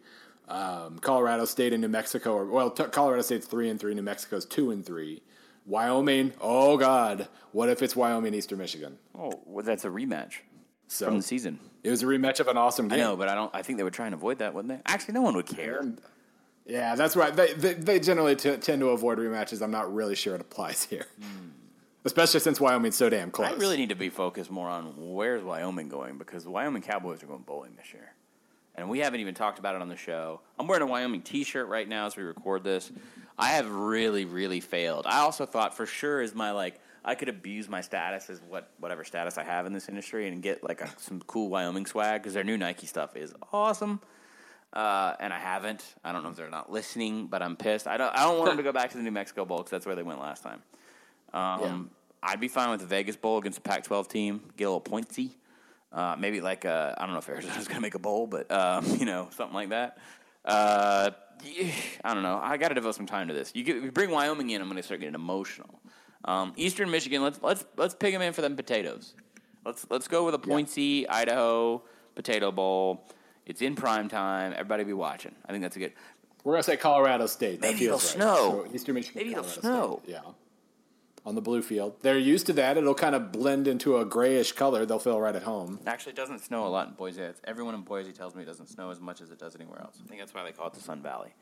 um, 0.48 1.00
Colorado 1.00 1.46
State 1.46 1.74
and 1.74 1.82
New 1.82 1.88
Mexico. 1.90 2.34
Or, 2.34 2.46
well, 2.46 2.72
t- 2.72 2.84
Colorado 2.86 3.22
State's 3.22 3.46
three 3.48 3.70
and 3.70 3.80
three. 3.80 3.94
New 3.94 4.02
Mexico's 4.02 4.46
two 4.46 4.72
and 4.72 4.86
three. 4.86 5.22
Wyoming. 5.66 6.34
Oh 6.40 6.78
God, 6.78 7.28
what 7.52 7.68
if 7.70 7.82
it's 7.82 7.96
Wyoming 7.96 8.34
Eastern 8.34 8.58
Michigan? 8.60 8.98
Oh, 9.18 9.34
well, 9.46 9.66
that's 9.66 9.84
a 9.84 9.90
rematch 9.90 10.36
So 10.88 11.08
from 11.08 11.18
the 11.18 11.24
season. 11.24 11.60
it 11.84 11.90
was 11.90 12.02
a 12.04 12.06
rematch 12.06 12.40
of 12.40 12.48
an 12.48 12.56
awesome 12.58 12.88
game. 12.88 13.00
I 13.00 13.04
know, 13.04 13.18
but 13.18 13.28
I 13.28 13.36
don't. 13.36 13.54
I 13.54 13.62
think 13.64 13.78
they 13.78 13.84
would 13.84 13.94
try 13.94 14.06
and 14.06 14.16
avoid 14.16 14.40
that, 14.40 14.54
wouldn't 14.54 14.74
they? 14.74 14.82
Actually, 14.92 15.16
no 15.16 15.22
one 15.24 15.36
would 15.36 15.46
care. 15.48 15.84
Yeah, 16.66 16.96
that's 16.96 17.16
right. 17.18 17.36
They 17.36 17.52
they, 17.54 17.74
they 17.74 18.00
generally 18.00 18.36
t- 18.38 18.56
tend 18.58 18.80
to 18.80 18.90
avoid 18.92 19.18
rematches. 19.18 19.62
I'm 19.62 19.72
not 19.72 19.94
really 19.94 20.16
sure 20.16 20.36
it 20.36 20.42
applies 20.42 20.84
here, 20.86 21.06
especially 22.06 22.40
since 22.40 22.62
Wyoming's 22.62 22.96
so 22.96 23.10
damn 23.10 23.32
close. 23.32 23.50
I 23.50 23.54
really 23.56 23.76
need 23.78 23.90
to 23.90 23.96
be 23.96 24.10
focused 24.10 24.50
more 24.50 24.70
on 24.70 24.94
where's 24.98 25.44
Wyoming 25.44 25.90
going 25.90 26.18
because 26.18 26.44
the 26.46 26.50
Wyoming 26.50 26.82
Cowboys 26.82 27.22
are 27.24 27.28
going 27.28 27.42
bowling 27.44 27.76
this 27.76 27.94
year. 27.94 28.14
And 28.78 28.90
we 28.90 29.00
haven't 29.00 29.20
even 29.20 29.34
talked 29.34 29.58
about 29.58 29.76
it 29.76 29.82
on 29.82 29.90
the 29.90 29.98
show. 29.98 30.40
I'm 30.60 30.68
wearing 30.68 30.84
a 30.84 30.88
Wyoming 30.88 31.22
t 31.22 31.44
shirt 31.44 31.68
right 31.68 31.88
now 31.88 32.06
as 32.06 32.16
we 32.16 32.24
record 32.24 32.64
this. 32.64 32.92
I 33.38 33.50
have 33.50 33.70
really, 33.70 34.26
really 34.26 34.60
failed. 34.60 35.06
I 35.08 35.20
also 35.20 35.46
thought 35.46 35.76
for 35.76 35.86
sure 35.86 36.22
is 36.22 36.36
my 36.36 36.52
like 36.52 36.80
I 37.04 37.16
could 37.16 37.30
abuse 37.30 37.68
my 37.68 37.82
status 37.82 38.30
as 38.30 38.42
what 38.48 38.70
whatever 38.80 39.04
status 39.04 39.38
I 39.38 39.44
have 39.44 39.66
in 39.66 39.74
this 39.74 39.90
industry 39.90 40.28
and 40.28 40.44
get 40.44 40.64
like 40.64 40.82
a, 40.82 40.90
some 40.98 41.22
cool 41.26 41.50
Wyoming 41.50 41.86
swag 41.86 42.22
because 42.22 42.34
their 42.34 42.44
new 42.44 42.58
Nike 42.58 42.86
stuff 42.86 43.16
is 43.16 43.34
awesome. 43.52 44.00
Uh, 44.74 45.16
and 45.20 45.34
I 45.34 45.40
haven't. 45.40 45.84
I 46.04 46.12
don't 46.12 46.24
know 46.24 46.30
if 46.30 46.36
they're 46.36 46.50
not 46.50 46.72
listening, 46.72 47.28
but 47.28 47.42
I'm 47.42 47.56
pissed. 47.56 47.88
I 47.88 47.98
don't. 47.98 48.14
I 48.14 48.24
don't 48.24 48.38
want 48.38 48.52
them 48.52 48.58
to 48.58 48.64
go 48.64 48.72
back 48.72 48.92
to 48.92 48.98
the 48.98 49.04
New 49.04 49.12
Mexico 49.12 49.46
Bowl 49.46 49.58
because 49.60 49.72
that's 49.72 49.86
where 49.86 49.96
they 49.96 50.04
went 50.04 50.20
last 50.20 50.44
time. 50.44 50.62
Um, 51.34 51.90
I'd 52.22 52.40
be 52.40 52.48
fine 52.48 52.70
with 52.70 52.82
the 52.82 52.86
Vegas 52.86 53.16
Bowl 53.16 53.38
against 53.38 53.60
a 53.60 53.62
Pac-12 53.62 54.08
team. 54.08 54.42
Get 54.56 54.66
a 54.66 54.72
little 54.72 54.82
pointsy. 54.82 55.32
Uh, 55.92 56.16
maybe 56.20 56.42
like 56.42 56.66
uh, 56.66 56.94
I 56.98 57.06
don't 57.06 57.14
know 57.14 57.20
if 57.20 57.30
Arizona's 57.30 57.68
going 57.68 57.78
to 57.78 57.82
make 57.82 57.96
a 57.96 58.00
bowl, 58.00 58.28
but 58.28 58.52
um, 58.52 58.86
you 58.98 59.06
know 59.06 59.30
something 59.32 59.56
like 59.56 59.70
that. 59.70 59.98
Uh, 60.44 61.12
I 62.04 62.14
don't 62.14 62.24
know. 62.24 62.40
I 62.42 62.58
got 62.58 62.70
to 62.70 62.76
devote 62.76 62.96
some 62.96 63.06
time 63.06 63.28
to 63.28 63.34
this. 63.34 63.52
You, 63.54 63.64
get, 63.64 63.76
you 63.78 63.92
bring 63.92 64.10
Wyoming 64.10 64.50
in, 64.50 64.62
I'm 64.62 64.68
going 64.68 64.78
to 64.78 64.84
start 64.84 65.00
getting 65.00 65.16
emotional. 65.16 65.80
Um, 66.26 66.54
Eastern 66.56 66.90
Michigan, 66.90 67.22
let's 67.22 67.40
let's 67.42 67.66
let's 67.78 67.94
pick 67.94 68.14
them 68.14 68.22
in 68.22 68.34
for 68.34 68.42
them 68.42 68.56
potatoes. 68.56 69.14
Let's 69.66 69.86
let's 69.90 70.08
go 70.08 70.26
with 70.26 70.36
a 70.36 70.40
pointsy 70.40 71.06
Idaho 71.10 71.84
potato 72.16 72.52
bowl. 72.52 73.06
It's 73.46 73.62
in 73.62 73.76
prime 73.76 74.10
time. 74.10 74.52
Everybody 74.54 74.84
be 74.84 74.94
watching. 74.94 75.36
I 75.46 75.52
think 75.52 75.62
that's 75.62 75.76
a 75.78 75.80
good. 75.80 75.94
We're 76.44 76.54
gonna 76.54 76.64
say 76.64 76.78
Colorado 76.78 77.28
State. 77.28 77.62
That 77.62 77.74
Maybe 77.74 77.86
it'll 77.86 78.00
feels 78.00 78.16
right. 78.16 78.24
snow. 78.24 78.68
Eastern 78.74 78.96
Michigan. 78.96 79.22
Maybe 79.22 79.32
it'll 79.32 79.44
snow. 79.44 80.02
State. 80.04 80.14
Yeah. 80.16 80.32
On 81.28 81.36
the 81.36 81.42
blue 81.42 81.62
field, 81.62 81.98
they're 82.04 82.18
used 82.18 82.46
to 82.46 82.54
that. 82.54 82.78
It'll 82.78 82.96
kind 82.96 83.14
of 83.14 83.34
blend 83.34 83.68
into 83.68 83.98
a 83.98 84.06
grayish 84.06 84.54
color. 84.54 84.86
They'll 84.86 84.98
feel 84.98 85.20
right 85.20 85.36
at 85.36 85.44
home. 85.44 85.78
Actually, 85.86 86.14
it 86.14 86.16
doesn't 86.16 86.40
snow 86.40 86.66
a 86.66 86.70
lot 86.70 86.88
in 86.88 86.94
Boise. 86.94 87.22
It's, 87.22 87.42
everyone 87.44 87.76
in 87.76 87.82
Boise 87.82 88.14
tells 88.14 88.34
me 88.34 88.44
it 88.44 88.46
doesn't 88.46 88.68
snow 88.70 88.92
as 88.92 89.02
much 89.02 89.20
as 89.20 89.30
it 89.30 89.38
does 89.38 89.54
anywhere 89.54 89.82
else. 89.82 90.00
I 90.02 90.08
think 90.08 90.22
that's 90.22 90.34
why 90.34 90.46
they 90.46 90.54
call 90.54 90.68
it 90.68 90.74
the 90.74 90.80
Sun 90.80 91.02
Valley. 91.02 91.34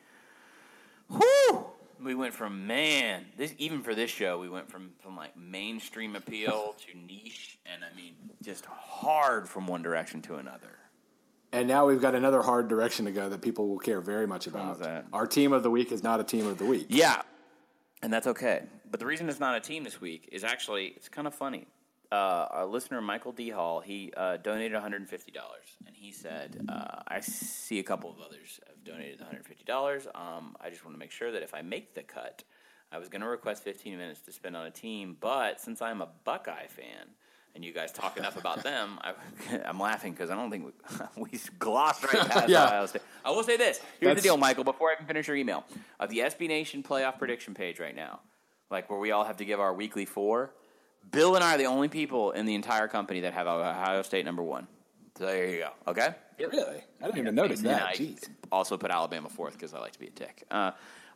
Whew! 1.12 1.68
We 2.04 2.16
went 2.16 2.34
from 2.34 2.66
man, 2.66 3.28
this 3.38 3.54
even 3.60 3.84
for 3.84 3.94
this 3.94 4.10
show, 4.10 4.40
we 4.40 4.50
went 4.50 4.72
from 4.72 4.90
from 5.04 5.16
like 5.16 5.38
mainstream 5.38 6.16
appeal 6.16 6.76
to 6.88 6.98
niche, 6.98 7.60
and 7.72 7.84
I 7.84 7.96
mean 7.96 8.16
just 8.44 8.66
hard 8.66 9.48
from 9.48 9.68
one 9.68 9.84
direction 9.84 10.20
to 10.24 10.38
another. 10.38 10.80
And 11.52 11.68
now 11.68 11.86
we've 11.86 12.02
got 12.02 12.16
another 12.16 12.42
hard 12.42 12.70
direction 12.70 13.06
to 13.06 13.12
go 13.12 13.30
that 13.30 13.44
people 13.44 13.70
will 13.70 13.78
care 13.78 14.02
very 14.02 14.26
much 14.26 14.48
about. 14.48 14.80
That? 14.80 15.06
Our 15.14 15.28
team 15.28 15.54
of 15.54 15.62
the 15.62 15.70
week 15.70 15.92
is 15.92 16.02
not 16.02 16.20
a 16.20 16.24
team 16.24 16.48
of 16.48 16.58
the 16.58 16.66
week. 16.66 16.88
Yeah, 16.90 17.22
and 18.06 18.14
that's 18.14 18.28
okay. 18.28 18.62
But 18.90 19.00
the 19.00 19.06
reason 19.08 19.28
it's 19.28 19.40
not 19.40 19.56
a 19.56 19.60
team 19.60 19.84
this 19.84 20.00
week 20.00 20.30
is 20.32 20.44
actually 20.44 20.94
it's 20.96 21.10
kind 21.10 21.26
of 21.26 21.34
funny. 21.34 21.66
Uh, 22.12 22.46
our 22.52 22.66
listener 22.68 23.02
Michael 23.02 23.32
D 23.32 23.50
Hall 23.50 23.80
he 23.80 24.14
uh, 24.16 24.38
donated 24.38 24.74
one 24.74 24.84
hundred 24.84 25.02
and 25.02 25.10
fifty 25.10 25.32
dollars, 25.32 25.66
and 25.88 25.96
he 25.96 26.12
said, 26.12 26.68
uh, 26.70 27.02
"I 27.08 27.20
see 27.22 27.80
a 27.80 27.84
couple 27.84 28.12
of 28.12 28.18
others 28.22 28.60
have 28.68 28.84
donated 28.84 29.20
one 29.20 29.28
hundred 29.28 29.48
fifty 29.48 29.64
dollars. 29.64 30.08
Um, 30.14 30.56
I 30.62 30.70
just 30.70 30.86
want 30.86 30.96
to 30.96 31.00
make 31.00 31.12
sure 31.12 31.32
that 31.32 31.42
if 31.42 31.56
I 31.56 31.64
make 31.64 31.96
the 31.96 32.04
cut, 32.04 32.44
I 32.92 33.00
was 33.00 33.10
going 33.10 33.22
to 33.22 33.28
request 33.28 33.64
fifteen 33.64 33.98
minutes 33.98 34.22
to 34.22 34.32
spend 34.32 34.56
on 34.56 34.68
a 34.68 34.72
team, 34.72 35.18
but 35.20 35.60
since 35.60 35.82
I'm 35.82 36.02
a 36.02 36.10
Buckeye 36.24 36.68
fan." 36.68 37.16
And 37.56 37.64
you 37.64 37.72
guys 37.72 37.92
talk 37.94 38.18
enough 38.18 38.38
about 38.38 38.64
them. 38.64 39.00
I, 39.02 39.14
I'm 39.66 39.80
laughing 39.80 40.12
because 40.12 40.30
I 40.30 40.36
don't 40.36 40.52
think 40.52 40.66
we, 41.16 41.24
we 41.32 41.40
glossed 41.58 42.04
right 42.04 42.30
past 42.30 42.50
Yeah. 42.50 42.66
Ohio 42.66 42.86
State. 42.86 43.02
I 43.24 43.32
will 43.32 43.44
say 43.44 43.56
this. 43.58 43.78
Here's 44.00 44.10
That's- 44.10 44.18
the 44.24 44.28
deal, 44.28 44.38
Michael. 44.38 44.66
Before 44.66 44.90
I 44.90 44.94
even 44.96 45.06
finish 45.06 45.28
your 45.28 45.38
email, 45.38 45.64
of 46.00 46.10
the 46.10 46.20
SB 46.20 46.48
Nation 46.50 46.84
playoff 46.84 47.18
prediction 47.18 47.54
page 47.54 47.80
right 47.80 47.96
now, 47.96 48.20
like 48.70 48.90
where 48.90 49.00
we 49.00 49.12
all 49.12 49.24
have 49.24 49.38
to 49.38 49.46
give 49.46 49.60
our 49.60 49.74
weekly 49.74 50.06
four. 50.06 50.52
Bill 51.12 51.36
and 51.36 51.44
I 51.44 51.56
are 51.56 51.58
the 51.58 51.68
only 51.68 51.88
people 51.88 52.32
in 52.32 52.46
the 52.46 52.56
entire 52.56 52.88
company 52.88 53.22
that 53.22 53.34
have 53.34 53.48
Ohio 53.48 54.02
State 54.02 54.26
number 54.26 54.44
one. 54.44 54.68
So 55.18 55.26
there 55.26 55.48
you 55.48 55.60
go. 55.60 55.70
Okay. 55.92 56.10
Really? 56.38 56.82
I 57.02 57.06
didn't 57.06 57.20
even 57.20 57.36
notice 57.36 57.62
that. 57.62 57.96
Jeez. 57.96 58.28
also 58.52 58.76
put 58.76 58.92
Alabama 58.92 59.30
fourth 59.30 59.54
because 59.54 59.74
I 59.74 59.80
like 59.80 59.94
to 59.94 60.00
be 60.00 60.08
a 60.08 60.12
tick. 60.12 60.44
Uh, 60.52 60.72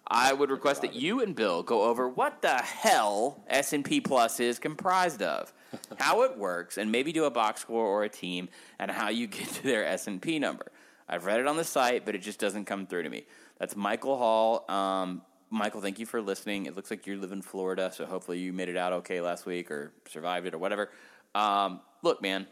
I 0.08 0.34
would 0.34 0.50
request 0.50 0.82
that 0.82 0.96
you 0.96 1.22
and 1.22 1.36
Bill 1.36 1.62
go 1.62 1.84
over 1.84 2.10
what 2.10 2.42
the 2.42 2.58
hell 2.58 3.44
S 3.48 3.74
and 3.74 3.86
P 3.86 4.02
Plus 4.02 4.40
is 4.40 4.58
comprised 4.58 5.22
of, 5.22 5.54
how 6.00 6.24
it 6.24 6.38
works, 6.38 6.78
and 6.78 6.92
maybe 6.92 7.12
do 7.12 7.26
a 7.26 7.32
box 7.32 7.62
score 7.62 7.86
or 7.86 8.04
a 8.04 8.10
team, 8.10 8.50
and 8.80 8.90
how 8.90 9.10
you 9.10 9.28
get 9.28 9.48
to 9.50 9.64
their 9.64 9.86
S 9.86 10.08
and 10.08 10.22
P 10.22 10.40
number. 10.40 10.72
I've 11.08 11.26
read 11.26 11.40
it 11.40 11.48
on 11.48 11.58
the 11.58 11.64
site, 11.64 12.06
but 12.06 12.16
it 12.16 12.20
just 12.20 12.40
doesn't 12.40 12.66
come 12.66 12.86
through 12.86 13.04
to 13.04 13.10
me. 13.10 13.26
That's 13.60 13.76
Michael 13.76 14.18
Hall. 14.18 14.66
Um, 14.70 15.24
Michael, 15.50 15.82
thank 15.82 15.98
you 15.98 16.06
for 16.06 16.22
listening. 16.22 16.68
It 16.68 16.76
looks 16.76 16.92
like 16.92 17.08
you 17.08 17.20
live 17.20 17.32
in 17.32 17.42
Florida, 17.42 17.92
so 17.94 18.06
hopefully 18.06 18.40
you 18.40 18.54
made 18.54 18.70
it 18.70 18.78
out 18.78 18.94
okay 18.94 19.20
last 19.20 19.48
week 19.48 19.72
or 19.72 19.92
survived 20.08 20.46
it 20.46 20.54
or 20.54 20.60
whatever. 20.60 20.92
Um, 21.34 21.82
look, 22.04 22.22
man, 22.22 22.46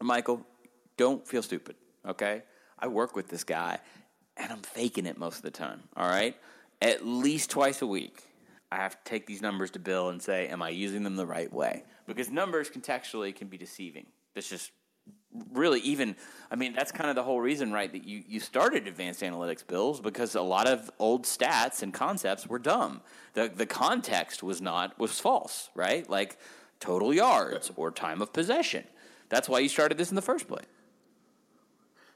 Michael, 0.00 0.46
don't 0.96 1.26
feel 1.26 1.42
stupid, 1.42 1.76
okay? 2.06 2.42
I 2.78 2.86
work 2.88 3.14
with 3.14 3.28
this 3.28 3.44
guy, 3.44 3.78
and 4.36 4.52
I'm 4.52 4.62
faking 4.62 5.06
it 5.06 5.18
most 5.18 5.36
of 5.36 5.42
the 5.42 5.50
time, 5.50 5.82
all 5.96 6.08
right? 6.08 6.36
At 6.80 7.06
least 7.06 7.50
twice 7.50 7.82
a 7.82 7.86
week, 7.86 8.24
I 8.70 8.76
have 8.76 9.02
to 9.02 9.10
take 9.10 9.26
these 9.26 9.42
numbers 9.42 9.70
to 9.72 9.78
Bill 9.78 10.08
and 10.08 10.20
say, 10.20 10.48
am 10.48 10.62
I 10.62 10.70
using 10.70 11.02
them 11.02 11.16
the 11.16 11.26
right 11.26 11.52
way? 11.52 11.84
Because 12.06 12.30
numbers 12.30 12.70
contextually 12.70 13.34
can 13.34 13.48
be 13.48 13.58
deceiving. 13.58 14.06
It's 14.34 14.48
just 14.48 14.72
really 15.52 15.80
even 15.80 16.14
i 16.50 16.56
mean 16.56 16.74
that's 16.74 16.92
kind 16.92 17.08
of 17.08 17.16
the 17.16 17.22
whole 17.22 17.40
reason 17.40 17.72
right 17.72 17.92
that 17.92 18.04
you, 18.04 18.22
you 18.28 18.38
started 18.38 18.86
advanced 18.86 19.22
analytics 19.22 19.66
bills 19.66 20.00
because 20.00 20.34
a 20.34 20.42
lot 20.42 20.68
of 20.68 20.90
old 20.98 21.24
stats 21.24 21.82
and 21.82 21.94
concepts 21.94 22.46
were 22.46 22.58
dumb 22.58 23.00
the, 23.32 23.50
the 23.54 23.66
context 23.66 24.42
was 24.42 24.60
not 24.60 24.98
was 24.98 25.18
false 25.18 25.70
right 25.74 26.08
like 26.10 26.38
total 26.80 27.14
yards 27.14 27.72
or 27.76 27.90
time 27.90 28.20
of 28.20 28.32
possession 28.32 28.84
that's 29.30 29.48
why 29.48 29.58
you 29.58 29.68
started 29.68 29.96
this 29.96 30.10
in 30.10 30.16
the 30.16 30.22
first 30.22 30.46
place 30.46 30.66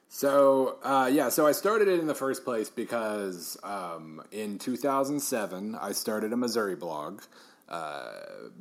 So 0.08 0.78
uh, 0.82 1.10
yeah, 1.12 1.28
so 1.28 1.46
I 1.46 1.52
started 1.52 1.88
it 1.88 2.00
in 2.00 2.06
the 2.06 2.14
first 2.14 2.44
place 2.44 2.70
because 2.70 3.58
um, 3.62 4.22
in 4.30 4.58
2007 4.58 5.74
I 5.74 5.92
started 5.92 6.32
a 6.32 6.36
Missouri 6.36 6.76
blog, 6.76 7.22
uh, 7.68 8.12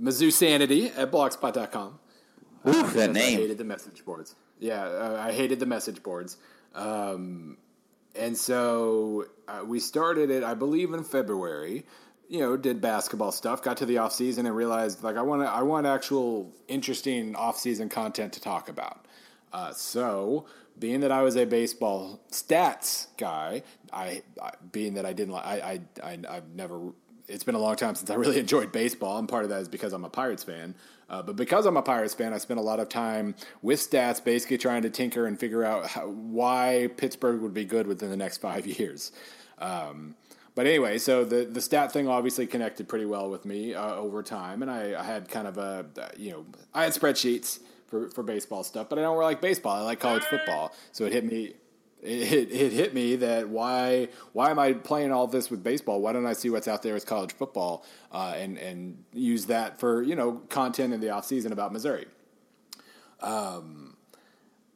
Mizzou 0.01 0.31
Sanity 0.31 0.87
at 0.87 1.11
blogspot.com. 1.11 1.99
Ooh, 2.67 2.71
that 2.71 2.81
because 2.83 3.07
I 3.07 3.11
name 3.11 3.39
hated 3.39 3.57
the 3.57 3.63
message 3.63 4.03
boards. 4.03 4.35
Yeah, 4.59 4.83
uh, 4.83 5.21
I 5.21 5.31
hated 5.31 5.59
the 5.59 5.65
message 5.65 6.01
boards. 6.01 6.37
Um, 6.73 7.57
and 8.15 8.37
so 8.37 9.25
uh, 9.47 9.63
we 9.65 9.79
started 9.79 10.29
it, 10.29 10.43
I 10.43 10.53
believe, 10.53 10.93
in 10.93 11.03
February. 11.03 11.85
You 12.27 12.39
know, 12.39 12.57
did 12.57 12.81
basketball 12.81 13.31
stuff, 13.31 13.61
got 13.61 13.77
to 13.77 13.85
the 13.85 13.99
off 13.99 14.13
season, 14.13 14.45
and 14.47 14.55
realized 14.55 15.03
like 15.03 15.15
I 15.15 15.21
want 15.21 15.43
I 15.43 15.61
want 15.61 15.85
actual 15.85 16.51
interesting 16.67 17.35
off 17.35 17.57
season 17.57 17.87
content 17.87 18.33
to 18.33 18.41
talk 18.41 18.67
about. 18.67 19.05
Uh, 19.53 19.71
so, 19.71 20.47
being 20.77 21.01
that 21.01 21.11
I 21.11 21.21
was 21.21 21.35
a 21.35 21.45
baseball 21.45 22.21
stats 22.31 23.07
guy, 23.17 23.63
I, 23.91 24.23
I 24.41 24.51
being 24.71 24.95
that 24.95 25.05
I 25.05 25.13
didn't 25.13 25.33
like 25.33 25.45
I, 25.45 25.79
I 26.03 26.11
I 26.11 26.19
I've 26.29 26.49
never 26.49 26.93
it's 27.27 27.43
been 27.43 27.55
a 27.55 27.59
long 27.59 27.75
time 27.75 27.95
since 27.95 28.09
I 28.09 28.15
really 28.15 28.39
enjoyed 28.45 28.71
baseball, 28.71 29.17
and 29.17 29.27
part 29.27 29.43
of 29.43 29.49
that 29.49 29.61
is 29.61 29.69
because 29.69 29.93
I'm 29.93 30.05
a 30.05 30.09
Pirates 30.09 30.43
fan. 30.43 30.75
Uh, 31.07 31.21
but 31.21 31.35
because 31.35 31.65
I'm 31.65 31.77
a 31.77 31.83
Pirates 31.83 32.15
fan, 32.15 32.33
I 32.33 32.39
spent 32.39 32.59
a 32.59 32.63
lot 32.63 32.79
of 32.79 32.89
time 32.89 33.35
with 33.61 33.79
stats, 33.79 34.23
basically 34.23 34.57
trying 34.57 34.81
to 34.81 34.89
tinker 34.89 35.27
and 35.27 35.39
figure 35.39 35.63
out 35.63 35.85
how, 35.85 36.07
why 36.07 36.89
Pittsburgh 36.97 37.41
would 37.41 37.53
be 37.53 37.63
good 37.63 37.85
within 37.85 38.09
the 38.09 38.17
next 38.17 38.37
five 38.41 38.65
years. 38.65 39.11
Um, 39.59 40.15
but 40.55 40.65
anyway, 40.65 40.97
so 40.97 41.25
the 41.25 41.45
the 41.45 41.61
stat 41.61 41.91
thing 41.91 42.07
obviously 42.07 42.47
connected 42.47 42.87
pretty 42.87 43.05
well 43.05 43.29
with 43.29 43.45
me 43.45 43.73
uh, 43.73 43.95
over 43.95 44.23
time, 44.23 44.61
and 44.61 44.71
I, 44.71 44.99
I, 44.99 45.03
had 45.03 45.27
kind 45.29 45.47
of 45.47 45.57
a 45.57 45.85
you 46.17 46.31
know 46.31 46.45
I 46.73 46.85
had 46.85 46.93
spreadsheets 46.93 47.59
for 47.95 48.09
for 48.09 48.23
baseball 48.23 48.63
stuff, 48.63 48.89
but 48.89 48.99
I 48.99 49.01
don't 49.01 49.13
really 49.17 49.25
like 49.25 49.41
baseball. 49.41 49.75
I 49.75 49.81
like 49.81 49.99
college 49.99 50.23
football, 50.23 50.73
so 50.91 51.05
it 51.05 51.13
hit 51.13 51.25
me. 51.25 51.53
It, 52.01 52.51
it 52.51 52.71
hit 52.71 52.93
me 52.93 53.15
that 53.15 53.49
why 53.49 54.09
why 54.33 54.51
am 54.51 54.59
I 54.59 54.73
playing 54.73 55.11
all 55.11 55.25
this 55.25 55.49
with 55.49 55.63
baseball? 55.63 56.01
Why 56.01 56.13
don't 56.13 56.27
I 56.27 56.33
see 56.33 56.49
what's 56.49 56.67
out 56.67 56.83
there 56.83 56.93
with 56.93 57.05
college 57.05 57.33
football 57.33 57.83
uh, 58.11 58.35
and 58.35 58.57
and 58.57 59.03
use 59.13 59.45
that 59.45 59.79
for 59.79 60.03
you 60.03 60.15
know 60.15 60.41
content 60.49 60.93
in 60.93 61.01
the 61.01 61.09
off 61.09 61.25
season 61.25 61.51
about 61.51 61.73
Missouri? 61.73 62.05
Um, 63.21 63.95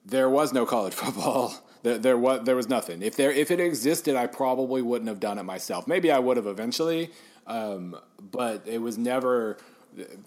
there 0.05 0.29
was 0.29 0.53
no 0.53 0.65
college 0.65 0.93
football 1.03 1.53
there, 1.83 1.97
there 1.97 2.17
was 2.17 2.45
there 2.45 2.55
was 2.55 2.67
nothing. 2.67 3.01
If 3.01 3.15
there 3.15 3.31
if 3.31 3.51
it 3.51 3.59
existed, 3.59 4.15
I 4.15 4.27
probably 4.27 4.81
wouldn't 4.81 5.07
have 5.07 5.19
done 5.19 5.37
it 5.37 5.43
myself. 5.43 5.87
Maybe 5.87 6.11
I 6.11 6.19
would 6.19 6.37
have 6.37 6.47
eventually, 6.47 7.11
um, 7.47 7.95
but 8.19 8.67
it 8.67 8.81
was 8.81 8.97
never 8.97 9.57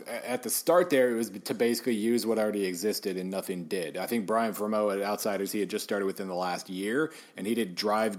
at 0.07 0.43
the 0.43 0.51
start 0.51 0.91
there, 0.91 1.11
it 1.11 1.15
was 1.15 1.31
to 1.31 1.55
basically 1.55 1.95
use 1.95 2.27
what 2.27 2.39
already 2.39 2.67
existed 2.67 3.17
and 3.17 3.31
nothing 3.31 3.65
did. 3.65 3.97
I 3.97 4.07
think 4.07 4.27
Brian 4.27 4.53
Fremeau 4.53 4.95
at 4.95 5.03
Outsiders, 5.03 5.53
he 5.53 5.61
had 5.61 5.71
just 5.71 5.85
started 5.85 6.07
within 6.07 6.29
the 6.29 6.35
last 6.35 6.69
year, 6.69 7.13
and 7.37 7.47
he 7.47 7.55
did 7.55 7.75
drive. 7.75 8.19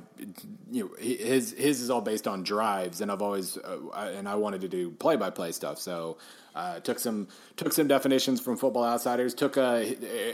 You 0.71 0.85
know, 0.85 0.89
his 0.99 1.53
his 1.53 1.81
is 1.81 1.89
all 1.89 2.01
based 2.01 2.27
on 2.27 2.43
drives, 2.43 3.01
and 3.01 3.11
I've 3.11 3.21
always 3.21 3.57
uh, 3.57 4.13
and 4.15 4.27
I 4.27 4.35
wanted 4.35 4.61
to 4.61 4.67
do 4.67 4.91
play 4.91 5.15
by 5.15 5.29
play 5.29 5.51
stuff, 5.51 5.79
so 5.79 6.17
uh, 6.55 6.79
took 6.79 6.99
some 6.99 7.27
took 7.57 7.73
some 7.73 7.87
definitions 7.87 8.39
from 8.39 8.57
Football 8.57 8.85
Outsiders, 8.85 9.33
took 9.33 9.57
uh, 9.57 9.83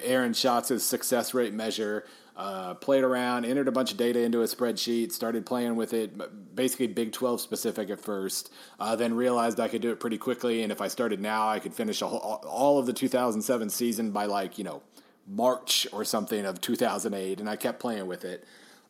Aaron 0.04 0.34
Schatz's 0.34 0.86
success 0.86 1.34
rate 1.34 1.54
measure 1.54 2.06
uh, 2.40 2.74
played 2.76 3.04
around, 3.04 3.44
entered 3.44 3.68
a 3.68 3.72
bunch 3.72 3.92
of 3.92 3.98
data 3.98 4.22
into 4.22 4.42
a 4.42 4.46
spreadsheet, 4.46 5.12
started 5.12 5.46
playing 5.46 5.76
with 5.76 5.94
it, 5.94 6.56
basically 6.56 6.88
Big 6.88 7.12
12 7.12 7.42
specific 7.42 7.90
at 7.90 8.00
first, 8.00 8.50
uh, 8.80 8.96
then 8.96 9.14
realized 9.14 9.60
I 9.60 9.68
could 9.68 9.82
do 9.82 9.92
it 9.92 10.00
pretty 10.00 10.18
quickly. 10.18 10.64
And 10.64 10.72
if 10.72 10.80
I 10.80 10.88
started 10.88 11.20
now, 11.20 11.50
I 11.50 11.60
could 11.60 11.74
finish 11.74 12.00
whole, 12.00 12.42
all 12.48 12.80
of 12.80 12.86
the 12.86 12.94
2007 12.94 13.70
season 13.70 14.12
by 14.12 14.26
like, 14.26 14.58
you 14.58 14.64
know, 14.64 14.82
March 15.28 15.86
or 15.92 16.06
something 16.06 16.46
of 16.46 16.62
2008. 16.62 17.42
And 17.42 17.50
I 17.50 17.58
kept 17.58 17.82
playing 17.82 18.08
with 18.08 18.24
it. 18.24 18.46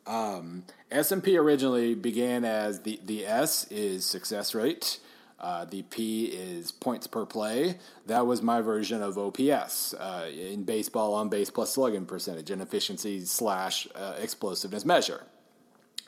Um, 0.06 0.62
S&P 0.92 1.36
originally 1.36 1.96
began 1.96 2.44
as 2.44 2.82
the, 2.82 3.00
the 3.04 3.26
S 3.26 3.66
is 3.72 4.06
success 4.06 4.54
rate. 4.54 5.00
Uh, 5.40 5.64
the 5.64 5.82
P 5.82 6.26
is 6.26 6.70
points 6.70 7.06
per 7.06 7.24
play. 7.24 7.78
That 8.06 8.26
was 8.26 8.42
my 8.42 8.60
version 8.60 9.02
of 9.02 9.16
OPS 9.16 9.94
uh, 9.94 10.28
in 10.32 10.64
baseball 10.64 11.14
on 11.14 11.28
base 11.28 11.50
plus 11.50 11.72
slugging 11.72 12.04
percentage, 12.04 12.50
an 12.50 12.60
efficiency 12.60 13.24
slash 13.24 13.88
uh, 13.94 14.14
explosiveness 14.18 14.84
measure. 14.84 15.22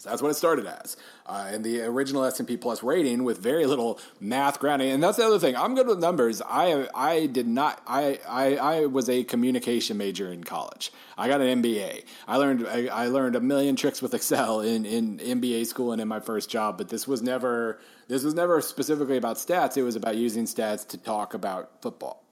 That's 0.02 0.22
what 0.22 0.30
it 0.30 0.34
started 0.34 0.66
as. 0.66 0.96
Uh, 1.26 1.48
and 1.50 1.64
the 1.64 1.82
original 1.82 2.24
S&P 2.24 2.56
Plus 2.56 2.82
rating 2.82 3.24
with 3.24 3.38
very 3.38 3.66
little 3.66 4.00
math 4.20 4.58
grounding. 4.58 4.90
And 4.90 5.02
that's 5.02 5.18
the 5.18 5.26
other 5.26 5.38
thing. 5.38 5.56
I'm 5.56 5.74
good 5.74 5.86
with 5.86 5.98
numbers. 5.98 6.42
I 6.42 6.88
I 6.94 7.26
did 7.26 7.46
not. 7.46 7.80
I 7.86 8.18
I, 8.28 8.56
I 8.56 8.86
was 8.86 9.08
a 9.08 9.24
communication 9.24 9.96
major 9.96 10.32
in 10.32 10.44
college. 10.44 10.92
I 11.16 11.28
got 11.28 11.40
an 11.40 11.62
MBA. 11.62 12.04
I 12.26 12.36
learned 12.36 12.66
I, 12.66 12.86
I 12.86 13.06
learned 13.06 13.36
a 13.36 13.40
million 13.40 13.76
tricks 13.76 14.02
with 14.02 14.14
Excel 14.14 14.60
in, 14.60 14.84
in 14.84 15.18
MBA 15.18 15.66
school 15.66 15.92
and 15.92 16.00
in 16.00 16.08
my 16.08 16.20
first 16.20 16.50
job. 16.50 16.78
But 16.78 16.88
this 16.88 17.06
was 17.06 17.22
never 17.22 17.80
this 18.08 18.24
was 18.24 18.34
never 18.34 18.60
specifically 18.60 19.16
about 19.16 19.36
stats. 19.36 19.76
It 19.76 19.82
was 19.82 19.96
about 19.96 20.16
using 20.16 20.44
stats 20.44 20.86
to 20.88 20.98
talk 20.98 21.34
about 21.34 21.80
football. 21.82 22.24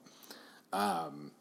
Um, 0.73 1.31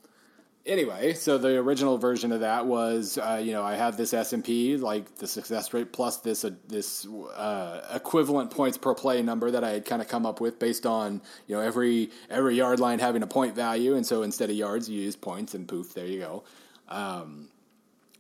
anyway, 0.67 1.15
so 1.15 1.39
the 1.39 1.57
original 1.59 1.99
version 1.99 2.33
of 2.33 2.41
that 2.41 2.67
was, 2.67 3.19
uh, 3.19 3.41
you 3.43 3.53
know, 3.53 3.63
I 3.63 3.75
have 3.75 3.97
this 3.97 4.13
S 4.15 4.33
and 4.33 4.45
P, 4.45 4.77
like 4.77 5.17
the 5.17 5.27
success 5.27 5.73
rate 5.73 5.93
plus 5.93 6.19
this 6.19 6.45
uh, 6.45 6.51
this 6.69 7.07
uh, 7.07 7.81
equivalent 7.95 8.51
points 8.51 8.79
per 8.79 8.95
play 8.95 9.23
number 9.23 9.51
that 9.51 9.65
I 9.65 9.71
had 9.71 9.85
kind 9.85 10.03
of 10.03 10.09
come 10.09 10.27
up 10.27 10.41
with 10.41 10.59
based 10.59 10.87
on 10.87 11.23
you 11.47 11.57
know 11.57 11.63
every 11.63 12.11
every 12.29 12.57
yard 12.57 12.81
line 12.81 12.99
having 12.99 13.23
a 13.23 13.27
point 13.27 13.55
value, 13.55 13.95
and 13.95 14.05
so 14.07 14.23
instead 14.23 14.51
of 14.51 14.57
yards, 14.57 14.89
you 14.89 15.01
use 15.01 15.17
points, 15.17 15.55
and 15.55 15.67
poof, 15.67 15.95
there 15.95 16.07
you 16.07 16.21
go. 16.21 16.45
Um, 16.89 17.49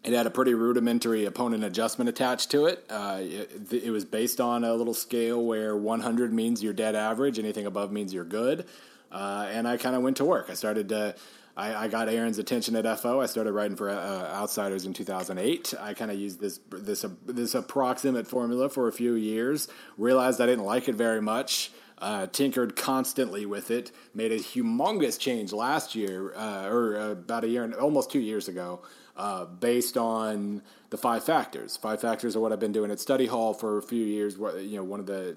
it 0.02 0.14
had 0.14 0.26
a 0.26 0.30
pretty 0.30 0.54
rudimentary 0.54 1.26
opponent 1.26 1.62
adjustment 1.62 2.08
attached 2.08 2.50
to 2.52 2.66
it. 2.66 2.84
Uh, 2.88 3.18
it. 3.20 3.70
it. 3.70 3.90
was 3.90 4.06
based 4.06 4.40
on 4.40 4.64
a 4.64 4.72
little 4.72 4.94
scale 4.94 5.44
where 5.44 5.76
100 5.76 6.32
means 6.32 6.62
you're 6.62 6.72
dead 6.72 6.94
average, 6.94 7.38
anything 7.38 7.66
above 7.66 7.92
means 7.92 8.14
you're 8.14 8.24
good. 8.24 8.64
Uh, 9.12 9.46
and 9.50 9.68
I 9.68 9.76
kind 9.76 9.94
of 9.94 10.02
went 10.02 10.16
to 10.18 10.24
work. 10.24 10.46
I 10.48 10.54
started 10.54 10.88
to 10.90 11.14
I, 11.60 11.84
I, 11.84 11.88
got 11.88 12.08
Aaron's 12.08 12.38
attention 12.38 12.74
at 12.74 12.98
FO. 13.00 13.20
I 13.20 13.26
started 13.26 13.52
writing 13.52 13.76
for 13.76 13.90
uh, 13.90 14.32
Outsiders 14.32 14.86
in 14.86 14.94
2008. 14.94 15.74
I 15.78 15.92
kind 15.92 16.10
of 16.10 16.18
used 16.18 16.40
this 16.40 16.58
this 16.70 17.04
uh, 17.04 17.10
this 17.26 17.54
approximate 17.54 18.26
formula 18.26 18.70
for 18.70 18.88
a 18.88 18.92
few 18.92 19.12
years. 19.12 19.68
Realized 19.98 20.40
I 20.40 20.46
didn't 20.46 20.64
like 20.64 20.88
it 20.88 20.94
very 20.94 21.20
much. 21.20 21.70
Uh, 21.98 22.26
tinkered 22.26 22.76
constantly 22.76 23.44
with 23.44 23.70
it. 23.70 23.92
Made 24.14 24.32
a 24.32 24.38
humongous 24.38 25.18
change 25.18 25.52
last 25.52 25.94
year, 25.94 26.34
uh, 26.34 26.66
or 26.66 26.96
uh, 26.96 27.10
about 27.10 27.44
a 27.44 27.48
year, 27.48 27.62
and 27.62 27.74
almost 27.74 28.10
two 28.10 28.20
years 28.20 28.48
ago, 28.48 28.80
uh, 29.18 29.44
based 29.44 29.98
on 29.98 30.62
the 30.88 30.96
five 30.96 31.24
factors. 31.24 31.76
Five 31.76 32.00
factors 32.00 32.34
are 32.36 32.40
what 32.40 32.52
I've 32.52 32.58
been 32.58 32.72
doing 32.72 32.90
at 32.90 33.00
Study 33.00 33.26
Hall 33.26 33.52
for 33.52 33.76
a 33.76 33.82
few 33.82 34.06
years. 34.06 34.38
You 34.38 34.76
know, 34.76 34.84
one 34.84 34.98
of 34.98 35.04
the 35.04 35.36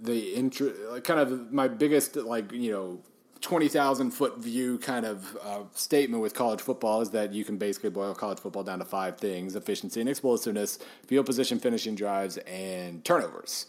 the 0.00 0.34
intro, 0.34 1.00
kind 1.02 1.20
of 1.20 1.52
my 1.52 1.68
biggest 1.68 2.16
like 2.16 2.50
you 2.50 2.72
know 2.72 3.00
20,000 3.40 4.10
foot 4.10 4.38
view 4.38 4.78
kind 4.78 5.06
of 5.06 5.36
uh, 5.42 5.60
statement 5.74 6.22
with 6.22 6.34
college 6.34 6.60
football 6.60 7.00
is 7.00 7.10
that 7.10 7.32
you 7.32 7.44
can 7.44 7.56
basically 7.56 7.90
boil 7.90 8.14
college 8.14 8.38
football 8.38 8.62
down 8.62 8.78
to 8.78 8.84
five 8.84 9.18
things 9.18 9.54
efficiency 9.54 10.00
and 10.00 10.08
explosiveness, 10.08 10.78
field 11.06 11.26
position 11.26 11.58
finishing 11.58 11.94
drives, 11.94 12.36
and 12.38 13.04
turnovers. 13.04 13.66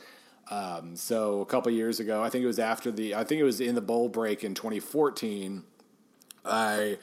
Um, 0.49 0.95
so 0.95 1.41
a 1.41 1.45
couple 1.45 1.71
years 1.71 1.99
ago, 1.99 2.23
I 2.23 2.29
think 2.29 2.43
it 2.43 2.47
was 2.47 2.59
after 2.59 2.91
the, 2.91 3.13
I 3.13 3.23
think 3.23 3.39
it 3.39 3.43
was 3.43 3.61
in 3.61 3.75
the 3.75 3.81
bowl 3.81 4.09
break 4.09 4.43
in 4.43 4.55
2014, 4.55 5.63
I 6.43 6.97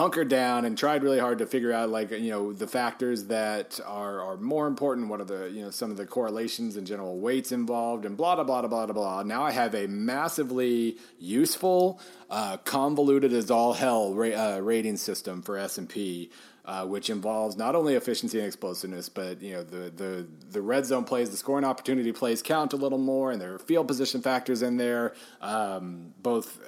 hunkered 0.00 0.28
down 0.28 0.64
and 0.64 0.78
tried 0.78 1.02
really 1.02 1.18
hard 1.18 1.36
to 1.36 1.46
figure 1.46 1.70
out 1.70 1.90
like 1.90 2.10
you 2.10 2.30
know 2.30 2.54
the 2.54 2.66
factors 2.66 3.24
that 3.24 3.78
are 3.84 4.22
are 4.22 4.38
more 4.38 4.66
important 4.66 5.08
what 5.08 5.20
are 5.20 5.26
the 5.26 5.50
you 5.50 5.60
know 5.60 5.70
some 5.70 5.90
of 5.90 5.98
the 5.98 6.06
correlations 6.06 6.74
and 6.74 6.86
general 6.86 7.18
weights 7.18 7.52
involved 7.52 8.06
and 8.06 8.16
blah 8.16 8.34
blah 8.34 8.42
blah 8.42 8.62
blah 8.62 8.86
blah 8.86 8.94
blah. 8.94 9.22
Now 9.22 9.42
i 9.42 9.50
have 9.50 9.74
a 9.74 9.86
massively 9.88 10.96
useful 11.18 12.00
uh, 12.30 12.56
convoluted 12.64 13.34
as 13.34 13.50
all 13.50 13.74
hell 13.74 14.14
ra- 14.14 14.54
uh, 14.54 14.60
rating 14.60 14.96
system 14.96 15.42
for 15.42 15.58
s&p 15.58 16.30
uh, 16.64 16.86
which 16.86 17.10
involves 17.10 17.56
not 17.58 17.74
only 17.74 17.94
efficiency 17.94 18.38
and 18.38 18.46
explosiveness, 18.46 19.08
but 19.08 19.42
you 19.42 19.52
know 19.54 19.62
the, 19.62 19.90
the 19.90 20.26
the 20.50 20.62
red 20.62 20.86
zone 20.86 21.04
plays, 21.04 21.28
the 21.30 21.36
scoring 21.36 21.64
opportunity 21.64 22.12
plays 22.12 22.42
count 22.42 22.72
a 22.72 22.76
little 22.76 22.98
more, 22.98 23.32
and 23.32 23.40
there 23.40 23.54
are 23.54 23.58
field 23.58 23.88
position 23.88 24.22
factors 24.22 24.62
in 24.62 24.76
there, 24.76 25.14
um, 25.40 26.14
both 26.22 26.60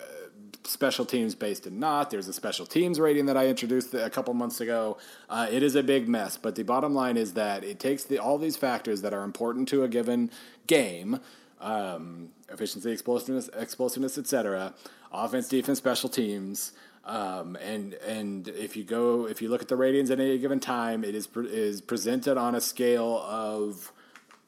special 0.65 1.05
teams 1.05 1.35
based 1.35 1.67
and 1.67 1.79
not. 1.79 2.11
There's 2.11 2.29
a 2.29 2.33
special 2.33 2.67
teams 2.67 3.01
rating 3.01 3.27
that 3.27 3.37
I 3.37 3.49
introduced 3.49 3.95
a 3.95 4.11
couple 4.11 4.35
months 4.35 4.61
ago. 4.61 4.99
Uh, 5.29 5.47
it 5.51 5.63
is 5.63 5.75
a 5.75 5.83
big 5.83 6.09
mess, 6.09 6.37
but 6.37 6.55
the 6.55 6.63
bottom 6.63 6.95
line 6.95 7.17
is 7.17 7.35
that 7.35 7.65
it 7.65 7.79
takes 7.79 8.05
the, 8.05 8.19
all 8.19 8.39
these 8.39 8.57
factors 8.57 9.03
that 9.03 9.13
are 9.13 9.25
important 9.25 9.69
to 9.69 9.83
a 9.83 9.89
given 9.89 10.31
game. 10.67 11.21
Um, 11.61 12.31
efficiency, 12.51 12.91
explosiveness, 12.91 13.49
explosiveness, 13.55 14.19
etc. 14.19 14.75
Offense, 15.13 15.49
defense, 15.49 15.79
special 15.79 16.09
teams, 16.09 16.73
um, 17.05 17.57
and 17.57 17.95
and 17.95 18.49
if 18.49 18.77
you 18.77 18.85
go 18.85 19.27
if 19.27 19.43
you 19.43 19.49
look 19.49 19.63
at 19.63 19.69
the 19.69 19.77
ratings 19.77 20.11
at 20.11 20.19
any 20.19 20.39
given 20.39 20.61
time, 20.61 21.05
it 21.05 21.15
is 21.15 21.27
pre- 21.27 21.47
is 21.47 21.81
presented 21.81 22.37
on 22.37 22.55
a 22.55 22.61
scale 22.61 23.23
of 23.27 23.93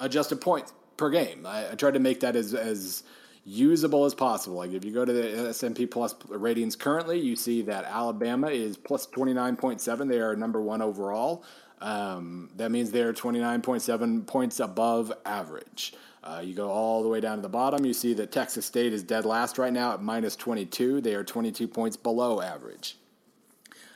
adjusted 0.00 0.40
points 0.40 0.72
per 0.96 1.10
game. 1.10 1.46
I, 1.46 1.72
I 1.72 1.74
tried 1.74 1.94
to 1.94 2.00
make 2.00 2.20
that 2.20 2.34
as 2.34 2.54
as 2.54 3.02
usable 3.44 4.04
as 4.04 4.14
possible. 4.14 4.56
Like 4.56 4.72
if 4.72 4.84
you 4.84 4.92
go 4.92 5.04
to 5.04 5.12
the 5.12 5.48
S&P 5.48 5.86
Plus 5.86 6.14
ratings 6.28 6.76
currently, 6.76 7.18
you 7.18 7.36
see 7.36 7.62
that 7.62 7.84
Alabama 7.84 8.48
is 8.48 8.76
plus 8.76 9.06
29.7. 9.06 10.08
They 10.08 10.20
are 10.20 10.34
number 10.34 10.60
one 10.60 10.82
overall. 10.82 11.44
Um, 11.80 12.50
that 12.56 12.70
means 12.70 12.90
they're 12.90 13.12
29.7 13.12 14.26
points 14.26 14.60
above 14.60 15.12
average. 15.26 15.94
Uh, 16.22 16.40
you 16.42 16.54
go 16.54 16.70
all 16.70 17.02
the 17.02 17.08
way 17.08 17.20
down 17.20 17.36
to 17.36 17.42
the 17.42 17.48
bottom, 17.50 17.84
you 17.84 17.92
see 17.92 18.14
that 18.14 18.32
Texas 18.32 18.64
State 18.64 18.94
is 18.94 19.02
dead 19.02 19.26
last 19.26 19.58
right 19.58 19.72
now 19.72 19.92
at 19.92 20.02
minus 20.02 20.36
22. 20.36 21.02
They 21.02 21.14
are 21.14 21.22
22 21.22 21.68
points 21.68 21.98
below 21.98 22.40
average. 22.40 22.96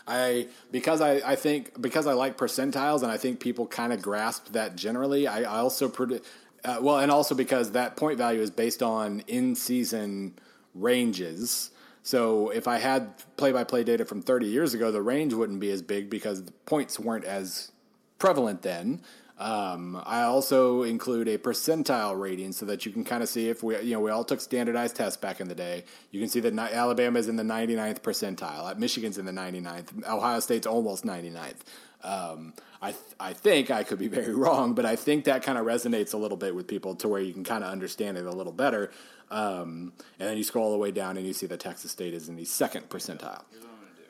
I 0.07 0.49
because 0.71 1.01
I, 1.01 1.21
I 1.25 1.37
think 1.37 1.81
because 1.81 2.07
I 2.07 2.15
like 2.15 2.39
percentiles 2.39 3.03
and 3.03 3.13
I 3.13 3.19
think 3.19 3.41
people 3.41 3.67
kind 3.67 3.93
of 3.93 4.01
grasp 4.01 4.53
that 4.53 4.75
generally. 4.75 5.27
I, 5.27 5.41
I 5.41 5.59
also 5.59 5.89
predict 5.89 6.27
uh, 6.65 6.79
well, 6.81 6.99
and 6.99 7.11
also 7.11 7.35
because 7.35 7.73
that 7.73 7.97
point 7.97 8.19
value 8.19 8.41
is 8.41 8.51
based 8.51 8.83
on 8.83 9.21
in 9.27 9.55
season 9.55 10.39
ranges. 10.75 11.71
So 12.03 12.51
if 12.51 12.67
I 12.67 12.79
had 12.79 13.13
play 13.37 13.53
by 13.53 13.65
play 13.65 13.85
data 13.85 14.05
from 14.05 14.23
30 14.23 14.47
years 14.47 14.75
ago, 14.75 14.91
the 14.91 15.03
range 15.03 15.35
wouldn't 15.35 15.61
be 15.61 15.71
as 15.71 15.83
big 15.83 16.09
because 16.09 16.45
the 16.45 16.53
points 16.67 16.99
weren't 16.99 17.25
as 17.25 17.73
prevalent 18.19 18.63
then. 18.63 19.03
Um, 19.39 20.03
I 20.05 20.23
also 20.23 20.83
include 20.83 21.29
a 21.29 21.39
percentile 21.39 22.19
rating 22.19 22.51
so 22.51 22.67
that 22.67 22.85
you 22.85 22.91
can 22.91 23.05
kind 23.05 23.23
of 23.23 23.29
see 23.29 23.49
if 23.49 23.63
we, 23.63 23.79
you 23.83 23.93
know, 23.93 24.01
we 24.01 24.11
all 24.11 24.25
took 24.25 24.41
standardized 24.41 24.97
tests 24.97 25.17
back 25.17 25.41
in 25.41 25.47
the 25.47 25.55
day. 25.55 25.85
You 26.11 26.19
can 26.19 26.29
see 26.29 26.41
that 26.41 26.59
Alabama 26.59 27.21
is 27.21 27.29
in 27.29 27.37
the 27.37 27.45
99th 27.45 28.01
percentile. 28.01 28.77
Michigan's 28.77 29.17
in 29.17 29.27
the 29.27 29.33
99th. 29.33 30.09
Ohio 30.09 30.41
State's 30.41 30.67
almost 30.67 31.05
99th. 31.05 31.61
Um, 32.03 32.55
I 32.81 32.93
th- 32.93 33.03
I 33.19 33.33
think 33.33 33.71
I 33.71 33.83
could 33.83 33.99
be 33.99 34.09
very 34.09 34.35
wrong, 34.45 34.75
but 34.75 34.87
I 34.87 34.95
think 34.97 35.25
that 35.25 35.43
kind 35.43 35.59
of 35.59 35.67
resonates 35.67 36.15
a 36.15 36.17
little 36.17 36.37
bit 36.37 36.55
with 36.55 36.67
people 36.69 36.95
to 36.97 37.09
where 37.09 37.21
you 37.21 37.33
can 37.33 37.43
kind 37.45 37.65
of 37.65 37.71
understand 37.71 38.17
it 38.19 38.25
a 38.27 38.31
little 38.33 38.53
better. 38.53 38.91
Um, 39.31 39.93
and 40.19 40.29
then 40.29 40.37
you 40.39 40.45
scroll 40.45 40.67
all 40.67 40.73
the 40.73 40.79
way 40.79 40.91
down 40.91 41.17
and 41.19 41.27
you 41.27 41.33
see 41.35 41.47
that 41.47 41.61
Texas 41.61 41.91
State 41.91 42.15
is 42.15 42.29
in 42.29 42.37
the 42.37 42.45
second 42.47 42.89
percentile. 42.89 43.45
Here's 43.51 43.63
what 43.65 43.73
I'm 43.75 43.81
going 43.85 43.93
to 43.97 44.03
do. 44.03 44.09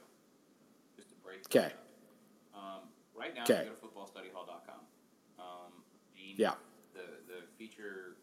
Just 0.96 1.08
to 1.10 1.16
break 1.24 1.40
Okay. 1.50 1.72
Um, 2.54 2.86
right 3.18 3.34
now, 3.34 3.42
Okay. 3.42 3.66
if 3.66 3.66
you 3.66 3.72
go 3.72 3.74
to 3.74 3.82
footballstudyhall.com. 3.88 4.80
Um, 5.40 5.72
the, 6.14 6.36
Yeah. 6.40 6.54
The, 6.94 7.02
the 7.26 7.40
feature 7.58 8.14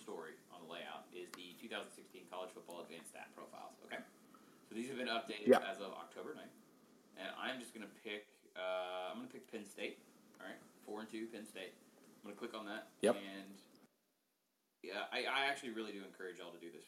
story 0.00 0.38
on 0.54 0.64
the 0.64 0.72
layout 0.72 1.04
is 1.12 1.28
the 1.36 1.52
2016 1.60 2.22
College 2.32 2.48
Football 2.54 2.80
Advanced 2.88 3.10
Stat 3.12 3.28
Profiles. 3.36 3.76
Okay. 3.84 4.00
So 4.70 4.74
these 4.74 4.88
have 4.88 4.96
been 4.96 5.12
updated 5.12 5.52
Yeah. 5.52 5.60
as 5.68 5.84
of 5.84 5.92
October 5.92 6.32
9th. 6.32 6.48
And 7.20 7.28
I'm 7.36 7.60
just 7.60 7.74
going 7.76 7.84
to 7.84 7.92
pick, 8.00 8.24
uh, 8.62 9.10
I'm 9.10 9.18
going 9.18 9.28
to 9.28 9.34
pick 9.34 9.50
Penn 9.50 9.66
State. 9.66 9.98
All 10.38 10.46
right. 10.46 10.58
Four 10.86 11.02
and 11.02 11.10
two, 11.10 11.26
Penn 11.26 11.46
State. 11.46 11.74
I'm 12.22 12.30
going 12.30 12.34
to 12.34 12.38
click 12.38 12.54
on 12.54 12.66
that. 12.70 12.94
Yep. 13.02 13.18
And 13.18 13.58
yeah, 14.86 15.10
I, 15.10 15.26
I 15.26 15.50
actually 15.50 15.74
really 15.74 15.90
do 15.90 16.02
encourage 16.06 16.38
y'all 16.38 16.54
to 16.54 16.62
do 16.62 16.70
this 16.70 16.86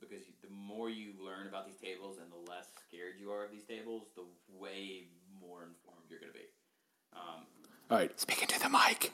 because 0.00 0.24
the 0.42 0.50
more 0.50 0.90
you 0.90 1.12
learn 1.20 1.46
about 1.46 1.66
these 1.66 1.76
tables 1.76 2.18
and 2.18 2.30
the 2.30 2.50
less 2.50 2.68
scared 2.88 3.14
you 3.20 3.30
are 3.30 3.44
of 3.44 3.50
these 3.50 3.64
tables, 3.64 4.04
the 4.16 4.24
way 4.52 5.08
more 5.40 5.64
informed 5.64 6.04
you're 6.08 6.20
going 6.20 6.32
to 6.32 6.38
be. 6.38 6.46
Um, 7.14 7.44
All 7.90 7.98
right, 7.98 8.18
speaking 8.20 8.48
to 8.48 8.60
the 8.60 8.68
mic. 8.68 9.12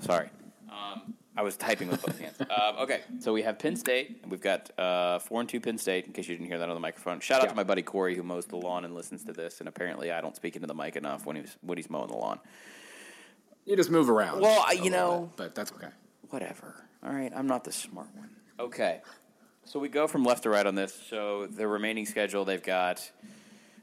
sorry. 0.00 0.28
Um, 0.70 1.14
I 1.40 1.42
was 1.42 1.56
typing 1.56 1.88
with 1.88 2.02
both 2.04 2.18
hands. 2.20 2.36
Um, 2.50 2.76
okay, 2.80 3.00
so 3.20 3.32
we 3.32 3.40
have 3.42 3.58
Penn 3.58 3.74
State. 3.76 4.18
And 4.22 4.30
we've 4.30 4.42
got 4.42 4.70
uh, 4.78 5.18
four 5.20 5.40
and 5.40 5.48
two 5.48 5.58
Penn 5.58 5.78
State. 5.78 6.04
In 6.04 6.12
case 6.12 6.28
you 6.28 6.36
didn't 6.36 6.48
hear 6.48 6.58
that 6.58 6.68
on 6.68 6.74
the 6.74 6.80
microphone, 6.80 7.18
shout 7.20 7.38
out 7.38 7.44
Yeah. 7.44 7.50
to 7.50 7.56
my 7.56 7.62
buddy 7.64 7.80
Corey 7.80 8.14
who 8.14 8.22
mows 8.22 8.44
the 8.44 8.56
lawn 8.56 8.84
and 8.84 8.94
listens 8.94 9.24
to 9.24 9.32
this. 9.32 9.60
And 9.60 9.68
apparently, 9.68 10.12
I 10.12 10.20
don't 10.20 10.36
speak 10.36 10.54
into 10.56 10.66
the 10.66 10.74
mic 10.74 10.96
enough 10.96 11.24
when 11.24 11.36
he's 11.36 11.56
when 11.62 11.78
he's 11.78 11.88
mowing 11.88 12.08
the 12.08 12.16
lawn. 12.16 12.40
You 13.64 13.74
just 13.76 13.90
move 13.90 14.10
around. 14.10 14.40
Well, 14.42 14.62
I- 14.68 14.72
you 14.72 14.90
know- 14.90 15.30
bit, 15.30 15.36
but 15.36 15.54
that's 15.54 15.72
okay. 15.72 15.88
Whatever. 16.28 16.84
All 17.02 17.12
right, 17.12 17.32
I'm 17.34 17.46
not 17.46 17.64
the 17.64 17.72
smart 17.72 18.08
one. 18.14 18.28
Okay, 18.58 19.00
so 19.64 19.78
we 19.80 19.88
go 19.88 20.06
from 20.06 20.22
left 20.24 20.42
to 20.42 20.50
right 20.50 20.66
on 20.66 20.74
this. 20.74 20.92
So 21.08 21.46
the 21.46 21.66
remaining 21.66 22.04
schedule, 22.04 22.44
they've 22.44 22.62
got. 22.62 23.10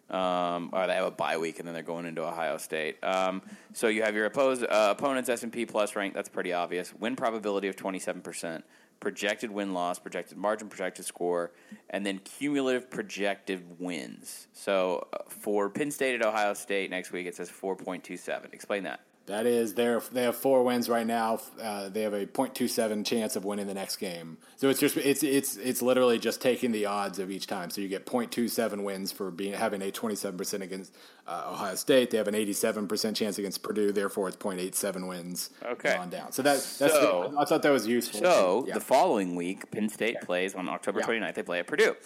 Um, 0.09 0.69
or 0.71 0.87
they 0.87 0.93
have 0.93 1.05
a 1.05 1.11
bye 1.11 1.37
week, 1.37 1.59
and 1.59 1.67
then 1.67 1.73
they're 1.73 1.83
going 1.83 2.05
into 2.05 2.25
Ohio 2.25 2.57
State. 2.57 3.03
Um, 3.03 3.41
so 3.73 3.87
you 3.87 4.03
have 4.03 4.15
your 4.15 4.25
opposed, 4.25 4.63
uh, 4.63 4.95
opponent's 4.97 5.27
S 5.27 5.43
and 5.43 5.51
P 5.51 5.65
plus 5.65 5.97
rank. 5.97 6.13
That's 6.13 6.29
pretty 6.29 6.53
obvious. 6.53 6.93
Win 6.93 7.17
probability 7.17 7.67
of 7.67 7.75
twenty 7.75 7.99
seven 7.99 8.21
percent. 8.21 8.63
Projected 9.01 9.51
win 9.51 9.73
loss, 9.73 9.99
projected 9.99 10.37
margin, 10.37 10.69
projected 10.69 11.03
score, 11.03 11.51
and 11.89 12.05
then 12.05 12.19
cumulative 12.19 12.89
projected 12.89 13.79
wins. 13.79 14.47
So 14.53 15.07
uh, 15.11 15.17
for 15.27 15.69
Penn 15.69 15.91
State 15.91 16.15
at 16.15 16.25
Ohio 16.25 16.53
State 16.53 16.89
next 16.89 17.11
week, 17.11 17.27
it 17.27 17.35
says 17.35 17.49
four 17.49 17.75
point 17.75 18.05
two 18.05 18.15
seven. 18.15 18.49
Explain 18.53 18.83
that. 18.83 19.01
That 19.27 19.45
is, 19.45 19.73
they're 19.73 19.99
they 20.13 20.23
have 20.23 20.37
four 20.37 20.63
wins 20.63 20.87
right 20.87 21.05
now. 21.05 21.41
Uh, 21.61 21.89
they 21.89 22.01
have 22.03 22.13
a 22.13 22.25
.27 22.25 23.05
chance 23.05 23.35
of 23.35 23.43
winning 23.43 23.67
the 23.67 23.73
next 23.73 23.97
game. 23.97 24.37
So 24.55 24.69
it's 24.69 24.79
just 24.79 24.95
it's 24.95 25.21
it's 25.21 25.57
it's 25.57 25.81
literally 25.81 26.17
just 26.17 26.41
taking 26.41 26.71
the 26.71 26.85
odds 26.85 27.19
of 27.19 27.29
each 27.29 27.45
time. 27.45 27.69
So 27.69 27.81
you 27.81 27.89
get 27.89 28.05
.27 28.05 28.83
wins 28.85 29.11
for 29.11 29.29
being 29.29 29.51
having 29.53 29.81
a 29.81 29.91
27 29.91 30.37
percent 30.37 30.63
against 30.63 30.95
uh, 31.27 31.49
Ohio 31.51 31.75
State. 31.75 32.09
They 32.09 32.17
have 32.17 32.29
an 32.29 32.35
87 32.35 32.87
percent 32.87 33.17
chance 33.17 33.37
against 33.37 33.61
Purdue. 33.63 33.91
Therefore, 33.91 34.29
it's 34.29 34.37
.87 34.37 35.09
wins. 35.09 35.49
Okay. 35.65 35.93
on 35.97 36.09
down. 36.09 36.31
So 36.31 36.41
that 36.43 36.53
that's 36.79 36.93
So- 36.93 37.33
I 37.37 37.43
thought 37.43 37.63
that 37.63 37.69
was 37.71 37.85
useful. 37.85 38.21
So 38.21 38.65
Yeah. 38.65 38.75
the 38.75 38.79
following 38.79 39.35
week, 39.35 39.69
Penn 39.71 39.89
State 39.89 40.21
plays 40.21 40.55
on 40.55 40.69
October 40.69 41.01
Yeah. 41.01 41.05
29th. 41.05 41.35
They 41.35 41.43
play 41.43 41.59
at 41.59 41.67
Purdue. 41.67 41.97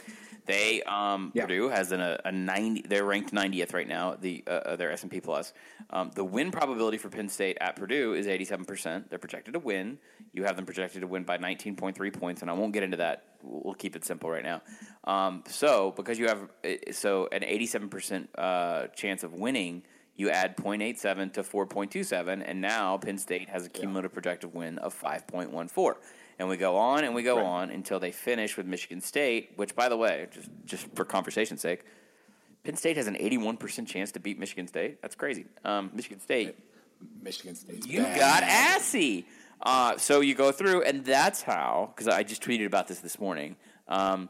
They 0.51 0.83
um, 0.83 1.31
Yeah. 1.33 1.43
Purdue 1.43 1.69
has 1.69 1.91
an, 1.91 2.01
a, 2.01 2.19
a 2.25 2.31
ninety. 2.31 2.81
They're 2.81 3.05
ranked 3.05 3.33
90th 3.33 3.73
right 3.73 3.87
now. 3.87 4.15
The 4.19 4.43
uh, 4.45 4.49
uh, 4.51 4.75
their 4.75 4.91
S 4.91 5.01
and 5.03 5.11
P 5.11 5.21
plus. 5.21 5.53
Um, 5.89 6.11
the 6.13 6.25
win 6.25 6.51
probability 6.51 6.97
for 6.97 7.09
Penn 7.09 7.29
State 7.29 7.57
at 7.61 7.75
Purdue 7.77 8.13
is 8.13 8.27
87 8.27 8.65
percent. 8.65 9.09
They're 9.09 9.19
projected 9.19 9.53
to 9.53 9.59
win. 9.59 9.97
You 10.33 10.43
have 10.43 10.55
them 10.57 10.65
projected 10.65 11.01
to 11.01 11.07
win 11.07 11.23
by 11.23 11.37
19.3 11.37 12.13
points, 12.19 12.41
and 12.41 12.51
I 12.51 12.53
won't 12.53 12.73
get 12.73 12.83
into 12.83 12.97
that. 12.97 13.23
We'll 13.43 13.73
keep 13.73 13.95
it 13.95 14.03
simple 14.03 14.29
right 14.29 14.43
now. 14.43 14.61
Um, 15.05 15.43
so 15.47 15.91
because 15.95 16.19
you 16.19 16.27
have 16.27 16.49
so 16.91 17.29
an 17.31 17.43
87 17.43 17.89
percent 17.89 18.29
uh, 18.37 18.87
chance 18.87 19.23
of 19.23 19.33
winning. 19.33 19.83
You 20.17 20.29
add 20.29 20.57
0.87 20.57 21.33
to 21.33 21.41
4.27, 21.41 22.43
and 22.45 22.61
now 22.61 22.97
Penn 22.97 23.17
State 23.17 23.49
has 23.49 23.65
a 23.65 23.69
cumulative 23.69 24.13
projected 24.13 24.53
win 24.53 24.77
of 24.77 24.93
5.14. 24.93 25.95
And 26.41 26.49
we 26.49 26.57
go 26.57 26.75
on 26.75 27.03
and 27.03 27.13
we 27.13 27.21
go 27.21 27.35
Right. 27.37 27.45
on 27.45 27.69
until 27.69 27.99
they 27.99 28.11
finish 28.11 28.57
with 28.57 28.65
Michigan 28.65 28.99
State, 28.99 29.51
which, 29.57 29.75
by 29.75 29.89
the 29.89 29.95
way, 29.95 30.27
just 30.31 30.49
just 30.65 30.87
for 30.95 31.05
conversation's 31.05 31.61
sake, 31.61 31.83
Penn 32.63 32.75
State 32.75 32.97
has 32.97 33.05
an 33.05 33.13
81% 33.15 33.87
chance 33.87 34.11
to 34.13 34.19
beat 34.19 34.39
Michigan 34.39 34.67
State. 34.67 35.03
That's 35.03 35.13
crazy. 35.13 35.45
Um, 35.63 35.91
Michigan 35.93 36.19
State, 36.19 36.55
Michigan 37.21 37.53
State. 37.53 37.85
you 37.85 38.01
bad. 38.01 38.19
got 38.19 38.41
assy. 38.43 39.27
Uh, 39.61 39.97
so 39.97 40.21
you 40.21 40.33
go 40.33 40.51
through, 40.51 40.81
and 40.81 41.05
that's 41.05 41.43
how, 41.43 41.93
because 41.95 42.07
I 42.07 42.23
just 42.23 42.41
tweeted 42.41 42.65
about 42.65 42.87
this 42.87 43.01
this 43.01 43.19
morning. 43.19 43.55
Um, 43.87 44.27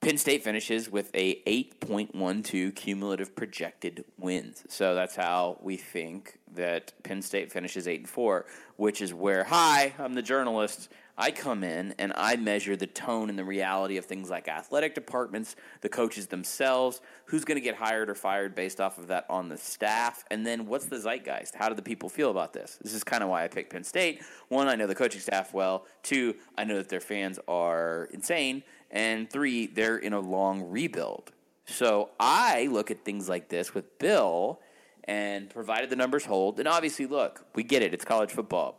Penn 0.00 0.18
State 0.18 0.42
finishes 0.42 0.90
with 0.90 1.08
a 1.14 1.40
8.12 1.46 2.74
cumulative 2.74 3.36
projected 3.36 4.04
wins. 4.18 4.64
So 4.68 4.96
that's 4.96 5.14
how 5.14 5.58
we 5.60 5.76
think 5.76 6.38
that 6.54 6.92
Penn 7.04 7.22
State 7.22 7.52
finishes 7.52 7.86
8 7.86 8.00
and 8.00 8.08
4, 8.08 8.44
which 8.76 9.00
is 9.00 9.14
where, 9.14 9.44
hi, 9.44 9.92
I'm 10.00 10.14
the 10.14 10.22
journalist. 10.22 10.88
I 11.20 11.32
come 11.32 11.64
in 11.64 11.96
and 11.98 12.12
I 12.16 12.36
measure 12.36 12.76
the 12.76 12.86
tone 12.86 13.28
and 13.28 13.36
the 13.36 13.44
reality 13.44 13.96
of 13.96 14.04
things 14.04 14.30
like 14.30 14.46
athletic 14.46 14.94
departments, 14.94 15.56
the 15.80 15.88
coaches 15.88 16.28
themselves, 16.28 17.00
who's 17.24 17.44
going 17.44 17.56
to 17.56 17.60
get 17.60 17.74
hired 17.74 18.08
or 18.08 18.14
fired 18.14 18.54
based 18.54 18.80
off 18.80 18.98
of 18.98 19.08
that 19.08 19.26
on 19.28 19.48
the 19.48 19.56
staff, 19.56 20.24
and 20.30 20.46
then 20.46 20.66
what's 20.66 20.86
the 20.86 20.96
zeitgeist? 20.96 21.56
How 21.56 21.68
do 21.68 21.74
the 21.74 21.82
people 21.82 22.08
feel 22.08 22.30
about 22.30 22.52
this? 22.52 22.78
This 22.80 22.94
is 22.94 23.02
kind 23.02 23.24
of 23.24 23.28
why 23.28 23.42
I 23.42 23.48
picked 23.48 23.72
Penn 23.72 23.82
State. 23.82 24.22
One, 24.48 24.68
I 24.68 24.76
know 24.76 24.86
the 24.86 24.94
coaching 24.94 25.20
staff 25.20 25.52
well. 25.52 25.86
Two, 26.04 26.36
I 26.56 26.62
know 26.62 26.76
that 26.76 26.88
their 26.88 27.00
fans 27.00 27.40
are 27.48 28.08
insane. 28.12 28.62
And 28.90 29.28
three, 29.28 29.66
they're 29.66 29.98
in 29.98 30.12
a 30.12 30.20
long 30.20 30.70
rebuild. 30.70 31.32
So 31.66 32.10
I 32.20 32.68
look 32.70 32.92
at 32.92 33.04
things 33.04 33.28
like 33.28 33.48
this 33.48 33.74
with 33.74 33.98
Bill, 33.98 34.60
and 35.04 35.48
provided 35.50 35.90
the 35.90 35.96
numbers 35.96 36.26
hold, 36.26 36.58
and 36.60 36.68
obviously, 36.68 37.06
look, 37.06 37.44
we 37.54 37.64
get 37.64 37.82
it. 37.82 37.92
It's 37.94 38.04
college 38.04 38.30
football. 38.30 38.78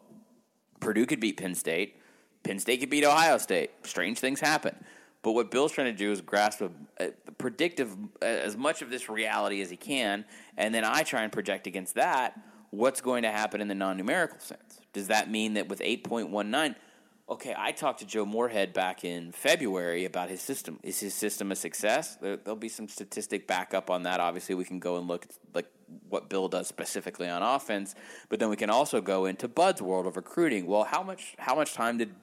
Purdue 0.80 1.06
could 1.06 1.20
beat 1.20 1.38
Penn 1.38 1.56
State. 1.56 1.99
Penn 2.44 2.60
State 2.60 2.80
could 2.80 2.90
beat 2.90 3.04
Ohio 3.04 3.38
State. 3.38 3.72
Strange 3.84 4.20
things 4.20 4.40
happen. 4.40 4.76
But 5.22 5.34
what 5.34 5.52
Bill's 5.52 5.74
trying 5.74 5.92
to 5.92 5.98
do 5.98 6.12
is 6.12 6.22
grasp 6.22 6.62
a, 6.62 6.72
a 7.04 7.12
predictive 7.38 7.96
as 8.22 8.56
much 8.56 8.82
of 8.82 8.90
this 8.90 9.10
reality 9.10 9.62
as 9.62 9.70
he 9.70 9.76
can, 9.76 10.24
and 10.58 10.74
then 10.74 10.86
I 10.86 11.04
try 11.04 11.24
and 11.24 11.32
project 11.32 11.68
against 11.68 11.96
that 11.96 12.40
what's 12.72 13.02
going 13.02 13.24
to 13.24 13.32
happen 13.32 13.62
in 13.62 13.68
the 13.68 13.76
non-numerical 13.76 14.40
sense. 14.40 14.80
Does 14.94 15.08
that 15.08 15.30
mean 15.30 15.54
that 15.56 15.68
with 15.70 15.80
8.19, 15.80 16.76
okay, 17.30 17.56
I 17.58 17.72
talked 17.72 18.00
to 18.00 18.06
Joe 18.06 18.26
Moorhead 18.26 18.74
back 18.74 19.04
in 19.04 19.32
February 19.32 20.06
about 20.06 20.30
his 20.30 20.42
system. 20.42 20.80
Is 20.84 21.00
his 21.00 21.14
system 21.14 21.52
a 21.52 21.56
success? 21.56 22.16
There, 22.16 22.38
there'll 22.38 22.56
be 22.56 22.70
some 22.70 22.88
statistic 22.88 23.48
backup 23.48 23.90
on 23.90 24.04
that. 24.04 24.20
Obviously, 24.20 24.56
we 24.56 24.66
can 24.66 24.80
go 24.80 24.98
and 24.98 25.08
look 25.08 25.26
at 25.26 25.32
like 25.54 25.68
what 26.08 26.30
Bill 26.30 26.48
does 26.48 26.68
specifically 26.68 27.30
on 27.30 27.42
offense, 27.42 27.96
but 28.30 28.40
then 28.40 28.50
we 28.50 28.56
can 28.56 28.70
also 28.70 29.02
go 29.02 29.26
into 29.26 29.48
Bud's 29.48 29.82
world 29.82 30.08
of 30.08 30.16
recruiting. 30.16 30.66
Well, 30.66 30.84
how 30.84 31.04
much 31.04 31.36
how 31.38 31.56
much 31.56 31.74
time 31.74 31.98
did 31.98 32.14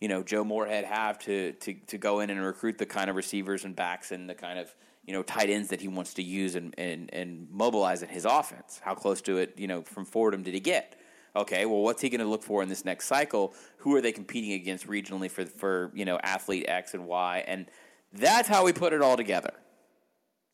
you 0.00 0.08
know 0.08 0.22
Joe 0.22 0.44
Moorhead 0.44 0.84
have 0.84 1.18
to 1.20 1.52
to 1.52 1.74
to 1.74 1.98
go 1.98 2.20
in 2.20 2.30
and 2.30 2.42
recruit 2.42 2.78
the 2.78 2.86
kind 2.86 3.10
of 3.10 3.16
receivers 3.16 3.64
and 3.64 3.74
backs 3.74 4.12
and 4.12 4.28
the 4.28 4.34
kind 4.34 4.58
of 4.58 4.74
you 5.04 5.12
know 5.12 5.22
tight 5.22 5.50
ends 5.50 5.68
that 5.68 5.80
he 5.80 5.88
wants 5.88 6.14
to 6.14 6.22
use 6.22 6.54
and 6.54 6.74
and, 6.78 7.10
and 7.12 7.48
mobilize 7.50 8.02
in 8.02 8.08
his 8.08 8.24
offense? 8.24 8.80
How 8.82 8.94
close 8.94 9.20
to 9.22 9.38
it 9.38 9.58
you 9.58 9.66
know 9.66 9.82
from 9.82 10.04
Fordham 10.04 10.42
did 10.42 10.54
he 10.54 10.60
get? 10.60 10.96
Okay, 11.34 11.66
well, 11.66 11.82
what's 11.82 12.00
he 12.00 12.08
going 12.08 12.20
to 12.20 12.26
look 12.26 12.42
for 12.42 12.62
in 12.62 12.68
this 12.70 12.86
next 12.86 13.06
cycle? 13.06 13.52
Who 13.78 13.94
are 13.94 14.00
they 14.00 14.12
competing 14.12 14.52
against 14.52 14.86
regionally 14.86 15.30
for 15.30 15.44
for 15.44 15.90
you 15.94 16.04
know 16.04 16.18
athlete 16.22 16.64
X 16.68 16.94
and 16.94 17.06
Y? 17.06 17.44
And 17.46 17.66
that's 18.12 18.48
how 18.48 18.64
we 18.64 18.72
put 18.72 18.92
it 18.92 19.02
all 19.02 19.16
together. 19.16 19.52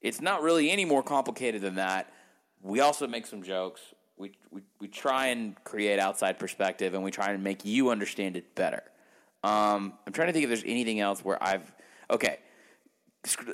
It's 0.00 0.20
not 0.20 0.42
really 0.42 0.70
any 0.70 0.84
more 0.84 1.02
complicated 1.02 1.62
than 1.62 1.76
that. 1.76 2.12
We 2.62 2.80
also 2.80 3.06
make 3.06 3.26
some 3.26 3.42
jokes. 3.42 3.80
We, 4.16 4.32
we, 4.50 4.62
we 4.78 4.88
try 4.88 5.26
and 5.28 5.62
create 5.64 5.98
outside 5.98 6.38
perspective, 6.38 6.94
and 6.94 7.02
we 7.02 7.10
try 7.10 7.32
and 7.32 7.42
make 7.42 7.64
you 7.64 7.90
understand 7.90 8.36
it 8.36 8.54
better. 8.54 8.82
Um, 9.42 9.94
I'm 10.06 10.12
trying 10.12 10.28
to 10.28 10.32
think 10.32 10.44
if 10.44 10.50
there's 10.50 10.64
anything 10.64 11.00
else 11.00 11.24
where 11.24 11.42
I've 11.42 11.74
okay. 12.10 12.38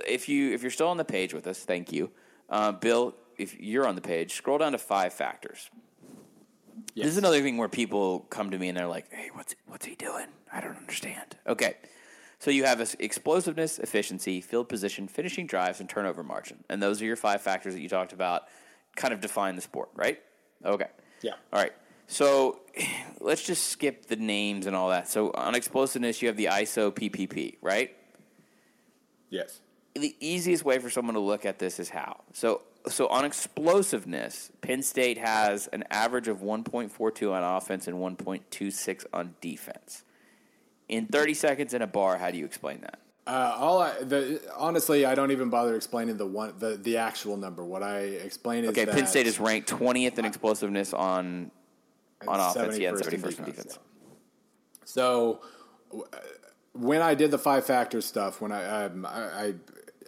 If 0.07 0.29
you 0.29 0.53
if 0.53 0.63
you're 0.63 0.71
still 0.71 0.89
on 0.89 0.97
the 0.97 1.05
page 1.05 1.35
with 1.35 1.47
us, 1.47 1.61
thank 1.61 1.93
you, 1.93 2.11
uh, 2.51 2.73
Bill. 2.73 3.15
If 3.37 3.59
you're 3.59 3.87
on 3.87 3.95
the 3.95 4.01
page, 4.01 4.35
scroll 4.35 4.59
down 4.59 4.73
to 4.73 4.79
five 4.79 5.13
factors. 5.13 5.71
This 6.95 7.07
is 7.07 7.17
another 7.17 7.41
thing 7.41 7.57
where 7.57 7.69
people 7.69 8.21
come 8.31 8.51
to 8.51 8.59
me 8.59 8.69
and 8.69 8.77
they're 8.77 8.87
like, 8.87 9.13
"Hey, 9.13 9.31
what's 9.33 9.55
what's 9.67 9.87
he 9.87 9.95
doing? 9.95 10.27
I 10.53 10.61
don't 10.61 10.77
understand." 10.77 11.37
Okay, 11.47 11.77
so 12.39 12.51
you 12.51 12.65
have 12.65 12.97
explosiveness, 12.99 13.79
efficiency, 13.79 14.41
field 14.41 14.69
position, 14.69 15.07
finishing 15.09 15.47
drives, 15.47 15.81
and 15.81 15.89
turnover 15.89 16.23
margin, 16.23 16.65
and 16.69 16.83
those 16.83 17.01
are 17.01 17.05
your 17.05 17.17
five 17.17 17.41
factors 17.41 17.75
that 17.75 17.81
you 17.81 17.89
talked 17.89 18.13
about. 18.13 18.45
Kind 18.99 19.15
of 19.15 19.21
define 19.21 19.55
the 19.55 19.63
sport, 19.63 19.91
right? 19.95 20.21
Okay. 20.65 20.89
Yeah. 21.23 21.35
All 21.53 21.61
right. 21.61 21.73
So 22.09 22.61
let's 23.21 23.45
just 23.45 23.69
skip 23.69 24.07
the 24.07 24.17
names 24.17 24.67
and 24.67 24.75
all 24.75 24.89
that. 24.89 25.09
So 25.09 25.31
on 25.31 25.55
explosiveness, 25.55 26.21
you 26.21 26.29
have 26.29 26.37
the 26.37 26.47
ISO 26.47 26.91
PPP, 26.91 27.57
right? 27.63 27.97
Yes. 29.31 29.61
The 29.95 30.17
easiest 30.21 30.65
way 30.65 30.79
for 30.79 30.91
someone 30.91 31.15
to 31.15 31.21
look 31.21 31.47
at 31.47 31.59
this 31.59 31.79
is 31.79 31.91
how. 31.91 32.23
So 32.33 32.63
so 32.89 33.07
on 33.09 33.25
explosiveness, 33.25 34.51
Penn 34.61 34.83
State 34.83 35.19
has 35.19 35.69
an 35.69 35.85
average 35.91 36.29
of 36.29 36.39
1.42 36.39 37.33
on 37.33 37.57
offense 37.57 37.87
and 37.87 37.99
1.26 37.99 39.05
on 39.13 39.35
defense. 39.41 40.05
In 40.89 41.07
30 41.07 41.35
seconds 41.35 41.75
in 41.75 41.83
a 41.83 41.87
bar, 41.87 42.19
how 42.19 42.31
do 42.31 42.39
you 42.39 42.45
explain 42.45 42.81
that? 42.81 42.99
Uh, 43.29 43.55
all 43.59 43.83
I, 43.83 44.03
the, 44.03 44.41
honestly, 44.57 45.05
I 45.05 45.15
don't 45.15 45.33
even 45.33 45.51
bother 45.51 45.77
explaining 45.77 46.17
the 46.17 46.27
one 46.27 46.55
the, 46.59 46.77
the 46.77 46.97
actual 46.97 47.37
number. 47.37 47.63
What 47.63 47.83
I 47.83 47.99
explain 47.99 48.65
is 48.65 48.71
Okay, 48.71 48.87
Penn 48.87 49.07
State 49.07 49.27
is 49.27 49.39
ranked 49.39 49.69
20th 49.69 50.19
in 50.19 50.25
explosiveness 50.25 50.95
on 50.95 51.51
on 52.27 52.41
offense, 52.41 52.79
yeah, 52.79 52.89
and 52.89 52.99
71st 52.99 53.13
in 53.13 53.21
71st 53.21 53.39
in 53.39 53.45
defense. 53.45 53.79
So 54.87 55.43
when 56.73 57.03
I 57.03 57.15
did 57.15 57.31
the 57.31 57.39
five 57.39 57.67
factor 57.67 58.01
stuff, 58.01 58.41
when 58.41 58.51
I, 58.51 58.87
um, 58.87 59.05
I, 59.05 59.21
I 59.21 59.55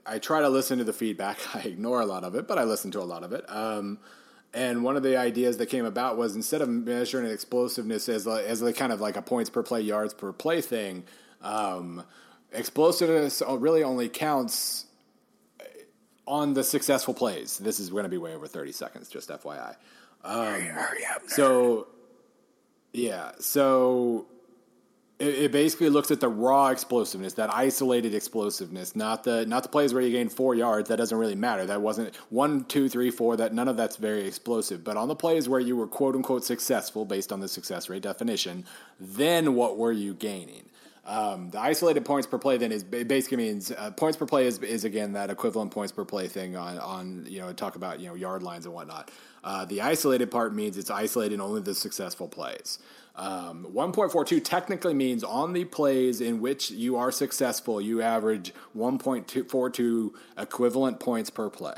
I 0.06 0.18
try 0.18 0.40
to 0.40 0.48
listen 0.48 0.78
to 0.78 0.84
the 0.84 0.92
feedback. 0.92 1.38
I 1.54 1.60
ignore 1.60 2.00
a 2.00 2.06
lot 2.06 2.24
of 2.24 2.34
it, 2.34 2.48
but 2.48 2.58
I 2.58 2.64
listen 2.64 2.90
to 2.92 3.00
a 3.00 3.04
lot 3.04 3.22
of 3.22 3.32
it. 3.32 3.44
Um, 3.48 3.98
and 4.52 4.82
one 4.82 4.96
of 4.96 5.02
the 5.02 5.16
ideas 5.16 5.58
that 5.58 5.66
came 5.66 5.84
about 5.84 6.16
was 6.16 6.34
instead 6.34 6.60
of 6.60 6.68
measuring 6.68 7.30
explosiveness 7.30 8.08
as 8.08 8.26
a, 8.26 8.48
as 8.48 8.62
a 8.62 8.72
kind 8.72 8.92
of 8.92 9.00
like 9.00 9.16
a 9.16 9.22
points 9.22 9.48
per 9.48 9.62
play, 9.62 9.80
yards 9.80 10.12
per 10.12 10.32
play 10.32 10.60
thing, 10.60 11.04
um, 11.42 12.02
explosiveness 12.53 13.42
really 13.48 13.82
only 13.82 14.09
counts 14.09 14.86
on 16.26 16.55
the 16.55 16.62
successful 16.64 17.14
plays. 17.14 17.59
This 17.59 17.80
is 17.80 17.90
going 17.90 18.05
to 18.05 18.09
be 18.09 18.18
way 18.18 18.34
over 18.34 18.46
thirty 18.46 18.72
seconds, 18.72 19.09
just 19.09 19.28
FYI. 19.28 19.76
Um, 20.22 20.62
so 21.26 21.88
yeah, 22.92 23.32
so 23.38 24.26
it, 25.18 25.34
it 25.34 25.53
basically 25.53 25.90
looks 25.90 26.11
at 26.11 26.20
the 26.20 26.28
raw 26.28 26.68
explosiveness, 26.68 27.34
that 27.34 27.53
isolated 27.55 28.14
explosiveness, 28.14 28.96
not 28.96 29.24
the 29.24 29.46
not 29.46 29.62
the 29.62 29.68
plays 29.68 29.94
where 29.94 30.03
you 30.03 30.11
gain 30.11 30.28
four 30.28 30.55
yards. 30.55 30.88
That 30.88 30.96
doesn't 30.96 31.16
really 31.16 31.34
matter. 31.34 31.66
That 31.66 31.82
wasn't 31.82 32.16
one, 32.30 32.64
two, 32.64 32.88
three, 32.88 33.11
four. 33.11 33.36
That 33.36 33.55
none 33.55 33.68
of 33.68 33.76
that's 33.76 33.96
very 33.96 34.26
explosive. 34.26 34.82
But 34.82 34.96
on 34.96 35.09
the 35.09 35.14
plays 35.14 35.48
where 35.48 35.61
you 35.61 35.76
were 35.76 35.86
quote 35.86 36.16
unquote 36.16 36.44
successful 36.44 37.05
based 37.05 37.32
on 37.32 37.40
the 37.40 37.48
success 37.48 37.88
rate 37.88 38.03
definition, 38.03 38.64
then 38.98 39.55
what 39.55 39.76
were 39.76 39.92
you 39.92 40.14
gaining? 40.14 40.70
Um, 41.07 41.51
the 41.51 41.59
isolated 41.59 42.05
points 42.05 42.26
per 42.26 42.38
play 42.38 42.59
then 42.59 42.72
is 42.72 42.84
basically 42.84 43.38
means 43.38 43.70
uh, 43.70 43.90
points 43.92 44.18
per 44.18 44.26
play 44.26 44.46
is, 44.46 44.59
is 44.59 44.84
again 44.84 45.14
that 45.14 45.30
equivalent 45.30 45.70
points 45.70 45.92
per 45.92 46.05
play 46.05 46.28
thing 46.28 46.57
on 46.57 46.78
on 46.78 47.26
you 47.26 47.40
know 47.40 47.53
talk 47.53 47.76
about 47.76 48.01
you 48.01 48.09
know 48.09 48.14
yard 48.14 48.42
lines 48.42 48.66
and 48.66 48.74
whatnot. 48.74 49.11
Uh, 49.42 49.64
the 49.64 49.80
isolated 49.80 50.30
part 50.30 50.55
means 50.55 50.76
it's 50.76 50.90
isolating 50.90 51.40
only 51.40 51.62
the 51.62 51.74
successful 51.74 52.28
plays. 52.28 52.78
Um, 53.16 53.66
1.42 53.74 54.42
technically 54.44 54.94
means 54.94 55.24
on 55.24 55.53
the 55.53 55.64
plays 55.64 56.20
in 56.20 56.40
which 56.40 56.70
you 56.70 56.96
are 56.96 57.11
successful, 57.11 57.80
you 57.80 58.03
average 58.03 58.55
1.42 58.76 60.11
equivalent 60.38 61.01
points 61.01 61.28
per 61.28 61.51
play. 61.51 61.76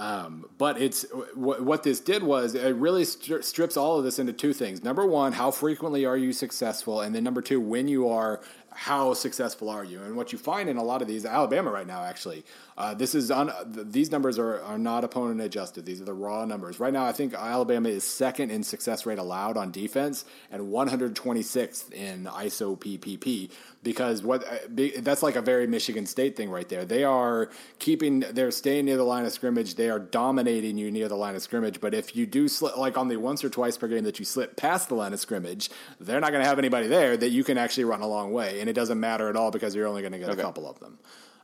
Um, 0.00 0.46
but 0.56 0.80
it's 0.80 1.04
what 1.34 1.82
this 1.82 2.00
did 2.00 2.22
was 2.22 2.54
it 2.54 2.74
really 2.76 3.02
stri- 3.02 3.44
strips 3.44 3.76
all 3.76 3.98
of 3.98 4.04
this 4.04 4.18
into 4.18 4.32
two 4.32 4.54
things. 4.54 4.82
Number 4.82 5.04
one, 5.04 5.34
how 5.34 5.50
frequently 5.50 6.06
are 6.06 6.16
you 6.16 6.32
successful, 6.32 7.02
and 7.02 7.14
then 7.14 7.22
number 7.22 7.42
two, 7.42 7.60
when 7.60 7.86
you 7.86 8.08
are, 8.08 8.40
how 8.80 9.12
successful 9.12 9.68
are 9.68 9.84
you? 9.84 10.00
And 10.00 10.16
what 10.16 10.32
you 10.32 10.38
find 10.38 10.66
in 10.66 10.78
a 10.78 10.82
lot 10.82 11.02
of 11.02 11.06
these, 11.06 11.26
Alabama 11.26 11.70
right 11.70 11.86
now, 11.86 12.02
actually, 12.02 12.46
uh, 12.78 12.94
this 12.94 13.14
is 13.14 13.30
on 13.30 13.52
these 13.66 14.10
numbers 14.10 14.38
are, 14.38 14.62
are 14.62 14.78
not 14.78 15.04
opponent 15.04 15.42
adjusted. 15.42 15.84
These 15.84 16.00
are 16.00 16.06
the 16.06 16.14
raw 16.14 16.46
numbers. 16.46 16.80
Right 16.80 16.90
now, 16.90 17.04
I 17.04 17.12
think 17.12 17.34
Alabama 17.34 17.90
is 17.90 18.04
second 18.04 18.50
in 18.50 18.62
success 18.62 19.04
rate 19.04 19.18
allowed 19.18 19.58
on 19.58 19.70
defense 19.70 20.24
and 20.50 20.62
126th 20.62 21.92
in 21.92 22.24
ISO 22.24 22.78
PPP 22.78 23.50
because 23.82 24.22
what 24.22 24.44
uh, 24.44 24.88
that's 25.00 25.22
like 25.22 25.36
a 25.36 25.42
very 25.42 25.66
Michigan 25.66 26.06
State 26.06 26.34
thing 26.34 26.50
right 26.50 26.68
there. 26.68 26.86
They 26.86 27.04
are 27.04 27.50
keeping, 27.80 28.20
they're 28.20 28.50
staying 28.50 28.86
near 28.86 28.96
the 28.96 29.04
line 29.04 29.26
of 29.26 29.32
scrimmage. 29.32 29.74
They 29.74 29.90
are 29.90 29.98
dominating 29.98 30.78
you 30.78 30.90
near 30.90 31.08
the 31.08 31.16
line 31.16 31.34
of 31.34 31.42
scrimmage. 31.42 31.82
But 31.82 31.92
if 31.92 32.16
you 32.16 32.24
do 32.24 32.48
slip, 32.48 32.78
like 32.78 32.96
on 32.96 33.08
the 33.08 33.16
once 33.18 33.44
or 33.44 33.50
twice 33.50 33.76
per 33.76 33.88
game 33.88 34.04
that 34.04 34.18
you 34.18 34.24
slip 34.24 34.56
past 34.56 34.88
the 34.88 34.94
line 34.94 35.12
of 35.12 35.20
scrimmage, 35.20 35.68
they're 35.98 36.20
not 36.20 36.30
going 36.30 36.42
to 36.42 36.48
have 36.48 36.58
anybody 36.58 36.86
there 36.86 37.18
that 37.18 37.28
you 37.28 37.44
can 37.44 37.58
actually 37.58 37.84
run 37.84 38.00
a 38.00 38.08
long 38.08 38.32
way, 38.32 38.60
and 38.60 38.69
it 38.70 38.74
doesn't 38.74 38.98
matter 39.00 39.28
at 39.28 39.36
all 39.36 39.50
because 39.50 39.74
you're 39.74 39.86
only 39.88 40.00
going 40.02 40.12
to 40.12 40.18
get 40.18 40.30
Okay. 40.30 40.40
a 40.40 40.44
couple 40.44 40.68
of 40.70 40.78
them. 40.80 40.98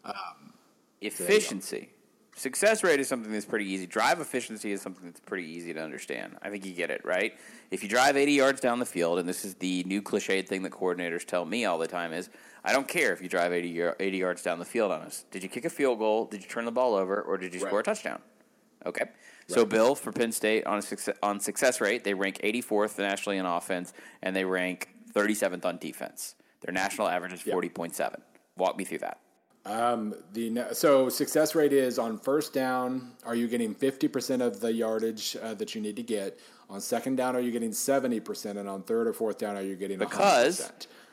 Um, 0.04 0.52
efficiency. 1.00 1.90
Success 2.36 2.84
rate 2.84 3.00
is 3.00 3.08
something 3.08 3.32
that's 3.32 3.46
pretty 3.46 3.64
easy. 3.64 3.86
Drive 3.86 4.20
efficiency 4.20 4.70
is 4.70 4.82
something 4.82 5.06
that's 5.06 5.20
pretty 5.20 5.44
easy 5.48 5.72
to 5.72 5.82
understand. 5.82 6.36
I 6.42 6.50
think 6.50 6.66
you 6.66 6.72
get 6.74 6.90
it, 6.90 7.02
right? 7.04 7.32
If 7.70 7.82
you 7.82 7.88
drive 7.88 8.16
80 8.16 8.32
yards 8.32 8.60
down 8.60 8.78
the 8.78 8.84
field, 8.86 9.18
and 9.18 9.26
this 9.28 9.44
is 9.44 9.54
the 9.54 9.82
new 9.84 10.02
cliched 10.02 10.46
thing 10.46 10.62
that 10.62 10.72
coordinators 10.72 11.24
tell 11.24 11.46
me 11.46 11.64
all 11.64 11.78
the 11.78 11.86
time 11.88 12.12
is, 12.12 12.28
I 12.62 12.72
don't 12.72 12.86
care 12.86 13.12
if 13.14 13.22
you 13.22 13.28
drive 13.30 13.52
80, 13.52 13.68
yar- 13.68 13.96
80 13.98 14.16
yards 14.18 14.42
down 14.42 14.58
the 14.58 14.66
field 14.66 14.92
on 14.92 15.00
us. 15.00 15.24
Did 15.30 15.42
you 15.42 15.48
kick 15.48 15.64
a 15.64 15.70
field 15.70 15.98
goal? 15.98 16.26
Did 16.26 16.42
you 16.42 16.48
turn 16.48 16.66
the 16.66 16.72
ball 16.72 16.94
over? 16.94 17.22
Or 17.22 17.38
did 17.38 17.54
you 17.54 17.60
score 17.60 17.80
a 17.80 17.82
touchdown? 17.82 18.20
Okay. 18.84 19.06
So 19.48 19.64
Bill 19.64 19.94
for 19.94 20.12
Penn 20.12 20.32
State 20.32 20.66
on 20.66 20.82
success, 20.82 21.16
on 21.22 21.40
success 21.40 21.80
rate, 21.80 22.04
they 22.04 22.12
rank 22.14 22.40
84th 22.44 22.98
nationally 22.98 23.38
in 23.38 23.46
offense, 23.46 23.94
and 24.20 24.36
they 24.36 24.44
rank 24.44 24.88
37th 25.14 25.64
on 25.64 25.78
defense. 25.78 26.34
Their 26.66 26.74
national 26.74 27.08
average 27.08 27.32
is 27.32 27.40
40.7. 27.42 28.16
Walk 28.56 28.76
me 28.76 28.84
through 28.84 28.98
that. 28.98 29.20
The 29.64 30.68
so 30.72 31.08
success 31.08 31.54
rate 31.54 31.72
is 31.72 31.98
on 31.98 32.18
first 32.18 32.52
down. 32.52 33.12
Are 33.24 33.34
you 33.34 33.48
getting 33.48 33.74
fifty 33.74 34.06
percent 34.08 34.40
of 34.42 34.60
the 34.60 34.72
yardage 34.72 35.36
uh, 35.42 35.54
that 35.54 35.74
you 35.74 35.80
need 35.80 35.96
to 35.96 36.02
get? 36.04 36.38
On 36.70 36.80
second 36.80 37.16
down, 37.16 37.34
are 37.36 37.40
you 37.40 37.50
getting 37.50 37.72
seventy 37.72 38.20
percent? 38.20 38.58
And 38.58 38.68
on 38.68 38.82
third 38.82 39.06
or 39.08 39.12
fourth 39.12 39.38
down, 39.38 39.56
are 39.56 39.62
you 39.62 39.74
getting 39.74 39.98
Because 39.98 40.70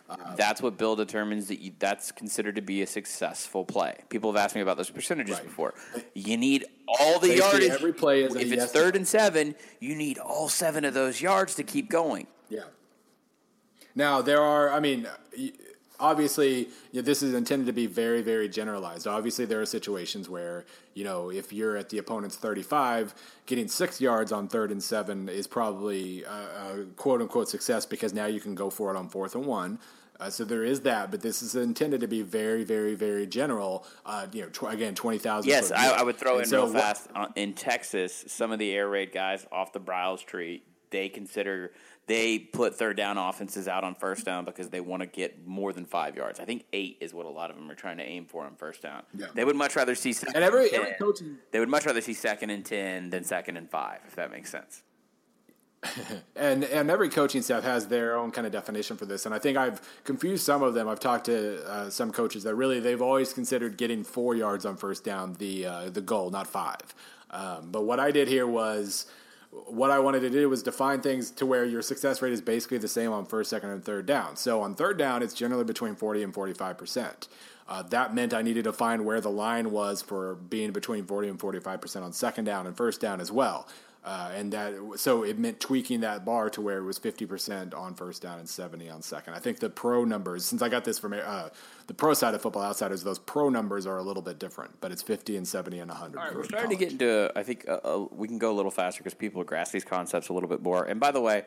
100%? 0.07 0.35
that's 0.37 0.61
what 0.61 0.77
Bill 0.77 0.95
determines 0.95 1.47
that 1.47 1.59
you, 1.61 1.71
that's 1.79 2.11
considered 2.11 2.55
to 2.57 2.61
be 2.61 2.83
a 2.83 2.87
successful 2.87 3.65
play. 3.65 3.95
People 4.09 4.31
have 4.31 4.39
asked 4.43 4.53
me 4.53 4.61
about 4.61 4.77
those 4.77 4.89
percentages 4.91 5.35
Right. 5.37 5.43
before. 5.45 5.73
You 6.13 6.37
need 6.37 6.65
all 6.87 7.19
the 7.19 7.29
Basically, 7.29 7.37
yardage. 7.65 7.71
every 7.71 7.93
play 7.93 8.21
is 8.23 8.35
a 8.35 8.39
if 8.39 8.45
it's 8.51 8.55
yes- 8.63 8.71
third 8.71 8.95
and 8.95 9.07
seven, 9.07 9.55
you 9.79 9.95
need 9.95 10.19
all 10.19 10.47
seven 10.49 10.85
of 10.85 10.93
those 10.93 11.21
yards 11.21 11.55
to 11.55 11.63
keep 11.63 11.89
going. 11.89 12.27
Yeah. 12.49 12.61
Now 13.95 14.21
there 14.21 14.41
are. 14.41 14.71
I 14.71 14.79
mean, 14.79 15.07
obviously, 15.99 16.59
you 16.91 16.95
know, 16.95 17.01
this 17.01 17.21
is 17.23 17.33
intended 17.33 17.65
to 17.67 17.73
be 17.73 17.85
very, 17.85 18.21
very 18.21 18.49
generalized. 18.49 19.07
Obviously, 19.07 19.45
there 19.45 19.61
are 19.61 19.65
situations 19.65 20.29
where 20.29 20.65
you 20.93 21.03
know 21.03 21.29
if 21.31 21.51
you're 21.53 21.77
at 21.77 21.89
the 21.89 21.97
opponent's 21.97 22.35
35, 22.35 23.13
getting 23.45 23.67
six 23.67 24.01
yards 24.01 24.31
on 24.31 24.47
third 24.47 24.71
and 24.71 24.81
seven 24.83 25.29
is 25.29 25.47
probably 25.47 26.23
a, 26.23 26.29
a 26.81 26.85
quote 26.97 27.21
unquote 27.21 27.49
success 27.49 27.85
because 27.85 28.13
now 28.13 28.25
you 28.25 28.39
can 28.39 28.55
go 28.55 28.69
for 28.69 28.93
it 28.93 28.97
on 28.97 29.09
fourth 29.09 29.35
and 29.35 29.45
one. 29.45 29.79
Uh, 30.19 30.29
so 30.29 30.45
there 30.45 30.63
is 30.63 30.81
that, 30.81 31.09
but 31.09 31.21
this 31.21 31.41
is 31.41 31.55
intended 31.55 31.99
to 31.99 32.07
be 32.07 32.21
very, 32.21 32.63
very, 32.63 32.93
very 32.93 33.25
general. 33.25 33.83
Uh, 34.05 34.27
you 34.31 34.43
know, 34.43 34.49
tw- 34.49 34.71
again, 34.71 34.93
twenty 34.95 35.17
thousand. 35.17 35.49
Yes, 35.49 35.71
I, 35.71 35.89
I 35.91 36.03
would 36.03 36.17
throw 36.17 36.33
And 36.35 36.43
in 36.43 36.49
so 36.49 36.63
real 36.65 36.73
what- 36.73 36.81
fast. 36.81 37.09
Uh, 37.15 37.27
in 37.35 37.53
Texas, 37.53 38.23
some 38.27 38.51
of 38.51 38.59
the 38.59 38.71
air 38.73 38.87
raid 38.87 39.11
guys 39.11 39.45
off 39.51 39.73
the 39.73 39.79
Briles 39.79 40.23
tree, 40.23 40.61
they 40.91 41.09
consider 41.09 41.71
they 42.05 42.37
put 42.37 42.75
third 42.75 42.97
down 42.97 43.17
offenses 43.17 43.67
out 43.67 43.83
on 43.83 43.95
first 43.95 44.25
down 44.25 44.43
because 44.45 44.69
they 44.69 44.81
want 44.81 45.01
to 45.01 45.05
get 45.07 45.45
more 45.47 45.71
than 45.71 45.85
five 45.85 46.15
yards. 46.17 46.39
I 46.39 46.45
think 46.45 46.65
eight 46.73 46.97
is 46.99 47.13
what 47.13 47.25
a 47.25 47.29
lot 47.29 47.49
of 47.49 47.55
them 47.55 47.69
are 47.71 47.75
trying 47.75 47.97
to 47.97 48.03
aim 48.03 48.25
for 48.25 48.43
on 48.43 48.55
first 48.55 48.81
down. 48.81 49.03
Yeah. 49.15 49.27
They 49.33 49.45
would 49.45 49.55
much 49.55 49.75
rather 49.75 49.95
see 49.95 50.11
second 50.11 50.35
And 50.35 50.43
every- 50.43 50.69
10. 50.69 50.79
every 50.81 50.93
coaching- 50.99 51.37
They 51.51 51.59
would 51.59 51.69
much 51.69 51.85
rather 51.85 52.01
see 52.01 52.13
second 52.13 52.49
and 52.49 52.65
ten 52.65 53.09
than 53.09 53.23
second 53.23 53.55
and 53.57 53.69
five, 53.69 53.99
if 54.07 54.15
that 54.15 54.31
makes 54.31 54.49
sense. 54.51 54.83
and 56.37 56.63
and 56.63 56.89
every 56.89 57.09
coaching 57.09 57.41
staff 57.41 57.61
has 57.63 57.87
their 57.87 58.15
own 58.15 58.31
kind 58.31 58.47
of 58.47 58.53
definition 58.53 58.95
for 58.95 59.05
this 59.05 59.25
and 59.25 59.35
i 59.35 59.37
think 59.37 59.57
i've 59.57 59.81
confused 60.05 60.45
some 60.45 60.63
of 60.63 60.73
them 60.73 60.87
i've 60.87 60.99
talked 61.01 61.25
to 61.25 61.61
uh, 61.69 61.89
some 61.89 62.09
coaches 62.09 62.43
that 62.43 62.55
really 62.55 62.79
they've 62.79 63.01
always 63.01 63.34
considered 63.34 63.75
getting 63.75 64.01
four 64.01 64.34
yards 64.34 64.65
on 64.65 64.77
first 64.77 65.03
down 65.03 65.34
the 65.39 65.65
uh, 65.65 65.89
the 65.89 65.99
goal 65.99 66.30
not 66.30 66.47
five 66.47 66.95
um, 67.31 67.67
but 67.69 67.84
what 67.84 67.99
i 67.99 68.11
did 68.11 68.30
here 68.30 68.47
was 68.47 69.07
what 69.67 69.91
I 69.91 69.99
wanted 69.99 70.21
to 70.21 70.30
do 70.30 70.49
was 70.49 70.63
define 70.63 71.01
things 71.01 71.30
to 71.31 71.45
where 71.45 71.63
your 71.63 71.81
success 71.81 72.21
rate 72.21 72.34
is 72.34 72.41
basically 72.41 72.80
the 72.80 72.88
same 72.88 73.11
on 73.11 73.25
first, 73.25 73.49
second, 73.49 73.69
and 73.69 73.84
third 73.84 74.05
down. 74.05 74.35
So 74.35 74.61
on 74.61 74.75
third 74.75 74.97
down, 74.97 75.21
it's 75.21 75.34
generally 75.34 75.63
between 75.63 75.95
40 75.95 76.23
and 76.23 76.34
45 76.34 76.77
percent. 76.77 77.27
Uh, 77.67 77.81
that 77.84 78.13
meant 78.13 78.34
I 78.34 78.41
needed 78.41 78.65
to 78.65 78.73
find 78.73 79.05
where 79.05 79.21
the 79.21 79.30
line 79.30 79.71
was 79.71 80.01
for 80.01 80.35
being 80.35 80.71
between 80.71 81.05
40 81.05 81.30
and 81.30 81.39
45 81.39 81.81
percent 81.81 82.05
on 82.05 82.13
second 82.13 82.45
down 82.45 82.67
and 82.67 82.75
first 82.75 82.99
down 82.99 83.21
as 83.21 83.31
well. 83.31 83.67
Uh, 84.05 84.31
and 84.35 84.51
that 84.51 84.73
so 84.97 85.23
it 85.23 85.39
meant 85.39 85.61
tweaking 85.61 86.01
that 86.01 86.25
bar 86.25 86.49
to 86.49 86.59
where 86.59 86.77
it 86.77 86.84
was 86.84 86.99
50% 86.99 87.73
on 87.73 87.93
first 87.93 88.21
down 88.21 88.38
and 88.38 88.49
70 88.49 88.89
on 88.89 89.01
second. 89.01 89.34
I 89.34 89.39
think 89.39 89.59
the 89.59 89.69
pro 89.69 90.03
numbers, 90.03 90.43
since 90.43 90.61
I 90.61 90.67
got 90.67 90.84
this 90.84 90.99
from 90.99 91.13
uh, 91.13 91.49
the 91.88 91.93
pro 91.93 92.13
side 92.13 92.34
of 92.34 92.41
Football 92.41 92.63
Outsiders, 92.63 93.03
those 93.03 93.19
pro 93.19 93.47
numbers 93.47 93.88
are 93.88 93.97
a 93.97 94.03
little 94.03 94.21
bit 94.21 94.39
different, 94.39 94.73
but 94.81 94.91
it's 94.91 95.01
50 95.01 95.38
and 95.38 95.47
70 95.47 95.80
and 95.80 95.89
100. 95.89 96.17
All 96.17 96.25
right, 96.25 96.35
we're 96.35 96.43
starting 96.43 96.71
to 96.71 96.75
get 96.75 96.91
into. 96.91 97.31
I 97.34 97.43
think 97.43 97.65
uh, 97.67 97.80
uh, 97.84 98.05
we 98.11 98.27
can 98.27 98.39
go 98.39 98.51
a 98.51 98.55
little 98.55 98.71
faster 98.71 99.01
because 99.01 99.13
people 99.13 99.41
grasp 99.45 99.71
these 99.71 99.85
concepts 99.85 100.27
a 100.27 100.34
little 100.34 100.49
bit 100.49 100.61
more. 100.61 100.84
And 100.84 100.99
by 100.99 101.11
the 101.11 101.21
way, 101.21 101.45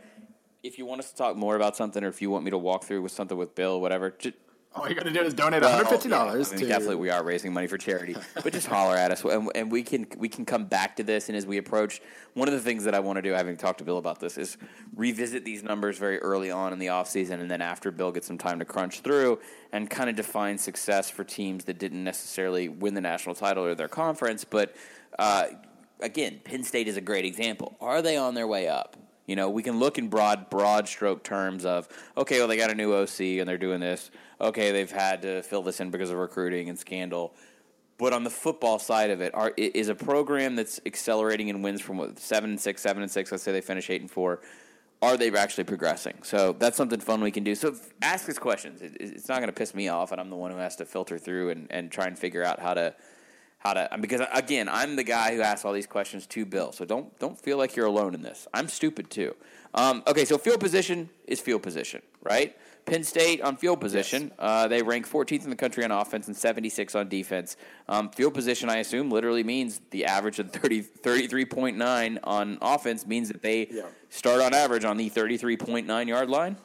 if 0.62 0.78
you 0.78 0.86
want 0.86 1.00
us 1.00 1.10
to 1.10 1.16
talk 1.16 1.36
more 1.36 1.56
about 1.56 1.76
something, 1.76 2.02
or 2.02 2.08
if 2.08 2.22
you 2.22 2.30
want 2.30 2.44
me 2.44 2.50
to 2.52 2.58
walk 2.58 2.84
through 2.84 3.02
with 3.02 3.12
something 3.12 3.36
with 3.36 3.54
Bill, 3.54 3.82
whatever, 3.82 4.14
just, 4.18 4.36
All 4.76 4.88
you 4.88 4.94
got 4.94 5.04
to 5.04 5.10
do 5.10 5.22
is 5.22 5.32
donate 5.32 5.62
one 5.62 5.70
hundred 5.72 5.88
fifty 5.88 6.08
dollars. 6.08 6.52
I 6.52 6.56
mean, 6.56 6.68
definitely, 6.68 6.96
we 6.96 7.10
are 7.10 7.24
raising 7.24 7.52
money 7.52 7.66
for 7.66 7.78
charity, 7.78 8.14
but 8.42 8.52
just 8.52 8.66
holler 8.66 8.94
at 8.94 9.10
us, 9.10 9.24
and, 9.24 9.50
and, 9.54 9.72
we 9.72 9.82
can 9.82 10.06
we 10.18 10.28
can 10.28 10.44
come 10.44 10.66
back 10.66 10.96
to 10.96 11.02
this. 11.02 11.28
And 11.28 11.36
as 11.36 11.46
we 11.46 11.56
approach, 11.56 12.02
one 12.34 12.46
of 12.46 12.54
the 12.54 12.60
things 12.60 12.84
that 12.84 12.94
I 12.94 13.00
want 13.00 13.16
to 13.16 13.22
do, 13.22 13.32
having 13.32 13.56
talked 13.56 13.78
to 13.78 13.84
Bill 13.84 13.96
about 13.98 14.20
this, 14.20 14.36
is 14.36 14.58
revisit 14.94 15.44
these 15.44 15.62
numbers 15.62 15.96
very 15.98 16.18
early 16.18 16.50
on 16.50 16.72
in 16.72 16.78
the 16.78 16.88
offseason, 16.88 17.40
and 17.40 17.50
then 17.50 17.62
after 17.62 17.90
Bill 17.90 18.12
gets 18.12 18.26
some 18.26 18.38
time 18.38 18.58
to 18.58 18.64
crunch 18.64 19.00
through 19.00 19.38
and 19.72 19.88
kind 19.88 20.10
of 20.10 20.16
define 20.16 20.58
success 20.58 21.08
for 21.08 21.24
teams 21.24 21.64
that 21.64 21.78
didn't 21.78 22.04
necessarily 22.04 22.68
win 22.68 22.94
the 22.94 23.00
national 23.00 23.34
title 23.34 23.64
or 23.64 23.74
their 23.74 23.88
conference. 23.88 24.44
But 24.44 24.76
uh, 25.18 25.46
again, 26.00 26.40
Penn 26.44 26.64
State 26.64 26.86
is 26.86 26.96
a 26.96 27.00
great 27.00 27.24
example. 27.24 27.76
Are 27.80 28.02
they 28.02 28.16
on 28.16 28.34
their 28.34 28.46
way 28.46 28.68
up? 28.68 28.96
You 29.26 29.36
know, 29.36 29.50
we 29.50 29.62
can 29.62 29.78
look 29.78 29.98
in 29.98 30.08
broad 30.08 30.50
broad 30.50 30.88
stroke 30.88 31.22
terms 31.22 31.64
of 31.64 31.88
okay, 32.16 32.38
well 32.38 32.48
they 32.48 32.56
got 32.56 32.70
a 32.70 32.74
new 32.74 32.94
OC 32.94 33.20
and 33.20 33.48
they're 33.48 33.58
doing 33.58 33.80
this. 33.80 34.10
Okay, 34.40 34.70
they've 34.70 34.90
had 34.90 35.22
to 35.22 35.42
fill 35.42 35.62
this 35.62 35.80
in 35.80 35.90
because 35.90 36.10
of 36.10 36.18
recruiting 36.18 36.68
and 36.68 36.78
scandal. 36.78 37.34
But 37.98 38.12
on 38.12 38.24
the 38.24 38.30
football 38.30 38.78
side 38.78 39.10
of 39.10 39.22
it, 39.22 39.34
are, 39.34 39.52
is 39.56 39.88
a 39.88 39.94
program 39.94 40.54
that's 40.54 40.80
accelerating 40.84 41.48
in 41.48 41.62
wins 41.62 41.80
from 41.80 41.96
what, 41.96 42.18
seven 42.18 42.50
and 42.50 42.60
six, 42.60 42.82
seven 42.82 43.02
and 43.02 43.10
six. 43.10 43.32
Let's 43.32 43.42
say 43.42 43.52
they 43.52 43.62
finish 43.62 43.88
eight 43.88 44.02
and 44.02 44.10
four. 44.10 44.40
Are 45.02 45.16
they 45.16 45.30
actually 45.30 45.64
progressing? 45.64 46.22
So 46.22 46.54
that's 46.58 46.76
something 46.76 47.00
fun 47.00 47.20
we 47.20 47.30
can 47.30 47.44
do. 47.44 47.54
So 47.54 47.74
ask 48.02 48.28
us 48.28 48.38
questions. 48.38 48.82
It, 48.82 48.96
it's 49.00 49.28
not 49.28 49.38
going 49.38 49.48
to 49.48 49.54
piss 49.54 49.74
me 49.74 49.88
off, 49.88 50.12
and 50.12 50.20
I'm 50.20 50.30
the 50.30 50.36
one 50.36 50.50
who 50.50 50.58
has 50.58 50.76
to 50.76 50.84
filter 50.84 51.18
through 51.18 51.50
and, 51.50 51.66
and 51.70 51.90
try 51.90 52.06
and 52.06 52.18
figure 52.18 52.42
out 52.42 52.60
how 52.60 52.74
to 52.74 52.94
how 53.66 53.74
to 53.74 53.98
because 54.00 54.22
again 54.32 54.68
I'm 54.68 54.96
the 54.96 55.04
guy 55.04 55.34
who 55.34 55.42
asks 55.42 55.64
all 55.64 55.72
these 55.72 55.86
questions 55.86 56.26
to 56.28 56.44
Bill, 56.44 56.72
so 56.72 56.84
don't 56.84 57.16
don't 57.18 57.38
feel 57.38 57.58
like 57.58 57.76
you're 57.76 57.86
alone 57.86 58.14
in 58.14 58.22
this. 58.22 58.46
I'm 58.54 58.68
stupid 58.68 59.10
too. 59.10 59.34
Um, 59.74 60.02
okay, 60.06 60.24
so 60.24 60.38
field 60.38 60.60
position 60.60 61.10
is 61.26 61.40
field 61.40 61.62
position, 61.62 62.02
right? 62.22 62.56
Penn 62.86 63.02
State 63.02 63.42
on 63.42 63.56
field 63.56 63.80
position, 63.80 64.24
yes. 64.28 64.32
uh, 64.38 64.68
they 64.68 64.80
rank 64.80 65.08
14th 65.08 65.42
in 65.42 65.50
the 65.50 65.56
country 65.56 65.84
on 65.84 65.90
offense 65.90 66.28
and 66.28 66.36
76 66.36 66.94
on 66.94 67.08
defense. 67.08 67.56
Um, 67.88 68.10
field 68.10 68.32
position, 68.32 68.70
I 68.70 68.76
assume, 68.76 69.10
literally 69.10 69.42
means 69.42 69.80
the 69.90 70.04
average 70.04 70.38
of 70.38 70.52
30, 70.52 70.82
33.9 70.82 72.18
on 72.22 72.58
offense 72.62 73.04
means 73.04 73.26
that 73.26 73.42
they 73.42 73.66
yeah. 73.72 73.82
start 74.08 74.40
on 74.40 74.54
average 74.54 74.84
on 74.84 74.96
the 74.96 75.10
33.9 75.10 76.06
yard 76.06 76.30
line. 76.30 76.56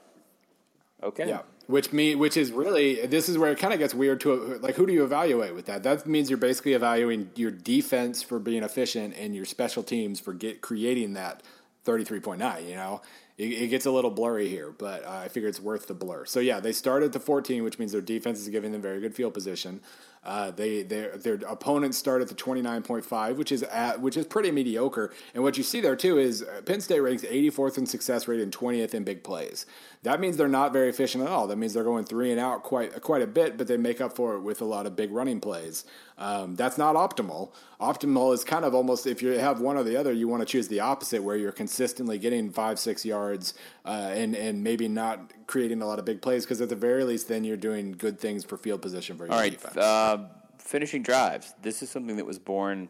Okay. 1.02 1.28
Yeah 1.28 1.41
which 1.72 1.91
me 1.93 2.15
which 2.15 2.38
is 2.38 2.52
really 2.52 3.06
this 3.07 3.30
is 3.30 3.38
where 3.38 3.52
it 3.52 3.57
kind 3.57 3.73
of 3.73 3.80
gets 3.80 3.93
weird 3.93 4.19
to 4.19 4.60
like 4.61 4.76
who 4.76 4.85
do 4.85 4.93
you 4.93 5.03
evaluate 5.03 5.56
with 5.56 5.65
that 5.65 5.84
that 5.84 6.06
means 6.06 6.30
you're 6.30 6.38
basically 6.38 6.73
evaluating 6.73 7.30
your 7.35 7.52
defense 7.52 8.22
for 8.22 8.39
being 8.39 8.64
efficient 8.64 9.15
and 9.18 9.35
your 9.35 9.45
special 9.45 9.81
teams 9.81 10.19
for 10.19 10.34
get 10.34 10.61
creating 10.61 11.14
that 11.14 11.41
33.9 11.85 12.68
you 12.68 12.76
know 12.76 13.02
it, 13.38 13.69
gets 13.69 13.88
a 13.88 13.91
little 13.91 14.11
blurry 14.11 14.49
here 14.49 14.72
but 14.72 15.03
uh, 15.06 15.22
i 15.23 15.27
figure 15.27 15.49
it's 15.49 15.60
worth 15.60 15.88
the 15.88 15.93
blur 15.93 16.26
so 16.26 16.39
yeah 16.39 16.60
they 16.60 16.72
start 16.72 17.02
at 17.02 17.14
the 17.14 17.19
14 17.19 17.64
which 17.64 17.80
means 17.80 17.91
their 17.91 18.02
defense 18.02 18.39
is 18.39 18.49
giving 18.49 18.72
them 18.72 18.81
very 18.81 18.99
good 18.99 19.15
field 19.15 19.34
position 19.34 19.81
uh, 20.23 20.52
they 20.52 20.84
their 20.84 21.18
their 21.18 21.35
opponents 21.48 21.98
start 21.98 22.22
at 22.22 22.27
the 22.27 22.35
29.5, 22.35 23.35
which 23.38 23.52
is 23.52 23.64
at, 23.64 23.99
which 24.02 24.15
is 24.15 24.26
pretty 24.27 24.52
mediocre. 24.52 25.11
And 25.34 25.41
what 25.41 25.57
you 25.57 25.64
see 25.64 25.81
there 25.81 25.95
too 25.95 26.19
is 26.19 26.43
uh, 26.43 26.61
Penn 26.64 26.80
State 26.80 26.99
ranks 26.99 27.23
84th 27.23 27.80
in 27.80 27.88
success 27.88 28.27
rate 28.27 28.39
and 28.39 28.56
20th 28.56 28.93
in 28.93 29.03
big 29.03 29.23
plays. 29.23 29.65
That 30.03 30.19
means 30.19 30.36
they're 30.36 30.48
not 30.48 30.73
very 30.73 30.90
efficient 30.90 31.23
at 31.23 31.30
all. 31.30 31.45
That 31.45 31.57
means 31.57 31.76
they're 31.76 31.84
going 31.84 32.06
three 32.06 32.32
and 32.32 32.40
out 32.40 32.64
quite 32.64 32.99
quite 33.02 33.22
a 33.22 33.28
bit, 33.28 33.56
but 33.56 33.68
they 33.68 33.78
make 33.78 34.02
up 34.02 34.15
for 34.15 34.36
it 34.36 34.41
with 34.41 34.60
a 34.61 34.65
lot 34.65 34.88
of 34.88 34.95
big 34.95 35.11
running 35.11 35.40
plays. 35.40 35.86
Um, 36.18 36.56
that's 36.56 36.76
not 36.78 36.95
optimal. 36.95 37.52
Optimal 37.80 38.34
is 38.34 38.44
kind 38.44 38.65
of 38.65 38.73
almost 38.73 39.06
if 39.06 39.22
you 39.22 39.30
have 39.30 39.61
one 39.61 39.78
or 39.78 39.84
the 39.84 39.95
other, 39.95 40.11
you 40.11 40.28
want 40.28 40.41
to 40.41 40.45
choose 40.45 40.68
the 40.68 40.80
opposite, 40.80 41.22
where 41.22 41.36
you're 41.36 41.52
consistently 41.52 42.18
getting 42.18 42.49
five 42.49 42.80
six 42.80 43.06
yards 43.06 43.53
uh, 43.86 44.10
and 44.11 44.36
and 44.36 44.64
maybe 44.64 44.88
not 44.88 45.34
creating 45.45 45.84
a 45.84 45.86
lot 45.86 45.99
of 45.99 46.06
big 46.06 46.19
plays 46.19 46.45
because 46.45 46.61
at 46.61 46.69
the 46.69 46.76
very 46.76 47.03
least, 47.03 47.28
then 47.28 47.44
you're 47.44 47.56
doing 47.56 47.91
good 47.91 48.19
things 48.19 48.44
for 48.44 48.57
field 48.57 48.82
position 48.82 49.18
for 49.18 49.26
your 49.26 49.34
all 49.34 49.40
right, 49.40 49.52
defense. 49.52 49.78
Uh, 49.78 50.30
finishing 50.57 51.03
drives. 51.03 51.53
This 51.61 51.84
is 51.84 51.91
something 51.91 52.15
that 52.15 52.26
was 52.26 52.40
born. 52.40 52.90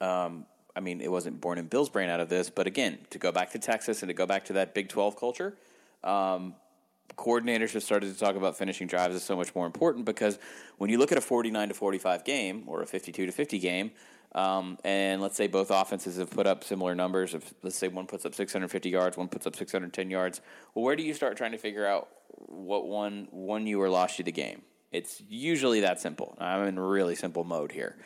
Um, 0.00 0.46
I 0.74 0.80
mean, 0.80 1.02
it 1.02 1.10
wasn't 1.10 1.40
born 1.40 1.58
in 1.58 1.66
Bill's 1.66 1.90
brain 1.90 2.08
out 2.08 2.20
of 2.20 2.28
this, 2.30 2.48
but 2.48 2.66
again, 2.66 2.98
to 3.10 3.18
go 3.18 3.32
back 3.32 3.50
to 3.50 3.58
Texas 3.58 4.02
and 4.02 4.08
to 4.08 4.14
go 4.14 4.26
back 4.26 4.44
to 4.46 4.54
that 4.54 4.74
Big 4.74 4.88
12 4.88 5.16
culture, 5.16 5.56
um, 6.04 6.54
coordinators 7.16 7.72
have 7.72 7.82
started 7.82 8.12
to 8.12 8.18
talk 8.18 8.36
about 8.36 8.56
finishing 8.56 8.86
drives 8.86 9.14
is 9.14 9.22
so 9.22 9.36
much 9.36 9.54
more 9.54 9.66
important 9.66 10.04
because 10.04 10.38
when 10.78 10.88
you 10.90 10.98
look 10.98 11.12
at 11.12 11.18
a 11.18 11.20
49 11.20 11.68
to 11.68 11.74
45 11.74 12.24
game 12.24 12.64
or 12.66 12.82
a 12.82 12.86
52 12.86 13.26
to 13.26 13.32
50 13.32 13.58
game, 13.58 13.90
um, 14.34 14.78
and 14.84 15.22
let's 15.22 15.36
say 15.36 15.46
both 15.46 15.70
offenses 15.70 16.16
have 16.18 16.30
put 16.30 16.46
up 16.46 16.62
similar 16.62 16.94
numbers. 16.94 17.34
Of 17.34 17.52
let's 17.62 17.76
say 17.76 17.88
one 17.88 18.06
puts 18.06 18.26
up 18.26 18.34
650 18.34 18.90
yards, 18.90 19.16
one 19.16 19.28
puts 19.28 19.46
up 19.46 19.56
610 19.56 20.10
yards. 20.10 20.40
Well, 20.74 20.84
where 20.84 20.96
do 20.96 21.02
you 21.02 21.14
start 21.14 21.36
trying 21.36 21.52
to 21.52 21.58
figure 21.58 21.86
out 21.86 22.08
what 22.28 22.86
one 22.86 23.28
won 23.30 23.66
you 23.66 23.80
or 23.80 23.88
lost 23.88 24.18
you 24.18 24.24
the 24.24 24.32
game? 24.32 24.62
It's 24.92 25.22
usually 25.28 25.80
that 25.80 26.00
simple. 26.00 26.36
I'm 26.38 26.66
in 26.66 26.78
really 26.78 27.14
simple 27.14 27.44
mode 27.44 27.72
here 27.72 27.96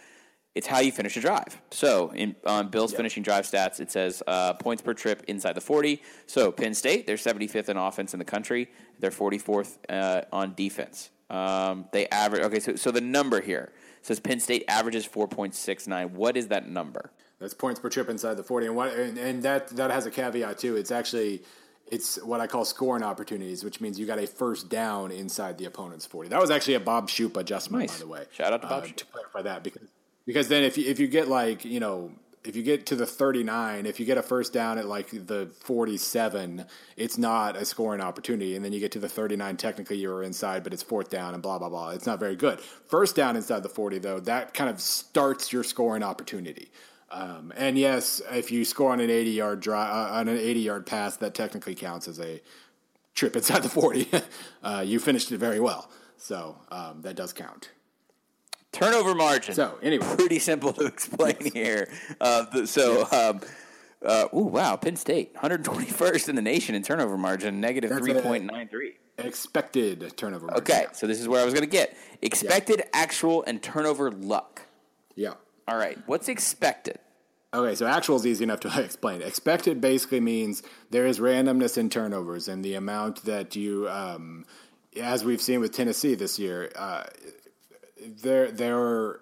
it's 0.54 0.66
how 0.66 0.80
you 0.80 0.92
finish 0.92 1.16
a 1.16 1.20
drive. 1.20 1.60
So 1.70 2.10
in, 2.10 2.36
on 2.46 2.68
Bill's 2.68 2.92
yep. 2.92 2.98
finishing 2.98 3.22
drive 3.22 3.44
stats, 3.44 3.80
it 3.80 3.90
says 3.90 4.22
uh, 4.26 4.54
points 4.54 4.82
per 4.82 4.94
trip 4.94 5.22
inside 5.28 5.54
the 5.54 5.60
40. 5.60 6.02
So 6.26 6.52
Penn 6.52 6.74
State, 6.74 7.06
they're 7.06 7.16
75th 7.16 7.68
in 7.68 7.76
offense 7.76 8.12
in 8.12 8.18
the 8.18 8.24
country. 8.24 8.70
They're 8.98 9.10
44th 9.10 9.78
uh, 9.88 10.22
on 10.32 10.54
defense. 10.54 11.10
Um, 11.30 11.86
they 11.92 12.06
average. 12.08 12.42
Okay, 12.42 12.60
so 12.60 12.76
so 12.76 12.90
the 12.90 13.00
number 13.00 13.40
here 13.40 13.72
says 14.02 14.20
Penn 14.20 14.38
State 14.38 14.64
averages 14.68 15.08
4.69. 15.08 16.10
What 16.10 16.36
is 16.36 16.48
that 16.48 16.68
number? 16.68 17.10
That's 17.40 17.54
points 17.54 17.80
per 17.80 17.88
trip 17.88 18.08
inside 18.08 18.34
the 18.34 18.42
40, 18.42 18.66
and 18.66 18.76
what 18.76 18.92
and, 18.92 19.18
and 19.18 19.42
that 19.42 19.68
that 19.68 19.90
has 19.90 20.04
a 20.04 20.10
caveat 20.10 20.58
too. 20.58 20.76
It's 20.76 20.90
actually 20.90 21.42
it's 21.90 22.22
what 22.22 22.40
I 22.40 22.46
call 22.46 22.64
scoring 22.64 23.02
opportunities, 23.02 23.64
which 23.64 23.80
means 23.80 23.98
you 23.98 24.06
got 24.06 24.18
a 24.18 24.26
first 24.26 24.68
down 24.68 25.10
inside 25.10 25.58
the 25.58 25.64
opponent's 25.64 26.06
40. 26.06 26.28
That 26.28 26.40
was 26.40 26.50
actually 26.50 26.74
a 26.74 26.80
Bob 26.80 27.08
Shoop 27.08 27.36
adjustment, 27.36 27.82
nice. 27.82 27.98
by 27.98 28.04
the 28.04 28.10
way. 28.10 28.24
Shout 28.32 28.52
out 28.52 28.62
to 28.62 28.68
Bob 28.68 28.84
uh, 28.84 28.86
To 28.94 29.04
clarify 29.06 29.42
that, 29.42 29.64
because 29.64 29.88
because 30.26 30.48
then 30.48 30.62
if 30.62 30.78
you, 30.78 30.88
if 30.88 30.98
you 30.98 31.08
get 31.08 31.28
like, 31.28 31.64
you 31.64 31.80
know, 31.80 32.12
if 32.44 32.56
you 32.56 32.62
get 32.62 32.86
to 32.86 32.96
the 32.96 33.06
39, 33.06 33.86
if 33.86 34.00
you 34.00 34.06
get 34.06 34.18
a 34.18 34.22
first 34.22 34.52
down 34.52 34.78
at 34.78 34.86
like 34.86 35.10
the 35.10 35.50
47, 35.60 36.64
it's 36.96 37.16
not 37.16 37.56
a 37.56 37.64
scoring 37.64 38.00
opportunity. 38.00 38.56
And 38.56 38.64
then 38.64 38.72
you 38.72 38.80
get 38.80 38.92
to 38.92 38.98
the 38.98 39.08
39, 39.08 39.56
technically 39.56 39.98
you 39.98 40.08
were 40.08 40.22
inside, 40.22 40.64
but 40.64 40.72
it's 40.72 40.82
fourth 40.82 41.08
down 41.08 41.34
and 41.34 41.42
blah, 41.42 41.58
blah, 41.58 41.68
blah. 41.68 41.90
It's 41.90 42.06
not 42.06 42.18
very 42.18 42.34
good. 42.34 42.60
First 42.60 43.14
down 43.14 43.36
inside 43.36 43.62
the 43.62 43.68
40, 43.68 43.98
though, 43.98 44.20
that 44.20 44.54
kind 44.54 44.68
of 44.68 44.80
starts 44.80 45.52
your 45.52 45.62
scoring 45.62 46.02
opportunity. 46.02 46.72
Um, 47.12 47.52
and 47.56 47.78
yes, 47.78 48.20
if 48.30 48.50
you 48.50 48.64
score 48.64 48.90
on 48.90 48.98
an 48.98 49.10
80 49.10 49.30
yard 49.30 49.60
drive, 49.60 49.90
uh, 49.94 50.14
on 50.14 50.28
an 50.28 50.38
80 50.38 50.60
yard 50.60 50.86
pass, 50.86 51.16
that 51.18 51.34
technically 51.34 51.74
counts 51.74 52.08
as 52.08 52.18
a 52.18 52.40
trip 53.14 53.36
inside 53.36 53.62
the 53.62 53.68
40. 53.68 54.08
uh, 54.62 54.82
you 54.84 54.98
finished 54.98 55.30
it 55.30 55.38
very 55.38 55.60
well. 55.60 55.90
So 56.16 56.56
um, 56.70 57.02
that 57.02 57.14
does 57.14 57.32
count. 57.32 57.70
Turnover 58.72 59.14
margin. 59.14 59.54
So 59.54 59.78
anyway, 59.82 60.06
pretty 60.16 60.38
simple 60.38 60.72
to 60.72 60.86
explain 60.86 61.52
here. 61.52 61.88
Uh, 62.20 62.44
the, 62.52 62.66
so. 62.66 63.06
Um, 63.12 63.40
uh, 64.04 64.26
oh 64.32 64.42
wow, 64.42 64.74
Penn 64.76 64.96
State, 64.96 65.34
121st 65.36 66.28
in 66.28 66.34
the 66.34 66.42
nation 66.42 66.74
in 66.74 66.82
turnover 66.82 67.16
margin, 67.16 67.60
negative 67.60 67.90
3.93. 67.92 68.94
Expected 69.18 70.16
turnover 70.16 70.46
margin. 70.46 70.62
Okay, 70.62 70.86
so 70.92 71.06
this 71.06 71.20
is 71.20 71.28
where 71.28 71.40
I 71.40 71.44
was 71.44 71.54
going 71.54 71.64
to 71.64 71.70
get. 71.70 71.96
Expected, 72.20 72.78
yeah. 72.78 72.84
actual, 72.92 73.44
and 73.44 73.62
turnover 73.62 74.10
luck. 74.10 74.62
Yeah. 75.14 75.34
All 75.68 75.76
right, 75.76 75.98
what's 76.06 76.28
expected? 76.28 76.98
Okay, 77.54 77.74
so 77.74 77.86
actual 77.86 78.16
is 78.16 78.26
easy 78.26 78.44
enough 78.44 78.60
to 78.60 78.80
explain. 78.84 79.22
Expected 79.22 79.80
basically 79.80 80.20
means 80.20 80.62
there 80.90 81.06
is 81.06 81.20
randomness 81.20 81.78
in 81.78 81.88
turnovers, 81.88 82.48
and 82.48 82.64
the 82.64 82.74
amount 82.74 83.24
that 83.24 83.54
you, 83.54 83.88
um, 83.88 84.46
as 85.00 85.24
we've 85.24 85.42
seen 85.42 85.60
with 85.60 85.72
Tennessee 85.72 86.14
this 86.14 86.38
year, 86.38 86.72
uh, 86.74 87.04
there 88.52 88.78
are, 88.78 89.20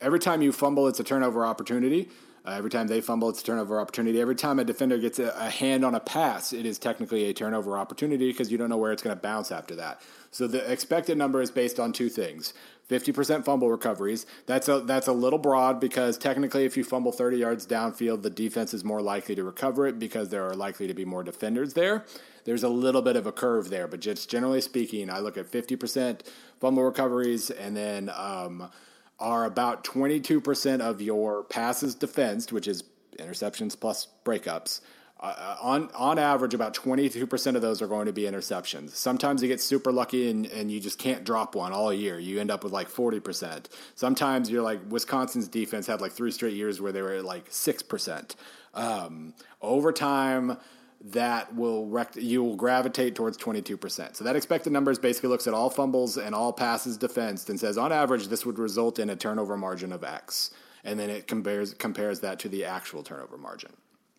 every 0.00 0.18
time 0.18 0.42
you 0.42 0.52
fumble, 0.52 0.88
it's 0.88 1.00
a 1.00 1.04
turnover 1.04 1.44
opportunity. 1.44 2.08
Uh, 2.46 2.50
every 2.50 2.68
time 2.68 2.86
they 2.86 3.00
fumble, 3.00 3.30
it's 3.30 3.40
a 3.40 3.44
turnover 3.44 3.80
opportunity. 3.80 4.20
Every 4.20 4.34
time 4.34 4.58
a 4.58 4.64
defender 4.64 4.98
gets 4.98 5.18
a, 5.18 5.34
a 5.38 5.48
hand 5.48 5.82
on 5.82 5.94
a 5.94 6.00
pass, 6.00 6.52
it 6.52 6.66
is 6.66 6.78
technically 6.78 7.24
a 7.24 7.32
turnover 7.32 7.78
opportunity 7.78 8.30
because 8.30 8.52
you 8.52 8.58
don't 8.58 8.68
know 8.68 8.76
where 8.76 8.92
it's 8.92 9.02
going 9.02 9.16
to 9.16 9.22
bounce 9.22 9.50
after 9.50 9.74
that. 9.76 10.02
So 10.30 10.46
the 10.46 10.70
expected 10.70 11.16
number 11.16 11.40
is 11.40 11.50
based 11.50 11.80
on 11.80 11.92
two 11.92 12.10
things: 12.10 12.52
fifty 12.84 13.12
percent 13.12 13.46
fumble 13.46 13.70
recoveries. 13.70 14.26
That's 14.44 14.68
a 14.68 14.80
that's 14.80 15.06
a 15.06 15.12
little 15.12 15.38
broad 15.38 15.80
because 15.80 16.18
technically, 16.18 16.66
if 16.66 16.76
you 16.76 16.84
fumble 16.84 17.12
thirty 17.12 17.38
yards 17.38 17.66
downfield, 17.66 18.20
the 18.20 18.28
defense 18.28 18.74
is 18.74 18.84
more 18.84 19.00
likely 19.00 19.34
to 19.36 19.42
recover 19.42 19.86
it 19.86 19.98
because 19.98 20.28
there 20.28 20.46
are 20.46 20.54
likely 20.54 20.86
to 20.86 20.92
be 20.92 21.06
more 21.06 21.22
defenders 21.22 21.72
there. 21.72 22.04
There's 22.44 22.62
a 22.62 22.68
little 22.68 23.02
bit 23.02 23.16
of 23.16 23.26
a 23.26 23.32
curve 23.32 23.70
there, 23.70 23.88
but 23.88 24.00
just 24.00 24.30
generally 24.30 24.60
speaking, 24.60 25.10
I 25.10 25.18
look 25.18 25.36
at 25.36 25.46
fifty 25.46 25.76
percent 25.76 26.22
fumble 26.60 26.84
recoveries, 26.84 27.50
and 27.50 27.76
then 27.76 28.10
um, 28.14 28.70
are 29.18 29.44
about 29.44 29.84
22% 29.84 30.80
of 30.80 31.00
your 31.00 31.44
passes 31.44 31.94
defensed, 31.94 32.52
which 32.52 32.66
is 32.68 32.84
interceptions 33.18 33.78
plus 33.78 34.08
breakups. 34.24 34.80
Uh, 35.20 35.56
on 35.62 35.88
on 35.94 36.18
average, 36.18 36.52
about 36.52 36.74
22% 36.74 37.54
of 37.54 37.62
those 37.62 37.80
are 37.80 37.86
going 37.86 38.04
to 38.06 38.12
be 38.12 38.22
interceptions. 38.22 38.90
Sometimes 38.90 39.42
you 39.42 39.48
get 39.48 39.60
super 39.60 39.90
lucky 39.90 40.28
and, 40.28 40.44
and 40.46 40.70
you 40.70 40.80
just 40.80 40.98
can't 40.98 41.24
drop 41.24 41.54
one 41.54 41.72
all 41.72 41.92
year. 41.92 42.18
You 42.18 42.40
end 42.40 42.50
up 42.50 42.64
with 42.64 42.72
like 42.72 42.90
40%. 42.90 43.66
Sometimes 43.94 44.50
you're 44.50 44.62
like 44.62 44.80
Wisconsin's 44.90 45.48
defense 45.48 45.86
had 45.86 46.00
like 46.02 46.12
three 46.12 46.30
straight 46.32 46.54
years 46.54 46.80
where 46.80 46.92
they 46.92 47.00
were 47.00 47.14
at 47.14 47.24
like 47.24 47.48
6%. 47.48 48.34
Um, 48.74 49.32
over 49.62 49.92
time, 49.92 50.58
that 51.04 51.54
will 51.54 51.86
rect- 51.86 52.16
you 52.16 52.42
will 52.42 52.56
gravitate 52.56 53.14
towards 53.14 53.36
22%. 53.36 54.16
So 54.16 54.24
that 54.24 54.36
expected 54.36 54.72
numbers 54.72 54.98
basically 54.98 55.28
looks 55.28 55.46
at 55.46 55.52
all 55.52 55.68
fumbles 55.68 56.16
and 56.16 56.34
all 56.34 56.52
passes 56.52 56.96
defensed 56.96 57.50
and 57.50 57.60
says 57.60 57.76
on 57.76 57.92
average 57.92 58.28
this 58.28 58.46
would 58.46 58.58
result 58.58 58.98
in 58.98 59.10
a 59.10 59.16
turnover 59.16 59.56
margin 59.56 59.92
of 59.92 60.02
X. 60.02 60.50
And 60.82 60.98
then 60.98 61.10
it 61.10 61.26
compares 61.26 61.74
compares 61.74 62.20
that 62.20 62.38
to 62.40 62.48
the 62.48 62.64
actual 62.64 63.02
turnover 63.02 63.36
margin. 63.36 63.72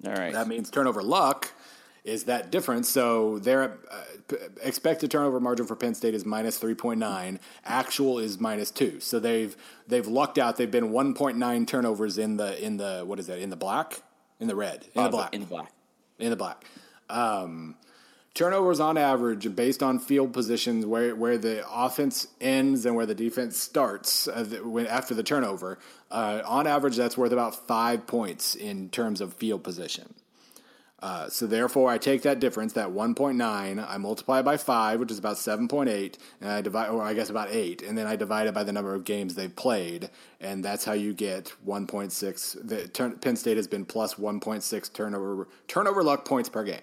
All 0.06 0.14
right. 0.14 0.34
That 0.34 0.48
means 0.48 0.70
turnover 0.70 1.02
luck 1.02 1.52
is 2.04 2.26
that 2.26 2.52
difference. 2.52 2.88
So 2.88 3.40
their 3.40 3.80
uh, 3.92 4.36
expected 4.62 5.10
turnover 5.10 5.40
margin 5.40 5.66
for 5.66 5.76
Penn 5.76 5.96
State 5.96 6.14
is 6.14 6.24
minus 6.24 6.60
3.9. 6.60 7.40
Actual 7.66 8.20
is 8.20 8.40
minus 8.40 8.70
2. 8.70 9.00
So 9.00 9.20
they've 9.20 9.56
they've 9.88 10.06
lucked 10.08 10.38
out. 10.38 10.58
They've 10.58 10.70
been 10.70 10.90
1.9 10.90 11.68
turnovers 11.68 12.20
in 12.20 12.38
the 12.38 12.64
in 12.64 12.78
the 12.78 13.04
what 13.06 13.20
is 13.20 13.26
that? 13.28 13.40
In 13.40 13.50
the 13.50 13.56
black? 13.56 14.02
In 14.40 14.48
the 14.48 14.56
red. 14.56 14.86
In 14.94 15.02
Uh, 15.02 15.06
the 15.06 15.10
black. 15.10 15.34
In 15.34 15.42
the 15.42 15.48
black. 15.48 15.72
In 16.20 16.30
the 16.30 16.36
black. 16.36 16.66
Um, 17.10 17.76
turnovers 18.34 18.80
on 18.80 18.98
average, 18.98 19.54
based 19.56 19.84
on 19.84 20.00
field 20.00 20.34
positions, 20.34 20.86
where 20.86 21.16
where 21.16 21.38
the 21.38 21.64
offense 21.70 22.28
ends 22.40 22.86
and 22.86 22.96
where 22.96 23.06
the 23.06 23.16
defense 23.16 23.58
starts 23.58 24.28
uh, 24.28 24.44
the, 24.44 24.58
when, 24.58 24.88
after 24.88 25.14
the 25.14 25.24
turnover. 25.24 25.80
Uh, 26.12 26.42
on 26.46 26.68
average, 26.68 26.96
that's 26.96 27.18
worth 27.18 27.32
about 27.32 27.68
five 27.68 28.08
points 28.08 28.56
in 28.56 28.90
terms 28.90 29.22
of 29.22 29.34
field 29.34 29.64
position. 29.64 30.14
Uh, 31.00 31.30
so 31.30 31.46
therefore, 31.46 31.90
I 31.90 31.98
take 31.98 32.22
that 32.22 32.40
difference, 32.40 32.74
that 32.74 32.90
1.9, 32.90 33.86
I 33.88 33.98
multiply 33.98 34.42
by 34.42 34.58
5, 34.58 35.00
which 35.00 35.12
is 35.12 35.20
about 35.20 35.36
7.8, 35.36 36.18
and 36.40 36.50
I 36.50 36.62
divide, 36.62 36.90
or 36.90 37.02
I 37.02 37.14
guess 37.14 37.30
about 37.30 37.52
8, 37.52 37.82
and 37.82 37.98
then 37.98 38.08
I 38.08 38.16
divide 38.16 38.48
it 38.48 38.54
by 38.54 38.64
the 38.64 38.72
number 38.72 38.96
of 38.96 39.04
games 39.04 39.36
they've 39.36 39.56
played, 39.56 40.10
and 40.40 40.64
that's 40.64 40.86
how 40.86 40.94
you 40.94 41.14
get 41.14 41.54
1.6. 41.68 42.68
The, 42.68 42.88
turn, 42.88 43.18
Penn 43.20 43.36
State 43.36 43.58
has 43.58 43.68
been 43.68 43.86
plus 43.86 44.16
1.6 44.16 44.94
turnover 44.94 45.48
turnover 45.68 46.02
luck 46.02 46.24
points 46.24 46.48
per 46.50 46.64
game. 46.64 46.80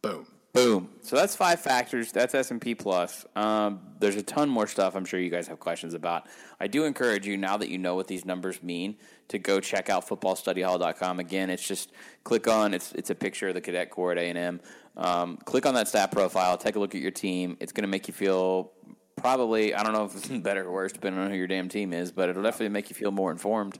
Boom. 0.00 0.26
Boom. 0.54 0.90
So 1.00 1.16
that's 1.16 1.34
five 1.34 1.60
factors. 1.60 2.12
That's 2.12 2.34
S 2.34 2.50
and 2.50 2.60
P 2.60 2.74
plus. 2.74 3.24
Um, 3.34 3.80
there's 4.00 4.16
a 4.16 4.22
ton 4.22 4.50
more 4.50 4.66
stuff. 4.66 4.94
I'm 4.94 5.06
sure 5.06 5.18
you 5.18 5.30
guys 5.30 5.48
have 5.48 5.58
questions 5.58 5.94
about. 5.94 6.26
I 6.60 6.66
do 6.66 6.84
encourage 6.84 7.26
you 7.26 7.38
now 7.38 7.56
that 7.56 7.70
you 7.70 7.78
know 7.78 7.94
what 7.94 8.06
these 8.06 8.26
numbers 8.26 8.62
mean 8.62 8.96
to 9.28 9.38
go 9.38 9.60
check 9.60 9.88
out 9.88 10.06
footballstudyhall.com. 10.06 11.20
Again, 11.20 11.48
it's 11.48 11.66
just 11.66 11.92
click 12.24 12.48
on. 12.48 12.74
It's 12.74 12.92
it's 12.92 13.08
a 13.08 13.14
picture 13.14 13.48
of 13.48 13.54
the 13.54 13.62
cadet 13.62 13.90
corps 13.90 14.12
at 14.12 14.18
A 14.18 14.28
and 14.28 14.38
M. 14.38 14.60
Um, 14.98 15.38
click 15.38 15.64
on 15.64 15.72
that 15.72 15.88
stat 15.88 16.12
profile. 16.12 16.58
Take 16.58 16.76
a 16.76 16.78
look 16.78 16.94
at 16.94 17.00
your 17.00 17.10
team. 17.10 17.56
It's 17.58 17.72
going 17.72 17.84
to 17.84 17.88
make 17.88 18.06
you 18.06 18.12
feel 18.12 18.72
probably. 19.16 19.74
I 19.74 19.82
don't 19.82 19.94
know 19.94 20.04
if 20.04 20.14
it's 20.14 20.28
better 20.42 20.66
or 20.66 20.72
worse 20.72 20.92
depending 20.92 21.22
on 21.22 21.30
who 21.30 21.36
your 21.36 21.46
damn 21.46 21.70
team 21.70 21.94
is, 21.94 22.12
but 22.12 22.28
it'll 22.28 22.42
definitely 22.42 22.68
make 22.68 22.90
you 22.90 22.94
feel 22.94 23.10
more 23.10 23.30
informed. 23.30 23.78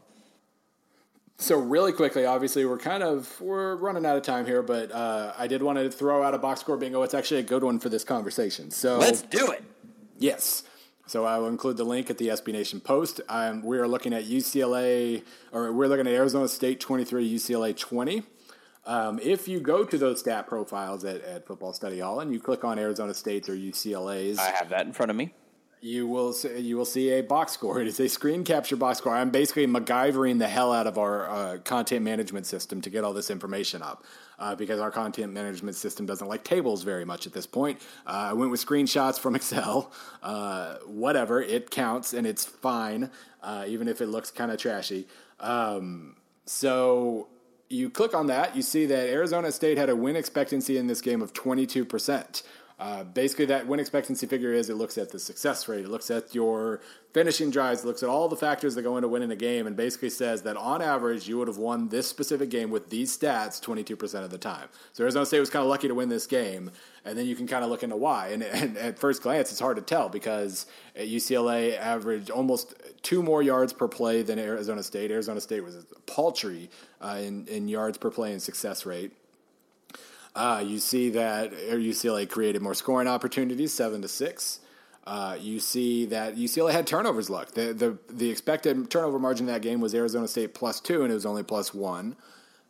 So 1.42 1.58
really 1.58 1.92
quickly, 1.92 2.24
obviously 2.24 2.64
we're 2.64 2.78
kind 2.78 3.02
of 3.02 3.40
we're 3.40 3.74
running 3.74 4.06
out 4.06 4.16
of 4.16 4.22
time 4.22 4.46
here, 4.46 4.62
but 4.62 4.92
uh, 4.92 5.34
I 5.36 5.48
did 5.48 5.60
want 5.60 5.76
to 5.76 5.90
throw 5.90 6.22
out 6.22 6.34
a 6.34 6.38
box 6.38 6.60
score 6.60 6.76
bingo. 6.76 7.02
It's 7.02 7.14
actually 7.14 7.40
a 7.40 7.42
good 7.42 7.64
one 7.64 7.80
for 7.80 7.88
this 7.88 8.04
conversation. 8.04 8.70
So 8.70 8.98
Let's 8.98 9.22
do 9.22 9.50
it. 9.50 9.64
Yes. 10.18 10.62
So 11.06 11.24
I 11.24 11.38
will 11.38 11.48
include 11.48 11.78
the 11.78 11.84
link 11.84 12.10
at 12.10 12.18
the 12.18 12.28
SB 12.28 12.52
Nation 12.52 12.80
post. 12.80 13.20
Um, 13.28 13.60
we 13.64 13.76
are 13.78 13.88
looking 13.88 14.12
at 14.12 14.24
UCLA, 14.24 15.24
or 15.50 15.72
we're 15.72 15.88
looking 15.88 16.06
at 16.06 16.12
Arizona 16.12 16.46
State 16.46 16.78
23, 16.78 17.34
UCLA 17.34 17.76
20. 17.76 18.22
Um, 18.86 19.18
if 19.20 19.48
you 19.48 19.58
go 19.58 19.84
to 19.84 19.98
those 19.98 20.20
stat 20.20 20.46
profiles 20.46 21.04
at, 21.04 21.22
at 21.22 21.44
Football 21.46 21.72
Study 21.72 21.98
Hall 21.98 22.20
and 22.20 22.32
you 22.32 22.38
click 22.38 22.62
on 22.62 22.78
Arizona 22.78 23.14
State's 23.14 23.48
or 23.48 23.56
UCLA's, 23.56 24.38
I 24.38 24.52
have 24.52 24.68
that 24.68 24.86
in 24.86 24.92
front 24.92 25.10
of 25.10 25.16
me. 25.16 25.34
You 25.82 26.06
will 26.06 26.32
see, 26.32 26.60
you 26.60 26.76
will 26.76 26.84
see 26.84 27.10
a 27.10 27.22
box 27.22 27.52
score. 27.52 27.80
It 27.82 27.88
is 27.88 27.98
a 27.98 28.08
screen 28.08 28.44
capture 28.44 28.76
box 28.76 28.98
score. 28.98 29.14
I'm 29.14 29.30
basically 29.30 29.66
MacGyvering 29.66 30.38
the 30.38 30.46
hell 30.46 30.72
out 30.72 30.86
of 30.86 30.96
our 30.96 31.28
uh, 31.28 31.58
content 31.58 32.04
management 32.04 32.46
system 32.46 32.80
to 32.82 32.90
get 32.90 33.02
all 33.02 33.12
this 33.12 33.30
information 33.30 33.82
up 33.82 34.04
uh, 34.38 34.54
because 34.54 34.78
our 34.78 34.92
content 34.92 35.32
management 35.32 35.76
system 35.76 36.06
doesn't 36.06 36.28
like 36.28 36.44
tables 36.44 36.84
very 36.84 37.04
much 37.04 37.26
at 37.26 37.32
this 37.32 37.46
point. 37.46 37.80
Uh, 38.06 38.30
I 38.30 38.32
went 38.32 38.52
with 38.52 38.64
screenshots 38.64 39.18
from 39.18 39.34
Excel. 39.40 39.92
Uh, 40.22 40.76
whatever, 40.86 41.42
it 41.42 41.70
counts 41.70 42.14
and 42.14 42.26
it's 42.26 42.44
fine, 42.44 43.10
uh, 43.42 43.64
even 43.66 43.88
if 43.88 44.00
it 44.00 44.06
looks 44.06 44.30
kind 44.30 44.52
of 44.52 44.58
trashy. 44.58 45.08
Um, 45.40 46.14
so 46.46 47.28
you 47.68 47.90
click 47.90 48.14
on 48.14 48.28
that, 48.28 48.54
you 48.54 48.62
see 48.62 48.86
that 48.86 49.08
Arizona 49.08 49.50
State 49.50 49.78
had 49.78 49.88
a 49.88 49.96
win 49.96 50.14
expectancy 50.14 50.76
in 50.76 50.86
this 50.86 51.00
game 51.00 51.22
of 51.22 51.32
22%. 51.32 52.42
Uh, 52.82 53.04
basically, 53.04 53.44
that 53.44 53.64
win 53.68 53.78
expectancy 53.78 54.26
figure 54.26 54.52
is 54.52 54.68
it 54.68 54.74
looks 54.74 54.98
at 54.98 55.10
the 55.10 55.18
success 55.20 55.68
rate, 55.68 55.84
it 55.84 55.88
looks 55.88 56.10
at 56.10 56.34
your 56.34 56.80
finishing 57.14 57.48
drives, 57.48 57.84
it 57.84 57.86
looks 57.86 58.02
at 58.02 58.08
all 58.08 58.28
the 58.28 58.34
factors 58.34 58.74
that 58.74 58.82
go 58.82 58.96
into 58.96 59.06
winning 59.06 59.30
a 59.30 59.36
game, 59.36 59.68
and 59.68 59.76
basically 59.76 60.10
says 60.10 60.42
that 60.42 60.56
on 60.56 60.82
average, 60.82 61.28
you 61.28 61.38
would 61.38 61.46
have 61.46 61.58
won 61.58 61.90
this 61.90 62.08
specific 62.08 62.50
game 62.50 62.72
with 62.72 62.90
these 62.90 63.16
stats 63.16 63.62
22% 63.64 64.24
of 64.24 64.30
the 64.30 64.38
time. 64.38 64.66
So 64.94 65.04
Arizona 65.04 65.24
State 65.24 65.38
was 65.38 65.48
kind 65.48 65.62
of 65.62 65.68
lucky 65.68 65.86
to 65.86 65.94
win 65.94 66.08
this 66.08 66.26
game, 66.26 66.72
and 67.04 67.16
then 67.16 67.24
you 67.24 67.36
can 67.36 67.46
kind 67.46 67.62
of 67.62 67.70
look 67.70 67.84
into 67.84 67.94
why. 67.94 68.30
And, 68.30 68.42
and 68.42 68.76
at 68.76 68.98
first 68.98 69.22
glance, 69.22 69.52
it's 69.52 69.60
hard 69.60 69.76
to 69.76 69.82
tell 69.82 70.08
because 70.08 70.66
UCLA 70.98 71.78
averaged 71.78 72.30
almost 72.30 72.74
two 73.02 73.22
more 73.22 73.44
yards 73.44 73.72
per 73.72 73.86
play 73.86 74.22
than 74.22 74.40
Arizona 74.40 74.82
State. 74.82 75.12
Arizona 75.12 75.40
State 75.40 75.62
was 75.62 75.86
paltry 76.06 76.68
uh, 77.00 77.20
in, 77.22 77.46
in 77.46 77.68
yards 77.68 77.96
per 77.96 78.10
play 78.10 78.32
and 78.32 78.42
success 78.42 78.84
rate. 78.84 79.12
Uh, 80.34 80.62
you 80.66 80.78
see 80.78 81.10
that 81.10 81.52
UCLA 81.52 82.28
created 82.28 82.62
more 82.62 82.74
scoring 82.74 83.08
opportunities, 83.08 83.72
seven 83.72 84.00
to 84.02 84.08
six. 84.08 84.60
Uh, 85.06 85.36
you 85.40 85.58
see 85.58 86.06
that 86.06 86.36
UCLA 86.36 86.72
had 86.72 86.86
turnovers 86.86 87.28
luck. 87.28 87.52
The, 87.52 87.72
the 87.72 87.98
the 88.08 88.30
expected 88.30 88.88
turnover 88.88 89.18
margin 89.18 89.48
in 89.48 89.52
that 89.52 89.62
game 89.62 89.80
was 89.80 89.94
Arizona 89.94 90.28
State 90.28 90.54
plus 90.54 90.80
two, 90.80 91.02
and 91.02 91.10
it 91.10 91.14
was 91.14 91.26
only 91.26 91.42
plus 91.42 91.74
one. 91.74 92.16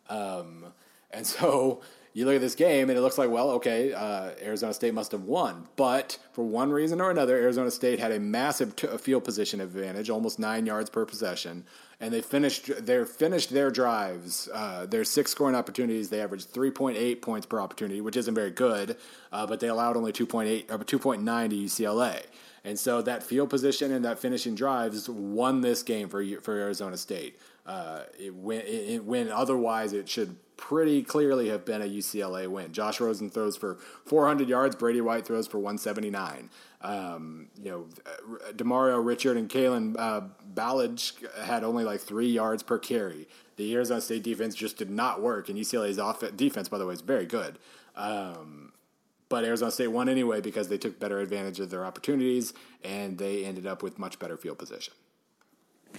Um, 0.08 0.66
and 1.10 1.26
so 1.26 1.82
you 2.14 2.26
look 2.26 2.34
at 2.34 2.40
this 2.40 2.54
game, 2.54 2.90
and 2.90 2.98
it 2.98 3.02
looks 3.02 3.16
like, 3.16 3.30
well, 3.30 3.50
okay, 3.52 3.92
uh, 3.92 4.30
Arizona 4.42 4.74
State 4.74 4.92
must 4.92 5.12
have 5.12 5.22
won. 5.22 5.68
But 5.76 6.18
for 6.32 6.44
one 6.44 6.70
reason 6.70 7.00
or 7.00 7.10
another, 7.10 7.36
Arizona 7.36 7.70
State 7.70 7.98
had 7.98 8.12
a 8.12 8.20
massive 8.20 8.76
t- 8.76 8.86
field 8.98 9.24
position 9.24 9.60
advantage, 9.60 10.10
almost 10.10 10.38
nine 10.38 10.66
yards 10.66 10.90
per 10.90 11.06
possession, 11.06 11.64
and 12.02 12.12
they 12.12 12.20
finished 12.20 12.84
their 12.84 13.06
finished 13.06 13.50
their 13.50 13.70
drives, 13.70 14.48
uh, 14.52 14.84
their 14.86 15.04
six 15.04 15.30
scoring 15.30 15.54
opportunities. 15.54 16.10
They 16.10 16.20
averaged 16.20 16.50
three 16.50 16.72
point 16.72 16.98
eight 16.98 17.22
points 17.22 17.46
per 17.46 17.60
opportunity, 17.60 18.00
which 18.00 18.16
isn't 18.16 18.34
very 18.34 18.50
good, 18.50 18.96
uh, 19.30 19.46
but 19.46 19.60
they 19.60 19.68
allowed 19.68 19.96
only 19.96 20.10
two 20.12 20.26
point 20.26 20.48
eight 20.48 20.70
or 20.70 20.78
two 20.78 20.98
point 20.98 21.22
nine 21.22 21.50
to 21.50 21.56
UCLA. 21.56 22.24
And 22.64 22.78
so 22.78 23.02
that 23.02 23.22
field 23.22 23.50
position 23.50 23.92
and 23.92 24.04
that 24.04 24.18
finishing 24.18 24.54
drives 24.56 25.08
won 25.08 25.60
this 25.60 25.84
game 25.84 26.08
for 26.08 26.24
for 26.40 26.58
Arizona 26.58 26.96
State. 26.96 27.38
Uh, 27.64 28.00
it 28.18 28.34
win, 28.34 28.62
it, 28.66 29.04
win. 29.04 29.30
Otherwise, 29.30 29.92
it 29.92 30.08
should 30.08 30.36
pretty 30.62 31.02
clearly 31.02 31.48
have 31.48 31.64
been 31.64 31.82
a 31.82 31.86
UCLA 31.86 32.46
win. 32.46 32.72
Josh 32.72 33.00
Rosen 33.00 33.28
throws 33.28 33.56
for 33.56 33.78
400 34.06 34.48
yards. 34.48 34.76
Brady 34.76 35.00
White 35.00 35.26
throws 35.26 35.48
for 35.48 35.58
179. 35.58 36.50
Um, 36.82 37.48
you 37.60 37.68
know, 37.68 37.86
Demario 38.52 39.04
Richard 39.04 39.36
and 39.36 39.48
Kalen 39.48 39.96
uh, 39.98 40.20
Ballage 40.54 41.14
had 41.42 41.64
only 41.64 41.82
like 41.82 42.00
three 42.00 42.28
yards 42.28 42.62
per 42.62 42.78
carry. 42.78 43.26
The 43.56 43.74
Arizona 43.74 44.00
State 44.00 44.22
defense 44.22 44.54
just 44.54 44.76
did 44.76 44.88
not 44.88 45.20
work, 45.20 45.48
and 45.48 45.58
UCLA's 45.58 45.98
off- 45.98 46.22
defense, 46.36 46.68
by 46.68 46.78
the 46.78 46.86
way, 46.86 46.94
is 46.94 47.00
very 47.00 47.26
good. 47.26 47.58
Um, 47.96 48.72
but 49.28 49.44
Arizona 49.44 49.72
State 49.72 49.88
won 49.88 50.08
anyway 50.08 50.40
because 50.40 50.68
they 50.68 50.78
took 50.78 51.00
better 51.00 51.18
advantage 51.18 51.58
of 51.58 51.70
their 51.70 51.84
opportunities, 51.84 52.54
and 52.84 53.18
they 53.18 53.44
ended 53.44 53.66
up 53.66 53.82
with 53.82 53.98
much 53.98 54.20
better 54.20 54.36
field 54.36 54.58
position. 54.58 54.94
Do 55.92 55.98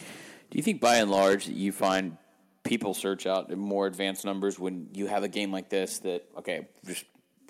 you 0.58 0.64
think, 0.64 0.80
by 0.80 0.96
and 0.96 1.12
large, 1.12 1.48
that 1.48 1.56
you 1.56 1.74
find 1.74 2.18
people 2.64 2.94
search 2.94 3.26
out 3.26 3.56
more 3.56 3.88
advanced 3.88 4.26
numbers 4.26 4.58
when 4.58 4.88
you 4.94 5.08
have 5.08 5.24
a 5.24 5.28
game 5.28 5.52
like 5.52 5.70
this? 5.70 6.00
That 6.00 6.26
okay, 6.38 6.68
just 6.86 7.06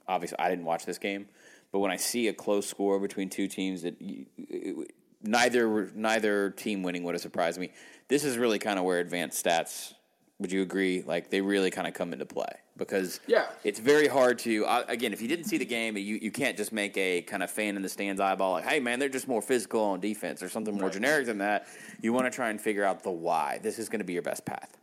obviously 0.07 0.37
I 0.39 0.49
didn't 0.49 0.65
watch 0.65 0.85
this 0.85 0.97
game, 0.97 1.27
but 1.71 1.79
when 1.79 1.91
I 1.91 1.97
see 1.97 2.27
a 2.27 2.33
close 2.33 2.67
score 2.67 2.99
between 2.99 3.29
two 3.29 3.47
teams 3.47 3.83
that 3.83 4.01
you, 4.01 4.25
it, 4.37 4.91
neither 5.21 5.91
neither 5.95 6.49
team 6.51 6.83
winning 6.83 7.03
would 7.03 7.15
have 7.15 7.21
surprised 7.21 7.59
me. 7.59 7.71
This 8.07 8.23
is 8.23 8.37
really 8.37 8.59
kind 8.59 8.77
of 8.79 8.85
where 8.85 8.99
advanced 8.99 9.43
stats. 9.43 9.93
Would 10.39 10.51
you 10.51 10.61
agree? 10.63 11.03
Like 11.05 11.29
they 11.29 11.39
really 11.41 11.69
kind 11.69 11.87
of 11.87 11.93
come 11.93 12.11
into 12.11 12.25
play 12.25 12.49
because 12.75 13.21
Yeah. 13.27 13.45
it's 13.63 13.79
very 13.79 14.07
hard 14.07 14.39
to 14.39 14.65
uh, 14.65 14.83
again 14.89 15.13
if 15.13 15.21
you 15.21 15.27
didn't 15.27 15.45
see 15.45 15.57
the 15.57 15.63
game, 15.65 15.95
you 15.95 16.15
you 16.21 16.31
can't 16.31 16.57
just 16.57 16.73
make 16.73 16.97
a 16.97 17.21
kind 17.21 17.43
of 17.43 17.51
fan 17.51 17.75
in 17.77 17.81
the 17.83 17.87
stands 17.87 18.19
eyeball 18.19 18.53
like, 18.53 18.65
hey 18.65 18.79
man, 18.79 18.97
they're 18.99 19.07
just 19.09 19.27
more 19.27 19.41
physical 19.43 19.79
on 19.81 19.99
defense 20.01 20.41
or 20.43 20.49
something 20.49 20.75
more 20.75 20.89
generic 20.89 21.27
than 21.27 21.37
that. 21.37 21.67
You 22.01 22.11
want 22.13 22.25
to 22.25 22.31
try 22.31 22.49
and 22.49 22.59
figure 22.59 22.83
out 22.83 23.03
the 23.03 23.11
why. 23.11 23.59
This 23.61 23.77
is 23.79 23.87
going 23.87 23.99
to 23.99 24.05
be 24.05 24.13
your 24.13 24.23
best 24.23 24.43
path. 24.43 24.75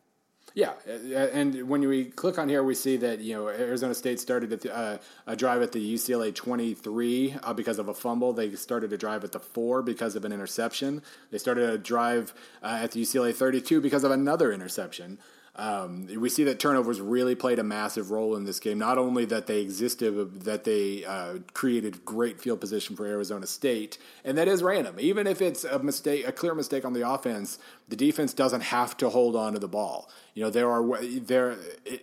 Yeah, 0.55 0.72
and 0.86 1.68
when 1.68 1.86
we 1.86 2.06
click 2.06 2.39
on 2.39 2.48
here, 2.48 2.64
we 2.64 2.74
see 2.74 2.97
that 2.97 3.20
you 3.20 3.35
know 3.35 3.48
Arizona 3.48 3.94
State 3.94 4.18
started 4.18 4.51
the, 4.51 4.74
uh, 4.77 4.98
a 5.27 5.36
drive 5.36 5.62
at 5.62 5.72
the 5.72 5.94
UCLA 5.94 6.35
23 6.35 7.36
uh, 7.43 7.52
because 7.55 7.78
of 7.78 7.89
a 7.89 7.94
fumble. 7.94 8.32
They 8.32 8.55
started 8.56 8.93
a 8.93 8.98
drive 8.98 9.22
at 9.22 9.32
the 9.32 9.39
four 9.39 9.81
because 9.82 10.16
of 10.16 10.24
an 10.24 10.32
interception. 10.32 11.02
They 11.31 11.39
started 11.39 11.70
a 11.70 11.78
drive 11.78 12.35
uh, 12.62 12.81
at 12.82 12.93
the 12.93 13.02
UCLA 13.02 13.35
32 13.35 13.81
because 13.81 14.02
of 14.02 14.10
another 14.10 14.52
interception. 14.52 15.18
Um, 15.56 16.06
we 16.16 16.28
see 16.28 16.44
that 16.44 16.60
turnovers 16.60 17.01
really 17.01 17.35
played 17.35 17.59
a 17.59 17.64
massive 17.64 18.10
role 18.10 18.36
in 18.36 18.44
this 18.44 18.60
game. 18.60 18.78
Not 18.78 18.98
only 18.98 19.24
that 19.27 19.47
they 19.47 19.60
existed, 19.60 20.14
but 20.16 20.44
that 20.44 20.64
they 20.64 21.05
uh, 21.05 21.39
created 21.55 22.05
great 22.05 22.40
field 22.40 22.60
position 22.60 22.94
for 22.94 23.05
Arizona 23.05 23.47
State, 23.47 23.98
and 24.24 24.39
that 24.39 24.47
is 24.47 24.62
random. 24.62 24.97
Even 25.01 25.27
if 25.27 25.43
it's 25.43 25.64
a 25.64 25.81
mistake, 25.81 26.27
a 26.27 26.32
clear 26.32 26.55
mistake 26.55 26.85
on 26.85 26.93
the 26.93 27.09
offense, 27.09 27.59
the 27.89 27.97
defense 27.97 28.32
doesn't 28.32 28.60
have 28.60 28.97
to 28.98 29.10
hold 29.10 29.35
on 29.35 29.55
to 29.55 29.59
the 29.59 29.68
ball. 29.68 30.09
You 30.35 30.44
know, 30.44 30.51
there 30.51 30.70
are 30.70 31.02
there 31.02 31.56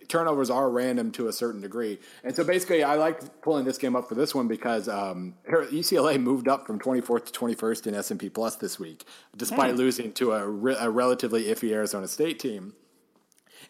turnovers 0.10 0.50
are 0.50 0.70
random 0.70 1.12
to 1.14 1.30
a 1.30 1.34
certain 1.34 1.62
degree, 1.62 2.00
and 2.26 2.36
so 2.36 2.44
basically, 2.44 2.84
I 2.84 2.96
like 2.96 3.42
pulling 3.42 3.64
this 3.64 3.78
game 3.78 3.96
up 3.96 4.10
for 4.10 4.16
this 4.16 4.36
one 4.36 4.50
because 4.50 4.90
um, 4.90 5.36
UCLA 5.50 6.22
moved 6.22 6.50
up 6.50 6.68
from 6.68 6.80
24th 6.80 7.32
to 7.32 7.40
21st 7.40 7.88
in 7.88 7.96
S 7.96 8.12
and 8.12 8.20
P 8.20 8.30
Plus 8.30 8.58
this 8.58 8.78
week, 8.78 9.06
despite 9.38 9.72
hmm. 9.72 9.78
losing 9.78 10.12
to 10.14 10.34
a, 10.34 10.46
re- 10.46 10.76
a 10.78 10.90
relatively 10.90 11.46
iffy 11.46 11.72
Arizona 11.72 12.10
State 12.10 12.40
team 12.40 12.74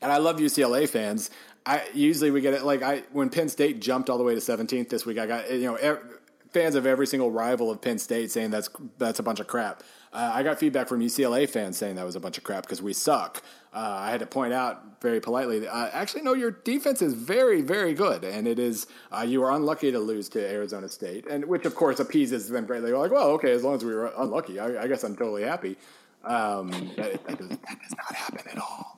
and 0.01 0.11
I 0.11 0.17
love 0.17 0.37
UCLA 0.37 0.87
fans. 0.87 1.29
I 1.65 1.83
usually 1.93 2.31
we 2.31 2.41
get 2.41 2.53
it 2.53 2.63
like 2.63 2.81
I 2.81 3.03
when 3.11 3.29
Penn 3.29 3.49
State 3.49 3.81
jumped 3.81 4.09
all 4.09 4.17
the 4.17 4.23
way 4.23 4.33
to 4.33 4.41
17th 4.41 4.89
this 4.89 5.05
week. 5.05 5.17
I 5.17 5.25
got 5.25 5.51
you 5.51 5.65
know 5.65 5.99
fans 6.51 6.75
of 6.75 6.85
every 6.85 7.05
single 7.07 7.29
rival 7.31 7.69
of 7.69 7.81
Penn 7.81 7.99
State 7.99 8.31
saying 8.31 8.51
that's 8.51 8.69
that's 8.97 9.19
a 9.19 9.23
bunch 9.23 9.39
of 9.39 9.47
crap. 9.47 9.83
Uh, 10.13 10.31
I 10.33 10.43
got 10.43 10.57
feedback 10.57 10.87
from 10.87 11.01
UCLA 11.01 11.49
fans 11.49 11.77
saying 11.77 11.95
that 11.95 12.05
was 12.05 12.15
a 12.15 12.19
bunch 12.19 12.37
of 12.37 12.43
crap 12.43 12.63
because 12.63 12.81
we 12.81 12.93
suck. 12.93 13.43
Uh, 13.73 13.97
I 13.99 14.09
had 14.09 14.21
to 14.21 14.25
point 14.25 14.53
out 14.53 15.01
very 15.01 15.19
politely. 15.19 15.59
That, 15.59 15.75
uh, 15.75 15.89
actually, 15.93 16.21
no, 16.23 16.33
your 16.33 16.51
defense 16.51 17.01
is 17.01 17.13
very, 17.13 17.61
very 17.61 17.93
good, 17.93 18.23
and 18.23 18.47
it 18.47 18.57
is. 18.57 18.87
Uh, 19.11 19.25
you 19.27 19.41
were 19.41 19.51
unlucky 19.51 19.91
to 19.91 19.99
lose 19.99 20.29
to 20.29 20.39
Arizona 20.39 20.89
State, 20.89 21.27
and 21.27 21.45
which 21.45 21.65
of 21.65 21.75
course 21.75 21.99
appeases 21.99 22.47
them 22.49 22.65
greatly. 22.65 22.89
They're 22.89 22.99
like, 22.99 23.11
well, 23.11 23.29
okay, 23.31 23.51
as 23.51 23.63
long 23.63 23.75
as 23.75 23.83
we 23.83 23.93
were 23.93 24.11
unlucky, 24.17 24.59
I, 24.59 24.83
I 24.83 24.87
guess 24.87 25.03
I'm 25.03 25.15
totally 25.15 25.43
happy. 25.43 25.77
Um, 26.23 26.71
that, 26.97 27.23
that, 27.27 27.37
does, 27.37 27.49
that 27.49 27.79
does 27.81 27.95
not 27.95 28.15
happen 28.15 28.41
at 28.51 28.57
all. 28.57 28.96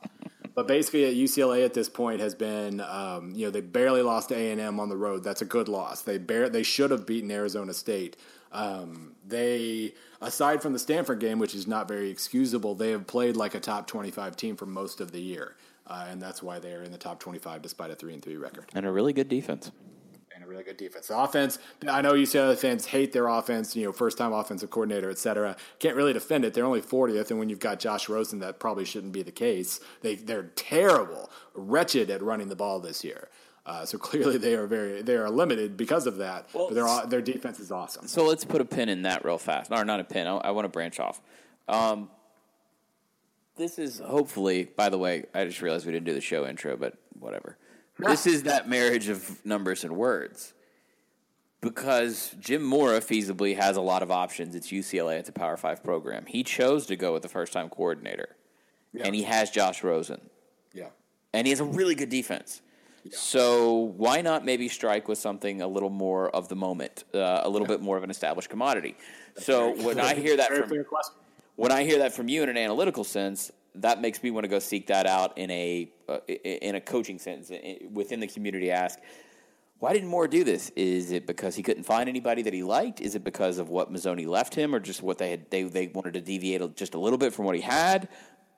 But 0.55 0.67
basically, 0.67 1.05
at 1.05 1.13
UCLA 1.13 1.63
at 1.63 1.73
this 1.73 1.89
point 1.89 2.19
has 2.19 2.35
been, 2.35 2.81
um, 2.81 3.33
you 3.33 3.45
know, 3.45 3.51
they 3.51 3.61
barely 3.61 4.01
lost 4.01 4.31
A 4.31 4.51
and 4.51 4.59
M 4.59 4.79
on 4.79 4.89
the 4.89 4.97
road. 4.97 5.23
That's 5.23 5.41
a 5.41 5.45
good 5.45 5.67
loss. 5.67 6.01
They 6.01 6.17
bear, 6.17 6.49
they 6.49 6.63
should 6.63 6.91
have 6.91 7.05
beaten 7.05 7.31
Arizona 7.31 7.73
State. 7.73 8.17
Um, 8.51 9.13
they, 9.25 9.93
aside 10.21 10.61
from 10.61 10.73
the 10.73 10.79
Stanford 10.79 11.19
game, 11.19 11.39
which 11.39 11.53
is 11.53 11.67
not 11.67 11.87
very 11.87 12.09
excusable, 12.09 12.75
they 12.75 12.91
have 12.91 13.05
played 13.07 13.35
like 13.35 13.53
a 13.55 13.59
top 13.59 13.87
twenty-five 13.87 14.35
team 14.35 14.55
for 14.55 14.65
most 14.65 14.99
of 15.01 15.11
the 15.11 15.21
year, 15.21 15.55
uh, 15.85 16.07
and 16.09 16.21
that's 16.21 16.41
why 16.41 16.59
they 16.59 16.73
are 16.73 16.83
in 16.83 16.91
the 16.91 16.97
top 16.97 17.19
twenty-five 17.19 17.61
despite 17.61 17.91
a 17.91 17.95
three 17.95 18.13
and 18.13 18.23
three 18.23 18.35
record 18.37 18.65
and 18.73 18.85
a 18.85 18.91
really 18.91 19.13
good 19.13 19.29
defense 19.29 19.71
really 20.49 20.63
good 20.63 20.77
defense. 20.77 21.07
The 21.07 21.17
offense, 21.17 21.59
I 21.87 22.01
know 22.01 22.13
UCLA 22.13 22.57
fans 22.57 22.87
hate 22.87 23.13
their 23.13 23.27
offense, 23.27 23.75
you 23.75 23.85
know, 23.85 23.91
first 23.91 24.17
time 24.17 24.33
offensive 24.33 24.69
coordinator, 24.69 25.09
et 25.09 25.17
cetera. 25.17 25.55
Can't 25.79 25.95
really 25.95 26.13
defend 26.13 26.43
it. 26.43 26.53
They're 26.53 26.65
only 26.65 26.81
40th, 26.81 27.29
and 27.29 27.39
when 27.39 27.49
you've 27.49 27.59
got 27.59 27.79
Josh 27.79 28.09
Rosen, 28.09 28.39
that 28.39 28.59
probably 28.59 28.85
shouldn't 28.85 29.13
be 29.13 29.21
the 29.21 29.31
case. 29.31 29.79
They, 30.01 30.15
they're 30.15 30.51
terrible, 30.55 31.29
wretched 31.53 32.09
at 32.09 32.21
running 32.21 32.49
the 32.49 32.55
ball 32.55 32.79
this 32.79 33.03
year. 33.03 33.29
Uh, 33.65 33.85
so 33.85 33.97
clearly 33.99 34.37
they 34.37 34.55
are 34.55 34.65
very 34.65 35.01
they 35.01 35.15
are 35.15 35.29
limited 35.29 35.77
because 35.77 36.07
of 36.07 36.17
that. 36.17 36.47
Well, 36.53 36.69
but 36.69 36.75
their 36.75 37.07
their 37.07 37.21
defense 37.21 37.59
is 37.59 37.71
awesome. 37.71 38.07
So 38.07 38.25
let's 38.25 38.43
put 38.43 38.61
a 38.61 38.65
pin 38.65 38.89
in 38.89 39.03
that 39.03 39.23
real 39.23 39.37
fast. 39.37 39.71
Or 39.71 39.85
not 39.85 39.99
a 39.99 40.03
pin. 40.03 40.27
I, 40.27 40.37
I 40.37 40.51
want 40.51 40.65
to 40.65 40.69
branch 40.69 40.99
off. 40.99 41.21
Um, 41.67 42.09
this 43.55 43.77
is 43.77 43.99
hopefully. 43.99 44.63
By 44.63 44.89
the 44.89 44.97
way, 44.97 45.25
I 45.35 45.45
just 45.45 45.61
realized 45.61 45.85
we 45.85 45.91
didn't 45.91 46.05
do 46.05 46.13
the 46.13 46.21
show 46.21 46.47
intro, 46.47 46.75
but 46.77 46.95
whatever. 47.19 47.57
This 47.99 48.25
is 48.25 48.43
that 48.43 48.69
marriage 48.69 49.09
of 49.09 49.45
numbers 49.45 49.83
and 49.83 49.95
words. 49.95 50.53
Because 51.61 52.33
Jim 52.39 52.63
Mora 52.63 53.01
feasibly 53.01 53.57
has 53.57 53.75
a 53.75 53.81
lot 53.81 54.01
of 54.01 54.09
options. 54.09 54.55
It's 54.55 54.71
UCLA. 54.71 55.19
It's 55.19 55.27
a 55.27 55.33
Power 55.33 55.57
Five 55.57 55.83
program. 55.83 56.25
He 56.25 56.41
chose 56.41 56.85
to 56.85 56.95
go 56.95 57.11
with 57.11 57.21
the 57.21 57.27
first 57.27 57.51
time 57.51 57.67
coordinator, 57.67 58.37
yeah. 58.93 59.03
and 59.05 59.13
he 59.13 59.23
has 59.23 59.51
Josh 59.51 59.83
Rosen. 59.83 60.21
Yeah, 60.73 60.87
and 61.33 61.45
he 61.45 61.51
has 61.51 61.59
a 61.59 61.65
really 61.65 61.95
good 61.95 62.07
defense. 62.07 62.61
Yeah. 63.03 63.11
So 63.13 63.75
why 63.75 64.21
not 64.21 64.45
maybe 64.45 64.69
strike 64.69 65.09
with 65.09 65.17
something 65.17 65.61
a 65.61 65.67
little 65.67 65.89
more 65.89 66.29
of 66.29 66.47
the 66.47 66.55
moment, 66.55 67.03
uh, 67.13 67.41
a 67.43 67.49
little 67.49 67.67
yeah. 67.67 67.75
bit 67.75 67.81
more 67.81 67.97
of 67.97 68.03
an 68.03 68.09
established 68.09 68.49
commodity? 68.49 68.95
That's 69.35 69.45
so 69.45 69.75
when 69.83 69.99
I 69.99 70.15
hear 70.15 70.37
that 70.37 70.53
from 70.53 70.85
when 71.57 71.73
I 71.73 71.83
hear 71.83 71.97
that 71.97 72.13
from 72.13 72.29
you 72.29 72.41
in 72.41 72.47
an 72.47 72.55
analytical 72.55 73.03
sense, 73.03 73.51
that 73.75 74.01
makes 74.01 74.21
me 74.23 74.31
want 74.31 74.43
to 74.43 74.47
go 74.47 74.59
seek 74.59 74.87
that 74.87 75.05
out 75.05 75.37
in 75.37 75.49
a 75.51 75.91
uh, 76.07 76.19
in 76.27 76.75
a 76.75 76.81
coaching 76.81 77.19
sense 77.19 77.51
within 77.91 78.19
the 78.19 78.27
community. 78.27 78.71
Ask 78.71 78.99
why 79.79 79.93
didn't 79.93 80.09
Mora 80.09 80.29
do 80.29 80.43
this? 80.43 80.71
Is 80.75 81.11
it 81.11 81.25
because 81.25 81.55
he 81.55 81.63
couldn't 81.63 81.83
find 81.83 82.09
anybody 82.09 82.41
that 82.41 82.53
he 82.53 82.63
liked? 82.63 82.99
Is 82.99 83.15
it 83.15 83.23
because 83.23 83.57
of 83.57 83.69
what 83.69 83.91
Mazzone 83.91 84.27
left 84.27 84.53
him, 84.53 84.75
or 84.75 84.79
just 84.79 85.01
what 85.01 85.17
they 85.17 85.31
had 85.31 85.49
they 85.49 85.63
they 85.63 85.87
wanted 85.87 86.13
to 86.13 86.21
deviate 86.21 86.75
just 86.75 86.93
a 86.93 86.99
little 86.99 87.17
bit 87.17 87.33
from 87.33 87.45
what 87.45 87.55
he 87.55 87.61
had? 87.61 88.09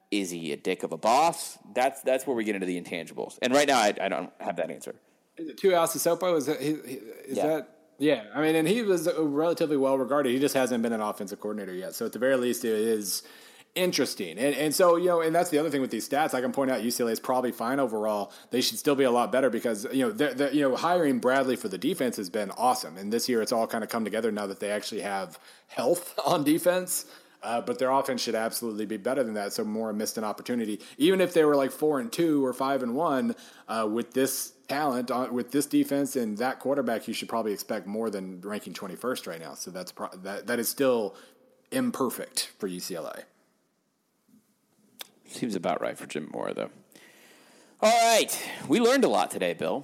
Is 0.10 0.32
he 0.32 0.52
a 0.52 0.58
dick 0.58 0.84
of 0.84 0.92
a 0.92 0.98
boss? 0.98 1.60
That's 1.74 2.02
that's 2.02 2.26
where 2.26 2.36
we 2.36 2.44
get 2.44 2.56
into 2.56 2.68
the 2.68 2.82
intangibles. 2.82 3.38
And 3.42 3.54
right 3.54 3.68
now, 3.68 3.80
I, 3.80 3.94
I 4.02 4.10
don't 4.10 4.32
have 4.40 4.56
that 4.56 4.72
answer. 4.72 4.96
Is 5.38 5.50
it 5.50 5.58
Tuiasosopo? 5.58 6.20
Sopo? 6.20 6.38
Is 6.38 6.46
that 6.48 6.60
is 6.60 7.38
yeah. 7.38 7.48
that? 7.48 7.78
Yeah, 8.00 8.24
I 8.34 8.42
mean, 8.42 8.56
and 8.56 8.68
he 8.68 8.82
was 8.82 9.08
relatively 9.16 9.78
well 9.78 9.96
regarded. 9.96 10.32
He 10.34 10.40
just 10.40 10.56
hasn't 10.56 10.82
been 10.82 10.92
an 10.92 11.02
offensive 11.02 11.40
coordinator 11.40 11.74
yet. 11.74 11.94
So 11.94 12.08
at 12.08 12.14
the 12.14 12.20
very 12.20 12.36
least, 12.36 12.66
it 12.66 12.74
is 12.74 13.22
interesting. 13.76 14.38
And 14.38 14.56
and 14.56 14.74
so, 14.76 14.96
you 14.96 15.08
know, 15.08 15.22
and 15.22 15.34
that's 15.34 15.50
the 15.50 15.58
other 15.58 15.70
thing 15.70 15.82
with 15.82 15.92
these 15.92 16.08
stats. 16.08 16.34
I 16.34 16.42
can 16.42 16.52
point 16.52 16.72
out 16.72 16.82
UCLA 16.82 17.12
is 17.12 17.20
probably 17.20 17.52
fine 17.52 17.80
overall. 17.80 18.32
They 18.50 18.62
should 18.62 18.78
still 18.78 18.96
be 18.96 19.04
a 19.04 19.12
lot 19.12 19.32
better 19.32 19.50
because, 19.50 19.88
you 19.92 20.06
know, 20.06 20.12
they're, 20.12 20.34
they're, 20.34 20.54
you 20.54 20.62
know, 20.62 20.76
hiring 20.76 21.20
Bradley 21.20 21.56
for 21.56 21.68
the 21.68 21.78
defense 21.78 22.18
has 22.18 22.30
been 22.30 22.52
awesome. 22.52 22.98
And 22.98 23.12
this 23.12 23.30
year 23.30 23.42
it's 23.42 23.52
all 23.52 23.68
kind 23.68 23.84
of 23.84 23.90
come 23.90 24.04
together 24.04 24.32
now 24.32 24.48
that 24.48 24.60
they 24.60 24.72
actually 24.72 25.02
have 25.02 25.40
health 25.68 26.18
on 26.26 26.44
defense. 26.44 27.06
Uh, 27.44 27.60
but 27.60 27.80
their 27.80 27.90
offense 27.90 28.22
should 28.22 28.36
absolutely 28.36 28.86
be 28.86 28.98
better 28.98 29.24
than 29.24 29.34
that. 29.34 29.52
So 29.52 29.64
Mora 29.64 29.96
missed 29.96 30.16
an 30.20 30.24
opportunity. 30.24 30.80
Even 31.00 31.20
if 31.20 31.34
they 31.34 31.44
were 31.44 31.56
like 31.56 31.72
four 31.72 32.00
and 32.00 32.12
two 32.12 32.46
or 32.46 32.54
five 32.54 32.84
and 32.84 32.94
one 32.94 33.36
uh, 33.68 33.88
with 33.92 34.14
this 34.14 34.54
talent, 34.68 35.10
uh, 35.10 35.28
with 35.32 35.52
this 35.52 35.66
defense 35.66 36.16
and 36.16 36.38
that 36.38 36.60
quarterback, 36.60 37.08
you 37.08 37.16
should 37.16 37.30
probably 37.30 37.52
expect 37.52 37.88
more 37.88 38.12
than 38.12 38.42
ranking 38.42 38.74
twenty 38.74 38.96
first 38.96 39.26
right 39.26 39.40
now. 39.40 39.56
So 39.56 39.72
that's 39.72 39.92
pro- 39.92 40.16
that 40.18 40.46
that 40.46 40.60
is 40.60 40.70
still 40.70 41.16
imperfect 41.72 42.52
for 42.60 42.70
UCLA. 42.70 43.24
Seems 45.32 45.56
about 45.56 45.82
right 45.82 45.98
for 45.98 46.06
Jim 46.06 46.30
Mora, 46.34 46.54
though. 46.54 46.70
All 47.82 48.14
right, 48.14 48.38
we 48.68 48.80
learned 48.80 49.06
a 49.06 49.08
lot 49.08 49.32
today, 49.32 49.54
Bill. 49.54 49.84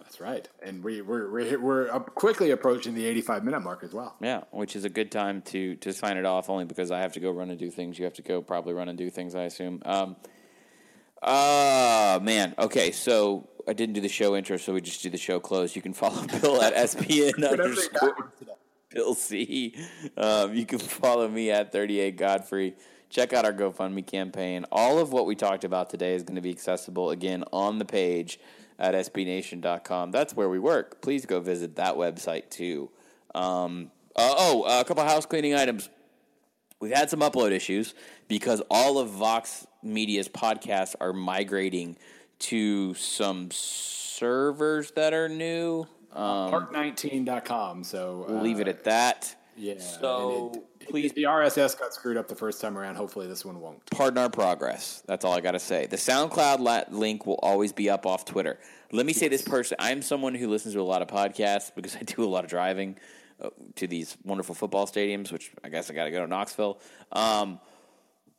That's 0.00 0.20
right, 0.20 0.48
and 0.62 0.84
we, 0.84 1.00
we're 1.00 1.30
we're, 1.30 1.58
we're 1.58 2.00
quickly 2.00 2.50
approaching 2.50 2.94
the 2.94 3.04
85 3.06 3.42
minute 3.42 3.60
mark 3.60 3.82
as 3.82 3.92
well. 3.92 4.16
Yeah, 4.20 4.42
which 4.50 4.76
is 4.76 4.84
a 4.84 4.88
good 4.88 5.10
time 5.10 5.42
to 5.42 5.74
to 5.76 5.92
sign 5.92 6.18
it 6.18 6.24
off. 6.24 6.48
Only 6.48 6.66
because 6.66 6.90
I 6.90 7.00
have 7.00 7.14
to 7.14 7.20
go 7.20 7.30
run 7.30 7.50
and 7.50 7.58
do 7.58 7.70
things. 7.70 7.98
You 7.98 8.04
have 8.04 8.14
to 8.14 8.22
go 8.22 8.42
probably 8.42 8.74
run 8.74 8.88
and 8.88 8.96
do 8.96 9.10
things. 9.10 9.34
I 9.34 9.44
assume. 9.44 9.82
Um, 9.84 10.16
uh 11.22 12.20
man. 12.22 12.54
Okay, 12.58 12.92
so 12.92 13.48
I 13.66 13.72
didn't 13.72 13.94
do 13.94 14.00
the 14.00 14.08
show 14.08 14.36
intro, 14.36 14.58
so 14.58 14.72
we 14.74 14.80
just 14.80 15.02
do 15.02 15.10
the 15.10 15.18
show 15.18 15.40
close. 15.40 15.74
You 15.74 15.82
can 15.82 15.94
follow 15.94 16.24
Bill 16.40 16.62
at 16.62 16.74
SBN 16.74 17.50
underscore 17.50 18.32
Bill 18.90 19.14
C. 19.14 19.74
Um, 20.16 20.54
you 20.54 20.66
can 20.66 20.78
follow 20.78 21.26
me 21.28 21.50
at 21.50 21.72
38 21.72 22.16
Godfrey 22.16 22.76
check 23.10 23.32
out 23.32 23.44
our 23.44 23.52
GoFundMe 23.52 24.06
campaign. 24.06 24.64
All 24.70 24.98
of 24.98 25.12
what 25.12 25.26
we 25.26 25.34
talked 25.34 25.64
about 25.64 25.90
today 25.90 26.14
is 26.14 26.22
going 26.22 26.36
to 26.36 26.42
be 26.42 26.50
accessible 26.50 27.10
again 27.10 27.44
on 27.52 27.78
the 27.78 27.84
page 27.84 28.38
at 28.78 28.94
sbnation.com. 28.94 30.10
That's 30.10 30.34
where 30.34 30.48
we 30.48 30.58
work. 30.58 31.00
Please 31.00 31.26
go 31.26 31.40
visit 31.40 31.76
that 31.76 31.94
website 31.94 32.50
too. 32.50 32.90
Um, 33.34 33.90
uh, 34.14 34.34
oh, 34.36 34.80
a 34.80 34.84
couple 34.84 35.04
house 35.04 35.26
cleaning 35.26 35.54
items. 35.54 35.88
We've 36.80 36.94
had 36.94 37.08
some 37.08 37.20
upload 37.20 37.52
issues 37.52 37.94
because 38.28 38.62
all 38.70 38.98
of 38.98 39.10
Vox 39.10 39.66
Media's 39.82 40.28
podcasts 40.28 40.94
are 41.00 41.12
migrating 41.12 41.96
to 42.38 42.92
some 42.94 43.48
servers 43.50 44.90
that 44.92 45.14
are 45.14 45.28
new. 45.28 45.86
Um, 46.12 46.52
Art19.com. 46.52 47.84
So 47.84 48.26
we'll 48.28 48.38
uh, 48.38 48.42
leave 48.42 48.60
it 48.60 48.68
at 48.68 48.84
that. 48.84 49.34
Yeah. 49.56 49.78
So 49.78 50.64
please. 50.80 51.12
The 51.12 51.24
RSS 51.24 51.78
got 51.78 51.94
screwed 51.94 52.16
up 52.16 52.28
the 52.28 52.34
first 52.34 52.60
time 52.60 52.76
around. 52.76 52.96
Hopefully, 52.96 53.26
this 53.26 53.44
one 53.44 53.60
won't. 53.60 53.84
Pardon 53.90 54.18
our 54.18 54.30
progress. 54.30 55.02
That's 55.06 55.24
all 55.24 55.32
I 55.32 55.40
got 55.40 55.52
to 55.52 55.58
say. 55.58 55.86
The 55.86 55.96
SoundCloud 55.96 56.90
link 56.90 57.26
will 57.26 57.40
always 57.42 57.72
be 57.72 57.88
up 57.90 58.06
off 58.06 58.24
Twitter. 58.24 58.58
Let 58.92 59.06
me 59.06 59.12
say 59.12 59.28
this 59.28 59.42
person. 59.42 59.76
I'm 59.80 60.02
someone 60.02 60.34
who 60.34 60.48
listens 60.48 60.74
to 60.74 60.80
a 60.80 60.82
lot 60.82 61.02
of 61.02 61.08
podcasts 61.08 61.74
because 61.74 61.96
I 61.96 62.00
do 62.00 62.24
a 62.24 62.26
lot 62.26 62.44
of 62.44 62.50
driving 62.50 62.96
uh, 63.40 63.50
to 63.76 63.86
these 63.86 64.16
wonderful 64.24 64.54
football 64.54 64.86
stadiums, 64.86 65.32
which 65.32 65.50
I 65.64 65.68
guess 65.68 65.90
I 65.90 65.94
got 65.94 66.04
to 66.04 66.10
go 66.10 66.20
to 66.20 66.26
Knoxville. 66.26 66.78
Um, 67.12 67.60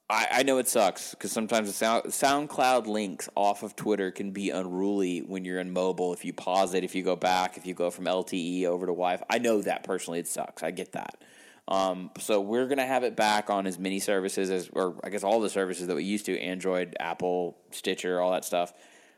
I, 0.10 0.28
I, 0.32 0.44
know 0.44 0.58
it 0.58 0.70
sucks 0.70 1.12
because 1.12 1.34
sometimes 1.34 1.68
the 1.68 1.74
sound, 1.74 2.06
SoundCloud 2.06 2.88
links 2.88 3.28
off 3.36 3.62
of 3.62 3.76
Twitter 3.76 4.10
can 4.10 4.32
be 4.32 4.52
unruly 4.52 5.20
when 5.20 5.44
you're 5.44 5.60
in 5.60 5.72
mobile. 5.72 6.14
If 6.14 6.24
you 6.24 6.32
pause 6.32 6.74
it, 6.74 6.86
if 6.86 6.96
you 6.96 7.04
go 7.04 7.18
back, 7.18 7.58
if 7.58 7.66
you 7.66 7.74
go 7.74 7.90
from 7.92 8.06
LTE 8.06 8.66
over 8.66 8.86
to 8.86 8.94
Wi-Fi, 8.94 9.26
I 9.30 9.40
know 9.40 9.62
that 9.62 9.84
personally 9.84 10.20
it 10.20 10.28
sucks. 10.28 10.64
I 10.64 10.72
get 10.72 10.94
that. 10.94 11.22
Um, 11.68 12.12
so 12.20 12.40
we're 12.40 12.68
gonna 12.68 12.86
have 12.86 13.04
it 13.04 13.18
back 13.18 13.50
on 13.50 13.68
as 13.68 13.78
many 13.78 14.00
services 14.00 14.50
as, 14.50 14.70
or 14.72 14.96
I 15.04 15.10
guess 15.10 15.26
all 15.26 15.42
the 15.42 15.50
services 15.50 15.88
that 15.88 15.96
we 15.96 16.06
used 16.06 16.26
to: 16.28 16.40
Android, 16.40 16.96
Apple, 16.98 17.58
Stitcher, 17.72 18.22
all 18.22 18.32
that 18.32 18.46
stuff, 18.46 18.72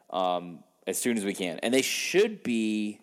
um, 0.09 0.63
as 0.87 0.97
soon 0.97 1.15
as 1.15 1.23
we 1.23 1.35
can. 1.35 1.59
And 1.59 1.71
they 1.71 1.83
should 1.83 2.41
be 2.41 3.01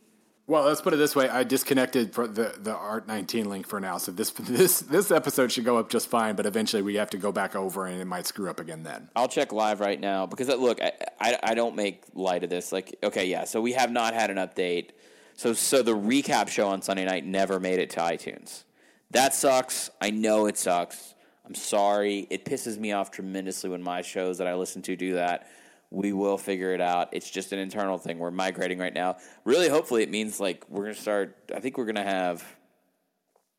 Well, 0.48 0.62
let's 0.62 0.80
put 0.80 0.94
it 0.94 0.98
this 0.98 1.16
way: 1.16 1.28
I 1.28 1.42
disconnected 1.42 2.12
the 2.12 2.54
the 2.58 2.74
Art 2.74 3.08
nineteen 3.08 3.48
link 3.50 3.66
for 3.66 3.80
now, 3.80 3.98
so 3.98 4.12
this 4.12 4.30
this 4.30 4.80
this 4.80 5.10
episode 5.10 5.50
should 5.50 5.64
go 5.64 5.76
up 5.76 5.90
just 5.90 6.08
fine. 6.08 6.36
But 6.36 6.46
eventually, 6.46 6.82
we 6.82 6.94
have 6.96 7.10
to 7.10 7.18
go 7.18 7.32
back 7.32 7.56
over, 7.56 7.86
and 7.86 8.00
it 8.00 8.04
might 8.04 8.26
screw 8.26 8.48
up 8.48 8.60
again. 8.60 8.84
Then 8.84 9.08
I'll 9.16 9.26
check 9.28 9.52
live 9.52 9.80
right 9.80 9.98
now 9.98 10.26
because 10.26 10.48
uh, 10.48 10.54
look, 10.54 10.80
I, 10.80 10.92
I, 11.20 11.38
I 11.42 11.54
don't 11.54 11.74
make 11.74 12.04
light 12.14 12.44
of 12.44 12.50
this. 12.50 12.70
Like, 12.70 12.94
okay, 13.02 13.26
yeah, 13.26 13.44
so 13.44 13.60
we 13.60 13.72
have 13.72 13.90
not 13.90 14.14
had 14.14 14.30
an 14.30 14.36
update. 14.36 14.90
So 15.34 15.52
so 15.52 15.82
the 15.82 15.96
recap 15.96 16.48
show 16.48 16.68
on 16.68 16.80
Sunday 16.80 17.04
night 17.04 17.26
never 17.26 17.58
made 17.58 17.80
it 17.80 17.90
to 17.90 18.00
iTunes. 18.00 18.62
That 19.10 19.34
sucks. 19.34 19.90
I 20.00 20.10
know 20.10 20.46
it 20.46 20.58
sucks. 20.58 21.14
I'm 21.44 21.56
sorry. 21.56 22.26
It 22.30 22.44
pisses 22.44 22.78
me 22.78 22.92
off 22.92 23.10
tremendously 23.10 23.70
when 23.70 23.82
my 23.82 24.02
shows 24.02 24.38
that 24.38 24.46
I 24.46 24.54
listen 24.54 24.82
to 24.82 24.96
do 24.96 25.14
that. 25.14 25.48
We 25.96 26.12
will 26.12 26.36
figure 26.36 26.74
it 26.74 26.82
out. 26.82 27.08
It's 27.12 27.30
just 27.30 27.54
an 27.54 27.58
internal 27.58 27.96
thing. 27.96 28.18
We're 28.18 28.30
migrating 28.30 28.78
right 28.78 28.92
now. 28.92 29.16
Really, 29.44 29.70
hopefully, 29.70 30.02
it 30.02 30.10
means 30.10 30.38
like 30.38 30.62
we're 30.68 30.82
gonna 30.82 30.94
start. 30.94 31.34
I 31.54 31.60
think 31.60 31.78
we're 31.78 31.86
gonna 31.86 32.04
have 32.04 32.44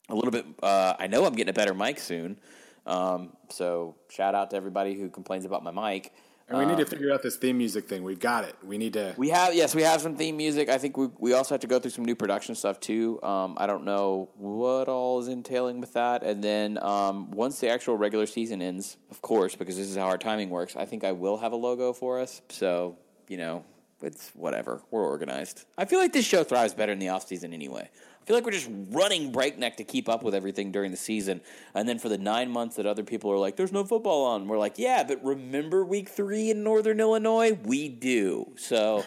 a 0.07 0.13
little 0.13 0.29
bit. 0.29 0.45
Uh, 0.61 0.93
I 0.99 1.07
know 1.07 1.25
I'm 1.25 1.33
getting 1.33 1.49
a 1.49 1.53
better 1.53 1.73
mic 1.73 1.97
soon. 1.97 2.39
Um, 2.85 3.33
so 3.49 3.95
shout 4.11 4.35
out 4.35 4.51
to 4.51 4.55
everybody 4.55 4.93
who 4.93 5.09
complains 5.09 5.45
about 5.45 5.63
my 5.63 5.71
mic. 5.71 6.13
And 6.49 6.57
we 6.57 6.65
need 6.65 6.77
to 6.77 6.85
figure 6.85 7.11
out 7.11 7.21
this 7.21 7.35
theme 7.35 7.57
music 7.57 7.89
thing. 7.89 8.03
We've 8.03 8.19
got 8.19 8.45
it. 8.45 8.55
We 8.63 8.77
need 8.77 8.93
to. 8.93 9.13
We 9.17 9.29
have 9.29 9.53
yes, 9.53 9.75
we 9.75 9.81
have 9.81 10.01
some 10.01 10.15
theme 10.15 10.37
music. 10.37 10.69
I 10.69 10.77
think 10.77 10.95
we 10.95 11.07
we 11.17 11.33
also 11.33 11.53
have 11.55 11.61
to 11.61 11.67
go 11.67 11.77
through 11.77 11.91
some 11.91 12.05
new 12.05 12.15
production 12.15 12.55
stuff 12.55 12.79
too. 12.79 13.21
Um, 13.21 13.55
I 13.57 13.67
don't 13.67 13.83
know 13.83 14.29
what 14.37 14.87
all 14.87 15.19
is 15.19 15.27
entailing 15.27 15.81
with 15.81 15.93
that. 15.93 16.23
And 16.23 16.41
then 16.41 16.81
um, 16.81 17.31
once 17.31 17.59
the 17.59 17.69
actual 17.69 17.97
regular 17.97 18.25
season 18.25 18.61
ends, 18.61 18.95
of 19.11 19.21
course, 19.21 19.55
because 19.55 19.75
this 19.75 19.89
is 19.89 19.97
how 19.97 20.05
our 20.05 20.17
timing 20.17 20.49
works, 20.49 20.75
I 20.77 20.85
think 20.85 21.03
I 21.03 21.11
will 21.11 21.37
have 21.37 21.51
a 21.51 21.57
logo 21.57 21.91
for 21.91 22.19
us. 22.19 22.41
So 22.49 22.97
you 23.27 23.37
know, 23.37 23.65
it's 24.01 24.31
whatever. 24.33 24.81
We're 24.89 25.05
organized. 25.05 25.65
I 25.77 25.83
feel 25.83 25.99
like 25.99 26.13
this 26.13 26.25
show 26.25 26.45
thrives 26.45 26.73
better 26.73 26.93
in 26.93 26.99
the 26.99 27.09
off 27.09 27.27
season 27.27 27.53
anyway. 27.53 27.89
I 28.27 28.29
feel 28.29 28.35
like 28.35 28.45
we're 28.45 28.51
just 28.51 28.69
running 28.89 29.31
breakneck 29.31 29.77
to 29.77 29.85
keep 29.85 30.09
up 30.09 30.21
with 30.21 30.35
everything 30.35 30.73
during 30.73 30.91
the 30.91 30.97
season, 30.97 31.39
and 31.73 31.87
then 31.87 31.97
for 31.97 32.09
the 32.09 32.17
nine 32.17 32.51
months 32.51 32.75
that 32.75 32.85
other 32.85 33.05
people 33.05 33.31
are 33.31 33.37
like, 33.37 33.55
"There's 33.55 33.71
no 33.71 33.85
football 33.85 34.25
on," 34.25 34.49
we're 34.49 34.57
like, 34.57 34.77
"Yeah, 34.77 35.05
but 35.05 35.23
remember 35.23 35.85
week 35.85 36.09
three 36.09 36.49
in 36.49 36.61
Northern 36.61 36.99
Illinois? 36.99 37.53
We 37.53 37.87
do." 37.87 38.51
So 38.57 39.05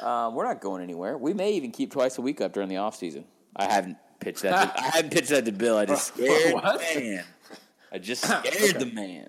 um, 0.00 0.34
we're 0.34 0.46
not 0.46 0.62
going 0.62 0.82
anywhere. 0.82 1.18
We 1.18 1.34
may 1.34 1.52
even 1.52 1.72
keep 1.72 1.92
twice 1.92 2.16
a 2.16 2.22
week 2.22 2.40
up 2.40 2.54
during 2.54 2.70
the 2.70 2.78
off 2.78 2.96
season. 2.96 3.26
I 3.54 3.66
haven't 3.66 3.98
pitched 4.18 4.40
that. 4.40 4.74
To, 4.74 4.82
I 4.82 4.86
haven't 4.86 5.12
pitched 5.12 5.28
that 5.28 5.44
to 5.44 5.52
Bill. 5.52 5.76
I 5.76 5.84
just 5.84 6.06
scared 6.14 6.54
the 6.54 7.00
man. 7.00 7.24
I 7.92 7.98
just 7.98 8.22
scared 8.24 8.80
the 8.80 8.86
man. 8.86 9.28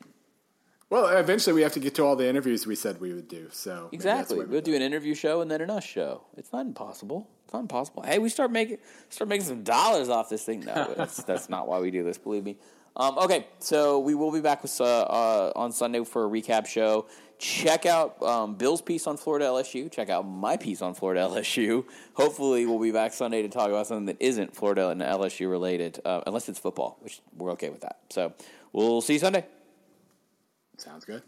Well, 0.95 1.07
eventually, 1.17 1.53
we 1.53 1.61
have 1.61 1.73
to 1.73 1.81
get 1.81 1.93
to 1.95 2.05
all 2.05 2.15
the 2.15 2.25
interviews 2.25 2.65
we 2.65 2.75
said 2.75 3.01
we 3.01 3.13
would 3.13 3.27
do. 3.27 3.49
So 3.51 3.89
Exactly. 3.91 4.39
we- 4.39 4.45
We'll 4.45 4.61
do 4.61 4.73
an 4.75 4.81
interview 4.81 5.13
show 5.13 5.41
and 5.41 5.51
then 5.51 5.59
an 5.59 5.69
us 5.69 5.83
show. 5.83 6.21
It's 6.37 6.53
not 6.53 6.65
impossible. 6.65 7.27
It's 7.43 7.53
not 7.53 7.59
impossible. 7.59 8.03
Hey, 8.03 8.17
we 8.17 8.29
start 8.29 8.49
making 8.49 8.77
start 9.09 9.27
making 9.27 9.45
some 9.45 9.63
dollars 9.63 10.07
off 10.07 10.29
this 10.29 10.45
thing. 10.45 10.61
No, 10.61 10.93
that's, 10.97 11.21
that's 11.23 11.49
not 11.49 11.67
why 11.67 11.79
we 11.81 11.91
do 11.91 12.05
this. 12.05 12.17
Believe 12.17 12.45
me. 12.45 12.55
Um, 12.95 13.17
okay, 13.17 13.45
so 13.59 13.99
we 13.99 14.15
will 14.15 14.31
be 14.31 14.39
back 14.39 14.63
with 14.63 14.79
uh, 14.79 14.85
uh, 14.85 15.51
on 15.57 15.73
Sunday 15.73 16.01
for 16.05 16.23
a 16.23 16.29
recap 16.29 16.65
show. 16.65 17.07
Check 17.39 17.85
out 17.85 18.23
um, 18.23 18.55
Bill's 18.55 18.81
piece 18.81 19.05
on 19.05 19.17
Florida 19.17 19.47
LSU. 19.47 19.91
Check 19.91 20.09
out 20.09 20.21
my 20.25 20.55
piece 20.55 20.81
on 20.81 20.93
Florida 20.93 21.19
LSU. 21.29 21.83
Hopefully, 22.13 22.65
we'll 22.65 22.79
be 22.79 22.93
back 22.93 23.11
Sunday 23.11 23.41
to 23.41 23.49
talk 23.49 23.67
about 23.67 23.85
something 23.87 24.05
that 24.05 24.21
isn't 24.21 24.55
Florida 24.55 24.87
and 24.87 25.01
LSU 25.01 25.51
related, 25.51 25.99
uh, 26.05 26.21
unless 26.25 26.47
it's 26.47 26.57
football, 26.57 26.99
which 27.01 27.19
we're 27.35 27.51
okay 27.51 27.69
with 27.69 27.81
that. 27.81 27.97
So 28.11 28.31
we'll 28.71 29.01
see 29.01 29.13
you 29.13 29.19
Sunday. 29.19 29.43
Sounds 30.77 31.05
good. 31.05 31.23